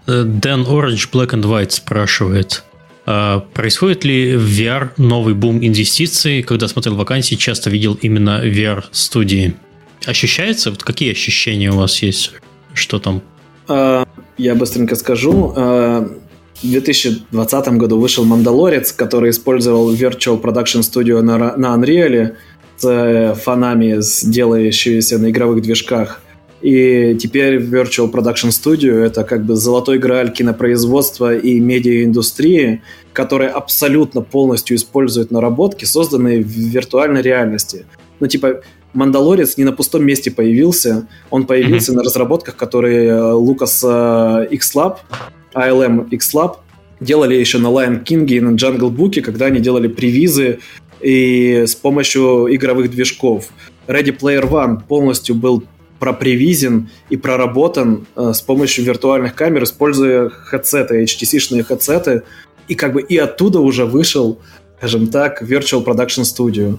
Dan 0.07 0.65
Orange 0.65 1.09
Black 1.11 1.29
and 1.29 1.43
White 1.43 1.71
спрашивает, 1.71 2.63
а 3.05 3.39
происходит 3.53 4.03
ли 4.03 4.35
в 4.35 4.47
VR 4.47 4.91
новый 4.97 5.33
бум 5.33 5.57
инвестиций? 5.57 6.43
Когда 6.43 6.67
смотрел 6.67 6.95
вакансии, 6.95 7.35
часто 7.35 7.69
видел 7.69 7.97
именно 8.01 8.45
VR-студии. 8.45 9.55
Ощущается? 10.05 10.71
Вот 10.71 10.83
какие 10.83 11.11
ощущения 11.11 11.71
у 11.71 11.77
вас 11.77 12.01
есть? 12.01 12.33
Что 12.73 12.99
там? 12.99 13.21
А, 13.67 14.05
я 14.37 14.55
быстренько 14.55 14.95
скажу. 14.95 15.53
В 16.63 16.69
2020 16.69 17.67
году 17.69 17.99
вышел 17.99 18.23
«Мандалорец», 18.23 18.91
который 18.91 19.31
использовал 19.31 19.91
Virtual 19.95 20.39
Production 20.39 20.81
Studio 20.81 21.21
на, 21.21 21.57
на 21.57 21.75
Unreal 21.75 22.35
с 22.77 22.85
э, 22.85 23.33
фанами, 23.33 23.99
делающиеся 24.29 25.17
на 25.17 25.31
игровых 25.31 25.63
движках. 25.63 26.21
И 26.61 27.17
теперь 27.19 27.57
Virtual 27.57 28.11
Production 28.11 28.49
Studio— 28.49 28.93
это 29.03 29.23
как 29.23 29.43
бы 29.43 29.55
золотой 29.55 29.97
грааль 29.97 30.31
кинопроизводства 30.31 31.35
и 31.35 31.59
медиаиндустрии, 31.59 32.83
который 33.11 33.47
абсолютно 33.47 34.21
полностью 34.21 34.77
использует 34.77 35.31
наработки, 35.31 35.85
созданные 35.85 36.43
в 36.43 36.47
виртуальной 36.47 37.23
реальности. 37.23 37.85
Ну, 38.19 38.27
типа, 38.27 38.61
Мандалорец 38.93 39.57
не 39.57 39.63
на 39.63 39.71
пустом 39.71 40.05
месте 40.05 40.29
появился. 40.29 41.07
Он 41.31 41.47
появился 41.47 41.91
mm-hmm. 41.91 41.95
на 41.95 42.03
разработках, 42.03 42.55
которые 42.55 43.31
Лукас 43.33 43.83
э, 43.83 44.47
X-Lab 44.51 44.97
ALM 45.53 46.09
X-Lab 46.09 46.57
делали 46.99 47.35
еще 47.35 47.57
на 47.57 47.67
Lion 47.67 48.03
King 48.03 48.25
и 48.27 48.39
на 48.39 48.55
Jungle 48.55 48.89
Book, 48.89 49.21
когда 49.21 49.47
они 49.47 49.59
делали 49.59 49.87
привизы 49.87 50.59
и 51.01 51.63
с 51.65 51.75
помощью 51.75 52.47
игровых 52.55 52.91
движков. 52.91 53.49
Ready 53.87 54.17
Player 54.17 54.47
One 54.49 54.81
полностью 54.87 55.35
был 55.35 55.63
пропривизен 55.99 56.89
и 57.09 57.17
проработан 57.17 58.07
э, 58.15 58.31
с 58.33 58.41
помощью 58.41 58.85
виртуальных 58.85 59.35
камер, 59.35 59.63
используя 59.63 60.29
хедсеты, 60.29 61.03
HTC-шные 61.03 61.63
хедсеты, 61.63 62.23
и 62.67 62.75
как 62.75 62.93
бы 62.93 63.01
и 63.01 63.17
оттуда 63.17 63.59
уже 63.59 63.85
вышел, 63.85 64.39
скажем 64.77 65.07
так, 65.07 65.43
Virtual 65.43 65.85
Production 65.85 66.23
Studio. 66.23 66.77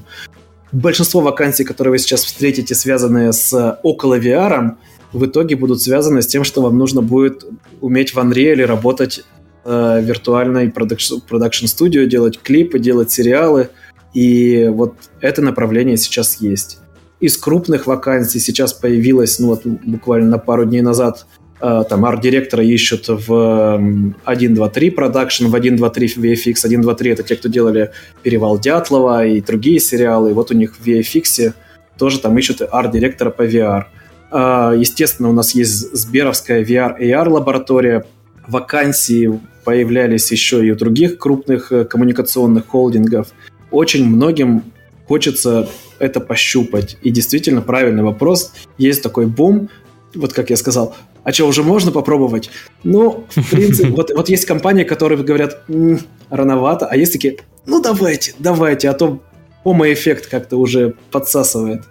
Большинство 0.73 1.21
вакансий, 1.21 1.65
которые 1.65 1.93
вы 1.93 1.99
сейчас 1.99 2.25
встретите, 2.25 2.75
связанные 2.75 3.33
с 3.33 3.79
около 3.83 4.19
VR, 4.19 4.73
в 5.13 5.27
итоге 5.27 5.57
будут 5.57 5.83
связаны 5.83 6.23
с 6.23 6.27
тем, 6.27 6.45
что 6.45 6.63
вам 6.63 6.79
нужно 6.79 7.03
будет 7.03 7.45
уметь 7.81 8.15
в 8.15 8.19
Unreal 8.19 8.65
работать 8.65 9.25
э, 9.65 10.01
виртуальной 10.03 10.71
продакшн 10.71 11.67
студио, 11.67 12.05
делать 12.05 12.41
клипы, 12.43 12.79
делать 12.79 13.11
сериалы. 13.11 13.69
И 14.15 14.69
вот 14.71 14.95
это 15.21 15.43
направление 15.43 15.97
сейчас 15.97 16.41
есть. 16.41 16.79
Из 17.21 17.37
крупных 17.37 17.87
вакансий 17.87 18.41
сейчас 18.41 18.73
появилось, 18.73 19.39
ну 19.39 19.49
вот 19.49 19.65
буквально 19.65 20.31
на 20.31 20.39
пару 20.39 20.65
дней 20.65 20.81
назад, 20.81 21.27
э, 21.61 21.85
там 21.89 22.05
арт-директора 22.05 22.65
ищут 22.65 23.05
в 23.09 24.15
1, 24.25 24.55
2, 24.55 24.69
3 24.69 24.91
продакшн, 24.91 25.47
в 25.47 25.55
1, 25.55 25.77
2, 25.77 25.91
3 25.91 26.07
VFX. 26.17 26.55
1, 26.65 26.81
2, 26.81 26.95
3 26.95 27.11
это 27.11 27.23
те, 27.23 27.37
кто 27.37 27.49
делали 27.49 27.93
«Перевал 28.23 28.59
Дятлова» 28.59 29.27
и 29.27 29.41
другие 29.41 29.79
сериалы. 29.79 30.31
И 30.31 30.33
вот 30.33 30.51
у 30.51 30.55
них 30.55 30.75
в 30.77 30.87
VFX 30.87 31.53
тоже 31.99 32.19
там 32.19 32.37
ищут 32.39 32.63
арт-директора 32.63 33.31
по 33.31 33.43
VR. 33.43 33.85
А, 34.33 34.73
естественно, 34.73 35.29
у 35.29 35.33
нас 35.33 35.55
есть 35.55 35.95
Сберовская 35.95 36.65
VR-AR 36.65 37.29
лаборатория. 37.29 38.05
Вакансии 38.49 39.41
появлялись 39.65 40.33
еще 40.33 40.67
и 40.67 40.71
у 40.73 40.75
других 40.75 41.19
крупных 41.19 41.71
э, 41.71 41.85
коммуникационных 41.85 42.67
холдингов. 42.67 43.29
Очень 43.71 44.07
многим 44.09 44.65
хочется 45.07 45.69
это 45.99 46.21
пощупать. 46.21 46.97
И 47.03 47.11
действительно 47.11 47.61
правильный 47.61 48.03
вопрос. 48.03 48.53
Есть 48.79 49.03
такой 49.03 49.27
бум, 49.27 49.69
вот 50.15 50.33
как 50.33 50.51
я 50.51 50.57
сказал, 50.57 50.97
а 51.25 51.33
что, 51.33 51.47
уже 51.47 51.63
можно 51.63 51.93
попробовать? 51.93 52.51
Ну, 52.83 53.27
в 53.35 53.51
принципе, 53.51 53.89
вот, 53.97 54.11
вот 54.15 54.29
есть 54.29 54.47
компании, 54.47 54.85
которые 54.85 55.23
говорят, 55.23 55.63
м-м, 55.69 56.01
рановато, 56.31 56.87
а 56.87 56.97
есть 56.97 57.13
такие, 57.13 57.37
ну 57.67 57.81
давайте, 57.81 58.35
давайте, 58.39 58.89
а 58.89 58.95
то 58.95 59.21
помо-эффект 59.63 60.27
как-то 60.27 60.57
уже 60.57 60.95
подсасывает. 61.11 61.83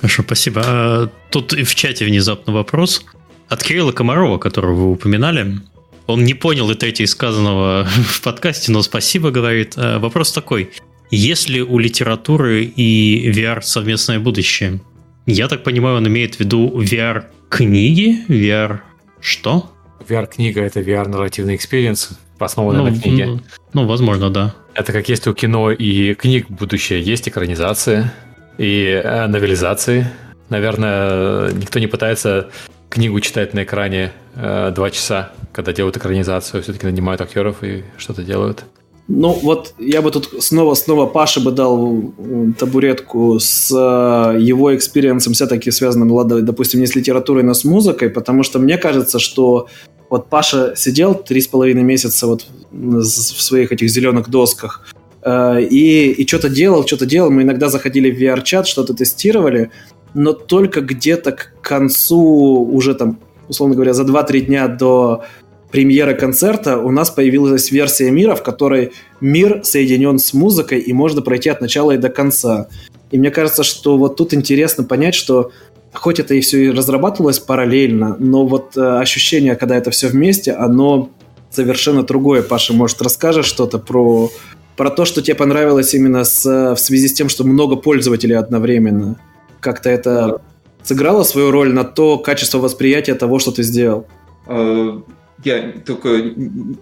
Хорошо, 0.00 0.22
спасибо. 0.22 0.62
А, 0.64 1.10
тут 1.30 1.52
и 1.52 1.64
в 1.64 1.74
чате 1.74 2.04
внезапно 2.04 2.52
вопрос 2.52 3.04
от 3.48 3.62
Кирилла 3.62 3.92
Комарова, 3.92 4.38
которого 4.38 4.74
вы 4.74 4.90
упоминали. 4.92 5.58
Он 6.06 6.24
не 6.24 6.34
понял 6.34 6.70
и 6.70 6.74
третье 6.74 7.06
сказанного 7.06 7.84
в 8.06 8.22
подкасте, 8.22 8.72
но 8.72 8.82
спасибо, 8.82 9.30
говорит. 9.30 9.74
Э, 9.76 9.98
вопрос 9.98 10.32
такой. 10.32 10.70
Есть 11.10 11.48
ли 11.48 11.62
у 11.62 11.78
литературы 11.78 12.64
и 12.64 13.30
VR 13.30 13.62
совместное 13.62 14.20
будущее? 14.20 14.80
Я 15.26 15.48
так 15.48 15.64
понимаю, 15.64 15.96
он 15.96 16.06
имеет 16.06 16.36
в 16.36 16.40
виду 16.40 16.80
VR-книги? 16.80 18.24
VR 18.28 18.80
что? 19.20 19.70
VR-книга— 20.06 20.60
это 20.62 20.80
VR-нарративный 20.80 21.56
experience, 21.56 22.10
основанный 22.38 22.78
ну, 22.78 22.90
на 22.90 23.00
книге. 23.00 23.26
Ну, 23.26 23.40
ну, 23.72 23.86
возможно, 23.86 24.30
да. 24.30 24.54
Это 24.74 24.92
как 24.92 25.08
есть 25.08 25.26
у 25.26 25.34
кино 25.34 25.72
и 25.72 26.14
книг 26.14 26.48
будущее. 26.48 27.02
Есть 27.02 27.28
экранизация 27.28 28.14
и 28.58 29.00
э, 29.02 29.26
новелизации. 29.26 30.06
Наверное, 30.50 31.52
никто 31.52 31.78
не 31.78 31.86
пытается 31.86 32.48
книгу 32.88 33.20
читать 33.20 33.54
на 33.54 33.64
экране 33.64 34.12
э, 34.34 34.72
два 34.74 34.90
часа, 34.90 35.30
когда 35.52 35.72
делают 35.72 35.96
экранизацию, 35.96 36.62
все-таки 36.62 36.86
нанимают 36.86 37.20
актеров 37.20 37.62
и 37.62 37.84
что-то 37.96 38.22
делают. 38.22 38.64
Ну, 39.08 39.32
вот 39.32 39.72
я 39.78 40.02
бы 40.02 40.10
тут 40.10 40.28
снова-снова 40.38 41.06
Паше 41.06 41.40
бы 41.40 41.50
дал 41.50 42.12
табуретку 42.58 43.38
с 43.40 43.70
э, 43.72 44.38
его 44.38 44.76
experience'ом 44.76 45.32
все-таки 45.32 45.70
связанным, 45.70 46.12
ладно, 46.12 46.42
допустим, 46.42 46.80
не 46.80 46.86
с 46.86 46.94
литературой, 46.94 47.42
но 47.42 47.54
с 47.54 47.64
музыкой, 47.64 48.10
потому 48.10 48.42
что 48.42 48.58
мне 48.58 48.76
кажется, 48.76 49.18
что 49.18 49.68
вот 50.10 50.28
Паша 50.28 50.74
сидел 50.76 51.14
три 51.14 51.40
с 51.40 51.48
половиной 51.48 51.84
месяца 51.84 52.26
вот 52.26 52.46
в 52.70 53.02
своих 53.02 53.72
этих 53.72 53.88
зеленых 53.88 54.28
досках 54.28 54.86
э, 54.92 54.97
и, 55.26 56.14
и 56.16 56.26
что-то 56.26 56.48
делал, 56.48 56.86
что-то 56.86 57.06
делал. 57.06 57.30
Мы 57.30 57.42
иногда 57.42 57.68
заходили 57.68 58.10
в 58.10 58.20
VR-чат, 58.20 58.66
что-то 58.66 58.94
тестировали, 58.94 59.70
но 60.14 60.32
только 60.32 60.80
где-то 60.80 61.32
к 61.32 61.52
концу, 61.60 62.20
уже 62.20 62.94
там, 62.94 63.18
условно 63.48 63.74
говоря, 63.74 63.94
за 63.94 64.04
2-3 64.04 64.40
дня 64.40 64.68
до 64.68 65.24
премьеры 65.70 66.14
концерта 66.14 66.78
у 66.78 66.90
нас 66.90 67.10
появилась 67.10 67.70
версия 67.70 68.10
мира, 68.10 68.34
в 68.34 68.42
которой 68.42 68.92
мир 69.20 69.60
соединен 69.64 70.18
с 70.18 70.32
музыкой, 70.32 70.80
и 70.80 70.92
можно 70.92 71.20
пройти 71.20 71.50
от 71.50 71.60
начала 71.60 71.92
и 71.92 71.98
до 71.98 72.08
конца. 72.08 72.68
И 73.10 73.18
мне 73.18 73.30
кажется, 73.30 73.62
что 73.62 73.98
вот 73.98 74.16
тут 74.16 74.34
интересно 74.34 74.84
понять, 74.84 75.14
что 75.14 75.50
хоть 75.92 76.20
это 76.20 76.34
и 76.34 76.40
все 76.40 76.66
и 76.66 76.70
разрабатывалось 76.70 77.38
параллельно, 77.38 78.16
но 78.18 78.46
вот 78.46 78.76
э, 78.76 78.80
ощущение, 78.80 79.56
когда 79.56 79.76
это 79.76 79.90
все 79.90 80.08
вместе, 80.08 80.52
оно 80.52 81.10
совершенно 81.50 82.02
другое. 82.02 82.42
Паша, 82.42 82.74
может, 82.74 83.00
расскажешь 83.00 83.46
что-то 83.46 83.78
про, 83.78 84.30
про 84.78 84.90
то, 84.90 85.04
что 85.04 85.20
тебе 85.20 85.34
понравилось 85.34 85.92
именно 85.92 86.22
с, 86.22 86.44
в 86.46 86.76
связи 86.76 87.08
с 87.08 87.12
тем, 87.12 87.28
что 87.28 87.42
много 87.42 87.74
пользователей 87.74 88.36
одновременно? 88.36 89.16
Как-то 89.58 89.90
это 89.90 90.40
сыграло 90.84 91.24
свою 91.24 91.50
роль 91.50 91.74
на 91.74 91.82
то 91.82 92.16
качество 92.16 92.58
восприятия 92.58 93.14
того, 93.14 93.40
что 93.40 93.50
ты 93.50 93.64
сделал? 93.64 94.06
Э, 94.46 95.00
я 95.44 95.72
только 95.84 96.10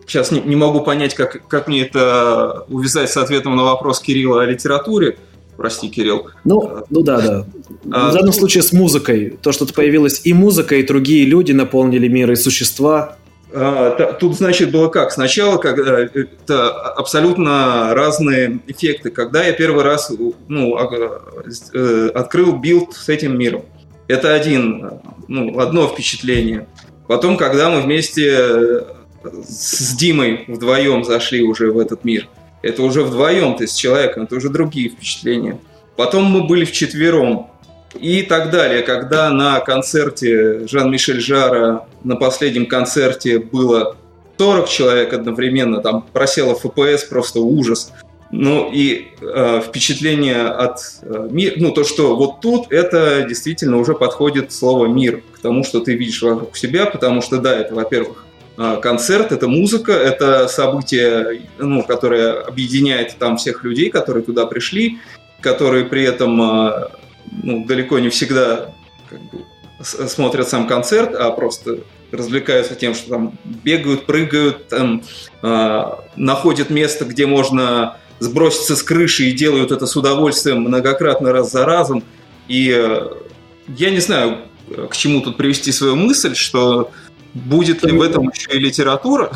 сейчас 0.06 0.30
не, 0.30 0.40
не 0.42 0.56
могу 0.56 0.82
понять, 0.82 1.14
как, 1.14 1.48
как 1.48 1.68
мне 1.68 1.82
это 1.82 2.66
увязать 2.68 3.10
с 3.10 3.16
ответом 3.16 3.56
на 3.56 3.64
вопрос 3.64 4.00
Кирилла 4.00 4.42
о 4.42 4.44
литературе. 4.44 5.16
Прости, 5.56 5.88
Кирилл. 5.88 6.26
Ну, 6.44 6.84
ну 6.90 7.02
да, 7.02 7.20
да. 7.22 7.46
А, 7.90 8.10
в 8.10 8.12
данном 8.12 8.34
случае 8.34 8.62
с 8.62 8.74
музыкой. 8.74 9.38
То, 9.40 9.52
что 9.52 9.64
появилась 9.64 10.20
и 10.24 10.34
музыка, 10.34 10.74
и 10.76 10.86
другие 10.86 11.24
люди 11.24 11.52
наполнили 11.52 12.08
мир, 12.08 12.30
и 12.30 12.36
существа. 12.36 13.16
А, 13.52 14.14
тут, 14.14 14.36
значит, 14.36 14.70
было 14.70 14.88
как? 14.88 15.12
Сначала, 15.12 15.58
когда 15.58 16.00
это 16.00 16.70
абсолютно 16.70 17.94
разные 17.94 18.60
эффекты. 18.66 19.10
Когда 19.10 19.44
я 19.44 19.52
первый 19.52 19.84
раз 19.84 20.12
ну, 20.48 20.76
э, 20.78 22.10
открыл 22.14 22.56
билд 22.56 22.94
с 22.94 23.08
этим 23.08 23.38
миром. 23.38 23.64
Это 24.08 24.34
один, 24.34 25.00
ну, 25.28 25.58
одно 25.58 25.88
впечатление. 25.88 26.68
Потом, 27.08 27.36
когда 27.36 27.70
мы 27.70 27.80
вместе 27.82 28.36
э, 28.36 28.80
с 29.46 29.94
Димой 29.96 30.44
вдвоем 30.48 31.04
зашли 31.04 31.42
уже 31.42 31.70
в 31.70 31.78
этот 31.78 32.04
мир, 32.04 32.28
это 32.62 32.82
уже 32.82 33.02
вдвоем, 33.02 33.56
ты 33.56 33.66
с 33.66 33.74
человеком, 33.74 34.24
это 34.24 34.36
уже 34.36 34.48
другие 34.48 34.88
впечатления. 34.88 35.58
Потом 35.96 36.24
мы 36.24 36.44
были 36.44 36.64
вчетвером 36.64 37.50
и 37.96 38.22
так 38.22 38.50
далее. 38.50 38.82
Когда 38.82 39.30
на 39.30 39.60
концерте 39.60 40.66
Жан-Мишель 40.66 41.20
Жара, 41.20 41.86
на 42.04 42.16
последнем 42.16 42.66
концерте 42.66 43.38
было 43.38 43.96
40 44.38 44.68
человек 44.68 45.12
одновременно, 45.12 45.80
там 45.80 46.04
просело 46.12 46.54
FPS, 46.54 47.08
просто 47.08 47.40
ужас. 47.40 47.92
Ну 48.32 48.70
и 48.72 49.08
э, 49.20 49.60
впечатление 49.64 50.48
от 50.48 50.78
э, 51.02 51.28
мира, 51.30 51.54
ну 51.58 51.70
то, 51.70 51.84
что 51.84 52.16
вот 52.16 52.40
тут 52.40 52.72
это 52.72 53.22
действительно 53.22 53.76
уже 53.78 53.94
подходит 53.94 54.52
слово 54.52 54.86
мир 54.86 55.22
к 55.32 55.38
тому, 55.38 55.62
что 55.62 55.78
ты 55.78 55.94
видишь 55.94 56.22
вокруг 56.22 56.56
себя, 56.56 56.86
потому 56.86 57.22
что 57.22 57.38
да, 57.38 57.56
это, 57.56 57.74
во-первых, 57.74 58.24
э, 58.58 58.78
концерт, 58.82 59.30
это 59.30 59.46
музыка, 59.46 59.92
это 59.92 60.48
событие, 60.48 61.42
ну, 61.58 61.84
которое 61.84 62.40
объединяет 62.40 63.16
там 63.16 63.36
всех 63.36 63.62
людей, 63.62 63.90
которые 63.90 64.24
туда 64.24 64.46
пришли, 64.46 64.98
которые 65.40 65.84
при 65.84 66.02
этом 66.02 66.42
э, 66.42 66.88
ну, 67.42 67.64
далеко 67.64 67.98
не 67.98 68.08
всегда 68.08 68.74
как 69.08 69.20
бы, 69.30 69.44
смотрят 69.82 70.48
сам 70.48 70.66
концерт, 70.66 71.14
а 71.14 71.30
просто 71.30 71.80
развлекаются 72.12 72.74
тем, 72.74 72.94
что 72.94 73.10
там 73.10 73.38
бегают, 73.44 74.06
прыгают, 74.06 74.68
там, 74.68 75.02
э, 75.42 75.84
находят 76.16 76.70
место, 76.70 77.04
где 77.04 77.26
можно 77.26 77.96
сброситься 78.18 78.76
с 78.76 78.82
крыши 78.82 79.24
и 79.24 79.32
делают 79.32 79.72
это 79.72 79.86
с 79.86 79.96
удовольствием 79.96 80.62
многократно 80.62 81.32
раз 81.32 81.52
за 81.52 81.64
разом. 81.64 82.02
И 82.48 82.72
э, 82.74 83.08
я 83.68 83.90
не 83.90 84.00
знаю, 84.00 84.38
к 84.90 84.96
чему 84.96 85.20
тут 85.20 85.36
привести 85.36 85.72
свою 85.72 85.96
мысль, 85.96 86.34
что 86.34 86.90
будет 87.34 87.82
ли 87.82 87.92
в 87.92 88.00
этом 88.00 88.30
еще 88.30 88.52
и 88.52 88.58
литература. 88.58 89.30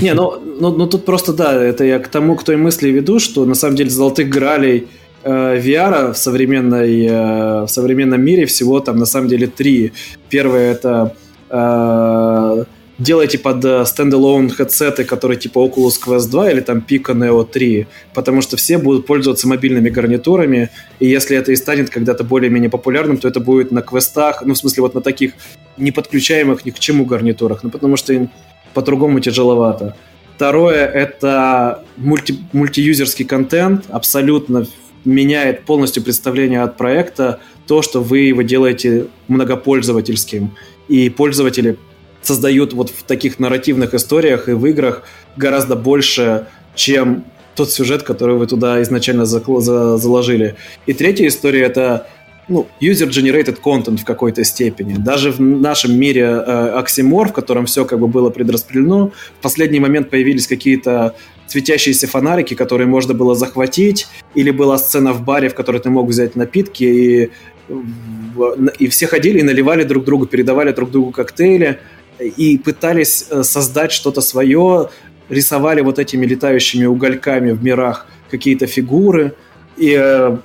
Не, 0.00 0.14
ну, 0.14 0.40
ну, 0.40 0.74
ну 0.74 0.86
тут 0.86 1.04
просто 1.04 1.34
да, 1.34 1.52
это 1.52 1.84
я 1.84 1.98
к 1.98 2.08
тому, 2.08 2.34
к 2.36 2.44
той 2.44 2.56
мысли 2.56 2.88
веду, 2.88 3.18
что 3.18 3.44
на 3.44 3.54
самом 3.54 3.76
деле 3.76 3.90
золотых 3.90 4.30
гралей 4.30 4.88
VR 5.24 6.12
в, 6.12 6.16
современной, 6.16 7.06
э, 7.06 7.62
в 7.64 7.68
современном 7.68 8.22
мире 8.22 8.46
всего 8.46 8.80
там 8.80 8.96
на 8.96 9.06
самом 9.06 9.28
деле 9.28 9.46
три. 9.46 9.92
Первое 10.28 10.72
это 10.72 11.14
э, 11.50 12.64
делайте 12.98 13.38
под 13.38 13.88
стендалон 13.88 14.46
э, 14.46 14.50
хедсеты, 14.50 15.04
которые 15.04 15.38
типа 15.38 15.58
Oculus 15.58 15.94
Quest 16.04 16.30
2 16.30 16.50
или 16.50 16.60
там 16.60 16.84
Pico 16.86 17.14
Neo 17.14 17.44
3, 17.44 17.86
потому 18.14 18.42
что 18.42 18.56
все 18.56 18.78
будут 18.78 19.06
пользоваться 19.06 19.48
мобильными 19.48 19.90
гарнитурами, 19.90 20.70
и 20.98 21.08
если 21.08 21.36
это 21.36 21.52
и 21.52 21.56
станет 21.56 21.90
когда-то 21.90 22.24
более-менее 22.24 22.70
популярным, 22.70 23.18
то 23.18 23.28
это 23.28 23.40
будет 23.40 23.70
на 23.70 23.82
квестах, 23.82 24.42
ну, 24.44 24.54
в 24.54 24.58
смысле, 24.58 24.82
вот 24.82 24.94
на 24.94 25.00
таких 25.00 25.34
неподключаемых 25.76 26.64
ни 26.64 26.70
к 26.70 26.78
чему 26.78 27.04
гарнитурах, 27.04 27.62
ну, 27.62 27.70
потому 27.70 27.96
что 27.96 28.28
по-другому 28.74 29.20
тяжеловато. 29.20 29.94
Второе— 30.36 30.86
это 30.94 31.84
мульти 31.96 32.36
мультиюзерский 32.52 33.24
контент, 33.24 33.84
абсолютно 33.90 34.66
меняет 35.04 35.64
полностью 35.64 36.02
представление 36.02 36.62
от 36.62 36.76
проекта, 36.76 37.40
то, 37.66 37.82
что 37.82 38.02
вы 38.02 38.20
его 38.20 38.42
делаете 38.42 39.06
многопользовательским, 39.28 40.54
и 40.88 41.10
пользователи 41.10 41.78
создают 42.22 42.72
вот 42.72 42.90
в 42.90 43.02
таких 43.02 43.38
нарративных 43.38 43.94
историях 43.94 44.48
и 44.48 44.52
в 44.52 44.64
играх 44.66 45.02
гораздо 45.36 45.76
больше, 45.76 46.46
чем 46.74 47.24
тот 47.54 47.70
сюжет, 47.70 48.02
который 48.02 48.36
вы 48.36 48.46
туда 48.46 48.80
изначально 48.82 49.26
заложили. 49.26 50.56
И 50.86 50.92
третья 50.92 51.26
история— 51.26 51.62
это 51.62 52.06
ну, 52.48 52.66
user-generated 52.80 53.58
content 53.62 53.98
в 53.98 54.04
какой-то 54.04 54.44
степени. 54.44 54.94
Даже 54.94 55.30
в 55.32 55.40
нашем 55.40 55.98
мире 55.98 56.22
э, 56.22 56.68
оксимор, 56.70 57.28
в 57.28 57.32
котором 57.32 57.66
все 57.66 57.84
как 57.84 58.00
бы 58.00 58.08
было 58.08 58.30
предраспределено, 58.30 59.12
в 59.38 59.42
последний 59.42 59.80
момент 59.80 60.10
появились 60.10 60.46
какие-то 60.46 61.14
светящиеся 61.52 62.06
фонарики, 62.06 62.54
которые 62.54 62.86
можно 62.86 63.14
было 63.14 63.34
захватить, 63.34 64.08
или 64.34 64.50
была 64.50 64.78
сцена 64.78 65.12
в 65.12 65.22
баре, 65.22 65.48
в 65.48 65.54
которой 65.54 65.80
ты 65.80 65.90
мог 65.90 66.08
взять 66.08 66.34
напитки, 66.36 66.84
и, 66.84 67.30
и 68.78 68.88
все 68.88 69.06
ходили 69.06 69.40
и 69.40 69.42
наливали 69.42 69.84
друг 69.84 70.04
другу, 70.04 70.26
передавали 70.26 70.72
друг 70.72 70.90
другу 70.90 71.12
коктейли 71.12 71.78
и 72.18 72.58
пытались 72.58 73.26
э, 73.30 73.42
создать 73.42 73.92
что-то 73.92 74.20
свое, 74.20 74.88
рисовали 75.28 75.82
вот 75.82 75.98
этими 75.98 76.26
летающими 76.26 76.86
угольками 76.86 77.52
в 77.52 77.62
мирах 77.62 78.06
какие-то 78.30 78.66
фигуры. 78.66 79.34
И 79.76 79.94
э, 79.98 80.36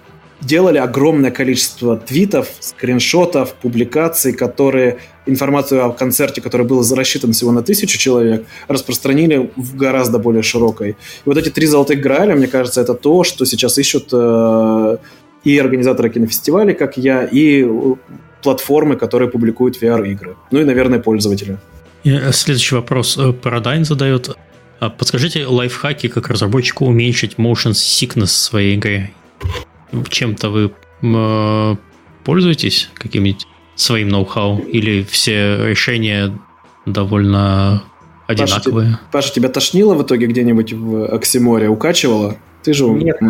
делали 0.42 0.78
огромное 0.78 1.32
количество 1.32 1.98
твитов, 1.98 2.48
скриншотов, 2.60 3.54
публикаций, 3.54 4.34
которые 4.34 5.00
информацию 5.26 5.86
о 5.86 5.92
концерте, 5.92 6.42
который 6.42 6.66
был 6.66 6.84
рассчитан 6.96 7.34
всего 7.34 7.52
на 7.52 7.62
тысячу 7.64 7.98
человек, 7.98 8.46
распространили 8.68 9.52
в 9.56 9.76
гораздо 9.76 10.20
более 10.20 10.44
широкой. 10.44 10.92
И 10.92 10.96
вот 11.26 11.38
эти 11.38 11.50
три 11.50 11.68
золотых 11.68 12.00
граля, 12.00 12.36
мне 12.36 12.48
кажется, 12.48 12.82
это 12.82 12.94
то, 12.94 13.24
что 13.24 13.46
сейчас 13.46 13.78
ищут 13.78 14.10
э, 14.14 14.98
и 15.44 15.58
организаторы 15.58 16.10
кинофестиваля, 16.10 16.74
как 16.74 16.98
я, 16.98 17.24
и 17.26 17.68
платформы, 18.42 18.96
которые 18.96 19.30
публикуют 19.30 19.82
VR-игры. 19.82 20.36
Ну 20.52 20.62
и, 20.62 20.64
наверное, 20.64 21.00
пользователи. 21.00 21.58
Э, 22.04 22.32
следующий 22.32 22.76
вопрос 22.76 23.20
Парадайн 23.42 23.86
задает. 23.86 24.30
А 24.80 24.90
подскажите 24.90 25.46
лайфхаки, 25.48 26.08
как 26.08 26.30
разработчику 26.30 26.86
уменьшить 26.86 27.36
motion 27.38 27.72
sickness 27.72 28.26
в 28.26 28.32
своей 28.32 28.76
игре. 28.76 29.12
Чем-то 30.10 30.50
вы 30.50 30.74
э, 31.02 31.76
пользуетесь 32.24 32.90
каким-нибудь 32.96 33.48
своим 33.76 34.10
ноу-хау? 34.10 34.60
Или 34.60 35.04
все 35.04 35.70
решения 35.70 36.38
довольно 36.86 37.84
одинаковые. 38.28 38.92
Паша, 38.92 39.02
Паша, 39.12 39.34
тебя 39.34 39.50
тошнило 39.50 39.94
в 39.94 40.04
итоге 40.04 40.28
где-нибудь 40.28 40.74
в 40.74 41.06
Оксиморе? 41.08 41.70
Укачивало? 41.70 42.38
Ты 42.64 42.74
же 42.74 42.86
Нет, 42.86 43.22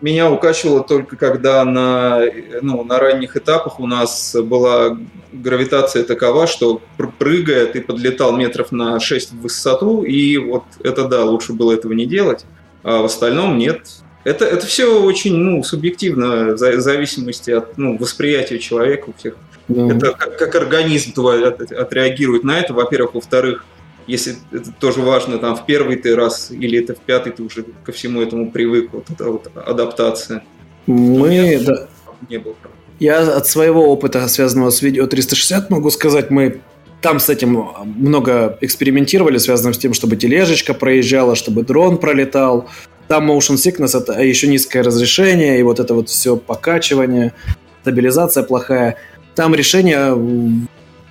меня 0.00 0.30
укачивало 0.30 0.82
только 0.82 1.16
когда 1.16 1.64
на, 1.64 2.22
ну, 2.60 2.82
на 2.82 2.98
ранних 2.98 3.36
этапах 3.36 3.78
у 3.78 3.86
нас 3.86 4.34
была 4.34 4.98
гравитация 5.32 6.02
такова, 6.02 6.46
что 6.46 6.80
прыгая 7.18 7.66
ты 7.66 7.80
подлетал 7.80 8.36
метров 8.36 8.72
на 8.72 8.98
6 8.98 9.32
в 9.32 9.42
высоту, 9.42 10.02
и 10.02 10.38
вот 10.38 10.64
это 10.82 11.06
да, 11.06 11.24
лучше 11.24 11.52
было 11.52 11.72
этого 11.72 11.92
не 11.92 12.06
делать, 12.06 12.46
а 12.82 13.02
в 13.02 13.04
остальном 13.04 13.58
нет. 13.58 13.86
Это, 14.24 14.46
это 14.46 14.66
все 14.66 15.02
очень 15.02 15.36
ну, 15.36 15.62
субъективно, 15.62 16.54
в 16.54 16.56
зависимости 16.56 17.50
от 17.50 17.76
ну, 17.76 17.96
восприятия 17.98 18.58
человека 18.58 19.10
у 19.10 19.12
всех. 19.12 19.36
Да. 19.68 19.94
Это 19.94 20.12
как, 20.12 20.38
как 20.38 20.54
организм 20.54 21.12
твой 21.12 21.46
от, 21.46 21.60
отреагирует 21.72 22.42
на 22.44 22.58
это, 22.58 22.72
во-первых. 22.74 23.14
Во-вторых, 23.14 23.64
если 24.06 24.36
это 24.52 24.72
тоже 24.72 25.00
важно, 25.00 25.38
там 25.38 25.56
в 25.56 25.66
первый 25.66 25.96
ты 25.96 26.14
раз 26.14 26.50
или 26.50 26.78
это 26.78 26.94
в 26.94 26.98
пятый 26.98 27.32
ты 27.32 27.42
уже 27.42 27.64
ко 27.84 27.92
всему 27.92 28.20
этому 28.20 28.50
привык, 28.50 28.90
вот 28.92 29.10
эта 29.10 29.24
вот 29.24 29.50
адаптация. 29.54 30.42
Мы, 30.86 31.60
да. 31.64 31.88
Не 32.28 32.38
было. 32.38 32.54
Я 33.00 33.36
от 33.36 33.46
своего 33.46 33.88
опыта, 33.88 34.26
связанного 34.28 34.70
с 34.70 34.80
видео 34.80 35.06
360, 35.06 35.68
могу 35.68 35.90
сказать, 35.90 36.30
мы 36.30 36.60
там 37.04 37.20
с 37.20 37.28
этим 37.28 37.68
много 37.84 38.56
экспериментировали, 38.62 39.36
связанным 39.38 39.74
с 39.74 39.78
тем, 39.78 39.92
чтобы 39.92 40.16
тележечка 40.16 40.72
проезжала, 40.72 41.36
чтобы 41.36 41.62
дрон 41.62 41.98
пролетал. 41.98 42.66
Там 43.08 43.30
motion 43.30 43.56
sickness 43.56 43.96
это 43.96 44.20
еще 44.22 44.48
низкое 44.48 44.82
разрешение, 44.82 45.60
и 45.60 45.62
вот 45.62 45.80
это 45.80 45.92
вот 45.92 46.08
все 46.08 46.38
покачивание, 46.38 47.34
стабилизация 47.82 48.42
плохая. 48.42 48.96
Там 49.34 49.54
решение 49.54 50.14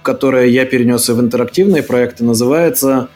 которое 0.03 0.47
я 0.47 0.65
перенес 0.65 1.07
в 1.07 1.19
интерактивные 1.19 1.81
проекты, 1.81 2.23
называется 2.23 3.09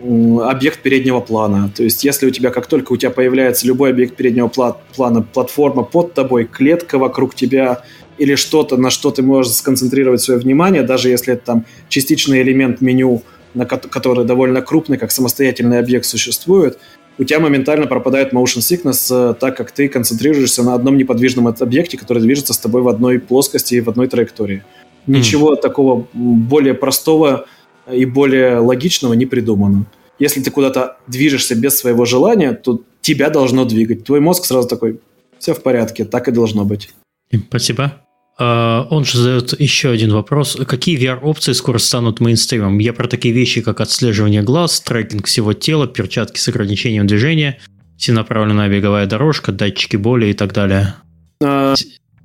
объект 0.00 0.80
переднего 0.80 1.20
плана. 1.20 1.70
То 1.74 1.84
есть, 1.84 2.04
если 2.04 2.26
у 2.26 2.30
тебя, 2.30 2.50
как 2.50 2.66
только 2.66 2.92
у 2.92 2.96
тебя 2.96 3.10
появляется 3.10 3.66
любой 3.66 3.90
объект 3.90 4.16
переднего 4.16 4.48
плана, 4.48 5.22
платформа 5.22 5.82
под 5.84 6.14
тобой, 6.14 6.44
клетка 6.44 6.98
вокруг 6.98 7.34
тебя 7.34 7.82
или 8.18 8.34
что-то, 8.34 8.76
на 8.76 8.90
что 8.90 9.10
ты 9.10 9.22
можешь 9.22 9.52
сконцентрировать 9.52 10.20
свое 10.20 10.40
внимание, 10.40 10.82
даже 10.82 11.08
если 11.08 11.34
это 11.34 11.44
там 11.44 11.66
частичный 11.88 12.42
элемент 12.42 12.80
меню, 12.80 13.22
на 13.54 13.64
который 13.64 14.24
довольно 14.24 14.60
крупный, 14.60 14.98
как 14.98 15.10
самостоятельный 15.10 15.78
объект 15.78 16.04
существует, 16.04 16.78
у 17.18 17.24
тебя 17.24 17.40
моментально 17.40 17.86
пропадает 17.86 18.32
motion 18.32 18.60
sickness, 18.60 19.08
э, 19.10 19.34
так 19.34 19.56
как 19.56 19.72
ты 19.72 19.88
концентрируешься 19.88 20.62
на 20.62 20.74
одном 20.74 20.96
неподвижном 20.96 21.48
объекте, 21.48 21.98
который 21.98 22.22
движется 22.22 22.54
с 22.54 22.58
тобой 22.58 22.82
в 22.82 22.88
одной 22.88 23.18
плоскости 23.18 23.74
и 23.74 23.80
в 23.80 23.88
одной 23.88 24.06
траектории. 24.06 24.62
Ничего 25.06 25.54
mm. 25.54 25.60
такого 25.60 26.06
более 26.12 26.74
простого 26.74 27.46
и 27.90 28.04
более 28.04 28.58
логичного 28.58 29.14
не 29.14 29.26
придумано. 29.26 29.86
Если 30.18 30.40
ты 30.40 30.50
куда-то 30.50 30.98
движешься 31.06 31.54
без 31.54 31.78
своего 31.78 32.04
желания, 32.04 32.52
то 32.52 32.82
тебя 33.00 33.30
должно 33.30 33.64
двигать. 33.64 34.04
Твой 34.04 34.20
мозг 34.20 34.44
сразу 34.44 34.68
такой, 34.68 35.00
все 35.38 35.54
в 35.54 35.62
порядке, 35.62 36.04
так 36.04 36.28
и 36.28 36.32
должно 36.32 36.64
быть. 36.64 36.90
Спасибо. 37.48 38.02
Uh, 38.40 38.86
он 38.90 39.04
же 39.04 39.18
задает 39.18 39.60
еще 39.60 39.90
один 39.90 40.12
вопрос. 40.12 40.56
Какие 40.68 40.96
VR-опции 40.96 41.52
скоро 41.52 41.78
станут 41.78 42.20
мейнстримом? 42.20 42.78
Я 42.78 42.92
про 42.92 43.08
такие 43.08 43.34
вещи, 43.34 43.62
как 43.62 43.80
отслеживание 43.80 44.42
глаз, 44.42 44.80
трекинг 44.80 45.26
всего 45.26 45.54
тела, 45.54 45.88
перчатки 45.88 46.38
с 46.38 46.46
ограничением 46.46 47.08
движения, 47.08 47.58
всенаправленная 47.96 48.68
беговая 48.68 49.06
дорожка, 49.06 49.50
датчики 49.50 49.96
боли 49.96 50.26
и 50.26 50.34
так 50.34 50.52
далее. 50.52 50.94
Uh, 51.42 51.74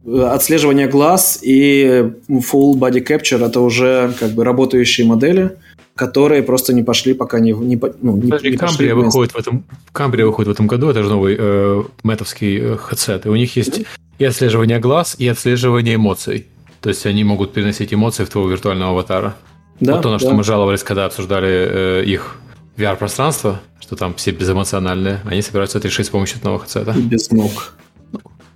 отслеживание 0.05 0.87
глаз 0.87 1.39
и 1.41 2.11
full 2.29 2.75
body 2.75 3.03
capture 3.03 3.43
это 3.43 3.61
уже 3.61 4.13
как 4.19 4.31
бы 4.33 4.43
работающие 4.43 5.07
модели, 5.07 5.57
которые 5.95 6.41
просто 6.43 6.73
не 6.73 6.83
пошли, 6.83 7.13
пока 7.13 7.39
не, 7.39 7.51
не, 7.51 7.79
ну, 8.01 8.17
не, 8.17 8.23
Подожди, 8.23 8.51
не 8.51 8.57
пошли. 8.57 8.91
выходит 8.93 9.33
в 9.33 9.37
этом, 9.37 9.63
Камбрия 9.91 10.25
выходит 10.25 10.49
в 10.49 10.51
этом 10.51 10.67
году, 10.67 10.89
это 10.89 11.03
же 11.03 11.09
новый 11.09 11.35
э, 11.37 11.83
метовский 12.03 12.57
э, 12.57 12.77
headset, 12.77 13.21
и 13.25 13.29
у 13.29 13.35
них 13.35 13.55
есть 13.55 13.81
и 14.17 14.25
отслеживание 14.25 14.79
глаз, 14.79 15.15
и 15.17 15.27
отслеживание 15.27 15.95
эмоций. 15.95 16.47
То 16.81 16.89
есть 16.89 17.05
они 17.05 17.23
могут 17.23 17.53
переносить 17.53 17.93
эмоции 17.93 18.25
в 18.25 18.29
твоего 18.29 18.49
виртуального 18.49 18.91
аватара. 18.91 19.35
Да, 19.79 19.93
вот 19.93 20.01
то, 20.01 20.09
на 20.09 20.17
да. 20.17 20.25
что 20.25 20.33
мы 20.33 20.43
жаловались, 20.43 20.83
когда 20.83 21.05
обсуждали 21.05 22.01
э, 22.01 22.03
их 22.05 22.37
VR-пространство, 22.77 23.61
что 23.79 23.95
там 23.95 24.15
все 24.15 24.31
безэмоциональные, 24.31 25.21
они 25.25 25.41
собираются 25.41 25.77
это 25.77 25.87
решить 25.87 26.07
с 26.07 26.09
помощью 26.09 26.37
одного 26.37 26.57
headset. 26.57 26.99
Без 26.99 27.29
ног. 27.31 27.75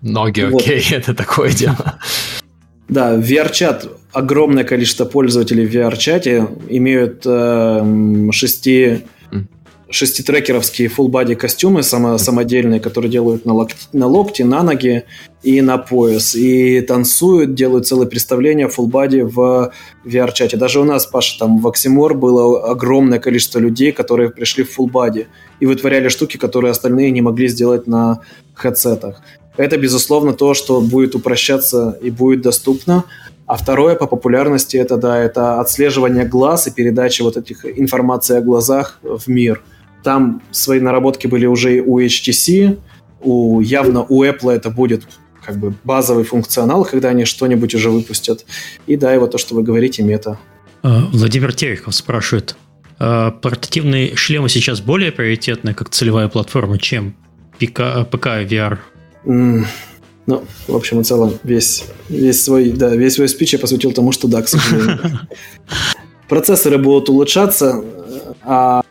Ноги, 0.01 0.41
вот. 0.41 0.61
окей, 0.61 0.85
это 0.91 1.14
такое 1.14 1.51
дело. 1.51 1.99
Да, 2.89 3.15
VR-чат 3.15 3.88
огромное 4.18 4.64
количество 4.64 5.06
пользователей 5.06 5.68
в 5.68 5.76
VR-чате 5.76 6.48
имеют 6.69 7.22
э, 7.23 8.30
шести, 8.31 9.03
шеститрекеровские 9.91 10.89
full 10.89 11.10
body 11.10 11.35
костюмы 11.35 11.84
само, 11.84 12.18
самодельные, 12.18 12.80
которые 12.80 13.11
делают 13.11 13.45
на, 13.45 13.53
локти, 13.53 13.77
на 13.94 14.07
локти, 14.07 14.41
на 14.41 14.64
ноги 14.64 15.03
и 15.44 15.61
на 15.61 15.77
пояс. 15.77 16.34
И 16.34 16.81
танцуют, 16.81 17.53
делают 17.53 17.85
целое 17.85 18.07
представление 18.07 18.68
full 18.68 18.89
body 18.89 19.23
в 19.23 19.72
VR-чате. 20.03 20.57
Даже 20.57 20.80
у 20.80 20.84
нас, 20.84 21.06
Паша, 21.06 21.38
там 21.38 21.60
в 21.60 21.68
Оксимор 21.68 22.15
было 22.15 22.72
огромное 22.72 23.19
количество 23.19 23.60
людей, 23.60 23.91
которые 23.91 24.31
пришли 24.31 24.64
в 24.64 24.80
full 24.80 24.91
body 24.91 25.27
и 25.60 25.68
вытворяли 25.68 26.10
штуки, 26.10 26.38
которые 26.38 26.72
остальные 26.72 27.11
не 27.11 27.22
могли 27.22 27.48
сделать 27.49 27.85
на 27.85 28.22
хедсетах. 28.56 29.22
Это, 29.57 29.77
безусловно, 29.77 30.34
то, 30.34 30.56
что 30.56 30.81
будет 30.81 31.14
упрощаться 31.14 31.99
и 32.02 32.10
будет 32.10 32.41
доступно. 32.41 33.03
А 33.47 33.55
второе 33.55 33.95
по 33.95 34.07
популярности 34.07 34.75
это, 34.75 34.97
да, 34.97 35.17
это 35.17 35.61
отслеживание 35.61 36.25
глаз 36.25 36.67
и 36.67 36.71
передача 36.71 37.23
вот 37.23 37.37
этих 37.37 37.65
информации 37.65 38.37
о 38.37 38.41
глазах 38.41 38.99
в 39.01 39.27
мир. 39.27 39.61
Там 40.03 40.41
свои 40.51 40.81
наработки 40.81 41.27
были 41.27 41.45
уже 41.45 41.79
у 41.79 41.99
HTC, 41.99 42.77
у, 43.21 43.61
явно 43.61 44.05
у 44.07 44.23
Apple 44.23 44.51
это 44.51 44.69
будет 44.69 45.07
как 45.43 45.55
бы 45.55 45.73
базовый 45.85 46.25
функционал, 46.25 46.83
когда 46.83 47.09
они 47.09 47.23
что-нибудь 47.23 47.73
уже 47.73 47.89
выпустят. 47.89 48.45
И 48.85 48.97
да, 48.97 49.15
и 49.15 49.17
вот 49.17 49.31
то, 49.31 49.37
что 49.37 49.55
вы 49.55 49.63
говорите, 49.63 50.03
мета. 50.03 50.37
А, 50.83 51.07
Владимир 51.13 51.53
Терехов 51.53 51.95
спрашивает, 51.95 52.57
а 52.99 53.31
портативные 53.31 54.13
шлемы 54.17 54.49
сейчас 54.49 54.81
более 54.81 55.13
приоритетны 55.13 55.73
как 55.73 55.89
целевая 55.89 56.27
платформа, 56.27 56.77
чем 56.77 57.15
ПК, 57.59 58.05
ПК 58.11 58.27
VR? 58.43 58.79
Ну, 60.27 60.43
в 60.67 60.75
общем 60.75 60.99
и 60.99 61.03
целом, 61.03 61.39
весь, 61.43 61.85
весь 62.09 62.43
свой, 62.43 62.71
да, 62.71 62.93
весь 62.95 63.13
свой 63.13 63.29
спич 63.29 63.53
я 63.53 63.59
посвятил 63.59 63.93
тому, 63.93 64.11
что 64.11 64.27
да, 64.27 64.41
к 64.41 64.49
сожалению. 64.49 64.99
Процессоры 66.29 66.77
будут 66.77 67.07
улучшаться, 67.09 67.81
а 68.43 68.83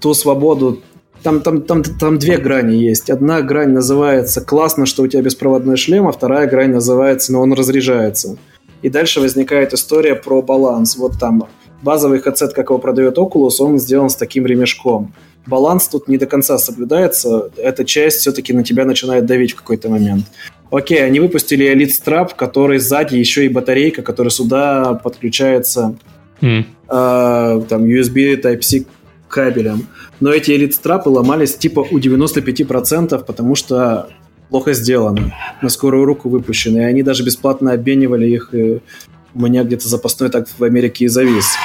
ту 0.00 0.14
свободу 0.14 0.80
там, 1.22 1.42
там, 1.42 1.62
там, 1.62 1.82
там 1.82 2.18
две 2.18 2.38
грани 2.38 2.76
есть. 2.76 3.10
Одна 3.10 3.42
грань 3.42 3.70
называется 3.70 4.40
«классно, 4.40 4.86
что 4.86 5.02
у 5.02 5.06
тебя 5.06 5.20
беспроводной 5.20 5.76
шлем», 5.76 6.08
а 6.08 6.12
вторая 6.12 6.46
грань 6.48 6.72
называется 6.72 7.32
«но 7.32 7.42
он 7.42 7.52
разряжается». 7.52 8.38
И 8.80 8.88
дальше 8.88 9.20
возникает 9.20 9.74
история 9.74 10.14
про 10.14 10.40
баланс. 10.40 10.96
Вот 10.96 11.18
там 11.18 11.48
базовый 11.82 12.20
headset, 12.20 12.50
как 12.54 12.70
его 12.70 12.78
продает 12.78 13.18
Oculus, 13.18 13.60
он 13.60 13.78
сделан 13.78 14.10
с 14.10 14.16
таким 14.16 14.46
ремешком 14.46 15.12
баланс 15.48 15.88
тут 15.88 16.08
не 16.08 16.18
до 16.18 16.26
конца 16.26 16.58
соблюдается. 16.58 17.50
Эта 17.56 17.84
часть 17.84 18.18
все-таки 18.18 18.52
на 18.52 18.62
тебя 18.62 18.84
начинает 18.84 19.26
давить 19.26 19.52
в 19.52 19.56
какой-то 19.56 19.88
момент. 19.88 20.26
Окей, 20.70 21.02
они 21.04 21.20
выпустили 21.20 21.72
Elite 21.72 21.92
Strap, 21.92 22.32
который 22.36 22.78
сзади 22.78 23.16
еще 23.16 23.46
и 23.46 23.48
батарейка, 23.48 24.02
которая 24.02 24.30
сюда 24.30 24.94
подключается 25.02 25.96
mm. 26.40 26.64
э, 26.88 27.62
там 27.68 27.84
USB 27.84 28.40
Type-C 28.40 28.84
кабелем. 29.28 29.86
Но 30.20 30.30
эти 30.30 30.50
Elite 30.50 30.74
Strap 30.80 31.02
ломались 31.06 31.56
типа 31.56 31.80
у 31.90 31.98
95%, 31.98 33.24
потому 33.24 33.54
что 33.54 34.10
плохо 34.50 34.74
сделаны, 34.74 35.34
на 35.62 35.68
скорую 35.70 36.04
руку 36.04 36.28
выпущены. 36.28 36.78
И 36.78 36.84
они 36.84 37.02
даже 37.02 37.24
бесплатно 37.24 37.72
обменивали 37.72 38.26
их. 38.26 38.52
У 39.34 39.40
меня 39.40 39.64
где-то 39.64 39.88
запасной 39.88 40.30
так 40.30 40.48
в 40.48 40.62
Америке 40.64 41.04
и 41.04 41.08
завис. 41.08 41.56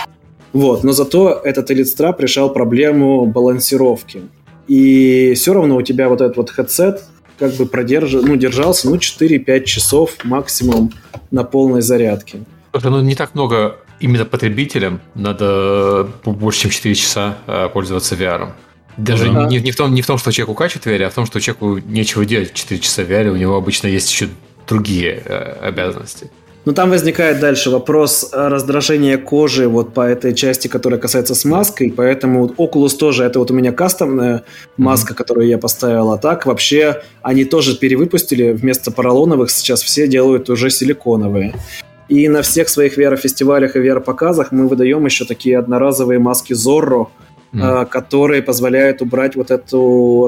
Вот, 0.52 0.84
но 0.84 0.91
зато 0.91 1.41
этот 1.44 1.72
Elite 1.72 1.88
Strap 1.98 2.15
решал 2.19 2.53
проблему 2.53 3.26
балансировки. 3.26 4.22
И 4.68 5.34
все 5.35 5.53
равно 5.53 5.76
у 5.77 5.81
тебя 5.81 6.10
вот 6.10 6.22
этот 6.22 6.38
вот 6.38 6.53
headset 6.57 6.99
как 7.40 7.53
бы 7.56 7.65
продерж... 7.65 8.14
ну, 8.14 8.35
держался 8.35 8.90
ну, 8.90 8.95
4-5 8.95 9.64
часов 9.64 10.15
максимум 10.23 10.94
на 11.31 11.44
полной 11.44 11.81
зарядке. 11.81 12.44
Слушай, 12.72 12.91
ну 12.91 13.02
не 13.02 13.15
так 13.15 13.34
много 13.34 13.77
именно 13.99 14.26
потребителям 14.26 15.02
надо 15.15 16.07
больше, 16.26 16.61
чем 16.61 16.72
4 16.72 16.95
часа 16.95 17.38
э, 17.48 17.69
пользоваться 17.73 18.15
VR. 18.15 18.52
Даже 18.98 19.31
да. 19.31 19.48
не, 19.48 19.60
не, 19.60 19.72
в 19.72 19.76
том, 19.76 19.94
не 19.94 20.02
в 20.02 20.06
том, 20.06 20.18
что 20.18 20.31
человек 20.31 20.52
укачивает 20.52 20.85
VR, 20.85 21.06
а 21.06 21.10
в 21.10 21.14
том, 21.14 21.26
что 21.26 21.40
человеку 21.41 21.77
нечего 21.77 22.26
делать 22.26 22.53
4 22.53 22.80
часа 22.80 23.02
VR, 23.03 23.30
у 23.30 23.35
него 23.35 23.56
обычно 23.56 23.88
есть 23.88 24.11
еще 24.11 24.30
другие 24.68 25.22
э, 25.26 25.57
обязанности. 25.61 26.30
Но 26.65 26.72
там 26.72 26.90
возникает 26.90 27.40
дальше 27.40 27.69
вопрос 27.69 28.30
раздражения 28.31 29.18
кожи 29.18 29.68
вот 29.68 29.94
по 29.94 30.02
этой 30.02 30.34
части, 30.34 30.69
которая 30.69 30.99
касается 30.99 31.35
смазкой, 31.35 31.94
поэтому 31.95 32.48
Oculus 32.48 32.98
тоже, 32.98 33.26
это 33.26 33.40
вот 33.40 33.52
у 33.52 33.53
меня 33.53 33.73
кастомная 33.73 34.44
маска, 34.77 35.14
mm-hmm. 35.14 35.18
которую 35.18 35.48
я 35.48 35.57
поставил, 35.57 36.11
а 36.11 36.18
так 36.18 36.45
вообще 36.45 37.02
они 37.22 37.44
тоже 37.44 37.77
перевыпустили, 37.77 38.53
вместо 38.53 38.91
поролоновых 38.91 39.52
сейчас 39.52 39.81
все 39.81 40.07
делают 40.07 40.49
уже 40.49 40.69
силиконовые. 40.69 41.53
И 42.07 42.30
на 42.30 42.41
всех 42.41 42.69
своих 42.69 42.98
VR-фестивалях 42.98 43.76
и 43.76 43.80
VR-показах 43.80 44.52
мы 44.52 44.68
выдаем 44.68 45.06
еще 45.06 45.26
такие 45.26 45.57
одноразовые 45.57 46.19
маски 46.19 46.53
Zorro, 46.53 47.07
mm. 47.53 47.88
которые 47.88 48.41
позволяют 48.41 49.02
убрать 49.02 49.35
вот 49.35 49.52
это 49.52 49.77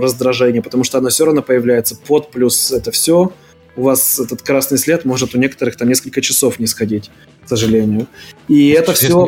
раздражение, 0.02 0.62
потому 0.62 0.84
что 0.84 0.98
оно 0.98 1.10
все 1.10 1.26
равно 1.26 1.42
появляется 1.42 1.96
под 1.96 2.32
плюс 2.32 2.72
это 2.72 2.92
все. 2.92 3.32
У 3.76 3.84
вас 3.84 4.20
этот 4.20 4.42
красный 4.42 4.78
след 4.78 5.06
может 5.06 5.36
у 5.36 5.38
некоторых 5.38 5.76
там 5.76 5.90
несколько 5.90 6.22
часов 6.22 6.60
не 6.60 6.68
сходить, 6.68 7.12
к 7.44 7.50
сожалению. 7.50 8.08
И 8.48 8.70
это 8.70 8.94
все... 8.94 9.28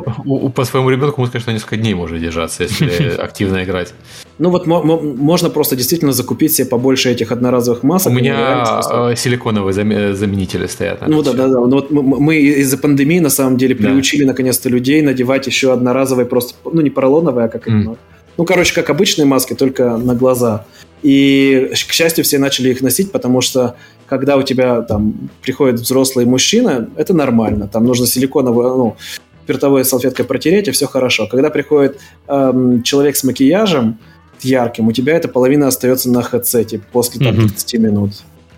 по 0.56 0.64
своему 0.64 0.90
ребенку, 0.90 1.20
может, 1.20 1.34
конечно, 1.34 1.52
несколько 1.52 1.78
дней 1.78 1.94
может 1.94 2.22
держаться, 2.22 2.64
если 2.64 3.10
активно 3.18 3.64
играть. 3.64 3.94
Ну 4.40 4.50
вот 4.50 4.66
можно 4.68 5.50
просто 5.50 5.76
действительно 5.76 6.14
закупить 6.14 6.54
себе 6.54 6.68
побольше 6.68 7.10
этих 7.10 7.32
одноразовых 7.32 7.84
масок. 7.84 8.12
У 8.12 8.16
меня 8.16 8.82
э, 8.92 9.16
силиконовые 9.16 9.74
заменители 10.14 10.68
стоят. 10.68 11.08
Ну 11.08 11.22
да, 11.22 11.34
да, 11.34 11.48
да. 11.48 11.60
Ну, 11.60 11.70
вот 11.70 11.92
мы 11.92 12.38
из-за 12.38 12.78
пандемии 12.78 13.20
на 13.20 13.30
самом 13.30 13.58
деле 13.58 13.76
приучили 13.76 14.22
да. 14.22 14.28
наконец-то 14.28 14.70
людей 14.70 15.02
надевать 15.02 15.48
еще 15.48 15.74
одноразовые 15.74 16.26
просто, 16.26 16.54
ну 16.64 16.82
не 16.82 16.90
поролоновые, 16.90 17.46
а 17.46 17.50
как 17.50 17.68
mm. 17.68 17.98
Ну, 18.38 18.46
короче, 18.46 18.74
как 18.74 18.90
обычные 18.90 19.26
маски, 19.26 19.54
только 19.54 19.98
на 19.98 20.16
глаза. 20.16 20.66
И, 21.04 21.72
к 21.74 21.92
счастью, 21.92 22.24
все 22.24 22.40
начали 22.40 22.70
их 22.70 22.82
носить, 22.82 23.12
потому 23.12 23.42
что 23.42 23.76
когда 24.08 24.38
у 24.38 24.44
тебя 24.44 24.82
там 24.82 25.30
приходит 25.42 25.80
взрослый 25.80 26.26
мужчина, 26.26 26.90
это 26.96 27.14
нормально. 27.14 27.68
Там 27.68 27.86
нужно 27.86 28.08
силиконовую, 28.08 28.78
ну, 28.78 28.98
спиртовой 29.44 29.86
салфеткой 29.86 30.26
протереть, 30.26 30.68
и 30.68 30.72
все 30.72 30.88
хорошо. 30.88 31.28
Когда 31.28 31.50
приходит 31.50 32.00
эм, 32.28 32.84
человек 32.84 33.16
с 33.16 33.24
макияжем, 33.24 33.98
ярким, 34.42 34.88
у 34.88 34.92
тебя 34.92 35.16
эта 35.16 35.28
половина 35.28 35.68
остается 35.68 36.12
на 36.12 36.22
хедсете 36.22 36.80
после 36.92 37.24
там, 37.24 37.36
30 37.36 37.74
mm-hmm. 37.74 37.80
минут. 37.80 38.12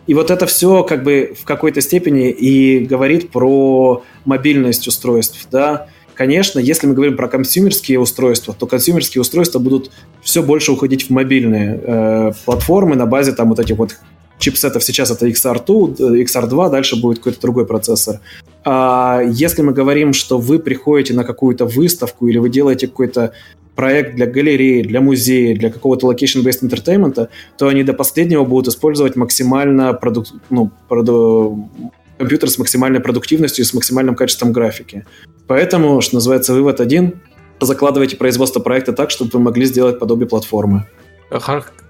И 0.08 0.16
вот 0.16 0.32
это 0.32 0.48
все 0.48 0.84
как 0.84 1.04
бы 1.04 1.36
в 1.40 1.46
какой-то 1.46 1.82
степени 1.82 2.32
и 2.32 2.84
говорит 2.86 3.30
про 3.30 4.04
мобильность 4.26 4.88
устройств, 4.88 5.48
да. 5.52 5.88
Конечно, 6.20 6.60
если 6.60 6.86
мы 6.86 6.96
говорим 6.96 7.16
про 7.16 7.30
консюмерские 7.30 7.98
устройства, 7.98 8.54
то 8.54 8.68
консюмерские 8.68 9.22
устройства 9.22 9.58
будут 9.58 9.90
все 10.22 10.44
больше 10.44 10.74
уходить 10.74 11.08
в 11.08 11.12
мобильные 11.12 11.82
э, 11.82 12.32
платформы 12.44 12.98
на 12.98 13.06
базе 13.06 13.32
там 13.32 13.48
вот 13.48 13.60
этих 13.62 13.78
вот 13.78 13.96
чипсетов. 14.38 14.84
Сейчас 14.84 15.12
это 15.12 15.30
XR2, 15.30 16.26
XR2, 16.26 16.72
дальше 16.72 17.00
будет 17.00 17.20
какой-то 17.20 17.40
другой 17.40 17.66
процессор. 17.66 18.20
А 18.66 19.22
если 19.26 19.62
мы 19.62 19.72
говорим, 19.72 20.12
что 20.12 20.40
вы 20.40 20.60
приходите 20.60 21.14
на 21.14 21.24
какую-то 21.24 21.66
выставку 21.66 22.28
или 22.28 22.38
вы 22.38 22.50
делаете 22.50 22.88
какой-то 22.88 23.32
проект 23.76 24.16
для 24.16 24.26
галереи, 24.26 24.82
для 24.82 25.00
музея, 25.00 25.56
для 25.56 25.70
какого-то 25.70 26.12
location-based 26.12 26.64
entertainment, 26.64 27.30
то 27.58 27.68
они 27.70 27.84
до 27.84 27.94
последнего 27.94 28.44
будут 28.44 28.68
использовать 28.68 29.16
максимально 29.16 29.94
продук... 29.94 30.26
ну, 30.50 30.70
проду... 30.90 31.70
компьютер 32.18 32.50
с 32.50 32.58
максимальной 32.58 33.00
продуктивностью 33.00 33.64
и 33.64 33.66
с 33.66 33.74
максимальным 33.74 34.16
качеством 34.16 34.52
графики. 34.52 35.06
Поэтому, 35.50 36.00
что 36.00 36.16
называется, 36.16 36.54
вывод 36.54 36.80
один– 36.80 37.16
закладывайте 37.60 38.16
производство 38.16 38.62
проекта 38.62 38.94
так, 38.94 39.12
чтобы 39.12 39.32
вы 39.34 39.40
могли 39.40 39.66
сделать 39.66 40.00
подобие 40.00 40.30
платформы. 40.30 40.86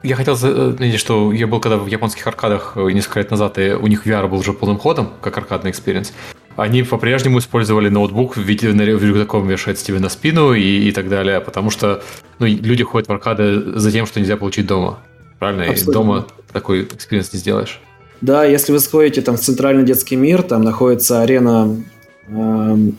Я 0.01 0.15
хотел 0.15 0.35
заметить, 0.35 0.99
что 0.99 1.31
я 1.31 1.45
был 1.45 1.59
когда 1.59 1.77
в 1.77 1.87
японских 1.87 2.25
аркадах 2.25 2.73
э, 2.75 2.91
несколько 2.91 3.19
лет 3.19 3.31
назад, 3.31 3.57
и 3.57 3.71
у 3.73 3.87
них 3.87 4.07
VR 4.07 4.27
был 4.27 4.39
уже 4.39 4.53
полным 4.53 4.77
ходом, 4.77 5.11
как 5.21 5.37
аркадный 5.37 5.71
experience 5.71 6.13
они 6.55 6.83
по-прежнему 6.83 7.39
использовали 7.39 7.87
ноутбук 7.87 8.35
в 8.35 8.41
виде 8.41 8.69
рюкзаком 8.71 9.47
вешать 9.47 9.81
тебе 9.81 9.99
на 9.99 10.09
спину 10.09 10.53
и, 10.53 10.89
и 10.89 10.91
так 10.91 11.07
далее, 11.07 11.39
потому 11.39 11.69
что 11.69 12.01
ну, 12.37 12.47
люди 12.47 12.83
ходят 12.83 13.07
в 13.07 13.11
аркады 13.13 13.79
за 13.79 13.91
тем, 13.91 14.05
что 14.05 14.19
нельзя 14.19 14.35
получить 14.35 14.67
дома. 14.67 14.99
Правильно? 15.37 15.63
Абсолютно. 15.63 15.91
И 15.91 15.93
дома 15.93 16.27
такой 16.51 16.83
experience 16.83 17.31
не 17.31 17.39
сделаешь. 17.39 17.79
Да, 18.19 18.43
если 18.43 18.73
вы 18.73 18.79
сходите 18.79 19.21
там 19.21 19.37
в 19.37 19.39
центральный 19.39 19.83
детский 19.85 20.17
мир, 20.17 20.43
там 20.43 20.61
находится 20.61 21.21
арена, 21.21 21.69
э, 21.69 21.98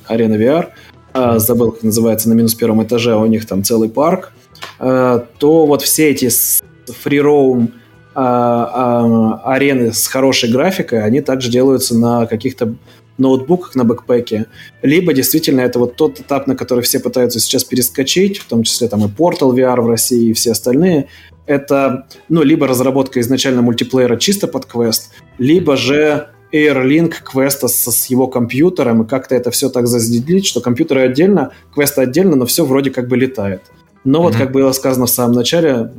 арена 0.06 0.34
VR, 0.34 0.68
э, 1.14 1.38
забыл, 1.38 1.72
как 1.72 1.82
называется, 1.82 2.28
на 2.28 2.34
минус 2.34 2.54
первом 2.54 2.82
этаже, 2.82 3.14
у 3.16 3.26
них 3.26 3.46
там 3.46 3.64
целый 3.64 3.88
парк, 3.88 4.32
э, 4.78 5.20
то 5.38 5.66
вот 5.66 5.82
все 5.82 6.10
эти 6.10 6.28
free-roam 6.92 7.72
э, 8.14 8.20
э, 8.20 9.30
арены 9.44 9.92
с 9.92 10.06
хорошей 10.06 10.50
графикой, 10.50 11.02
они 11.02 11.20
также 11.20 11.50
делаются 11.50 11.96
на 11.96 12.26
каких-то 12.26 12.74
ноутбуках 13.18 13.74
на 13.74 13.84
backpack'е, 13.84 14.46
либо 14.82 15.12
действительно 15.12 15.60
это 15.60 15.78
вот 15.78 15.96
тот 15.96 16.20
этап, 16.20 16.46
на 16.46 16.56
который 16.56 16.82
все 16.82 16.98
пытаются 17.00 17.38
сейчас 17.38 17.64
перескочить, 17.64 18.38
в 18.38 18.46
том 18.46 18.62
числе 18.62 18.88
там 18.88 19.04
и 19.04 19.08
Portal 19.08 19.54
VR 19.54 19.80
в 19.80 19.88
России 19.88 20.30
и 20.30 20.32
все 20.32 20.52
остальные, 20.52 21.08
это, 21.46 22.06
ну, 22.28 22.42
либо 22.42 22.66
разработка 22.66 23.20
изначально 23.20 23.62
мультиплеера 23.62 24.16
чисто 24.16 24.46
под 24.46 24.66
квест, 24.66 25.10
либо 25.38 25.76
же 25.76 26.28
Airlink 26.52 27.14
квеста 27.22 27.68
с, 27.68 27.90
с 27.90 28.06
его 28.06 28.26
компьютером, 28.26 29.02
и 29.02 29.06
как-то 29.06 29.34
это 29.34 29.50
все 29.50 29.68
так 29.68 29.86
зазделить, 29.86 30.46
что 30.46 30.60
компьютеры 30.60 31.02
отдельно, 31.02 31.52
квесты 31.74 32.02
отдельно, 32.02 32.36
но 32.36 32.46
все 32.46 32.64
вроде 32.64 32.90
как 32.90 33.08
бы 33.08 33.16
летает. 33.16 33.62
Но 34.04 34.18
mm-hmm. 34.18 34.22
вот, 34.22 34.36
как 34.36 34.52
было 34.52 34.72
сказано 34.72 35.06
в 35.06 35.10
самом 35.10 35.34
начале, 35.34 35.92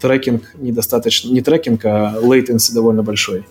трекинг 0.00 0.54
недостаточно, 0.56 1.32
не 1.32 1.40
трекинг, 1.40 1.84
а 1.84 2.16
latency 2.20 2.72
довольно 2.72 3.02
большой. 3.02 3.44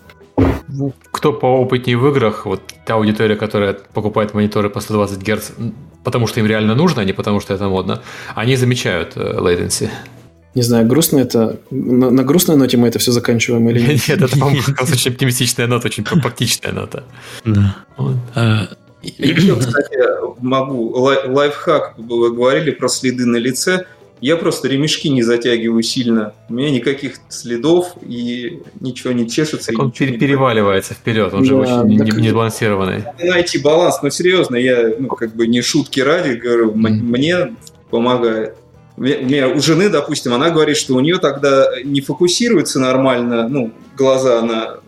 Ну, 0.67 0.93
кто 1.11 1.33
поопытнее 1.33 1.97
в 1.97 2.07
играх, 2.09 2.45
вот 2.45 2.61
та 2.85 2.95
аудитория, 2.95 3.35
которая 3.35 3.73
покупает 3.73 4.33
мониторы 4.33 4.69
по 4.69 4.81
120 4.81 5.19
Гц, 5.19 5.51
потому 6.03 6.27
что 6.27 6.39
им 6.39 6.45
реально 6.45 6.75
нужно, 6.75 7.01
а 7.01 7.05
не 7.05 7.13
потому 7.13 7.39
что 7.39 7.53
это 7.53 7.67
модно, 7.69 8.01
они 8.35 8.55
замечают 8.55 9.13
э, 9.15 9.19
latency. 9.19 9.89
Не 10.55 10.63
знаю, 10.63 10.87
грустно 10.87 11.19
это... 11.19 11.59
На, 11.69 12.09
на 12.09 12.23
грустной 12.23 12.57
ноте 12.57 12.77
мы 12.77 12.87
это 12.87 12.99
все 12.99 13.11
заканчиваем 13.11 13.69
или 13.69 13.79
нет? 13.87 14.07
Нет, 14.07 14.21
это, 14.21 14.37
по-моему, 14.37 14.61
очень 14.81 15.11
оптимистичная 15.11 15.67
нота, 15.67 15.87
очень 15.87 16.03
практичная 16.03 16.71
нота. 16.71 17.03
Да. 17.45 17.75
А, 18.35 18.67
Еще, 19.01 19.55
кстати, 19.55 19.97
могу... 20.39 20.89
Лайфхак, 20.97 21.95
вы 21.97 22.33
говорили 22.33 22.71
про 22.71 22.87
следы 22.87 23.25
на 23.25 23.37
лице. 23.37 23.85
Я 24.19 24.35
просто 24.35 24.67
ремешки 24.67 25.09
не 25.09 25.21
затягиваю 25.21 25.83
сильно. 25.83 26.33
У 26.49 26.53
меня 26.53 26.71
никаких 26.71 27.17
следов 27.29 27.93
и 28.01 28.61
ничего 28.79 29.13
не 29.13 29.29
чешется. 29.29 29.71
Так 29.71 29.79
он 29.79 29.91
пере- 29.91 30.17
переваливается 30.17 30.95
вперед, 30.95 31.33
он 31.33 31.41
да, 31.41 31.45
же 31.45 31.55
очень 31.55 31.97
так... 31.99 32.17
не, 32.17 32.31
балансированный. 32.31 33.03
Найти 33.19 33.59
баланс, 33.59 33.99
но 34.01 34.09
серьезно, 34.09 34.55
я 34.55 34.91
ну, 34.97 35.07
как 35.09 35.35
бы 35.35 35.45
не 35.45 35.61
шутки 35.61 35.99
ради 35.99 36.33
говорю, 36.33 36.71
mm. 36.71 36.89
мне 36.89 37.55
помогает. 37.91 38.55
У 38.97 39.01
меня 39.01 39.47
у 39.47 39.59
жены, 39.59 39.89
допустим, 39.89 40.33
она 40.33 40.49
говорит, 40.49 40.75
что 40.75 40.95
у 40.95 40.99
нее 40.99 41.17
тогда 41.19 41.67
не 41.83 42.01
фокусируется 42.01 42.79
нормально, 42.79 43.47
ну, 43.47 43.71
глаза 43.95 44.41
на 44.41 44.79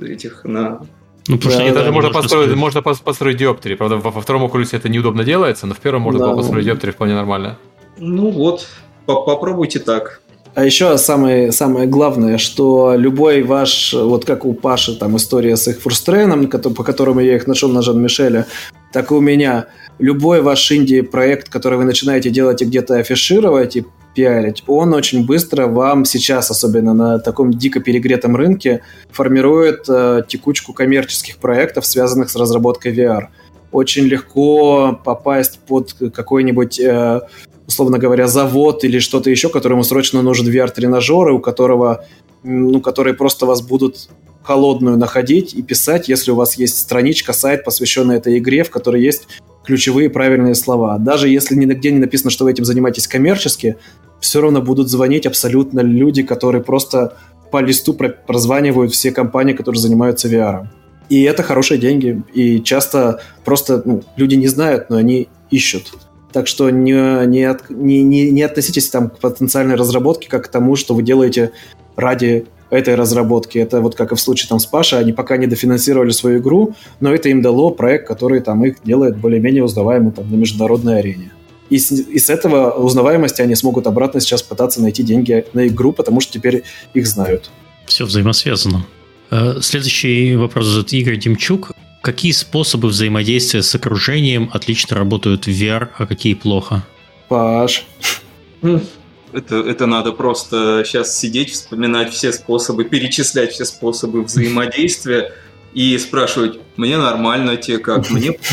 этих, 0.00 0.44
на 0.44 0.80
ну, 1.28 1.36
потому 1.36 1.58
да, 1.58 1.64
что 1.64 1.74
да, 1.74 1.80
даже 1.80 1.92
можно, 1.92 2.10
построить, 2.10 2.56
можно 2.56 2.82
построить 2.82 3.36
диоптрии. 3.36 3.74
Правда, 3.74 3.96
во, 3.96 4.10
во 4.10 4.20
втором 4.22 4.44
окулюсе 4.44 4.78
это 4.78 4.88
неудобно 4.88 5.24
делается, 5.24 5.66
но 5.66 5.74
в 5.74 5.78
первом 5.78 6.02
можно 6.02 6.20
да, 6.20 6.34
построить 6.34 6.64
диоптрии 6.64 6.90
вполне 6.90 7.14
нормально. 7.14 7.58
Ну 7.98 8.30
вот, 8.30 8.66
попробуйте 9.04 9.78
так. 9.78 10.22
А 10.54 10.64
еще 10.64 10.96
самое, 10.96 11.52
самое 11.52 11.86
главное, 11.86 12.38
что 12.38 12.94
любой 12.96 13.42
ваш, 13.42 13.92
вот 13.92 14.24
как 14.24 14.46
у 14.46 14.54
Паши, 14.54 14.96
там 14.96 15.16
история 15.18 15.56
с 15.56 15.68
их 15.68 15.80
фурстреном, 15.80 16.48
по 16.48 16.82
которому 16.82 17.20
я 17.20 17.36
их 17.36 17.46
нашел 17.46 17.68
на 17.68 17.82
Жан-Мишеля, 17.82 18.46
так 18.92 19.10
и 19.10 19.14
у 19.14 19.20
меня. 19.20 19.66
Любой 19.98 20.42
ваш 20.42 20.70
инди-проект, 20.70 21.48
который 21.48 21.78
вы 21.78 21.84
начинаете 21.84 22.30
делать 22.30 22.62
и 22.62 22.64
где-то 22.64 22.96
афишировать 22.96 23.76
и 23.76 23.84
пиарить, 24.14 24.64
он 24.66 24.94
очень 24.94 25.26
быстро 25.26 25.66
вам 25.66 26.04
сейчас, 26.04 26.50
особенно 26.50 26.94
на 26.94 27.18
таком 27.18 27.52
дико 27.52 27.80
перегретом 27.80 28.36
рынке, 28.36 28.82
формирует 29.10 29.84
э, 29.88 30.22
текучку 30.26 30.72
коммерческих 30.72 31.38
проектов, 31.38 31.86
связанных 31.86 32.30
с 32.30 32.36
разработкой 32.36 32.94
VR. 32.94 33.26
Очень 33.70 34.04
легко 34.04 34.98
попасть 35.04 35.58
под 35.66 35.94
какой-нибудь 36.14 36.80
э, 36.80 37.20
условно 37.68 37.98
говоря, 37.98 38.26
завод 38.26 38.82
или 38.82 38.98
что-то 38.98 39.30
еще, 39.30 39.50
которому 39.50 39.84
срочно 39.84 40.22
нужен 40.22 40.48
VR-тренажер, 40.48 41.30
у 41.30 41.38
которого, 41.38 42.04
ну, 42.42 42.80
которые 42.80 43.14
просто 43.14 43.44
вас 43.44 43.60
будут 43.60 44.08
холодную 44.42 44.96
находить 44.96 45.52
и 45.52 45.62
писать, 45.62 46.08
если 46.08 46.30
у 46.30 46.34
вас 46.34 46.54
есть 46.54 46.78
страничка, 46.78 47.34
сайт, 47.34 47.64
посвященный 47.64 48.16
этой 48.16 48.38
игре, 48.38 48.64
в 48.64 48.70
которой 48.70 49.02
есть 49.02 49.28
ключевые 49.68 50.08
правильные 50.08 50.54
слова. 50.54 50.96
Даже 50.96 51.28
если 51.28 51.54
нигде 51.54 51.90
не 51.90 51.98
написано, 51.98 52.30
что 52.30 52.44
вы 52.44 52.52
этим 52.52 52.64
занимаетесь 52.64 53.06
коммерчески, 53.06 53.76
все 54.18 54.40
равно 54.40 54.62
будут 54.62 54.88
звонить 54.88 55.26
абсолютно 55.26 55.80
люди, 55.80 56.22
которые 56.22 56.62
просто 56.62 57.18
по 57.52 57.60
листу 57.60 57.92
прозванивают 57.92 58.92
все 58.92 59.12
компании, 59.12 59.52
которые 59.52 59.78
занимаются 59.82 60.26
VR. 60.26 60.68
И 61.10 61.22
это 61.22 61.42
хорошие 61.42 61.78
деньги. 61.78 62.22
И 62.32 62.62
часто 62.62 63.20
просто 63.44 63.82
ну, 63.84 64.02
люди 64.16 64.36
не 64.36 64.48
знают, 64.48 64.88
но 64.88 64.96
они 64.96 65.28
ищут. 65.50 65.92
Так 66.32 66.46
что 66.46 66.70
не, 66.70 67.26
не, 67.26 67.44
от, 67.44 67.68
не, 67.68 68.02
не, 68.02 68.30
не 68.30 68.42
относитесь 68.42 68.88
там 68.88 69.10
к 69.10 69.18
потенциальной 69.18 69.74
разработке 69.74 70.30
как 70.30 70.46
к 70.46 70.48
тому, 70.48 70.76
что 70.76 70.94
вы 70.94 71.02
делаете 71.02 71.52
ради 71.94 72.46
этой 72.70 72.94
разработки. 72.94 73.58
Это 73.58 73.80
вот 73.80 73.94
как 73.94 74.12
и 74.12 74.14
в 74.14 74.20
случае 74.20 74.48
там 74.48 74.58
с 74.58 74.66
Пашей, 74.66 74.98
они 74.98 75.12
пока 75.12 75.36
не 75.36 75.46
дофинансировали 75.46 76.10
свою 76.10 76.38
игру, 76.38 76.74
но 77.00 77.14
это 77.14 77.28
им 77.28 77.42
дало 77.42 77.70
проект, 77.70 78.06
который 78.06 78.40
там 78.40 78.64
их 78.64 78.76
делает 78.84 79.16
более-менее 79.16 79.64
узнаваемым 79.64 80.12
там, 80.12 80.30
на 80.30 80.36
международной 80.36 80.98
арене. 80.98 81.32
И 81.70 81.78
с, 81.78 81.90
и 81.90 82.18
с 82.18 82.30
этого 82.30 82.70
узнаваемости 82.70 83.42
они 83.42 83.54
смогут 83.54 83.86
обратно 83.86 84.20
сейчас 84.20 84.42
пытаться 84.42 84.80
найти 84.80 85.02
деньги 85.02 85.44
на 85.52 85.66
игру, 85.66 85.92
потому 85.92 86.20
что 86.20 86.32
теперь 86.32 86.62
их 86.94 87.06
знают. 87.06 87.50
Все 87.86 88.04
взаимосвязано. 88.04 88.86
Э, 89.30 89.60
следующий 89.60 90.36
вопрос 90.36 90.66
задает 90.66 90.92
Игорь 90.92 91.18
Демчук. 91.18 91.72
какие 92.02 92.32
способы 92.32 92.88
взаимодействия 92.88 93.62
с 93.62 93.74
окружением 93.74 94.50
отлично 94.52 94.96
работают 94.96 95.46
в 95.46 95.50
VR, 95.50 95.88
а 95.98 96.06
какие 96.06 96.34
плохо? 96.34 96.82
Паш. 97.28 97.84
Это, 99.32 99.56
это 99.56 99.86
надо 99.86 100.12
просто 100.12 100.82
сейчас 100.84 101.16
сидеть, 101.16 101.52
вспоминать 101.52 102.12
все 102.12 102.32
способы, 102.32 102.84
перечислять 102.84 103.52
все 103.52 103.64
способы 103.64 104.22
взаимодействия 104.22 105.32
и 105.74 105.98
спрашивать, 105.98 106.58
мне 106.76 106.96
нормально, 106.96 107.56
тебе 107.56 107.78
как, 107.78 108.10
мне. 108.10 108.38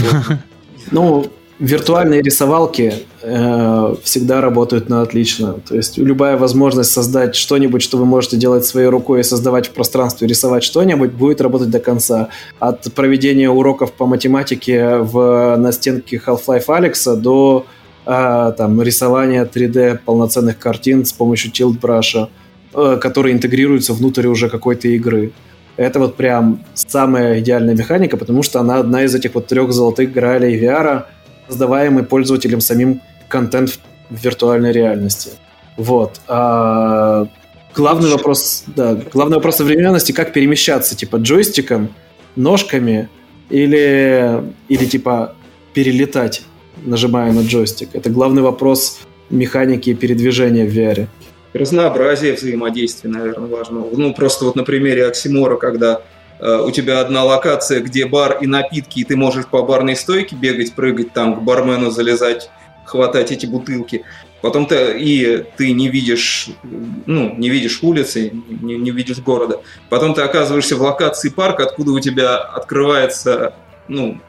Ну, 0.91 1.25
виртуальные 1.57 2.21
рисовалки 2.21 2.93
э, 3.21 3.95
всегда 4.03 4.41
работают 4.41 4.89
на 4.89 5.01
отлично. 5.01 5.53
То 5.67 5.75
есть 5.75 5.97
любая 5.97 6.37
возможность 6.37 6.91
создать 6.91 7.35
что-нибудь, 7.35 7.81
что 7.81 7.97
вы 7.97 8.05
можете 8.05 8.37
делать 8.37 8.65
своей 8.65 8.87
рукой 8.87 9.21
и 9.21 9.23
создавать 9.23 9.67
в 9.67 9.71
пространстве, 9.71 10.27
рисовать 10.27 10.63
что-нибудь, 10.63 11.11
будет 11.11 11.41
работать 11.41 11.69
до 11.69 11.79
конца. 11.79 12.29
От 12.59 12.93
проведения 12.93 13.49
уроков 13.49 13.93
по 13.93 14.05
математике 14.05 14.97
в, 14.97 15.55
на 15.57 15.71
стенке 15.71 16.21
Half-Life 16.23 16.67
Alex 16.67 17.15
до 17.15 17.65
э, 18.05 18.53
там, 18.57 18.81
рисования 18.81 19.45
3D 19.45 19.99
полноценных 20.05 20.59
картин 20.59 21.05
с 21.05 21.13
помощью 21.13 21.51
Tilt 21.51 21.79
Brush, 21.79 22.27
э, 22.73 22.97
которые 22.97 23.33
интегрируются 23.33 23.93
внутрь 23.93 24.27
уже 24.27 24.49
какой-то 24.49 24.87
игры. 24.87 25.31
Это 25.77 25.99
вот 25.99 26.15
прям 26.15 26.63
самая 26.73 27.39
идеальная 27.39 27.75
механика, 27.75 28.17
потому 28.17 28.43
что 28.43 28.59
она 28.59 28.77
одна 28.77 29.03
из 29.03 29.13
этих 29.13 29.35
вот 29.35 29.47
трех 29.47 29.73
золотых 29.73 30.13
гралей 30.13 30.57
VR, 30.59 31.03
создаваемый 31.47 32.03
пользователем 32.03 32.61
самим 32.61 33.01
контент 33.27 33.79
в 34.09 34.23
виртуальной 34.23 34.71
реальности. 34.71 35.31
Вот. 35.77 36.21
А 36.27 37.27
главный 37.73 38.09
вопрос, 38.09 38.63
да, 38.67 38.97
главный 39.13 39.35
вопрос 39.35 39.57
современности, 39.57 40.11
как 40.11 40.31
перемещаться, 40.31 40.95
типа 40.95 41.17
джойстиком, 41.17 41.89
ножками 42.35 43.09
или, 43.49 44.43
или 44.69 44.85
типа 44.85 45.35
перелетать, 45.73 46.43
нажимая 46.85 47.31
на 47.33 47.41
джойстик. 47.41 47.89
Это 47.93 48.09
главный 48.09 48.41
вопрос 48.41 48.99
механики 49.29 49.93
передвижения 49.93 50.65
в 50.65 50.75
VR. 50.75 51.07
Разнообразие 51.53 52.33
взаимодействия, 52.33 53.09
наверное, 53.09 53.47
важно. 53.47 53.85
Ну, 53.91 54.13
просто 54.13 54.45
вот 54.45 54.55
на 54.55 54.63
примере 54.63 55.07
Оксимора, 55.07 55.55
когда 55.55 56.01
Э, 56.39 56.63
у 56.65 56.71
тебя 56.71 56.99
одна 56.99 57.23
локация, 57.23 57.79
где 57.79 58.05
бар 58.05 58.37
и 58.41 58.47
напитки, 58.47 58.99
и 58.99 59.03
ты 59.03 59.15
можешь 59.15 59.45
по 59.45 59.63
барной 59.63 59.95
стойке 59.95 60.35
бегать, 60.35 60.73
прыгать 60.73 61.13
там, 61.13 61.35
к 61.35 61.41
бармену 61.41 61.91
залезать, 61.91 62.49
хватать 62.85 63.31
эти 63.31 63.45
бутылки. 63.45 64.03
Потом 64.41 64.67
ты, 64.67 64.99
и 64.99 65.43
ты 65.57 65.71
не 65.71 65.89
видишь, 65.89 66.49
ну, 67.05 67.33
не 67.35 67.49
видишь 67.49 67.79
улицы, 67.81 68.31
не, 68.61 68.75
не 68.75 68.91
видишь 68.91 69.19
города. 69.19 69.61
Потом 69.89 70.13
ты 70.13 70.21
оказываешься 70.21 70.75
в 70.75 70.81
локации 70.81 71.29
парка, 71.29 71.63
откуда 71.63 71.91
у 71.91 71.99
тебя 71.99 72.37
открывается, 72.37 73.55
ну, 73.87 74.19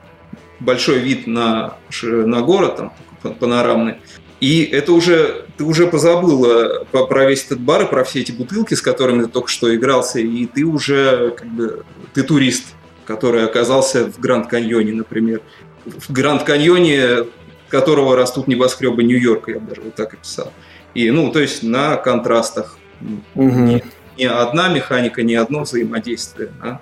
большой 0.61 0.99
вид 0.99 1.27
на, 1.27 1.77
на 2.03 2.41
город, 2.43 2.77
там, 3.23 3.35
панорамный. 3.35 3.97
И 4.41 4.65
это 4.65 4.93
уже, 4.93 5.47
ты 5.57 5.65
уже 5.65 5.87
позабыла 5.87 6.85
про 6.85 7.27
весь 7.27 7.47
этот 7.47 7.61
бар 7.61 7.83
и 7.83 7.87
про 7.87 8.05
все 8.05 8.21
эти 8.21 8.33
бутылки, 8.33 8.75
с 8.75 8.83
которыми 8.83 9.23
ты 9.23 9.29
только 9.29 9.49
что 9.49 9.75
игрался, 9.75 10.21
и 10.21 10.47
ты 10.47 10.65
уже, 10.65 11.31
как 11.31 11.49
бы, 11.49 11.85
ты 12.13 12.23
турист, 12.23 12.75
который 13.07 13.45
оказался 13.45 14.05
в 14.11 14.19
Гранд 14.19 14.49
Каньоне, 14.49 14.93
например. 14.93 15.41
В 15.87 16.13
Гранд 16.13 16.43
Каньоне, 16.43 17.25
которого 17.69 18.15
растут 18.15 18.47
небоскребы 18.47 19.05
Нью-Йорка, 19.05 19.53
я 19.53 19.61
бы 19.61 19.69
даже 19.69 19.81
вот 19.81 19.95
так 19.95 20.15
описал. 20.15 20.53
И, 20.95 21.11
ну, 21.11 21.31
то 21.31 21.41
есть 21.41 21.63
на 21.63 21.97
контрастах. 21.97 22.79
Угу. 23.35 23.45
Не, 23.45 23.83
не 24.19 24.25
одна 24.27 24.69
механика, 24.69 25.23
не 25.23 25.35
одно 25.35 25.61
взаимодействие, 25.63 26.51
а 26.61 26.81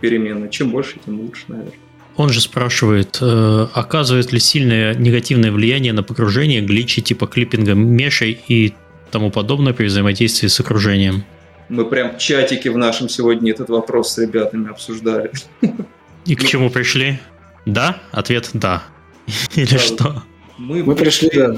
переменно. 0.00 0.48
Чем 0.48 0.70
больше, 0.70 0.98
тем 1.04 1.20
лучше, 1.20 1.44
наверное. 1.48 1.74
Он 2.22 2.28
же 2.28 2.40
спрашивает, 2.40 3.18
э, 3.20 3.66
оказывает 3.74 4.30
ли 4.30 4.38
сильное 4.38 4.94
негативное 4.94 5.50
влияние 5.50 5.92
на 5.92 6.04
погружение 6.04 6.60
гличи 6.60 7.02
типа 7.02 7.26
клиппинга 7.26 7.74
мешей 7.74 8.40
и 8.46 8.74
тому 9.10 9.32
подобное 9.32 9.72
при 9.72 9.86
взаимодействии 9.86 10.46
с 10.46 10.60
окружением? 10.60 11.24
Мы 11.68 11.84
прям 11.84 12.14
в 12.14 12.18
чатике 12.18 12.70
в 12.70 12.78
нашем 12.78 13.08
сегодня 13.08 13.50
этот 13.50 13.70
вопрос 13.70 14.12
с 14.12 14.18
ребятами 14.18 14.70
обсуждали. 14.70 15.32
И 16.24 16.36
к 16.36 16.44
чему 16.44 16.70
пришли? 16.70 17.18
Да? 17.66 18.00
Ответ 18.12 18.50
да. 18.52 18.84
Или 19.56 19.76
что? 19.78 20.22
Мы, 20.58 20.84
Мы 20.84 20.94
пришли, 20.94 21.28
да. 21.34 21.56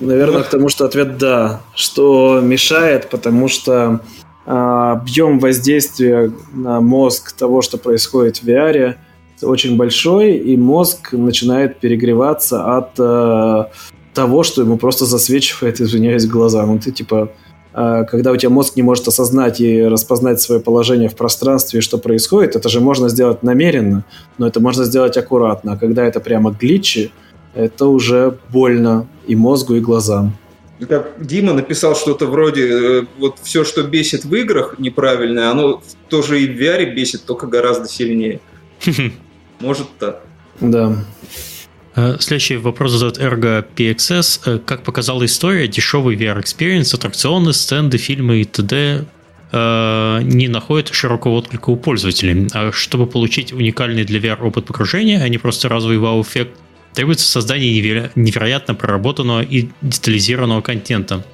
Наверное, 0.00 0.44
к 0.44 0.48
тому, 0.48 0.70
что 0.70 0.86
ответ 0.86 1.18
да. 1.18 1.60
Что 1.74 2.40
мешает, 2.40 3.10
потому 3.10 3.48
что 3.48 4.00
э, 4.46 4.50
объем 4.50 5.40
воздействия 5.40 6.32
на 6.54 6.80
мозг 6.80 7.32
того, 7.32 7.60
что 7.60 7.76
происходит 7.76 8.38
в 8.38 8.48
VR, 8.48 8.96
очень 9.42 9.76
большой, 9.76 10.36
и 10.36 10.56
мозг 10.56 11.12
начинает 11.12 11.78
перегреваться 11.78 12.76
от 12.76 12.90
э, 12.98 13.64
того, 14.14 14.42
что 14.42 14.62
ему 14.62 14.78
просто 14.78 15.04
засвечивает, 15.04 15.80
извиняюсь, 15.80 16.26
глаза. 16.26 16.64
Ну, 16.66 16.78
ты 16.78 16.90
типа, 16.90 17.32
э, 17.74 18.04
когда 18.10 18.32
у 18.32 18.36
тебя 18.36 18.50
мозг 18.50 18.76
не 18.76 18.82
может 18.82 19.06
осознать 19.08 19.60
и 19.60 19.82
распознать 19.84 20.40
свое 20.40 20.60
положение 20.60 21.08
в 21.08 21.16
пространстве 21.16 21.78
и 21.78 21.82
что 21.82 21.98
происходит, 21.98 22.56
это 22.56 22.68
же 22.68 22.80
можно 22.80 23.08
сделать 23.08 23.42
намеренно, 23.42 24.04
но 24.38 24.46
это 24.46 24.60
можно 24.60 24.84
сделать 24.84 25.16
аккуратно. 25.16 25.72
А 25.72 25.76
когда 25.76 26.04
это 26.04 26.20
прямо 26.20 26.50
гличи, 26.50 27.12
это 27.54 27.86
уже 27.86 28.38
больно 28.50 29.06
и 29.26 29.36
мозгу, 29.36 29.74
и 29.74 29.80
глазам. 29.80 30.36
Как 30.88 31.14
Дима 31.18 31.54
написал 31.54 31.96
что-то 31.96 32.26
вроде, 32.26 32.68
э, 32.68 33.02
вот 33.18 33.38
все, 33.42 33.64
что 33.64 33.82
бесит 33.82 34.24
в 34.24 34.34
играх 34.34 34.78
неправильное, 34.78 35.50
оно 35.50 35.82
тоже 36.08 36.40
и 36.42 36.46
в 36.46 36.60
VR 36.60 36.94
бесит, 36.94 37.24
только 37.24 37.46
гораздо 37.46 37.88
сильнее. 37.88 38.40
Может 39.60 39.88
так. 39.98 40.22
Да. 40.60 41.04
Э, 41.94 42.16
следующий 42.20 42.56
вопрос 42.56 42.92
задает 42.92 43.18
Ergo 43.18 43.64
PXS. 43.74 44.40
Э, 44.44 44.58
как 44.58 44.82
показала 44.82 45.24
история, 45.24 45.66
дешевый 45.66 46.16
VR-experience, 46.16 46.94
аттракционы, 46.94 47.52
стенды, 47.52 47.96
фильмы 47.96 48.42
и 48.42 48.44
т.д. 48.44 49.06
Э, 49.52 50.20
не 50.22 50.48
находят 50.48 50.92
широкого 50.92 51.32
отклика 51.32 51.70
у 51.70 51.76
пользователей. 51.76 52.48
А 52.52 52.70
чтобы 52.72 53.06
получить 53.06 53.52
уникальный 53.52 54.04
для 54.04 54.20
VR 54.20 54.42
опыт 54.42 54.66
погружения, 54.66 55.22
а 55.22 55.28
не 55.28 55.38
просто 55.38 55.68
разовый 55.68 55.98
вау-эффект, 55.98 56.52
требуется 56.92 57.26
создание 57.26 58.10
невероятно 58.14 58.74
проработанного 58.74 59.42
и 59.42 59.68
детализированного 59.82 60.60
контента, 60.60 61.24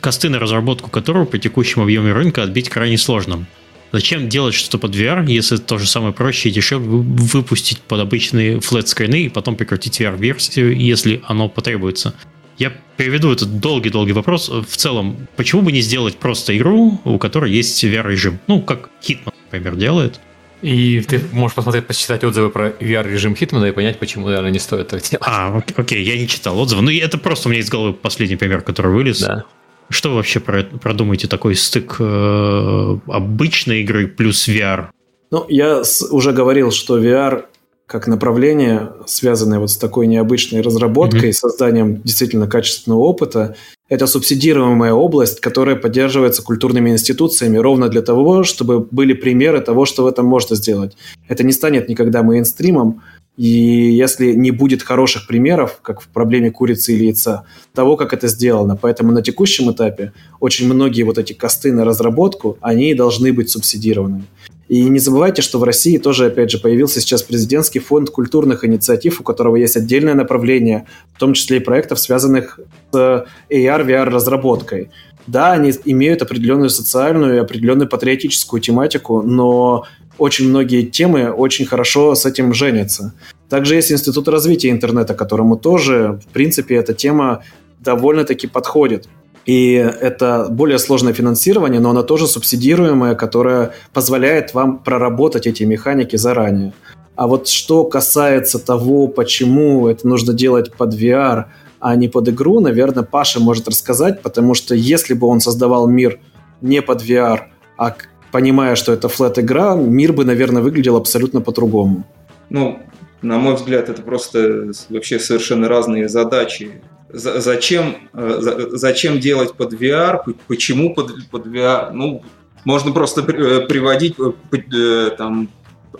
косты 0.00 0.28
на 0.28 0.38
разработку 0.38 0.90
которого 0.90 1.24
по 1.24 1.38
текущему 1.38 1.84
объему 1.84 2.12
рынка 2.12 2.42
отбить 2.42 2.68
крайне 2.68 2.98
сложно. 2.98 3.46
Зачем 3.92 4.28
делать 4.28 4.54
что-то 4.54 4.78
под 4.78 4.94
VR, 4.94 5.24
если 5.30 5.56
то 5.56 5.78
же 5.78 5.86
самое 5.86 6.12
проще 6.12 6.48
и 6.48 6.52
дешевле 6.52 6.88
выпустить 6.88 7.80
под 7.80 8.00
обычные 8.00 8.60
флет-скрины 8.60 9.22
и 9.22 9.28
потом 9.28 9.56
прикрутить 9.56 10.00
VR-версию, 10.00 10.76
если 10.76 11.22
оно 11.26 11.48
потребуется? 11.48 12.14
Я 12.58 12.72
переведу 12.96 13.32
этот 13.32 13.60
долгий-долгий 13.60 14.12
вопрос. 14.12 14.48
В 14.48 14.76
целом, 14.76 15.28
почему 15.36 15.62
бы 15.62 15.72
не 15.72 15.82
сделать 15.82 16.16
просто 16.16 16.56
игру, 16.56 17.00
у 17.04 17.18
которой 17.18 17.52
есть 17.52 17.82
VR-режим? 17.84 18.38
Ну, 18.46 18.62
как 18.62 18.90
Hitman, 19.02 19.34
например, 19.50 19.76
делает. 19.76 20.20
И 20.62 21.02
ты 21.02 21.20
можешь 21.32 21.54
посмотреть, 21.54 21.86
почитать 21.86 22.24
отзывы 22.24 22.50
про 22.50 22.70
VR-режим 22.70 23.36
Хитмана 23.36 23.66
и 23.66 23.72
понять, 23.72 23.98
почему, 23.98 24.26
наверное, 24.26 24.50
не 24.50 24.58
стоит 24.58 24.92
это 24.92 24.98
делать. 25.10 25.22
А, 25.26 25.62
окей, 25.76 26.02
я 26.02 26.16
не 26.16 26.26
читал 26.26 26.58
отзывы. 26.58 26.82
Ну, 26.82 26.90
это 26.90 27.18
просто 27.18 27.48
у 27.48 27.52
меня 27.52 27.60
из 27.60 27.68
головы 27.68 27.92
последний 27.92 28.36
пример, 28.36 28.62
который 28.62 28.92
вылез. 28.92 29.20
Да. 29.20 29.44
Что 29.88 30.10
вы 30.10 30.16
вообще 30.16 30.40
про, 30.40 30.64
продумаете 30.64 31.28
такой 31.28 31.54
стык 31.54 31.96
э, 32.00 32.98
обычной 33.06 33.82
игры 33.82 34.08
плюс 34.08 34.48
VR? 34.48 34.88
Ну, 35.30 35.44
я 35.48 35.84
с, 35.84 36.02
уже 36.10 36.32
говорил, 36.32 36.70
что 36.70 36.98
VR 36.98 37.44
как 37.86 38.08
направление, 38.08 38.92
связанное 39.06 39.60
вот 39.60 39.70
с 39.70 39.76
такой 39.76 40.08
необычной 40.08 40.60
разработкой, 40.60 41.30
mm-hmm. 41.30 41.32
созданием 41.32 42.02
действительно 42.02 42.48
качественного 42.48 42.98
опыта, 42.98 43.54
это 43.88 44.08
субсидируемая 44.08 44.92
область, 44.92 45.40
которая 45.40 45.76
поддерживается 45.76 46.42
культурными 46.42 46.90
институциями 46.90 47.58
ровно 47.58 47.88
для 47.88 48.02
того, 48.02 48.42
чтобы 48.42 48.80
были 48.80 49.12
примеры 49.12 49.60
того, 49.60 49.84
что 49.86 50.02
в 50.02 50.08
этом 50.08 50.26
можно 50.26 50.56
сделать. 50.56 50.96
Это 51.28 51.44
не 51.44 51.52
станет 51.52 51.88
никогда 51.88 52.24
мейнстримом, 52.24 53.02
и 53.36 53.48
если 53.48 54.32
не 54.32 54.50
будет 54.50 54.82
хороших 54.82 55.26
примеров, 55.26 55.80
как 55.82 56.00
в 56.00 56.08
проблеме 56.08 56.50
курицы 56.50 56.94
или 56.94 57.04
яйца, 57.04 57.44
того, 57.74 57.96
как 57.96 58.12
это 58.12 58.28
сделано. 58.28 58.76
Поэтому 58.76 59.12
на 59.12 59.22
текущем 59.22 59.70
этапе 59.70 60.12
очень 60.40 60.72
многие 60.72 61.02
вот 61.02 61.18
эти 61.18 61.34
косты 61.34 61.72
на 61.72 61.84
разработку, 61.84 62.56
они 62.60 62.94
должны 62.94 63.32
быть 63.32 63.50
субсидированы. 63.50 64.24
И 64.68 64.82
не 64.82 64.98
забывайте, 64.98 65.42
что 65.42 65.58
в 65.58 65.64
России 65.64 65.98
тоже, 65.98 66.26
опять 66.26 66.50
же, 66.50 66.58
появился 66.58 67.00
сейчас 67.00 67.22
президентский 67.22 67.78
фонд 67.78 68.10
культурных 68.10 68.64
инициатив, 68.64 69.20
у 69.20 69.22
которого 69.22 69.56
есть 69.56 69.76
отдельное 69.76 70.14
направление, 70.14 70.86
в 71.14 71.20
том 71.20 71.34
числе 71.34 71.58
и 71.58 71.60
проектов, 71.60 72.00
связанных 72.00 72.58
с 72.90 72.96
AR, 72.96 73.86
VR 73.86 74.04
разработкой. 74.04 74.90
Да, 75.26 75.52
они 75.52 75.72
имеют 75.84 76.22
определенную 76.22 76.70
социальную 76.70 77.36
и 77.36 77.38
определенную 77.38 77.88
патриотическую 77.88 78.60
тематику, 78.60 79.22
но 79.22 79.84
очень 80.18 80.48
многие 80.48 80.82
темы 80.82 81.30
очень 81.30 81.66
хорошо 81.66 82.14
с 82.14 82.26
этим 82.26 82.54
женятся. 82.54 83.12
Также 83.48 83.74
есть 83.74 83.92
Институт 83.92 84.28
развития 84.28 84.70
интернета, 84.70 85.14
которому 85.14 85.56
тоже, 85.56 86.20
в 86.28 86.32
принципе, 86.32 86.76
эта 86.76 86.94
тема 86.94 87.42
довольно-таки 87.80 88.46
подходит. 88.46 89.08
И 89.44 89.74
это 89.74 90.48
более 90.50 90.78
сложное 90.78 91.12
финансирование, 91.12 91.80
но 91.80 91.90
оно 91.90 92.02
тоже 92.02 92.26
субсидируемое, 92.26 93.14
которое 93.14 93.72
позволяет 93.92 94.54
вам 94.54 94.78
проработать 94.78 95.46
эти 95.46 95.62
механики 95.62 96.16
заранее. 96.16 96.72
А 97.14 97.28
вот 97.28 97.46
что 97.48 97.84
касается 97.84 98.58
того, 98.58 99.06
почему 99.06 99.88
это 99.88 100.06
нужно 100.08 100.32
делать 100.32 100.72
под 100.74 100.94
VR, 100.94 101.44
а 101.78 101.94
не 101.94 102.08
под 102.08 102.28
игру, 102.28 102.58
наверное, 102.60 103.04
Паша 103.04 103.38
может 103.38 103.68
рассказать, 103.68 104.20
потому 104.20 104.54
что 104.54 104.74
если 104.74 105.14
бы 105.14 105.28
он 105.28 105.40
создавал 105.40 105.86
мир 105.86 106.18
не 106.60 106.82
под 106.82 107.02
VR, 107.02 107.42
а 107.78 107.94
понимая, 108.36 108.76
что 108.76 108.92
это 108.92 109.08
флет-игра, 109.08 109.74
мир 109.76 110.12
бы, 110.12 110.26
наверное, 110.26 110.60
выглядел 110.60 110.96
абсолютно 110.96 111.40
по-другому. 111.40 112.04
Ну, 112.50 112.78
на 113.22 113.38
мой 113.38 113.54
взгляд, 113.54 113.88
это 113.88 114.02
просто 114.02 114.72
вообще 114.90 115.18
совершенно 115.18 115.68
разные 115.68 116.06
задачи. 116.06 116.82
Зачем, 117.08 117.96
э, 118.12 118.68
зачем 118.72 119.20
делать 119.20 119.54
под 119.54 119.72
VR? 119.72 120.18
Почему 120.48 120.94
под, 120.94 121.30
под 121.30 121.46
VR? 121.46 121.92
Ну, 121.92 122.22
можно 122.66 122.92
просто 122.92 123.22
э, 123.22 123.66
приводить 123.66 124.16
э, 124.18 125.10
там, 125.16 125.48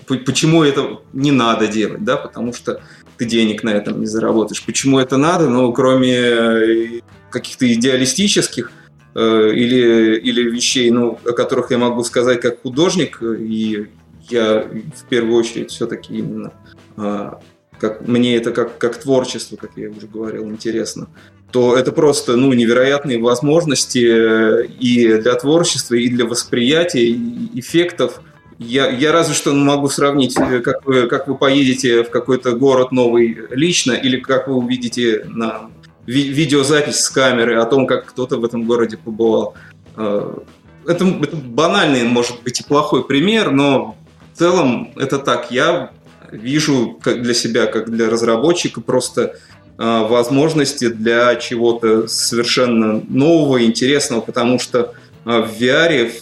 почему 0.07 0.63
это 0.63 0.99
не 1.15 1.33
надо 1.33 1.69
делать, 1.69 2.05
да, 2.05 2.19
потому 2.19 2.53
что 2.53 2.83
ты 3.17 3.25
денег 3.25 3.65
на 3.65 3.71
этом 3.71 3.99
не 4.01 4.07
заработаешь. 4.07 4.63
Почему 4.63 4.99
это 4.99 5.17
надо? 5.17 5.49
Ну, 5.49 5.73
кроме 5.73 7.01
каких-то 7.31 7.65
идеалистических 7.73 8.71
или, 9.19 10.19
или 10.19 10.51
вещей, 10.51 10.91
ну, 10.91 11.19
о 11.25 11.33
которых 11.33 11.71
я 11.71 11.79
могу 11.79 12.05
сказать 12.05 12.41
как 12.41 12.63
художник, 12.63 13.23
и 13.23 13.87
я 14.29 14.63
в 14.63 15.09
первую 15.09 15.37
очередь 15.37 15.71
все-таки 15.71 16.19
именно 16.19 16.53
а, 16.97 17.41
как 17.79 18.07
мне 18.07 18.37
это 18.37 18.53
как, 18.53 18.79
как 18.79 18.97
творчество, 18.97 19.57
как 19.57 19.73
я 19.77 19.91
уже 19.91 20.07
говорил, 20.07 20.49
интересно, 20.51 21.09
то 21.51 21.77
это 21.77 21.93
просто 21.93 22.37
ну, 22.37 22.53
невероятные 22.53 23.21
возможности 23.21 24.05
э, 24.05 24.67
и 24.67 25.19
для 25.19 25.35
творчества, 25.35 25.95
и 25.95 26.09
для 26.09 26.25
восприятия, 26.25 27.13
эффектов. 27.55 28.21
Я, 28.59 28.89
я 28.89 29.13
разве 29.13 29.35
что 29.35 29.53
могу 29.53 29.89
сравнить, 29.89 30.37
э, 30.39 30.61
как 30.61 30.85
вы, 30.87 31.07
как 31.07 31.29
вы 31.29 31.37
поедете 31.37 32.03
в 32.03 32.11
какой-то 32.11 32.53
город 32.53 32.93
новый 32.93 33.37
лично, 33.51 33.93
или 33.93 34.19
как 34.19 34.49
вы 34.49 34.55
увидите 34.55 35.25
на 35.27 35.71
ви- 36.07 36.29
видеозапись 36.29 37.01
с 37.01 37.11
камеры 37.11 37.57
о 37.57 37.65
том, 37.65 37.87
как 37.87 38.07
кто-то 38.07 38.39
в 38.39 38.45
этом 38.45 38.65
городе 38.65 38.97
побывал. 38.97 39.55
А, 39.97 40.43
это, 40.87 41.05
это 41.05 41.37
банальный, 41.37 42.05
может 42.05 42.43
быть, 42.43 42.61
и 42.61 42.65
плохой 42.65 43.05
пример, 43.05 43.51
но 43.51 43.97
в 44.33 44.39
целом 44.39 44.93
это 44.97 45.19
так. 45.19 45.51
Я 45.51 45.91
вижу 46.31 46.99
как 47.03 47.23
для 47.23 47.35
себя, 47.35 47.67
как 47.67 47.91
для 47.91 48.09
разработчика, 48.09 48.81
просто 48.81 49.37
э, 49.79 50.07
возможности 50.09 50.89
для 50.89 51.35
чего-то 51.37 52.09
совершенно 52.09 53.03
нового, 53.09 53.65
интересного, 53.65 54.21
потому 54.21 54.59
что 54.59 54.95
э, 55.25 55.41
в 55.43 55.61
VR 55.61 56.13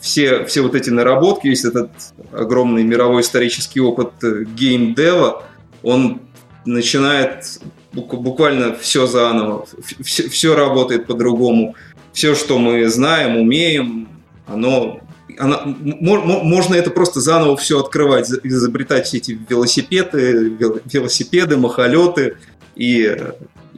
все, 0.00 0.44
все 0.44 0.60
вот 0.60 0.74
эти 0.74 0.90
наработки, 0.90 1.48
весь 1.48 1.64
этот 1.64 1.90
огромный 2.32 2.82
мировой 2.82 3.22
исторический 3.22 3.80
опыт 3.80 4.12
э, 4.22 4.44
геймдева, 4.44 5.42
он 5.82 6.20
начинает 6.64 7.60
буквально 7.94 8.74
все 8.74 9.06
заново, 9.06 9.66
все, 10.02 10.28
все 10.28 10.54
работает 10.54 11.06
по-другому. 11.06 11.74
Все, 12.12 12.34
что 12.34 12.58
мы 12.58 12.88
знаем, 12.88 13.36
умеем, 13.36 14.08
оно 14.46 15.00
она, 15.38 15.62
можно 15.64 16.74
это 16.74 16.90
просто 16.90 17.20
заново 17.20 17.56
все 17.56 17.80
открывать, 17.80 18.30
изобретать 18.42 19.06
все 19.06 19.18
эти 19.18 19.38
велосипеды, 19.48 20.56
велосипеды, 20.84 21.56
махолеты, 21.56 22.36
и, 22.76 23.16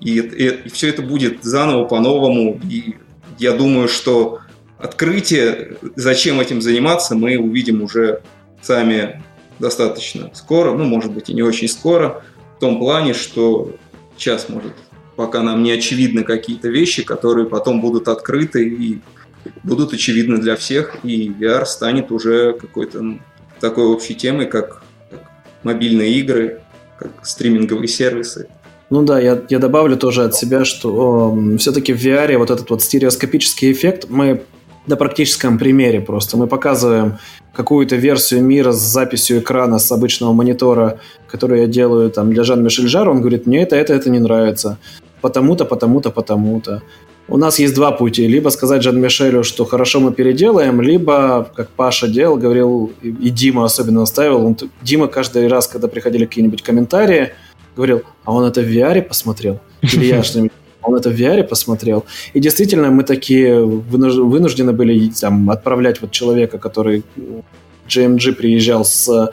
и, 0.00 0.18
и 0.18 0.68
все 0.68 0.88
это 0.88 1.02
будет 1.02 1.44
заново, 1.44 1.84
по-новому. 1.84 2.60
И 2.68 2.96
я 3.38 3.52
думаю, 3.52 3.88
что 3.88 4.40
открытие, 4.78 5.76
зачем 5.94 6.40
этим 6.40 6.60
заниматься, 6.60 7.14
мы 7.14 7.38
увидим 7.38 7.82
уже 7.82 8.22
сами 8.60 9.22
достаточно 9.58 10.30
скоро, 10.34 10.72
ну, 10.72 10.84
может 10.84 11.12
быть, 11.12 11.30
и 11.30 11.34
не 11.34 11.42
очень 11.42 11.68
скоро, 11.68 12.22
в 12.56 12.60
том 12.60 12.78
плане, 12.78 13.14
что 13.14 13.74
сейчас, 14.16 14.48
может, 14.48 14.72
пока 15.16 15.42
нам 15.42 15.62
не 15.62 15.72
очевидны 15.72 16.22
какие-то 16.22 16.68
вещи, 16.68 17.02
которые 17.02 17.46
потом 17.46 17.80
будут 17.80 18.08
открыты 18.08 18.68
и 18.68 19.00
будут 19.62 19.92
очевидны 19.92 20.38
для 20.38 20.56
всех, 20.56 20.96
и 21.02 21.30
VR 21.30 21.64
станет 21.64 22.10
уже 22.10 22.52
какой-то 22.52 23.18
такой 23.60 23.84
общей 23.84 24.14
темой, 24.14 24.46
как, 24.46 24.82
как 25.10 25.22
мобильные 25.62 26.14
игры, 26.14 26.60
как 26.98 27.10
стриминговые 27.24 27.88
сервисы. 27.88 28.48
Ну 28.88 29.02
да, 29.02 29.18
я, 29.18 29.42
я 29.48 29.58
добавлю 29.58 29.96
тоже 29.96 30.24
от 30.24 30.34
себя, 30.36 30.64
что 30.64 31.36
все-таки 31.58 31.92
в 31.92 32.04
VR 32.04 32.36
вот 32.38 32.50
этот 32.50 32.70
вот 32.70 32.82
стереоскопический 32.82 33.72
эффект 33.72 34.06
мы 34.08 34.42
на 34.86 34.96
практическом 34.96 35.58
примере 35.58 36.00
просто. 36.00 36.36
Мы 36.36 36.46
показываем 36.46 37.18
какую-то 37.52 37.96
версию 37.96 38.42
мира 38.44 38.72
с 38.72 38.80
записью 38.80 39.40
экрана 39.40 39.78
с 39.78 39.90
обычного 39.92 40.32
монитора, 40.32 40.98
который 41.26 41.60
я 41.60 41.66
делаю 41.66 42.10
там 42.10 42.32
для 42.32 42.44
Жан-Мишель 42.44 42.88
Жар, 42.88 43.08
он 43.08 43.20
говорит, 43.20 43.46
мне 43.46 43.62
это, 43.62 43.76
это, 43.76 43.94
это 43.94 44.10
не 44.10 44.18
нравится. 44.18 44.78
Потому-то, 45.20 45.64
потому-то, 45.64 46.10
потому-то 46.10 46.82
у 47.28 47.36
нас 47.38 47.58
есть 47.58 47.74
два 47.74 47.92
пути. 47.92 48.28
Либо 48.28 48.50
сказать 48.50 48.82
Жан-Мишелю, 48.82 49.42
что 49.42 49.64
хорошо 49.64 50.00
мы 50.00 50.12
переделаем, 50.12 50.80
либо, 50.80 51.50
как 51.56 51.70
Паша 51.70 52.06
делал, 52.08 52.36
говорил, 52.36 52.92
и 53.02 53.30
Дима 53.30 53.64
особенно 53.64 54.00
наставил, 54.00 54.46
он, 54.46 54.56
Дима 54.82 55.08
каждый 55.08 55.48
раз, 55.48 55.66
когда 55.66 55.88
приходили 55.88 56.24
какие-нибудь 56.24 56.62
комментарии, 56.62 57.32
говорил, 57.74 58.02
а 58.24 58.32
он 58.32 58.44
это 58.44 58.60
в 58.60 58.66
VR 58.66 59.02
посмотрел? 59.02 59.60
Или 59.82 60.06
я 60.06 60.22
что-нибудь 60.22 60.52
он 60.86 60.94
это 60.94 61.10
в 61.10 61.14
VR 61.14 61.42
посмотрел. 61.42 62.04
И 62.32 62.40
действительно, 62.40 62.90
мы 62.90 63.02
такие 63.02 63.64
вынуждены 63.64 64.72
были 64.72 65.10
там, 65.20 65.50
отправлять 65.50 66.00
вот 66.00 66.12
человека, 66.12 66.58
который 66.58 67.02
GMG 67.88 68.32
приезжал 68.32 68.84
с 68.84 69.30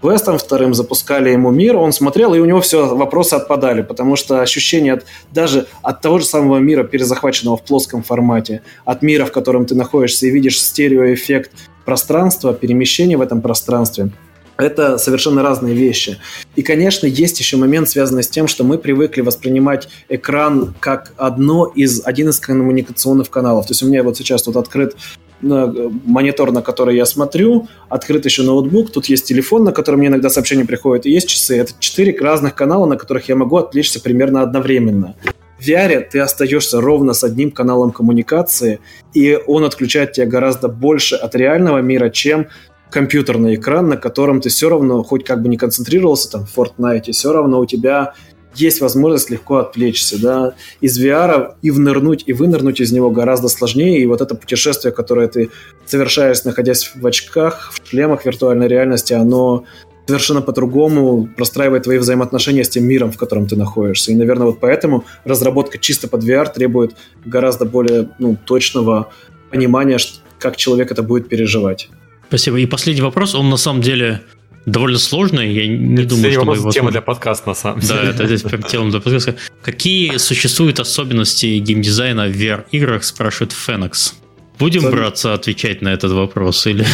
квестом 0.00 0.38
вторым, 0.38 0.74
запускали 0.74 1.30
ему 1.30 1.50
мир, 1.50 1.76
он 1.76 1.92
смотрел, 1.92 2.34
и 2.34 2.38
у 2.38 2.44
него 2.44 2.60
все 2.60 2.94
вопросы 2.94 3.34
отпадали, 3.34 3.82
потому 3.82 4.16
что 4.16 4.42
ощущение 4.42 4.94
от, 4.94 5.06
даже 5.32 5.66
от 5.82 6.02
того 6.02 6.18
же 6.18 6.26
самого 6.26 6.58
мира, 6.58 6.84
перезахваченного 6.84 7.56
в 7.56 7.62
плоском 7.62 8.02
формате, 8.02 8.60
от 8.84 9.02
мира, 9.02 9.24
в 9.24 9.32
котором 9.32 9.64
ты 9.64 9.74
находишься 9.74 10.26
и 10.26 10.30
видишь 10.30 10.60
стереоэффект 10.60 11.52
пространства, 11.86 12.52
перемещения 12.52 13.16
в 13.16 13.22
этом 13.22 13.40
пространстве, 13.40 14.10
это 14.56 14.98
совершенно 14.98 15.42
разные 15.42 15.74
вещи. 15.74 16.18
И, 16.56 16.62
конечно, 16.62 17.06
есть 17.06 17.38
еще 17.40 17.56
момент, 17.56 17.88
связанный 17.88 18.22
с 18.22 18.28
тем, 18.28 18.46
что 18.46 18.64
мы 18.64 18.78
привыкли 18.78 19.20
воспринимать 19.20 19.88
экран 20.08 20.74
как 20.80 21.12
одно 21.16 21.66
из, 21.74 22.02
один 22.04 22.28
из 22.28 22.40
коммуникационных 22.40 23.30
каналов. 23.30 23.66
То 23.66 23.72
есть 23.72 23.82
у 23.82 23.86
меня 23.86 24.02
вот 24.02 24.16
сейчас 24.16 24.42
тут 24.42 24.56
открыт 24.56 24.96
монитор, 25.40 26.52
на 26.52 26.62
который 26.62 26.96
я 26.96 27.06
смотрю, 27.06 27.68
открыт 27.88 28.24
еще 28.24 28.42
ноутбук, 28.42 28.90
тут 28.90 29.06
есть 29.06 29.26
телефон, 29.26 29.64
на 29.64 29.72
который 29.72 29.96
мне 29.96 30.06
иногда 30.08 30.30
сообщения 30.30 30.64
приходят, 30.64 31.06
и 31.06 31.10
есть 31.10 31.28
часы. 31.28 31.58
Это 31.58 31.72
четыре 31.78 32.16
разных 32.18 32.54
канала, 32.54 32.86
на 32.86 32.96
которых 32.96 33.28
я 33.28 33.36
могу 33.36 33.56
отвлечься 33.56 34.00
примерно 34.00 34.42
одновременно. 34.42 35.16
В 35.58 35.68
VR 35.68 36.00
ты 36.10 36.20
остаешься 36.20 36.80
ровно 36.80 37.12
с 37.12 37.24
одним 37.24 37.50
каналом 37.50 37.90
коммуникации, 37.90 38.80
и 39.12 39.38
он 39.46 39.64
отключает 39.64 40.12
тебя 40.12 40.26
гораздо 40.26 40.68
больше 40.68 41.14
от 41.14 41.34
реального 41.34 41.78
мира, 41.78 42.10
чем 42.10 42.48
компьютерный 42.94 43.56
экран, 43.56 43.88
на 43.88 43.96
котором 43.96 44.40
ты 44.40 44.50
все 44.50 44.68
равно, 44.68 45.02
хоть 45.02 45.24
как 45.24 45.42
бы 45.42 45.48
не 45.48 45.56
концентрировался 45.56 46.30
там 46.30 46.46
в 46.46 46.56
Fortnite, 46.56 47.10
все 47.10 47.32
равно 47.32 47.58
у 47.58 47.66
тебя 47.66 48.14
есть 48.54 48.80
возможность 48.80 49.30
легко 49.30 49.56
отвлечься, 49.56 50.22
да, 50.22 50.54
из 50.80 51.04
VR 51.04 51.54
и 51.60 51.72
внырнуть, 51.72 52.22
и 52.24 52.32
вынырнуть 52.32 52.80
из 52.80 52.92
него 52.92 53.10
гораздо 53.10 53.48
сложнее, 53.48 54.00
и 54.00 54.06
вот 54.06 54.20
это 54.20 54.36
путешествие, 54.36 54.92
которое 54.92 55.26
ты 55.26 55.50
совершаешь, 55.84 56.44
находясь 56.44 56.92
в 56.94 57.04
очках, 57.04 57.72
в 57.72 57.88
шлемах 57.88 58.24
виртуальной 58.26 58.68
реальности, 58.68 59.12
оно 59.12 59.64
совершенно 60.06 60.40
по-другому 60.40 61.28
простраивает 61.36 61.82
твои 61.82 61.98
взаимоотношения 61.98 62.62
с 62.62 62.68
тем 62.68 62.84
миром, 62.84 63.10
в 63.10 63.16
котором 63.16 63.48
ты 63.48 63.56
находишься. 63.56 64.12
И, 64.12 64.14
наверное, 64.14 64.46
вот 64.46 64.60
поэтому 64.60 65.04
разработка 65.24 65.78
чисто 65.78 66.06
под 66.06 66.22
VR 66.22 66.52
требует 66.54 66.94
гораздо 67.24 67.64
более 67.64 68.10
ну, 68.20 68.36
точного 68.36 69.10
понимания, 69.50 69.98
как 70.38 70.56
человек 70.56 70.92
это 70.92 71.02
будет 71.02 71.28
переживать. 71.28 71.90
Спасибо. 72.28 72.58
И 72.58 72.66
последний 72.66 73.02
вопрос, 73.02 73.34
он 73.34 73.50
на 73.50 73.56
самом 73.56 73.82
деле 73.82 74.22
довольно 74.66 74.98
сложная. 74.98 75.46
Я 75.46 75.66
не 75.66 76.02
это 76.02 76.10
думаю, 76.10 76.32
что 76.32 76.44
мы 76.44 76.54
его... 76.56 76.70
тема 76.70 76.90
для 76.90 77.02
подкаста, 77.02 77.48
на 77.48 77.54
самом 77.54 77.80
деле. 77.80 77.94
Да, 77.94 78.10
это 78.10 78.26
здесь 78.26 78.42
прям 78.42 78.62
тема 78.62 78.90
для 78.90 79.00
подкаста. 79.00 79.36
Какие 79.62 80.16
существуют 80.16 80.80
особенности 80.80 81.58
геймдизайна 81.58 82.26
в 82.26 82.32
VR-играх, 82.32 83.04
спрашивает 83.04 83.52
Фенекс. 83.52 84.14
Будем 84.58 84.82
Сами... 84.82 84.92
браться 84.92 85.34
отвечать 85.34 85.82
на 85.82 85.88
этот 85.88 86.12
вопрос 86.12 86.66
или... 86.66 86.86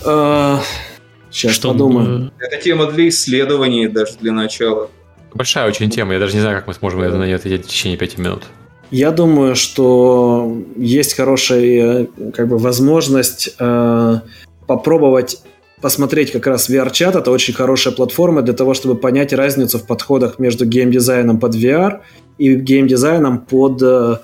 Сейчас 1.30 1.54
что 1.54 1.72
подумаю. 1.72 2.30
Это 2.38 2.62
тема 2.62 2.90
для 2.92 3.08
исследований 3.08 3.88
даже 3.88 4.12
для 4.20 4.32
начала. 4.32 4.88
Большая 5.32 5.66
очень 5.66 5.90
тема, 5.90 6.12
я 6.12 6.20
даже 6.20 6.34
не 6.34 6.40
знаю, 6.40 6.56
как 6.56 6.68
мы 6.68 6.74
сможем 6.74 7.00
на 7.00 7.24
нее 7.24 7.36
ответить 7.36 7.66
в 7.66 7.68
течение 7.68 7.98
пяти 7.98 8.20
минут. 8.20 8.44
Я 8.94 9.10
думаю, 9.10 9.56
что 9.56 10.56
есть 10.76 11.14
хорошая 11.14 12.06
как 12.32 12.46
бы, 12.46 12.58
возможность 12.58 13.52
э, 13.58 14.20
попробовать 14.68 15.42
посмотреть 15.80 16.30
как 16.30 16.46
раз 16.46 16.70
VR-чат. 16.70 17.16
Это 17.16 17.32
очень 17.32 17.54
хорошая 17.54 17.92
платформа 17.92 18.42
для 18.42 18.54
того, 18.54 18.72
чтобы 18.72 18.94
понять 18.94 19.32
разницу 19.32 19.80
в 19.80 19.86
подходах 19.88 20.38
между 20.38 20.64
геймдизайном 20.64 21.40
под 21.40 21.56
VR 21.56 22.02
и 22.38 22.54
геймдизайном 22.54 23.40
под 23.40 23.82
э, 23.82 24.18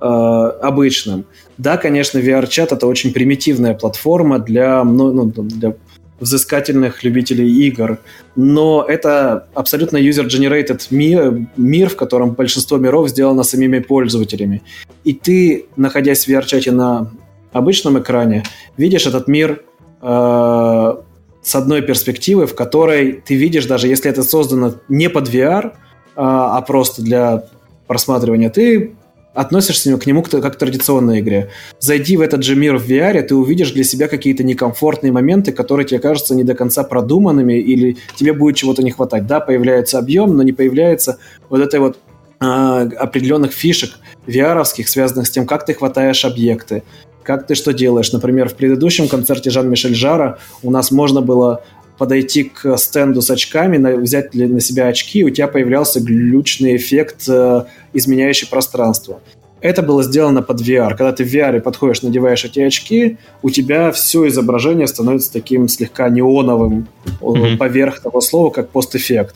э, 0.00 0.04
обычным. 0.04 1.24
Да, 1.56 1.76
конечно, 1.76 2.18
VR-чат 2.18 2.72
это 2.72 2.88
очень 2.88 3.12
примитивная 3.12 3.74
платформа 3.74 4.40
для, 4.40 4.82
ну, 4.82 5.24
для 5.26 5.76
взыскательных 6.20 7.04
любителей 7.04 7.50
игр. 7.66 7.98
Но 8.34 8.84
это 8.86 9.48
абсолютно 9.54 9.98
user-generated 9.98 10.86
мир, 10.90 11.46
мир, 11.56 11.88
в 11.90 11.96
котором 11.96 12.32
большинство 12.32 12.78
миров 12.78 13.08
сделано 13.08 13.42
самими 13.42 13.80
пользователями. 13.80 14.62
И 15.04 15.12
ты, 15.12 15.66
находясь 15.76 16.24
в 16.24 16.28
VR-чате 16.28 16.72
на 16.72 17.10
обычном 17.52 17.98
экране, 17.98 18.44
видишь 18.76 19.06
этот 19.06 19.28
мир 19.28 19.62
э, 20.02 20.94
с 21.42 21.54
одной 21.54 21.82
перспективы, 21.82 22.46
в 22.46 22.54
которой 22.54 23.12
ты 23.12 23.34
видишь, 23.34 23.66
даже 23.66 23.88
если 23.88 24.10
это 24.10 24.22
создано 24.22 24.74
не 24.88 25.08
под 25.08 25.28
VR, 25.28 25.66
э, 25.66 25.70
а 26.16 26.60
просто 26.62 27.02
для 27.02 27.44
просматривания, 27.86 28.50
ты 28.50 28.96
относишься 29.36 29.96
к 29.98 30.06
нему 30.06 30.22
как 30.22 30.54
к 30.54 30.56
традиционной 30.56 31.20
игре. 31.20 31.50
Зайди 31.78 32.16
в 32.16 32.22
этот 32.22 32.42
же 32.42 32.56
мир 32.56 32.78
в 32.78 32.90
VR, 32.90 33.20
ты 33.22 33.34
увидишь 33.34 33.70
для 33.70 33.84
себя 33.84 34.08
какие-то 34.08 34.42
некомфортные 34.42 35.12
моменты, 35.12 35.52
которые 35.52 35.86
тебе 35.86 36.00
кажутся 36.00 36.34
не 36.34 36.42
до 36.42 36.54
конца 36.54 36.82
продуманными, 36.82 37.52
или 37.52 37.98
тебе 38.16 38.32
будет 38.32 38.56
чего-то 38.56 38.82
не 38.82 38.90
хватать. 38.90 39.26
Да, 39.26 39.40
появляется 39.40 39.98
объем, 39.98 40.36
но 40.36 40.42
не 40.42 40.52
появляется 40.52 41.18
вот 41.50 41.60
этой 41.60 41.80
вот 41.80 41.98
а, 42.40 42.82
определенных 42.82 43.52
фишек 43.52 43.98
vr 44.26 44.64
связанных 44.64 45.26
с 45.26 45.30
тем, 45.30 45.46
как 45.46 45.66
ты 45.66 45.74
хватаешь 45.74 46.24
объекты, 46.24 46.82
как 47.22 47.46
ты 47.46 47.54
что 47.54 47.72
делаешь. 47.72 48.12
Например, 48.12 48.48
в 48.48 48.54
предыдущем 48.54 49.08
концерте 49.08 49.50
Жан-Мишель 49.50 49.94
Жара 49.94 50.38
у 50.62 50.70
нас 50.70 50.90
можно 50.90 51.20
было 51.20 51.62
подойти 51.98 52.44
к 52.44 52.76
стенду 52.76 53.22
с 53.22 53.30
очками, 53.30 53.76
на, 53.76 53.96
взять 53.96 54.34
на 54.34 54.60
себя 54.60 54.88
очки, 54.88 55.20
и 55.20 55.24
у 55.24 55.30
тебя 55.30 55.48
появлялся 55.48 56.00
глючный 56.00 56.76
эффект, 56.76 57.28
э, 57.28 57.64
изменяющий 57.92 58.48
пространство. 58.48 59.20
Это 59.60 59.82
было 59.82 60.02
сделано 60.02 60.42
под 60.42 60.60
VR. 60.60 60.90
Когда 60.90 61.12
ты 61.12 61.24
в 61.24 61.34
VR 61.34 61.60
подходишь, 61.60 62.02
надеваешь 62.02 62.44
эти 62.44 62.60
очки, 62.60 63.16
у 63.42 63.50
тебя 63.50 63.90
все 63.90 64.28
изображение 64.28 64.86
становится 64.86 65.32
таким 65.32 65.68
слегка 65.68 66.08
неоновым 66.08 66.88
mm-hmm. 67.20 67.56
поверх 67.56 68.00
того 68.00 68.20
слова, 68.20 68.50
как 68.50 68.68
постэффект. 68.68 69.34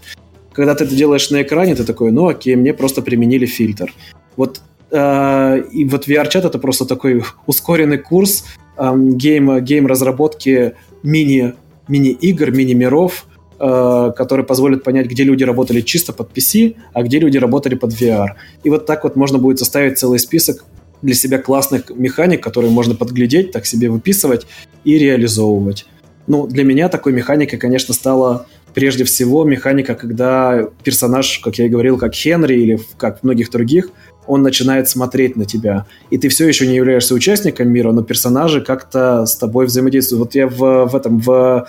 Когда 0.52 0.74
ты 0.74 0.84
это 0.84 0.94
делаешь 0.94 1.30
на 1.30 1.42
экране, 1.42 1.74
ты 1.74 1.84
такой, 1.84 2.12
ну 2.12 2.28
окей, 2.28 2.54
мне 2.54 2.74
просто 2.74 3.02
применили 3.02 3.46
фильтр. 3.46 3.92
Вот 4.36 4.60
э, 4.90 5.62
и 5.72 5.84
вот 5.86 6.06
VRChat 6.06 6.44
это 6.44 6.58
просто 6.58 6.84
такой 6.84 7.24
ускоренный 7.46 7.98
курс 7.98 8.44
э, 8.76 8.92
гейм, 8.94 9.64
гейм 9.64 9.86
разработки 9.86 10.74
мини 11.02 11.54
мини-игр, 11.90 12.50
мини-миров, 12.50 13.26
э, 13.58 14.12
которые 14.16 14.46
позволят 14.46 14.82
понять, 14.82 15.06
где 15.06 15.24
люди 15.24 15.44
работали 15.44 15.82
чисто 15.82 16.12
под 16.12 16.32
PC, 16.32 16.76
а 16.94 17.02
где 17.02 17.18
люди 17.18 17.36
работали 17.36 17.74
под 17.74 17.92
VR. 17.92 18.28
И 18.64 18.70
вот 18.70 18.86
так 18.86 19.04
вот 19.04 19.16
можно 19.16 19.38
будет 19.38 19.58
составить 19.58 19.98
целый 19.98 20.18
список 20.18 20.64
для 21.02 21.14
себя 21.14 21.38
классных 21.38 21.90
механик, 21.90 22.42
которые 22.42 22.70
можно 22.70 22.94
подглядеть, 22.94 23.52
так 23.52 23.66
себе 23.66 23.90
выписывать 23.90 24.46
и 24.84 24.98
реализовывать. 24.98 25.86
Ну, 26.26 26.46
для 26.46 26.64
меня 26.64 26.88
такой 26.88 27.12
механикой, 27.12 27.58
конечно, 27.58 27.92
стала 27.94 28.46
прежде 28.74 29.04
всего 29.04 29.44
механика, 29.44 29.94
когда 29.94 30.68
персонаж, 30.84 31.40
как 31.40 31.58
я 31.58 31.66
и 31.66 31.68
говорил, 31.68 31.98
как 31.98 32.14
Хенри 32.14 32.54
или 32.54 32.78
как 32.96 33.22
многих 33.22 33.50
других, 33.50 33.90
он 34.30 34.42
начинает 34.42 34.88
смотреть 34.88 35.36
на 35.36 35.44
тебя. 35.44 35.86
И 36.10 36.18
ты 36.18 36.28
все 36.28 36.46
еще 36.46 36.66
не 36.66 36.76
являешься 36.76 37.14
участником 37.14 37.68
мира, 37.68 37.92
но 37.92 38.02
персонажи 38.02 38.60
как-то 38.60 39.26
с 39.26 39.36
тобой 39.36 39.66
взаимодействуют. 39.66 40.20
Вот 40.20 40.34
я 40.34 40.46
в, 40.46 40.86
в 40.86 40.94
этом, 40.94 41.18
в, 41.18 41.66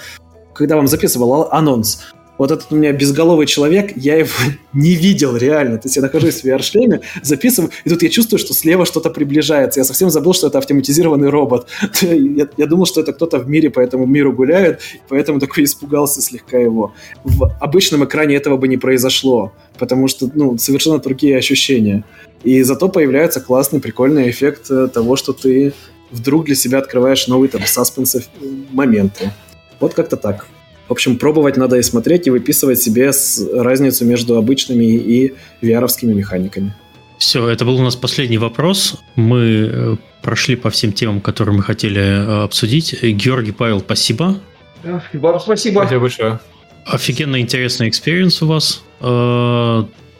когда 0.54 0.76
вам 0.76 0.88
записывал 0.88 1.50
анонс, 1.52 2.02
вот 2.42 2.50
этот 2.50 2.72
у 2.72 2.76
меня 2.76 2.92
безголовый 2.92 3.46
человек, 3.46 3.94
я 3.96 4.16
его 4.16 4.32
не 4.74 4.96
видел 4.96 5.38
реально. 5.38 5.78
То 5.78 5.86
есть 5.86 5.96
я 5.96 6.02
нахожусь 6.02 6.42
в 6.42 6.46
VR-шлеме, 6.46 7.02
записываю, 7.22 7.70
и 7.86 7.90
тут 7.90 8.02
я 8.02 8.10
чувствую, 8.10 8.40
что 8.40 8.56
слева 8.56 8.84
что-то 8.84 9.12
приближается. 9.12 9.80
Я 9.80 9.84
совсем 9.84 10.10
забыл, 10.10 10.34
что 10.34 10.48
это 10.48 10.58
автоматизированный 10.58 11.30
робот. 11.30 11.68
Я, 12.02 12.48
я 12.58 12.66
думал, 12.66 12.86
что 12.86 13.02
это 13.02 13.14
кто-то 13.14 13.38
в 13.38 13.48
мире 13.48 13.70
по 13.70 13.80
этому 13.80 14.06
миру 14.08 14.34
гуляет, 14.34 14.82
поэтому 15.08 15.40
такой 15.40 15.66
испугался 15.66 16.22
слегка 16.22 16.58
его. 16.58 16.94
В 17.24 17.56
обычном 17.60 18.06
экране 18.06 18.36
этого 18.36 18.58
бы 18.58 18.68
не 18.68 18.78
произошло, 18.78 19.52
потому 19.78 20.08
что 20.08 20.30
ну, 20.34 20.58
совершенно 20.58 20.98
другие 20.98 21.38
ощущения. 21.38 22.04
И 22.44 22.64
зато 22.64 22.90
появляется 22.90 23.40
классный, 23.40 23.80
прикольный 23.80 24.30
эффект 24.32 24.72
э, 24.72 24.88
того, 24.88 25.16
что 25.16 25.34
ты 25.34 25.74
вдруг 26.10 26.46
для 26.46 26.56
себя 26.56 26.80
открываешь 26.80 27.28
новые 27.28 27.50
там 27.50 27.62
саспенсы 27.66 28.20
э, 28.20 28.46
моменты. 28.72 29.32
Вот 29.80 29.94
как-то 29.94 30.18
так. 30.18 30.48
В 30.92 30.94
общем, 30.94 31.18
пробовать 31.18 31.56
надо 31.56 31.78
и 31.78 31.82
смотреть, 31.84 32.28
и 32.28 32.32
выписывать 32.32 32.78
себе 32.78 33.12
разницу 33.54 34.04
между 34.04 34.36
обычными 34.36 34.84
и 34.84 35.34
VR 35.62 35.88
механиками. 36.14 36.76
Все, 37.18 37.48
это 37.48 37.64
был 37.64 37.78
у 37.78 37.82
нас 37.82 37.96
последний 37.96 38.38
вопрос. 38.38 39.00
Мы 39.16 39.70
э, 39.72 39.96
прошли 40.22 40.58
по 40.58 40.70
всем 40.70 40.92
темам, 40.92 41.22
которые 41.22 41.56
мы 41.56 41.64
хотели 41.64 42.44
обсудить. 42.44 43.02
Георгий 43.02 43.54
Павел, 43.54 43.80
спасибо. 43.80 44.42
Вам 44.84 45.40
спасибо. 45.40 45.80
Спасибо 45.80 46.02
большое. 46.02 46.40
Офигенно 46.86 47.40
интересный 47.40 47.88
experience 47.88 48.42
у 48.42 48.48
вас. 48.48 48.84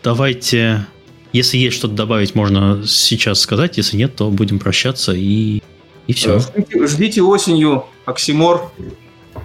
Давайте 0.02 0.86
если 1.34 1.58
есть 1.58 1.76
что-то 1.76 1.96
добавить, 1.96 2.34
можно 2.34 2.84
сейчас 2.88 3.42
сказать. 3.42 3.76
Если 3.76 3.98
нет, 3.98 4.16
то 4.16 4.30
будем 4.30 4.58
прощаться 4.58 5.12
и, 5.12 5.62
и 6.08 6.14
все. 6.14 6.40
Ждите, 6.40 6.88
ждите 6.88 7.22
осенью 7.24 7.84
Оксимор. 8.06 8.72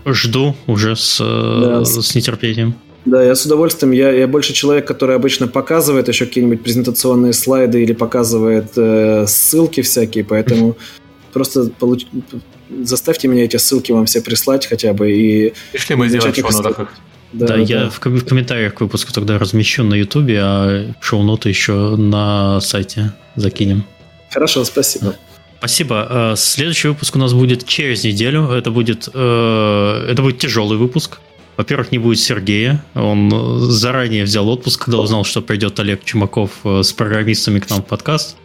Жду 0.05 0.57
уже 0.67 0.97
с, 0.97 1.19
да. 1.19 1.85
с 1.85 2.15
нетерпением. 2.15 2.75
Да, 3.05 3.23
я 3.23 3.35
с 3.35 3.47
удовольствием. 3.47 3.93
Я, 3.93 4.11
я 4.11 4.27
больше 4.27 4.53
человек, 4.53 4.87
который 4.87 5.15
обычно 5.15 5.47
показывает 5.47 6.09
еще 6.09 6.27
какие-нибудь 6.27 6.63
презентационные 6.63 7.33
слайды 7.33 7.83
или 7.83 7.93
показывает 7.93 8.73
э, 8.77 9.27
ссылки 9.29 9.81
всякие, 9.83 10.25
поэтому 10.25 10.77
просто 11.33 11.71
получ... 11.79 12.07
заставьте 12.83 13.29
меня 13.29 13.45
эти 13.45 13.57
ссылки 13.57 13.93
вам 13.93 14.07
все 14.07 14.21
прислать 14.21 14.67
хотя 14.67 14.93
бы 14.93 15.13
и... 15.13 15.55
Пришли 15.73 15.95
мы 15.95 16.09
сделать 16.09 16.37
в 16.37 16.51
шоу 16.51 16.89
да, 17.33 17.49
да, 17.49 17.57
я 17.57 17.91
В, 17.91 17.99
в 17.99 18.25
комментариях 18.25 18.75
к 18.75 18.81
выпуску 18.81 19.13
тогда 19.13 19.39
размещу 19.39 19.83
на 19.85 19.95
Ютубе, 19.95 20.39
а 20.41 20.95
шоу-ноты 21.01 21.49
еще 21.49 21.97
на 21.97 22.61
сайте 22.61 23.13
закинем. 23.35 23.85
Хорошо, 24.31 24.65
спасибо. 24.65 25.17
Спасибо. 25.59 26.07
Э, 26.11 26.35
следующий 26.37 26.89
выпуск 26.89 27.17
у 27.17 27.19
нас 27.19 27.33
будет 27.33 27.67
через 27.67 28.05
неделю. 28.05 28.51
Это 28.51 28.71
будет, 28.71 29.09
э, 29.13 30.07
это 30.11 30.23
будет 30.23 30.39
тяжелый 30.39 30.77
выпуск. 30.77 31.19
Во-первых, 31.57 31.91
не 31.93 31.99
будет 31.99 32.21
Сергея. 32.21 32.85
Он 32.95 33.31
заранее 33.71 34.25
взял 34.25 34.49
отпуск, 34.49 34.85
когда 34.85 34.99
узнал, 34.99 35.25
что 35.25 35.41
придет 35.41 35.81
Олег 35.81 36.05
Чумаков 36.05 36.51
э, 36.65 36.83
с 36.83 36.93
программистами 36.93 37.61
к 37.61 37.71
нам 37.71 37.83
в 37.83 37.87
подкаст 37.87 38.37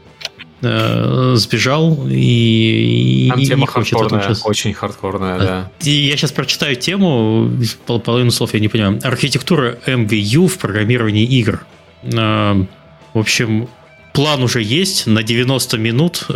сбежал 0.62 2.06
и, 2.08 3.26
Там 3.32 3.40
и 3.40 3.46
тема 3.48 3.62
не 3.62 3.66
хочет 3.66 3.98
хардкорная, 3.98 4.28
сейчас... 4.28 4.42
очень 4.46 4.74
хардкорная, 4.76 5.40
да. 5.40 5.72
И 5.82 5.90
я 5.90 6.16
сейчас 6.16 6.32
прочитаю 6.32 6.76
тему, 6.76 7.50
пол, 7.88 8.00
половину 8.00 8.30
слов 8.30 8.54
я 8.54 8.60
не 8.60 8.68
понимаю. 8.68 9.00
Архитектура 9.02 9.80
MVU 9.88 10.48
в 10.48 10.60
программировании 10.60 11.26
игр. 11.26 11.66
В 12.04 12.68
общем, 13.16 13.70
план 14.14 14.44
уже 14.44 14.62
есть 14.62 15.08
на 15.08 15.24
90 15.24 15.78
минут. 15.80 16.28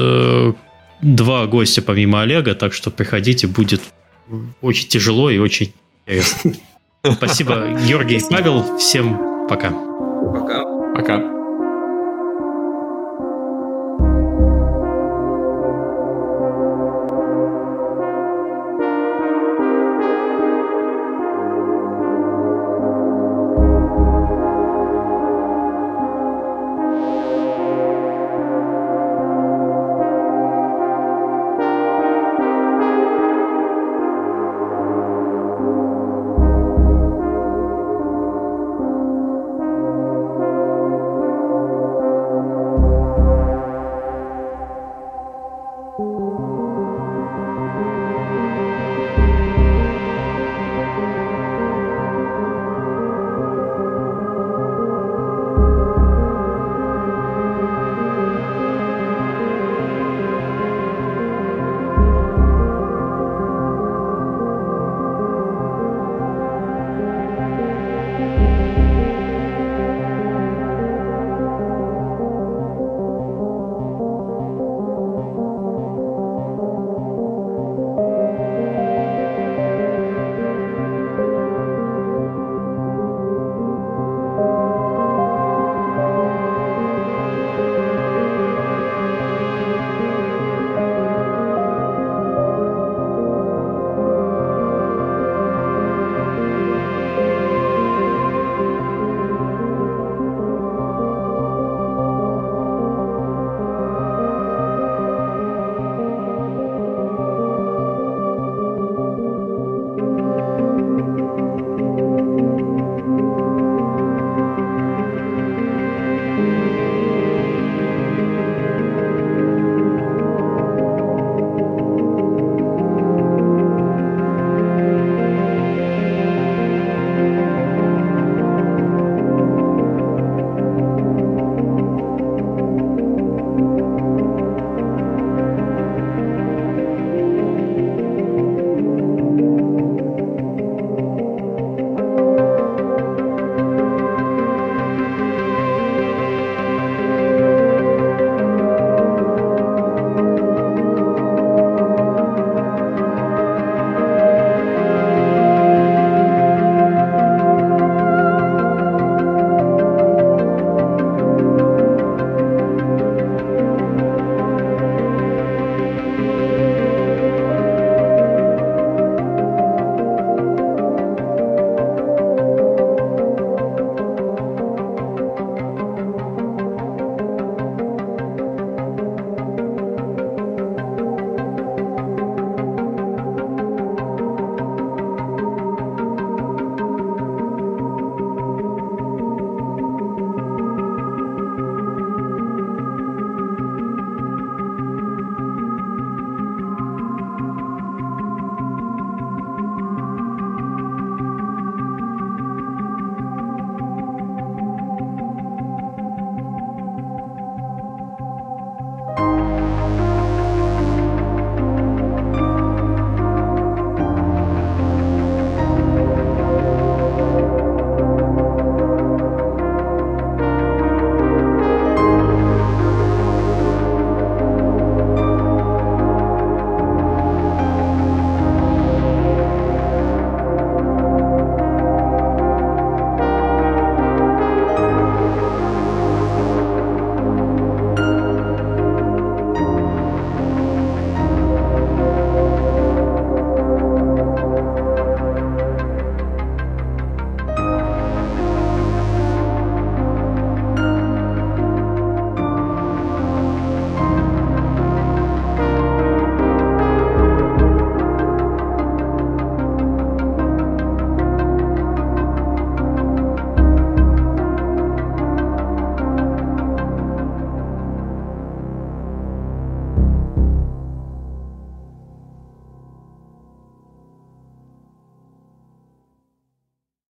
Два 1.01 1.45
гостя 1.45 1.81
помимо 1.81 2.21
Олега, 2.21 2.55
так 2.55 2.73
что 2.73 2.91
приходите, 2.91 3.47
будет 3.47 3.81
очень 4.61 4.87
тяжело 4.87 5.29
и 5.29 5.37
очень 5.37 5.73
интересно. 6.05 6.53
Спасибо, 7.13 7.77
Георгий 7.87 8.17
и 8.17 8.21
Павел. 8.29 8.77
Всем 8.77 9.47
пока. 9.47 9.71
Пока. 9.71 10.63
Пока. 10.95 11.34